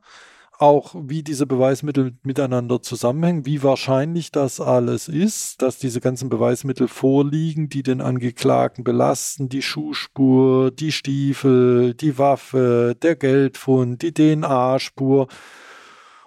auch 0.58 0.96
wie 0.98 1.22
diese 1.22 1.46
Beweismittel 1.46 2.18
miteinander 2.24 2.82
zusammenhängen, 2.82 3.46
wie 3.46 3.62
wahrscheinlich 3.62 4.32
das 4.32 4.60
alles 4.60 5.06
ist, 5.06 5.62
dass 5.62 5.78
diese 5.78 6.00
ganzen 6.00 6.28
Beweismittel 6.28 6.88
vorliegen, 6.88 7.68
die 7.68 7.84
den 7.84 8.00
Angeklagten 8.00 8.82
belasten, 8.82 9.48
die 9.48 9.62
Schuhspur, 9.62 10.72
die 10.72 10.90
Stiefel, 10.90 11.94
die 11.94 12.18
Waffe, 12.18 12.96
der 13.00 13.14
Geldfund, 13.14 14.02
die 14.02 14.12
DNA-Spur. 14.12 15.28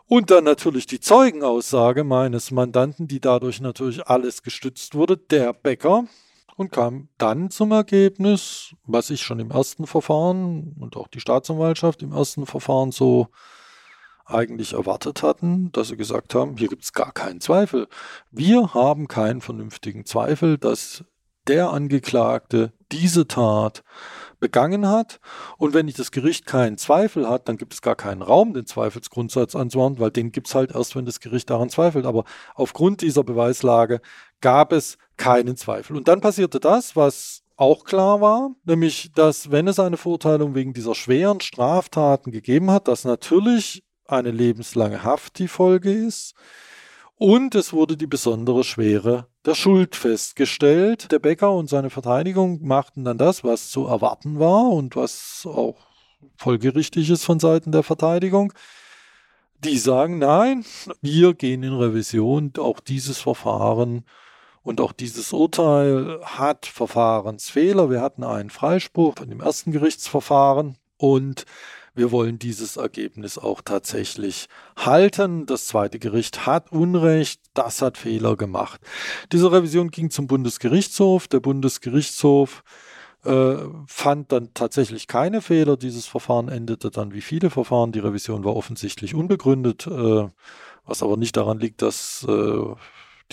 Und 0.08 0.32
dann 0.32 0.46
natürlich 0.46 0.86
die 0.88 1.02
Zeugenaussage 1.02 2.06
meines 2.06 2.50
Mandanten, 2.50 3.10
die 3.10 3.20
dadurch 3.20 3.60
natürlich 3.60 4.08
alles 4.08 4.42
gestützt 4.42 4.96
wurde, 4.96 5.18
der 5.18 5.52
Bäcker, 5.52 6.06
und 6.56 6.72
kam 6.72 7.10
dann 7.18 7.50
zum 7.50 7.72
Ergebnis, 7.72 8.76
was 8.86 9.10
ich 9.10 9.22
schon 9.22 9.40
im 9.40 9.52
ersten 9.52 9.88
Verfahren 9.88 10.76
und 10.80 10.96
auch 10.96 11.08
die 11.08 11.20
Staatsanwaltschaft 11.20 12.02
im 12.02 12.12
ersten 12.12 12.46
Verfahren 12.46 12.92
so 12.92 13.28
eigentlich 14.26 14.74
erwartet 14.74 15.22
hatten, 15.22 15.72
dass 15.72 15.90
sie 15.90 15.98
gesagt 15.98 16.34
haben, 16.34 16.58
hier 16.58 16.70
gibt 16.70 16.84
es 16.84 16.94
gar 16.94 17.12
keinen 17.12 17.42
Zweifel. 17.42 17.88
Wir 18.32 18.74
haben 18.74 19.08
keinen 19.08 19.42
vernünftigen 19.42 20.06
Zweifel, 20.06 20.58
dass 20.58 21.04
der 21.48 21.72
Angeklagte 21.72 22.72
diese 22.92 23.28
Tat 23.28 23.84
begangen 24.40 24.88
hat. 24.88 25.20
Und 25.58 25.74
wenn 25.74 25.86
nicht 25.86 26.00
das 26.00 26.12
Gericht 26.12 26.46
keinen 26.46 26.78
Zweifel 26.78 27.30
hat, 27.30 27.50
dann 27.50 27.58
gibt 27.58 27.74
es 27.74 27.82
gar 27.82 27.96
keinen 27.96 28.22
Raum, 28.22 28.54
den 28.54 28.66
Zweifelsgrundsatz 28.66 29.56
anzuwenden, 29.56 30.00
weil 30.00 30.12
den 30.12 30.32
gibt 30.32 30.48
es 30.48 30.56
halt 30.56 30.72
erst, 30.72 30.96
wenn 30.96 31.06
das 31.06 31.20
Gericht 31.20 31.50
daran 31.50 31.70
zweifelt. 31.70 32.06
Aber 32.06 32.24
aufgrund 32.56 33.02
dieser 33.02 33.24
Beweislage 33.24 34.02
gab 34.42 34.72
es 34.72 34.98
keinen 35.18 35.58
Zweifel. 35.58 35.96
Und 35.96 36.08
dann 36.08 36.22
passierte 36.22 36.60
das, 36.60 36.96
was 36.96 37.44
auch 37.56 37.86
klar 37.86 38.20
war, 38.22 38.56
nämlich, 38.66 39.12
dass 39.14 39.52
wenn 39.52 39.68
es 39.68 39.80
eine 39.80 39.98
Verurteilung 39.98 40.56
wegen 40.56 40.74
dieser 40.74 40.96
schweren 40.96 41.40
Straftaten 41.40 42.32
gegeben 42.32 42.72
hat, 42.72 42.88
dass 42.88 43.06
natürlich 43.06 43.84
eine 44.06 44.32
lebenslange 44.32 45.04
Haft 45.04 45.40
die 45.40 45.48
Folge 45.48 45.92
ist. 45.92 46.34
Und 47.16 47.56
es 47.56 47.72
wurde 47.72 47.96
die 47.96 48.08
besondere 48.08 48.64
Schwere 48.64 49.28
der 49.46 49.56
Schuld 49.56 49.96
festgestellt. 49.96 51.12
Der 51.12 51.20
Bäcker 51.20 51.54
und 51.54 51.70
seine 51.70 51.90
Verteidigung 51.90 52.66
machten 52.66 53.06
dann 53.06 53.18
das, 53.18 53.44
was 53.44 53.70
zu 53.70 53.86
erwarten 53.86 54.40
war 54.40 54.70
und 54.70 54.96
was 54.96 55.44
auch 55.46 55.78
folgerichtig 56.38 57.10
ist 57.10 57.24
von 57.24 57.40
Seiten 57.40 57.72
der 57.72 57.84
Verteidigung. 57.84 58.52
Die 59.60 59.78
sagen, 59.78 60.18
nein, 60.18 60.66
wir 61.02 61.34
gehen 61.34 61.64
in 61.64 61.74
Revision. 61.74 62.52
Auch 62.58 62.80
dieses 62.80 63.20
Verfahren 63.20 64.04
und 64.64 64.82
auch 64.82 64.94
dieses 64.94 65.34
Urteil 65.34 66.20
hat 66.24 66.66
Verfahrensfehler. 66.66 67.90
Wir 67.90 68.02
hatten 68.02 68.24
einen 68.24 68.50
Freispruch 68.50 69.16
von 69.18 69.30
dem 69.30 69.42
ersten 69.42 69.72
Gerichtsverfahren 69.72 70.78
und 70.98 71.46
wir 71.96 72.12
wollen 72.12 72.40
dieses 72.40 72.78
Ergebnis 72.78 73.38
auch 73.38 73.62
tatsächlich 73.62 74.48
halten. 74.76 75.46
Das 75.46 75.68
zweite 75.68 76.00
Gericht 76.00 76.48
hat 76.48 76.72
Unrecht, 76.72 77.42
das 77.54 77.84
hat 77.84 77.98
Fehler 77.98 78.36
gemacht. 78.36 78.82
Diese 79.32 79.52
Revision 79.52 79.92
ging 79.92 80.10
zum 80.10 80.26
Bundesgerichtshof. 80.26 81.28
Der 81.28 81.40
Bundesgerichtshof 81.40 82.64
äh, 83.26 83.58
fand 83.86 84.32
dann 84.32 84.56
tatsächlich 84.56 85.08
keine 85.08 85.42
Fehler. 85.42 85.78
Dieses 85.78 86.08
Verfahren 86.08 86.50
endete 86.50 86.90
dann 86.90 87.14
wie 87.14 87.22
viele 87.22 87.52
Verfahren. 87.52 87.92
Die 87.92 88.00
Revision 88.00 88.44
war 88.44 88.56
offensichtlich 88.56 89.14
unbegründet, 89.14 89.86
äh, 89.86 90.28
was 90.86 91.04
aber 91.04 91.16
nicht 91.16 91.38
daran 91.38 91.60
liegt, 91.60 91.84
dass 91.84 92.26
äh, 92.28 92.76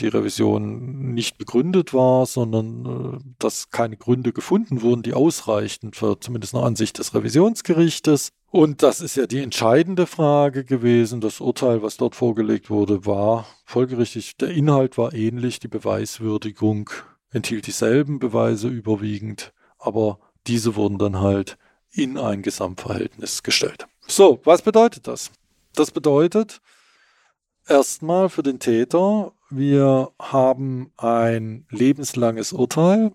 die 0.00 0.08
Revision 0.08 1.14
nicht 1.14 1.38
begründet 1.38 1.94
war, 1.94 2.26
sondern 2.26 3.14
äh, 3.14 3.18
dass 3.38 3.70
keine 3.70 3.96
Gründe 3.96 4.32
gefunden 4.32 4.82
wurden, 4.82 5.02
die 5.02 5.14
ausreichten 5.14 5.92
für 5.92 6.18
zumindest 6.18 6.54
eine 6.54 6.64
Ansicht 6.64 6.98
des 6.98 7.14
Revisionsgerichtes. 7.14 8.30
Und 8.50 8.82
das 8.82 9.00
ist 9.00 9.16
ja 9.16 9.26
die 9.26 9.38
entscheidende 9.38 10.06
Frage 10.06 10.64
gewesen. 10.64 11.20
Das 11.20 11.40
Urteil, 11.40 11.82
was 11.82 11.96
dort 11.96 12.16
vorgelegt 12.16 12.70
wurde, 12.70 13.06
war 13.06 13.46
folgerichtig. 13.64 14.36
Der 14.38 14.50
Inhalt 14.50 14.98
war 14.98 15.14
ähnlich, 15.14 15.60
die 15.60 15.68
Beweiswürdigung 15.68 16.90
enthielt 17.30 17.66
dieselben 17.66 18.18
Beweise 18.18 18.68
überwiegend, 18.68 19.52
aber 19.78 20.18
diese 20.46 20.74
wurden 20.74 20.98
dann 20.98 21.20
halt 21.20 21.58
in 21.92 22.18
ein 22.18 22.42
Gesamtverhältnis 22.42 23.42
gestellt. 23.42 23.86
So, 24.06 24.40
was 24.44 24.62
bedeutet 24.62 25.06
das? 25.06 25.30
Das 25.74 25.90
bedeutet 25.90 26.60
erstmal 27.68 28.28
für 28.28 28.42
den 28.42 28.58
Täter, 28.58 29.32
wir 29.50 30.10
haben 30.20 30.92
ein 30.96 31.66
lebenslanges 31.70 32.52
Urteil. 32.52 33.12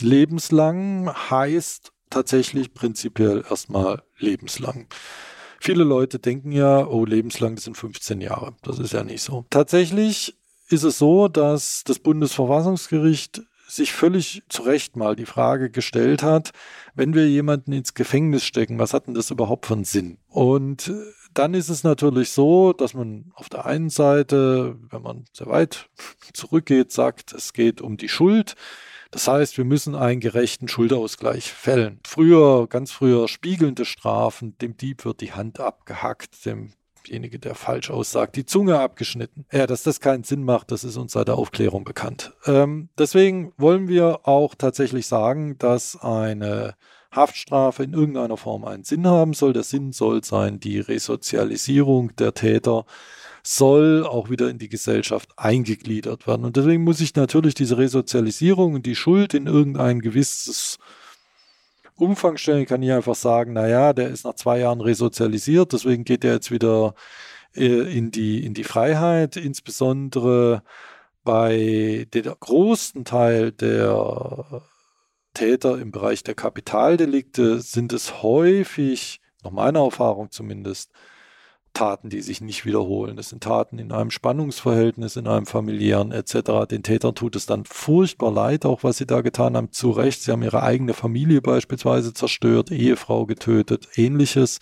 Lebenslang 0.00 1.10
heißt 1.30 1.92
tatsächlich 2.10 2.74
prinzipiell 2.74 3.44
erstmal 3.48 4.02
lebenslang. 4.18 4.86
Viele 5.60 5.84
Leute 5.84 6.18
denken 6.18 6.52
ja, 6.52 6.86
oh, 6.86 7.04
lebenslang, 7.04 7.56
das 7.56 7.64
sind 7.64 7.76
15 7.76 8.20
Jahre. 8.20 8.54
Das 8.62 8.78
ist 8.78 8.92
ja 8.92 9.02
nicht 9.02 9.22
so. 9.22 9.44
Tatsächlich 9.50 10.38
ist 10.68 10.84
es 10.84 10.98
so, 10.98 11.28
dass 11.28 11.82
das 11.84 11.98
Bundesverfassungsgericht 11.98 13.42
sich 13.68 13.92
völlig 13.92 14.42
zu 14.48 14.62
Recht 14.62 14.96
mal 14.96 15.14
die 15.14 15.26
Frage 15.26 15.70
gestellt 15.70 16.22
hat, 16.22 16.50
wenn 16.94 17.14
wir 17.14 17.28
jemanden 17.28 17.72
ins 17.72 17.94
Gefängnis 17.94 18.44
stecken, 18.44 18.78
was 18.78 18.94
hat 18.94 19.06
denn 19.06 19.14
das 19.14 19.30
überhaupt 19.30 19.66
für 19.66 19.74
einen 19.74 19.84
Sinn? 19.84 20.18
Und 20.28 20.90
dann 21.34 21.54
ist 21.54 21.68
es 21.68 21.84
natürlich 21.84 22.30
so, 22.30 22.72
dass 22.72 22.94
man 22.94 23.30
auf 23.34 23.48
der 23.48 23.66
einen 23.66 23.90
Seite, 23.90 24.76
wenn 24.90 25.02
man 25.02 25.24
sehr 25.32 25.46
weit 25.46 25.88
zurückgeht, 26.32 26.90
sagt, 26.92 27.32
es 27.32 27.52
geht 27.52 27.80
um 27.80 27.96
die 27.96 28.08
Schuld. 28.08 28.54
Das 29.10 29.26
heißt, 29.26 29.56
wir 29.56 29.64
müssen 29.64 29.94
einen 29.94 30.20
gerechten 30.20 30.68
Schuldausgleich 30.68 31.50
fällen. 31.50 32.00
Früher, 32.06 32.66
ganz 32.66 32.90
früher 32.90 33.28
spiegelnde 33.28 33.84
Strafen, 33.84 34.58
dem 34.58 34.76
Dieb 34.76 35.04
wird 35.04 35.20
die 35.22 35.32
Hand 35.32 35.60
abgehackt, 35.60 36.34
demjenige, 37.08 37.38
der 37.38 37.54
falsch 37.54 37.90
aussagt, 37.90 38.36
die 38.36 38.46
Zunge 38.46 38.78
abgeschnitten. 38.78 39.46
Ja, 39.52 39.66
dass 39.66 39.82
das 39.82 40.00
keinen 40.00 40.24
Sinn 40.24 40.44
macht, 40.44 40.70
das 40.70 40.84
ist 40.84 40.96
uns 40.96 41.12
seit 41.12 41.28
der 41.28 41.36
Aufklärung 41.36 41.84
bekannt. 41.84 42.32
Ähm, 42.46 42.88
deswegen 42.98 43.52
wollen 43.56 43.88
wir 43.88 44.20
auch 44.24 44.54
tatsächlich 44.54 45.06
sagen, 45.06 45.58
dass 45.58 45.96
eine 46.00 46.74
Haftstrafe 47.10 47.82
in 47.82 47.94
irgendeiner 47.94 48.36
Form 48.36 48.64
einen 48.64 48.84
Sinn 48.84 49.06
haben 49.06 49.32
soll. 49.32 49.52
Der 49.52 49.62
Sinn 49.62 49.92
soll 49.92 50.22
sein, 50.24 50.60
die 50.60 50.78
Resozialisierung 50.78 52.14
der 52.16 52.34
Täter 52.34 52.84
soll 53.42 54.04
auch 54.04 54.28
wieder 54.28 54.50
in 54.50 54.58
die 54.58 54.68
Gesellschaft 54.68 55.30
eingegliedert 55.36 56.26
werden. 56.26 56.44
Und 56.44 56.56
deswegen 56.56 56.84
muss 56.84 57.00
ich 57.00 57.14
natürlich 57.14 57.54
diese 57.54 57.78
Resozialisierung 57.78 58.74
und 58.74 58.84
die 58.84 58.96
Schuld 58.96 59.32
in 59.32 59.46
irgendein 59.46 60.00
gewisses 60.00 60.78
Umfang 61.98 62.36
stellen. 62.36 62.62
Ich 62.62 62.68
kann 62.68 62.80
nicht 62.80 62.92
einfach 62.92 63.14
sagen, 63.14 63.52
naja, 63.52 63.92
der 63.92 64.08
ist 64.08 64.24
nach 64.24 64.34
zwei 64.34 64.60
Jahren 64.60 64.80
resozialisiert, 64.80 65.72
deswegen 65.72 66.04
geht 66.04 66.24
er 66.24 66.34
jetzt 66.34 66.50
wieder 66.50 66.94
äh, 67.54 67.96
in 67.96 68.10
die, 68.10 68.44
in 68.44 68.54
die 68.54 68.64
Freiheit, 68.64 69.36
insbesondere 69.36 70.62
bei 71.24 72.06
dem 72.14 72.34
großen 72.40 73.04
Teil 73.04 73.52
der 73.52 74.62
Täter 75.34 75.78
im 75.78 75.90
Bereich 75.92 76.22
der 76.22 76.34
Kapitaldelikte 76.34 77.60
sind 77.60 77.92
es 77.92 78.22
häufig 78.22 79.20
nach 79.44 79.50
meiner 79.50 79.80
Erfahrung 79.84 80.30
zumindest, 80.30 80.90
Taten, 81.72 82.10
die 82.10 82.20
sich 82.20 82.40
nicht 82.40 82.64
wiederholen. 82.64 83.18
Es 83.18 83.30
sind 83.30 83.42
Taten 83.42 83.78
in 83.78 83.92
einem 83.92 84.10
Spannungsverhältnis, 84.10 85.16
in 85.16 85.26
einem 85.26 85.46
familiären 85.46 86.12
etc. 86.12 86.66
Den 86.70 86.82
Tätern 86.82 87.14
tut 87.14 87.36
es 87.36 87.46
dann 87.46 87.64
furchtbar 87.64 88.32
leid, 88.32 88.66
auch 88.66 88.82
was 88.82 88.98
sie 88.98 89.06
da 89.06 89.20
getan 89.20 89.56
haben. 89.56 89.72
Zu 89.72 89.90
Recht, 89.90 90.22
sie 90.22 90.32
haben 90.32 90.42
ihre 90.42 90.62
eigene 90.62 90.94
Familie 90.94 91.40
beispielsweise 91.40 92.12
zerstört, 92.12 92.70
Ehefrau 92.70 93.26
getötet, 93.26 93.88
ähnliches. 93.96 94.58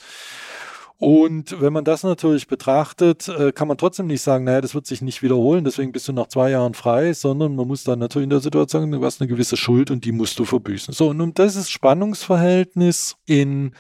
Und 0.98 1.60
wenn 1.60 1.74
man 1.74 1.84
das 1.84 2.04
natürlich 2.04 2.46
betrachtet, 2.46 3.28
äh, 3.28 3.52
kann 3.52 3.68
man 3.68 3.76
trotzdem 3.76 4.06
nicht 4.06 4.22
sagen, 4.22 4.44
naja, 4.44 4.62
das 4.62 4.74
wird 4.74 4.86
sich 4.86 5.02
nicht 5.02 5.22
wiederholen, 5.22 5.64
deswegen 5.64 5.92
bist 5.92 6.08
du 6.08 6.12
nach 6.14 6.28
zwei 6.28 6.50
Jahren 6.50 6.72
frei, 6.72 7.12
sondern 7.12 7.54
man 7.54 7.68
muss 7.68 7.84
dann 7.84 7.98
natürlich 7.98 8.24
in 8.24 8.30
der 8.30 8.40
Situation 8.40 8.82
sagen, 8.82 8.92
du 8.92 9.04
hast 9.04 9.20
eine 9.20 9.28
gewisse 9.28 9.58
Schuld 9.58 9.90
und 9.90 10.06
die 10.06 10.12
musst 10.12 10.38
du 10.38 10.46
verbüßen. 10.46 10.94
So, 10.94 11.10
und 11.10 11.20
um 11.20 11.34
dieses 11.34 11.68
Spannungsverhältnis 11.68 13.16
in 13.26 13.72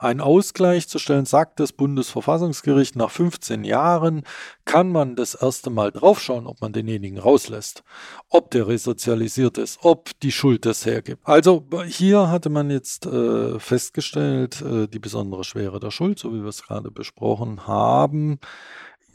einen 0.00 0.20
Ausgleich 0.20 0.88
zu 0.88 0.98
stellen, 0.98 1.26
sagt 1.26 1.60
das 1.60 1.72
Bundesverfassungsgericht, 1.72 2.96
nach 2.96 3.10
15 3.10 3.64
Jahren 3.64 4.22
kann 4.64 4.90
man 4.90 5.14
das 5.14 5.34
erste 5.34 5.68
Mal 5.68 5.92
draufschauen, 5.92 6.46
ob 6.46 6.60
man 6.60 6.72
denjenigen 6.72 7.18
rauslässt, 7.18 7.84
ob 8.30 8.50
der 8.50 8.66
resozialisiert 8.66 9.58
ist, 9.58 9.78
ob 9.82 10.18
die 10.20 10.32
Schuld 10.32 10.64
das 10.64 10.86
hergibt. 10.86 11.20
Also 11.24 11.66
hier 11.86 12.30
hatte 12.30 12.48
man 12.48 12.70
jetzt 12.70 13.04
äh, 13.04 13.58
festgestellt, 13.58 14.62
äh, 14.62 14.88
die 14.88 14.98
besondere 14.98 15.44
Schwere 15.44 15.80
der 15.80 15.90
Schuld, 15.90 16.18
so 16.18 16.32
wie 16.32 16.40
wir 16.40 16.48
es 16.48 16.62
gerade 16.62 16.90
besprochen 16.90 17.66
haben, 17.66 18.38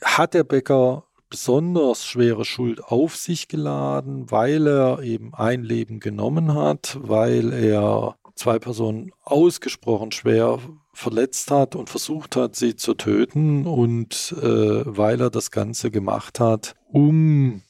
hat 0.03 0.35
der 0.35 0.43
Bäcker 0.43 1.05
besonders 1.29 2.05
schwere 2.05 2.45
Schuld 2.45 2.83
auf 2.83 3.15
sich 3.15 3.47
geladen, 3.47 4.29
weil 4.29 4.67
er 4.67 5.01
eben 5.01 5.33
ein 5.33 5.63
Leben 5.63 5.99
genommen 5.99 6.53
hat, 6.53 6.97
weil 7.01 7.51
er 7.51 8.15
zwei 8.35 8.59
Personen 8.59 9.11
ausgesprochen 9.23 10.11
schwer 10.11 10.59
verletzt 10.93 11.51
hat 11.51 11.75
und 11.75 11.89
versucht 11.89 12.35
hat, 12.35 12.55
sie 12.55 12.75
zu 12.75 12.93
töten 12.93 13.65
und 13.65 14.35
äh, 14.41 14.83
weil 14.85 15.19
er 15.19 15.29
das 15.29 15.51
Ganze 15.51 15.91
gemacht 15.91 16.39
hat, 16.39 16.75
um 16.91 17.61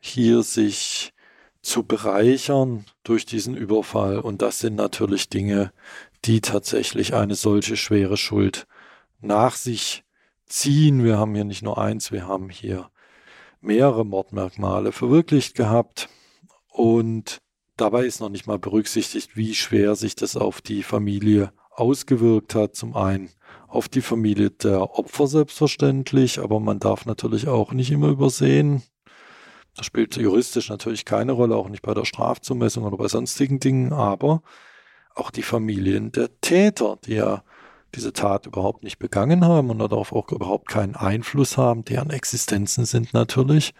hier 0.00 0.42
sich 0.42 1.12
zu 1.60 1.84
bereichern 1.84 2.84
durch 3.04 3.24
diesen 3.24 3.56
Überfall. 3.56 4.18
Und 4.18 4.42
das 4.42 4.58
sind 4.58 4.74
natürlich 4.74 5.28
Dinge, 5.28 5.72
die 6.24 6.40
tatsächlich 6.40 7.14
eine 7.14 7.36
solche 7.36 7.76
schwere 7.76 8.16
Schuld 8.16 8.66
nach 9.20 9.54
sich 9.54 10.04
ziehen. 10.46 11.04
Wir 11.04 11.18
haben 11.18 11.34
hier 11.34 11.44
nicht 11.44 11.62
nur 11.62 11.78
eins, 11.78 12.10
wir 12.10 12.26
haben 12.26 12.50
hier 12.50 12.90
mehrere 13.60 14.04
Mordmerkmale 14.04 14.92
verwirklicht 14.92 15.54
gehabt. 15.54 16.08
Und 16.68 17.40
Dabei 17.76 18.04
ist 18.04 18.20
noch 18.20 18.28
nicht 18.28 18.46
mal 18.46 18.58
berücksichtigt, 18.58 19.36
wie 19.36 19.54
schwer 19.54 19.94
sich 19.96 20.14
das 20.14 20.36
auf 20.36 20.60
die 20.60 20.82
Familie 20.82 21.52
ausgewirkt 21.70 22.54
hat. 22.54 22.76
Zum 22.76 22.96
einen 22.96 23.30
auf 23.68 23.88
die 23.88 24.02
Familie 24.02 24.50
der 24.50 24.98
Opfer 24.98 25.26
selbstverständlich, 25.26 26.38
aber 26.38 26.60
man 26.60 26.78
darf 26.78 27.06
natürlich 27.06 27.48
auch 27.48 27.72
nicht 27.72 27.90
immer 27.90 28.08
übersehen, 28.08 28.82
das 29.76 29.86
spielt 29.86 30.16
juristisch 30.16 30.68
natürlich 30.68 31.04
keine 31.04 31.32
Rolle, 31.32 31.56
auch 31.56 31.68
nicht 31.68 31.82
bei 31.82 31.94
der 31.94 32.04
Strafzumessung 32.04 32.84
oder 32.84 32.98
bei 32.98 33.08
sonstigen 33.08 33.58
Dingen, 33.58 33.92
aber 33.92 34.42
auch 35.14 35.30
die 35.30 35.42
Familien 35.42 36.12
der 36.12 36.40
Täter, 36.40 36.98
die 37.04 37.14
ja 37.14 37.42
diese 37.94 38.12
Tat 38.12 38.46
überhaupt 38.46 38.82
nicht 38.82 38.98
begangen 38.98 39.44
haben 39.44 39.70
und 39.70 39.78
darauf 39.78 40.12
auch 40.12 40.30
überhaupt 40.30 40.68
keinen 40.68 40.96
Einfluss 40.96 41.56
haben, 41.56 41.84
deren 41.84 42.10
Existenzen 42.10 42.84
sind 42.84 43.14
natürlich 43.14 43.74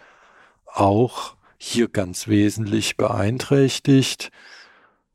auch 0.65 1.35
hier 1.63 1.87
ganz 1.87 2.27
wesentlich 2.27 2.97
beeinträchtigt. 2.97 4.31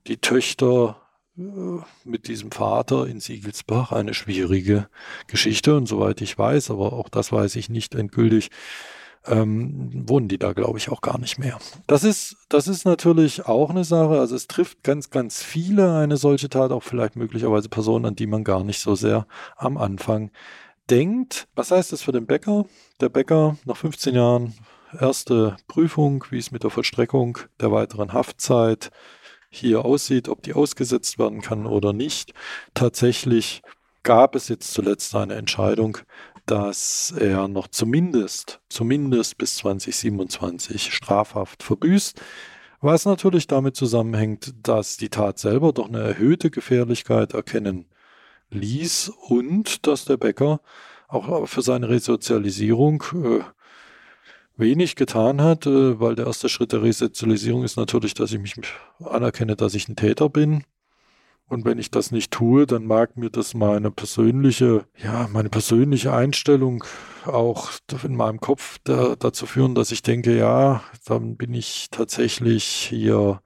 Die 0.06 0.16
Töchter 0.16 0.96
äh, 1.36 1.42
mit 2.04 2.26
diesem 2.26 2.50
Vater 2.50 3.06
in 3.06 3.20
Siegelsbach 3.20 3.92
eine 3.92 4.14
schwierige 4.14 4.88
Geschichte 5.26 5.76
und 5.76 5.86
soweit 5.86 6.22
ich 6.22 6.38
weiß, 6.38 6.70
aber 6.70 6.94
auch 6.94 7.10
das 7.10 7.32
weiß 7.32 7.54
ich 7.56 7.68
nicht 7.68 7.94
endgültig, 7.94 8.50
ähm, 9.26 9.90
wohnen 10.08 10.28
die 10.28 10.38
da, 10.38 10.54
glaube 10.54 10.78
ich, 10.78 10.88
auch 10.88 11.02
gar 11.02 11.18
nicht 11.18 11.38
mehr. 11.38 11.58
Das 11.86 12.02
ist, 12.02 12.36
das 12.48 12.66
ist 12.66 12.86
natürlich 12.86 13.44
auch 13.44 13.68
eine 13.68 13.84
Sache. 13.84 14.18
Also 14.18 14.34
es 14.34 14.46
trifft 14.46 14.82
ganz, 14.82 15.10
ganz 15.10 15.42
viele 15.42 15.96
eine 15.98 16.16
solche 16.16 16.48
Tat, 16.48 16.70
auch 16.70 16.82
vielleicht 16.82 17.16
möglicherweise 17.16 17.68
Personen, 17.68 18.06
an 18.06 18.16
die 18.16 18.26
man 18.26 18.42
gar 18.42 18.64
nicht 18.64 18.80
so 18.80 18.94
sehr 18.94 19.26
am 19.56 19.76
Anfang 19.76 20.30
denkt. 20.88 21.46
Was 21.54 21.72
heißt 21.72 21.92
das 21.92 22.00
für 22.00 22.12
den 22.12 22.26
Bäcker? 22.26 22.64
Der 23.02 23.10
Bäcker 23.10 23.58
nach 23.66 23.76
15 23.76 24.14
Jahren 24.14 24.54
erste 24.98 25.56
Prüfung, 25.66 26.24
wie 26.30 26.38
es 26.38 26.50
mit 26.50 26.62
der 26.62 26.70
Vollstreckung 26.70 27.38
der 27.60 27.72
weiteren 27.72 28.12
Haftzeit 28.12 28.90
hier 29.50 29.84
aussieht, 29.84 30.28
ob 30.28 30.42
die 30.42 30.54
ausgesetzt 30.54 31.18
werden 31.18 31.40
kann 31.40 31.66
oder 31.66 31.92
nicht. 31.92 32.32
Tatsächlich 32.74 33.62
gab 34.02 34.34
es 34.34 34.48
jetzt 34.48 34.72
zuletzt 34.72 35.14
eine 35.14 35.34
Entscheidung, 35.34 35.98
dass 36.46 37.12
er 37.18 37.48
noch 37.48 37.68
zumindest, 37.68 38.60
zumindest 38.68 39.38
bis 39.38 39.56
2027 39.56 40.92
strafhaft 40.92 41.62
verbüßt. 41.62 42.20
Was 42.80 43.04
natürlich 43.04 43.46
damit 43.48 43.76
zusammenhängt, 43.76 44.54
dass 44.62 44.96
die 44.96 45.08
Tat 45.08 45.38
selber 45.38 45.72
doch 45.72 45.88
eine 45.88 46.00
erhöhte 46.00 46.50
Gefährlichkeit 46.50 47.34
erkennen 47.34 47.86
ließ 48.50 49.12
und 49.28 49.86
dass 49.86 50.04
der 50.04 50.16
Bäcker 50.16 50.60
auch 51.08 51.46
für 51.46 51.62
seine 51.62 51.88
Resozialisierung 51.88 53.02
äh, 53.14 53.40
wenig 54.58 54.96
getan 54.96 55.40
hat, 55.40 55.66
äh, 55.66 56.00
weil 56.00 56.14
der 56.14 56.26
erste 56.26 56.48
Schritt 56.48 56.72
der 56.72 56.82
Resozialisierung 56.82 57.64
ist 57.64 57.76
natürlich, 57.76 58.14
dass 58.14 58.32
ich 58.32 58.40
mich 58.40 58.54
anerkenne, 59.04 59.56
dass 59.56 59.74
ich 59.74 59.88
ein 59.88 59.96
Täter 59.96 60.28
bin. 60.28 60.64
Und 61.48 61.64
wenn 61.64 61.78
ich 61.78 61.90
das 61.90 62.10
nicht 62.10 62.30
tue, 62.30 62.66
dann 62.66 62.84
mag 62.84 63.16
mir 63.16 63.30
das 63.30 63.54
meine 63.54 63.90
persönliche, 63.90 64.84
ja, 65.02 65.28
meine 65.32 65.48
persönliche 65.48 66.12
Einstellung 66.12 66.84
auch 67.24 67.70
in 68.04 68.16
meinem 68.16 68.38
Kopf 68.38 68.78
da, 68.84 69.16
dazu 69.18 69.46
führen, 69.46 69.74
dass 69.74 69.90
ich 69.90 70.02
denke, 70.02 70.36
ja, 70.36 70.82
dann 71.06 71.36
bin 71.36 71.54
ich 71.54 71.88
tatsächlich 71.90 72.64
hier 72.64 73.40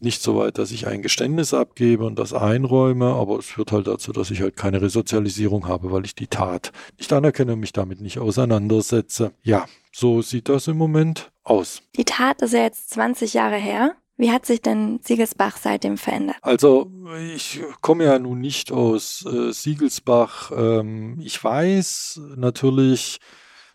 nicht 0.00 0.22
so 0.22 0.36
weit, 0.38 0.56
dass 0.56 0.70
ich 0.70 0.86
ein 0.86 1.02
Geständnis 1.02 1.52
abgebe 1.52 2.06
und 2.06 2.18
das 2.18 2.32
einräume, 2.32 3.12
aber 3.12 3.38
es 3.38 3.46
führt 3.46 3.72
halt 3.72 3.88
dazu, 3.88 4.12
dass 4.12 4.30
ich 4.30 4.40
halt 4.40 4.56
keine 4.56 4.80
Resozialisierung 4.80 5.68
habe, 5.68 5.92
weil 5.92 6.06
ich 6.06 6.14
die 6.14 6.28
Tat 6.28 6.72
nicht 6.96 7.12
anerkenne 7.12 7.52
und 7.54 7.60
mich 7.60 7.74
damit 7.74 8.00
nicht 8.00 8.18
auseinandersetze. 8.18 9.32
Ja, 9.42 9.66
so 9.92 10.22
sieht 10.22 10.48
das 10.48 10.66
im 10.68 10.76
Moment 10.76 11.30
aus. 11.44 11.82
Die 11.96 12.04
Tat 12.04 12.42
ist 12.42 12.54
ja 12.54 12.62
jetzt 12.62 12.90
20 12.90 13.34
Jahre 13.34 13.56
her. 13.56 13.94
Wie 14.16 14.30
hat 14.30 14.46
sich 14.46 14.60
denn 14.60 15.00
Siegelsbach 15.02 15.56
seitdem 15.56 15.96
verändert? 15.96 16.36
Also 16.42 16.90
ich 17.34 17.60
komme 17.80 18.04
ja 18.04 18.18
nun 18.18 18.40
nicht 18.40 18.70
aus 18.70 19.26
äh, 19.26 19.52
Siegelsbach. 19.52 20.52
Ähm, 20.54 21.18
ich 21.20 21.42
weiß 21.42 22.20
natürlich, 22.36 23.18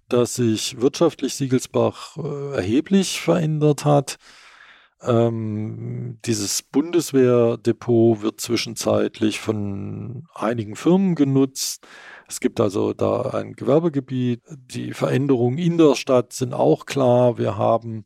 dass 0.09 0.35
sich 0.35 0.79
wirtschaftlich 0.79 1.35
Siegelsbach 1.35 2.17
äh, 2.17 2.55
erheblich 2.55 3.19
verändert 3.19 3.83
hat. 3.83 4.17
Ähm, 5.01 6.19
dieses 6.25 6.63
Bundeswehrdepot 6.63 8.21
wird 8.21 8.41
zwischenzeitlich 8.41 9.39
von 9.39 10.27
einigen 10.33 10.75
Firmen 10.75 11.15
genutzt. 11.15 11.85
Es 12.27 12.39
gibt 12.39 12.59
also 12.59 12.93
da 12.93 13.21
ein 13.21 13.53
Gewerbegebiet. 13.53 14.41
Die 14.49 14.93
Veränderungen 14.93 15.57
in 15.57 15.77
der 15.77 15.95
Stadt 15.95 16.33
sind 16.33 16.53
auch 16.53 16.85
klar. 16.85 17.37
Wir 17.37 17.57
haben 17.57 18.05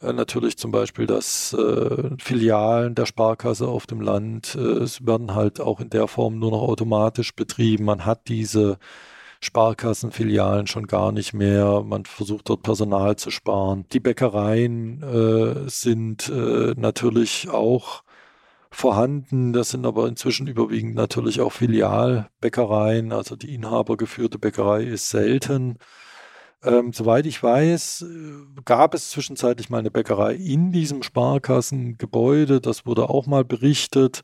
äh, 0.00 0.12
natürlich 0.12 0.58
zum 0.58 0.70
Beispiel, 0.72 1.06
dass 1.06 1.54
äh, 1.54 2.10
Filialen 2.18 2.94
der 2.94 3.06
Sparkasse 3.06 3.66
auf 3.66 3.86
dem 3.86 4.00
Land, 4.02 4.54
äh, 4.54 4.60
es 4.60 5.06
werden 5.06 5.34
halt 5.34 5.60
auch 5.60 5.80
in 5.80 5.90
der 5.90 6.06
Form 6.06 6.38
nur 6.38 6.50
noch 6.50 6.62
automatisch 6.62 7.34
betrieben. 7.34 7.84
Man 7.86 8.04
hat 8.04 8.28
diese 8.28 8.78
Sparkassenfilialen 9.40 10.66
schon 10.66 10.86
gar 10.86 11.12
nicht 11.12 11.32
mehr. 11.32 11.82
Man 11.82 12.04
versucht 12.04 12.48
dort 12.48 12.62
Personal 12.62 13.16
zu 13.16 13.30
sparen. 13.30 13.86
Die 13.92 14.00
Bäckereien 14.00 15.02
äh, 15.02 15.68
sind 15.68 16.28
äh, 16.28 16.74
natürlich 16.76 17.48
auch 17.48 18.02
vorhanden. 18.76 19.52
Das 19.52 19.70
sind 19.70 19.86
aber 19.86 20.06
inzwischen 20.06 20.46
überwiegend 20.46 20.94
natürlich 20.94 21.40
auch 21.40 21.52
Filialbäckereien. 21.52 23.12
Also 23.12 23.36
die 23.36 23.54
inhabergeführte 23.54 24.38
Bäckerei 24.38 24.84
ist 24.84 25.08
selten. 25.08 25.78
Ähm, 26.62 26.92
soweit 26.92 27.26
ich 27.26 27.42
weiß, 27.42 28.02
äh, 28.02 28.60
gab 28.64 28.94
es 28.94 29.10
zwischenzeitlich 29.10 29.70
mal 29.70 29.78
eine 29.78 29.90
Bäckerei 29.90 30.34
in 30.34 30.72
diesem 30.72 31.02
Sparkassengebäude. 31.02 32.60
Das 32.60 32.86
wurde 32.86 33.08
auch 33.08 33.26
mal 33.26 33.44
berichtet, 33.44 34.22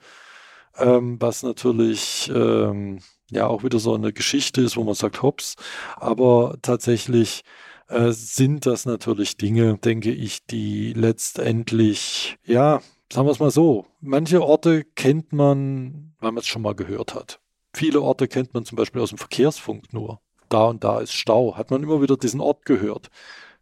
ähm, 0.77 1.17
was 1.21 1.43
natürlich 1.43 2.31
ähm, 2.35 2.99
ja 3.31 3.47
auch 3.47 3.65
wieder 3.65 3.79
so 3.79 3.95
eine 3.95 4.13
Geschichte 4.13 4.61
ist, 4.61 4.77
wo 4.77 4.85
man 4.85 4.95
sagt, 4.95 5.23
hops, 5.23 5.57
aber 5.97 6.57
tatsächlich 6.63 7.43
äh, 7.89 8.13
sind 8.13 8.67
das 8.67 8.87
natürlich 8.87 9.37
Dinge, 9.37 9.79
denke 9.79 10.11
ich, 10.13 10.45
die 10.47 10.93
letztendlich, 10.95 12.37
ja, 12.45 12.81
sagen 13.13 13.27
wir 13.27 13.33
es 13.33 13.41
mal 13.41 13.51
so, 13.51 13.85
manche 14.01 14.43
Orte 14.43 14.85
kennt 14.85 15.33
man, 15.33 16.15
weil 16.21 16.33
man 16.33 16.41
es 16.41 16.47
schon 16.47 16.63
mal 16.63 16.75
gehört 16.75 17.15
hat. 17.15 17.41
Viele 17.75 18.01
Orte 18.01 18.27
kennt 18.27 18.55
man 18.55 18.65
zum 18.65 18.77
Beispiel 18.77 19.03
aus 19.03 19.11
dem 19.11 19.19
Verkehrsfunk 19.19 19.93
nur. 19.93 20.21
Da 20.49 20.65
und 20.65 20.83
da 20.83 21.01
ist 21.01 21.13
Stau, 21.13 21.57
hat 21.57 21.71
man 21.71 21.83
immer 21.83 22.01
wieder 22.03 22.17
diesen 22.17 22.41
Ort 22.41 22.65
gehört. 22.65 23.11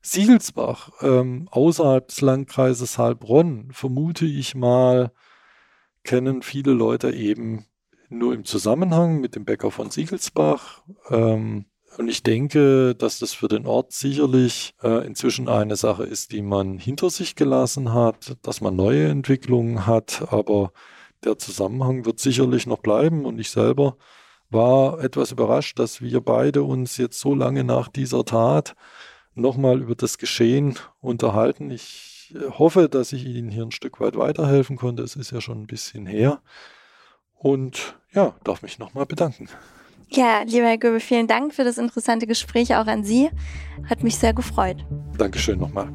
Siegelsbach, 0.03 0.91
ähm, 1.03 1.49
außerhalb 1.51 2.07
des 2.09 2.21
Landkreises 2.21 2.97
Heilbronn, 2.97 3.71
vermute 3.73 4.25
ich 4.25 4.55
mal, 4.55 5.13
kennen 6.05 6.43
viele 6.43 6.73
Leute 6.73 7.11
eben 7.11 7.67
nur 8.09 8.35
im 8.35 8.45
Zusammenhang 8.45 9.21
mit 9.21 9.37
dem 9.37 9.45
Bäcker 9.45 9.71
von 9.71 9.91
Siegelsbach. 9.91 10.83
Ähm, 11.11 11.67
und 11.99 12.09
ich 12.09 12.23
denke, 12.23 12.95
dass 12.95 13.19
das 13.19 13.33
für 13.35 13.49
den 13.49 13.67
Ort 13.67 13.93
sicherlich 13.93 14.75
äh, 14.83 15.05
inzwischen 15.07 15.49
eine 15.49 15.77
Sache 15.77 16.05
ist, 16.05 16.33
die 16.33 16.43
man 16.43 16.79
hinter 16.79 17.11
sich 17.11 17.35
gelassen 17.35 17.93
hat, 17.93 18.37
dass 18.43 18.61
man 18.61 18.77
neue 18.77 19.09
Entwicklungen 19.09 19.87
hat, 19.87 20.33
aber 20.33 20.73
der 21.25 21.39
Zusammenhang 21.39 22.05
wird 22.05 22.21
sicherlich 22.21 22.67
noch 22.67 22.79
bleiben 22.79 23.25
und 23.25 23.39
ich 23.39 23.51
selber 23.51 23.97
war 24.51 25.03
etwas 25.03 25.33
überrascht, 25.33 25.79
dass 25.79 26.01
wir 26.01 26.21
beide 26.21 26.63
uns 26.63 26.97
jetzt 26.97 27.21
so 27.21 27.35
lange 27.35 27.65
nach 27.65 27.89
dieser 27.89 28.25
Tat 28.25 28.75
nochmal 29.35 29.81
über 29.81 29.95
das 29.95 30.19
Geschehen 30.19 30.77
unterhalten. 31.01 31.71
Ich 31.71 32.35
äh, 32.35 32.51
hoffe, 32.51 32.89
dass 32.89 33.13
ich 33.13 33.25
Ihnen 33.25 33.51
hier 33.51 33.63
ein 33.63 33.71
Stück 33.71 34.01
weit 34.01 34.17
weiterhelfen 34.17 34.77
konnte. 34.77 35.03
Es 35.03 35.17
ist 35.17 35.31
ja 35.31 35.41
schon 35.41 35.63
ein 35.63 35.67
bisschen 35.67 36.07
her. 36.07 36.41
Und 37.35 37.97
ja, 38.13 38.35
darf 38.45 38.63
mich 38.63 38.79
nochmal 38.79 39.07
bedanken. 39.07 39.49
Ja, 40.13 40.43
lieber 40.43 40.67
Herr 40.67 40.79
Göbel, 40.79 40.99
vielen 40.99 41.29
Dank 41.29 41.55
für 41.55 41.63
das 41.63 41.79
interessante 41.79 42.27
Gespräch 42.27 42.75
auch 42.75 42.87
an 42.87 43.05
Sie. 43.05 43.31
Hat 43.89 44.03
mich 44.03 44.17
sehr 44.17 44.35
gefreut. 44.35 44.85
Dankeschön 45.17 45.59
nochmal. 45.59 45.89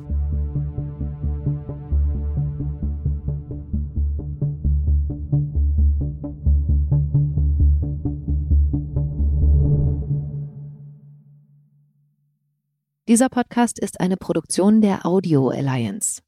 Dieser 13.08 13.30
Podcast 13.30 13.80
ist 13.80 14.00
eine 14.00 14.18
Produktion 14.18 14.82
der 14.82 15.06
Audio 15.06 15.50
Alliance. 15.50 16.26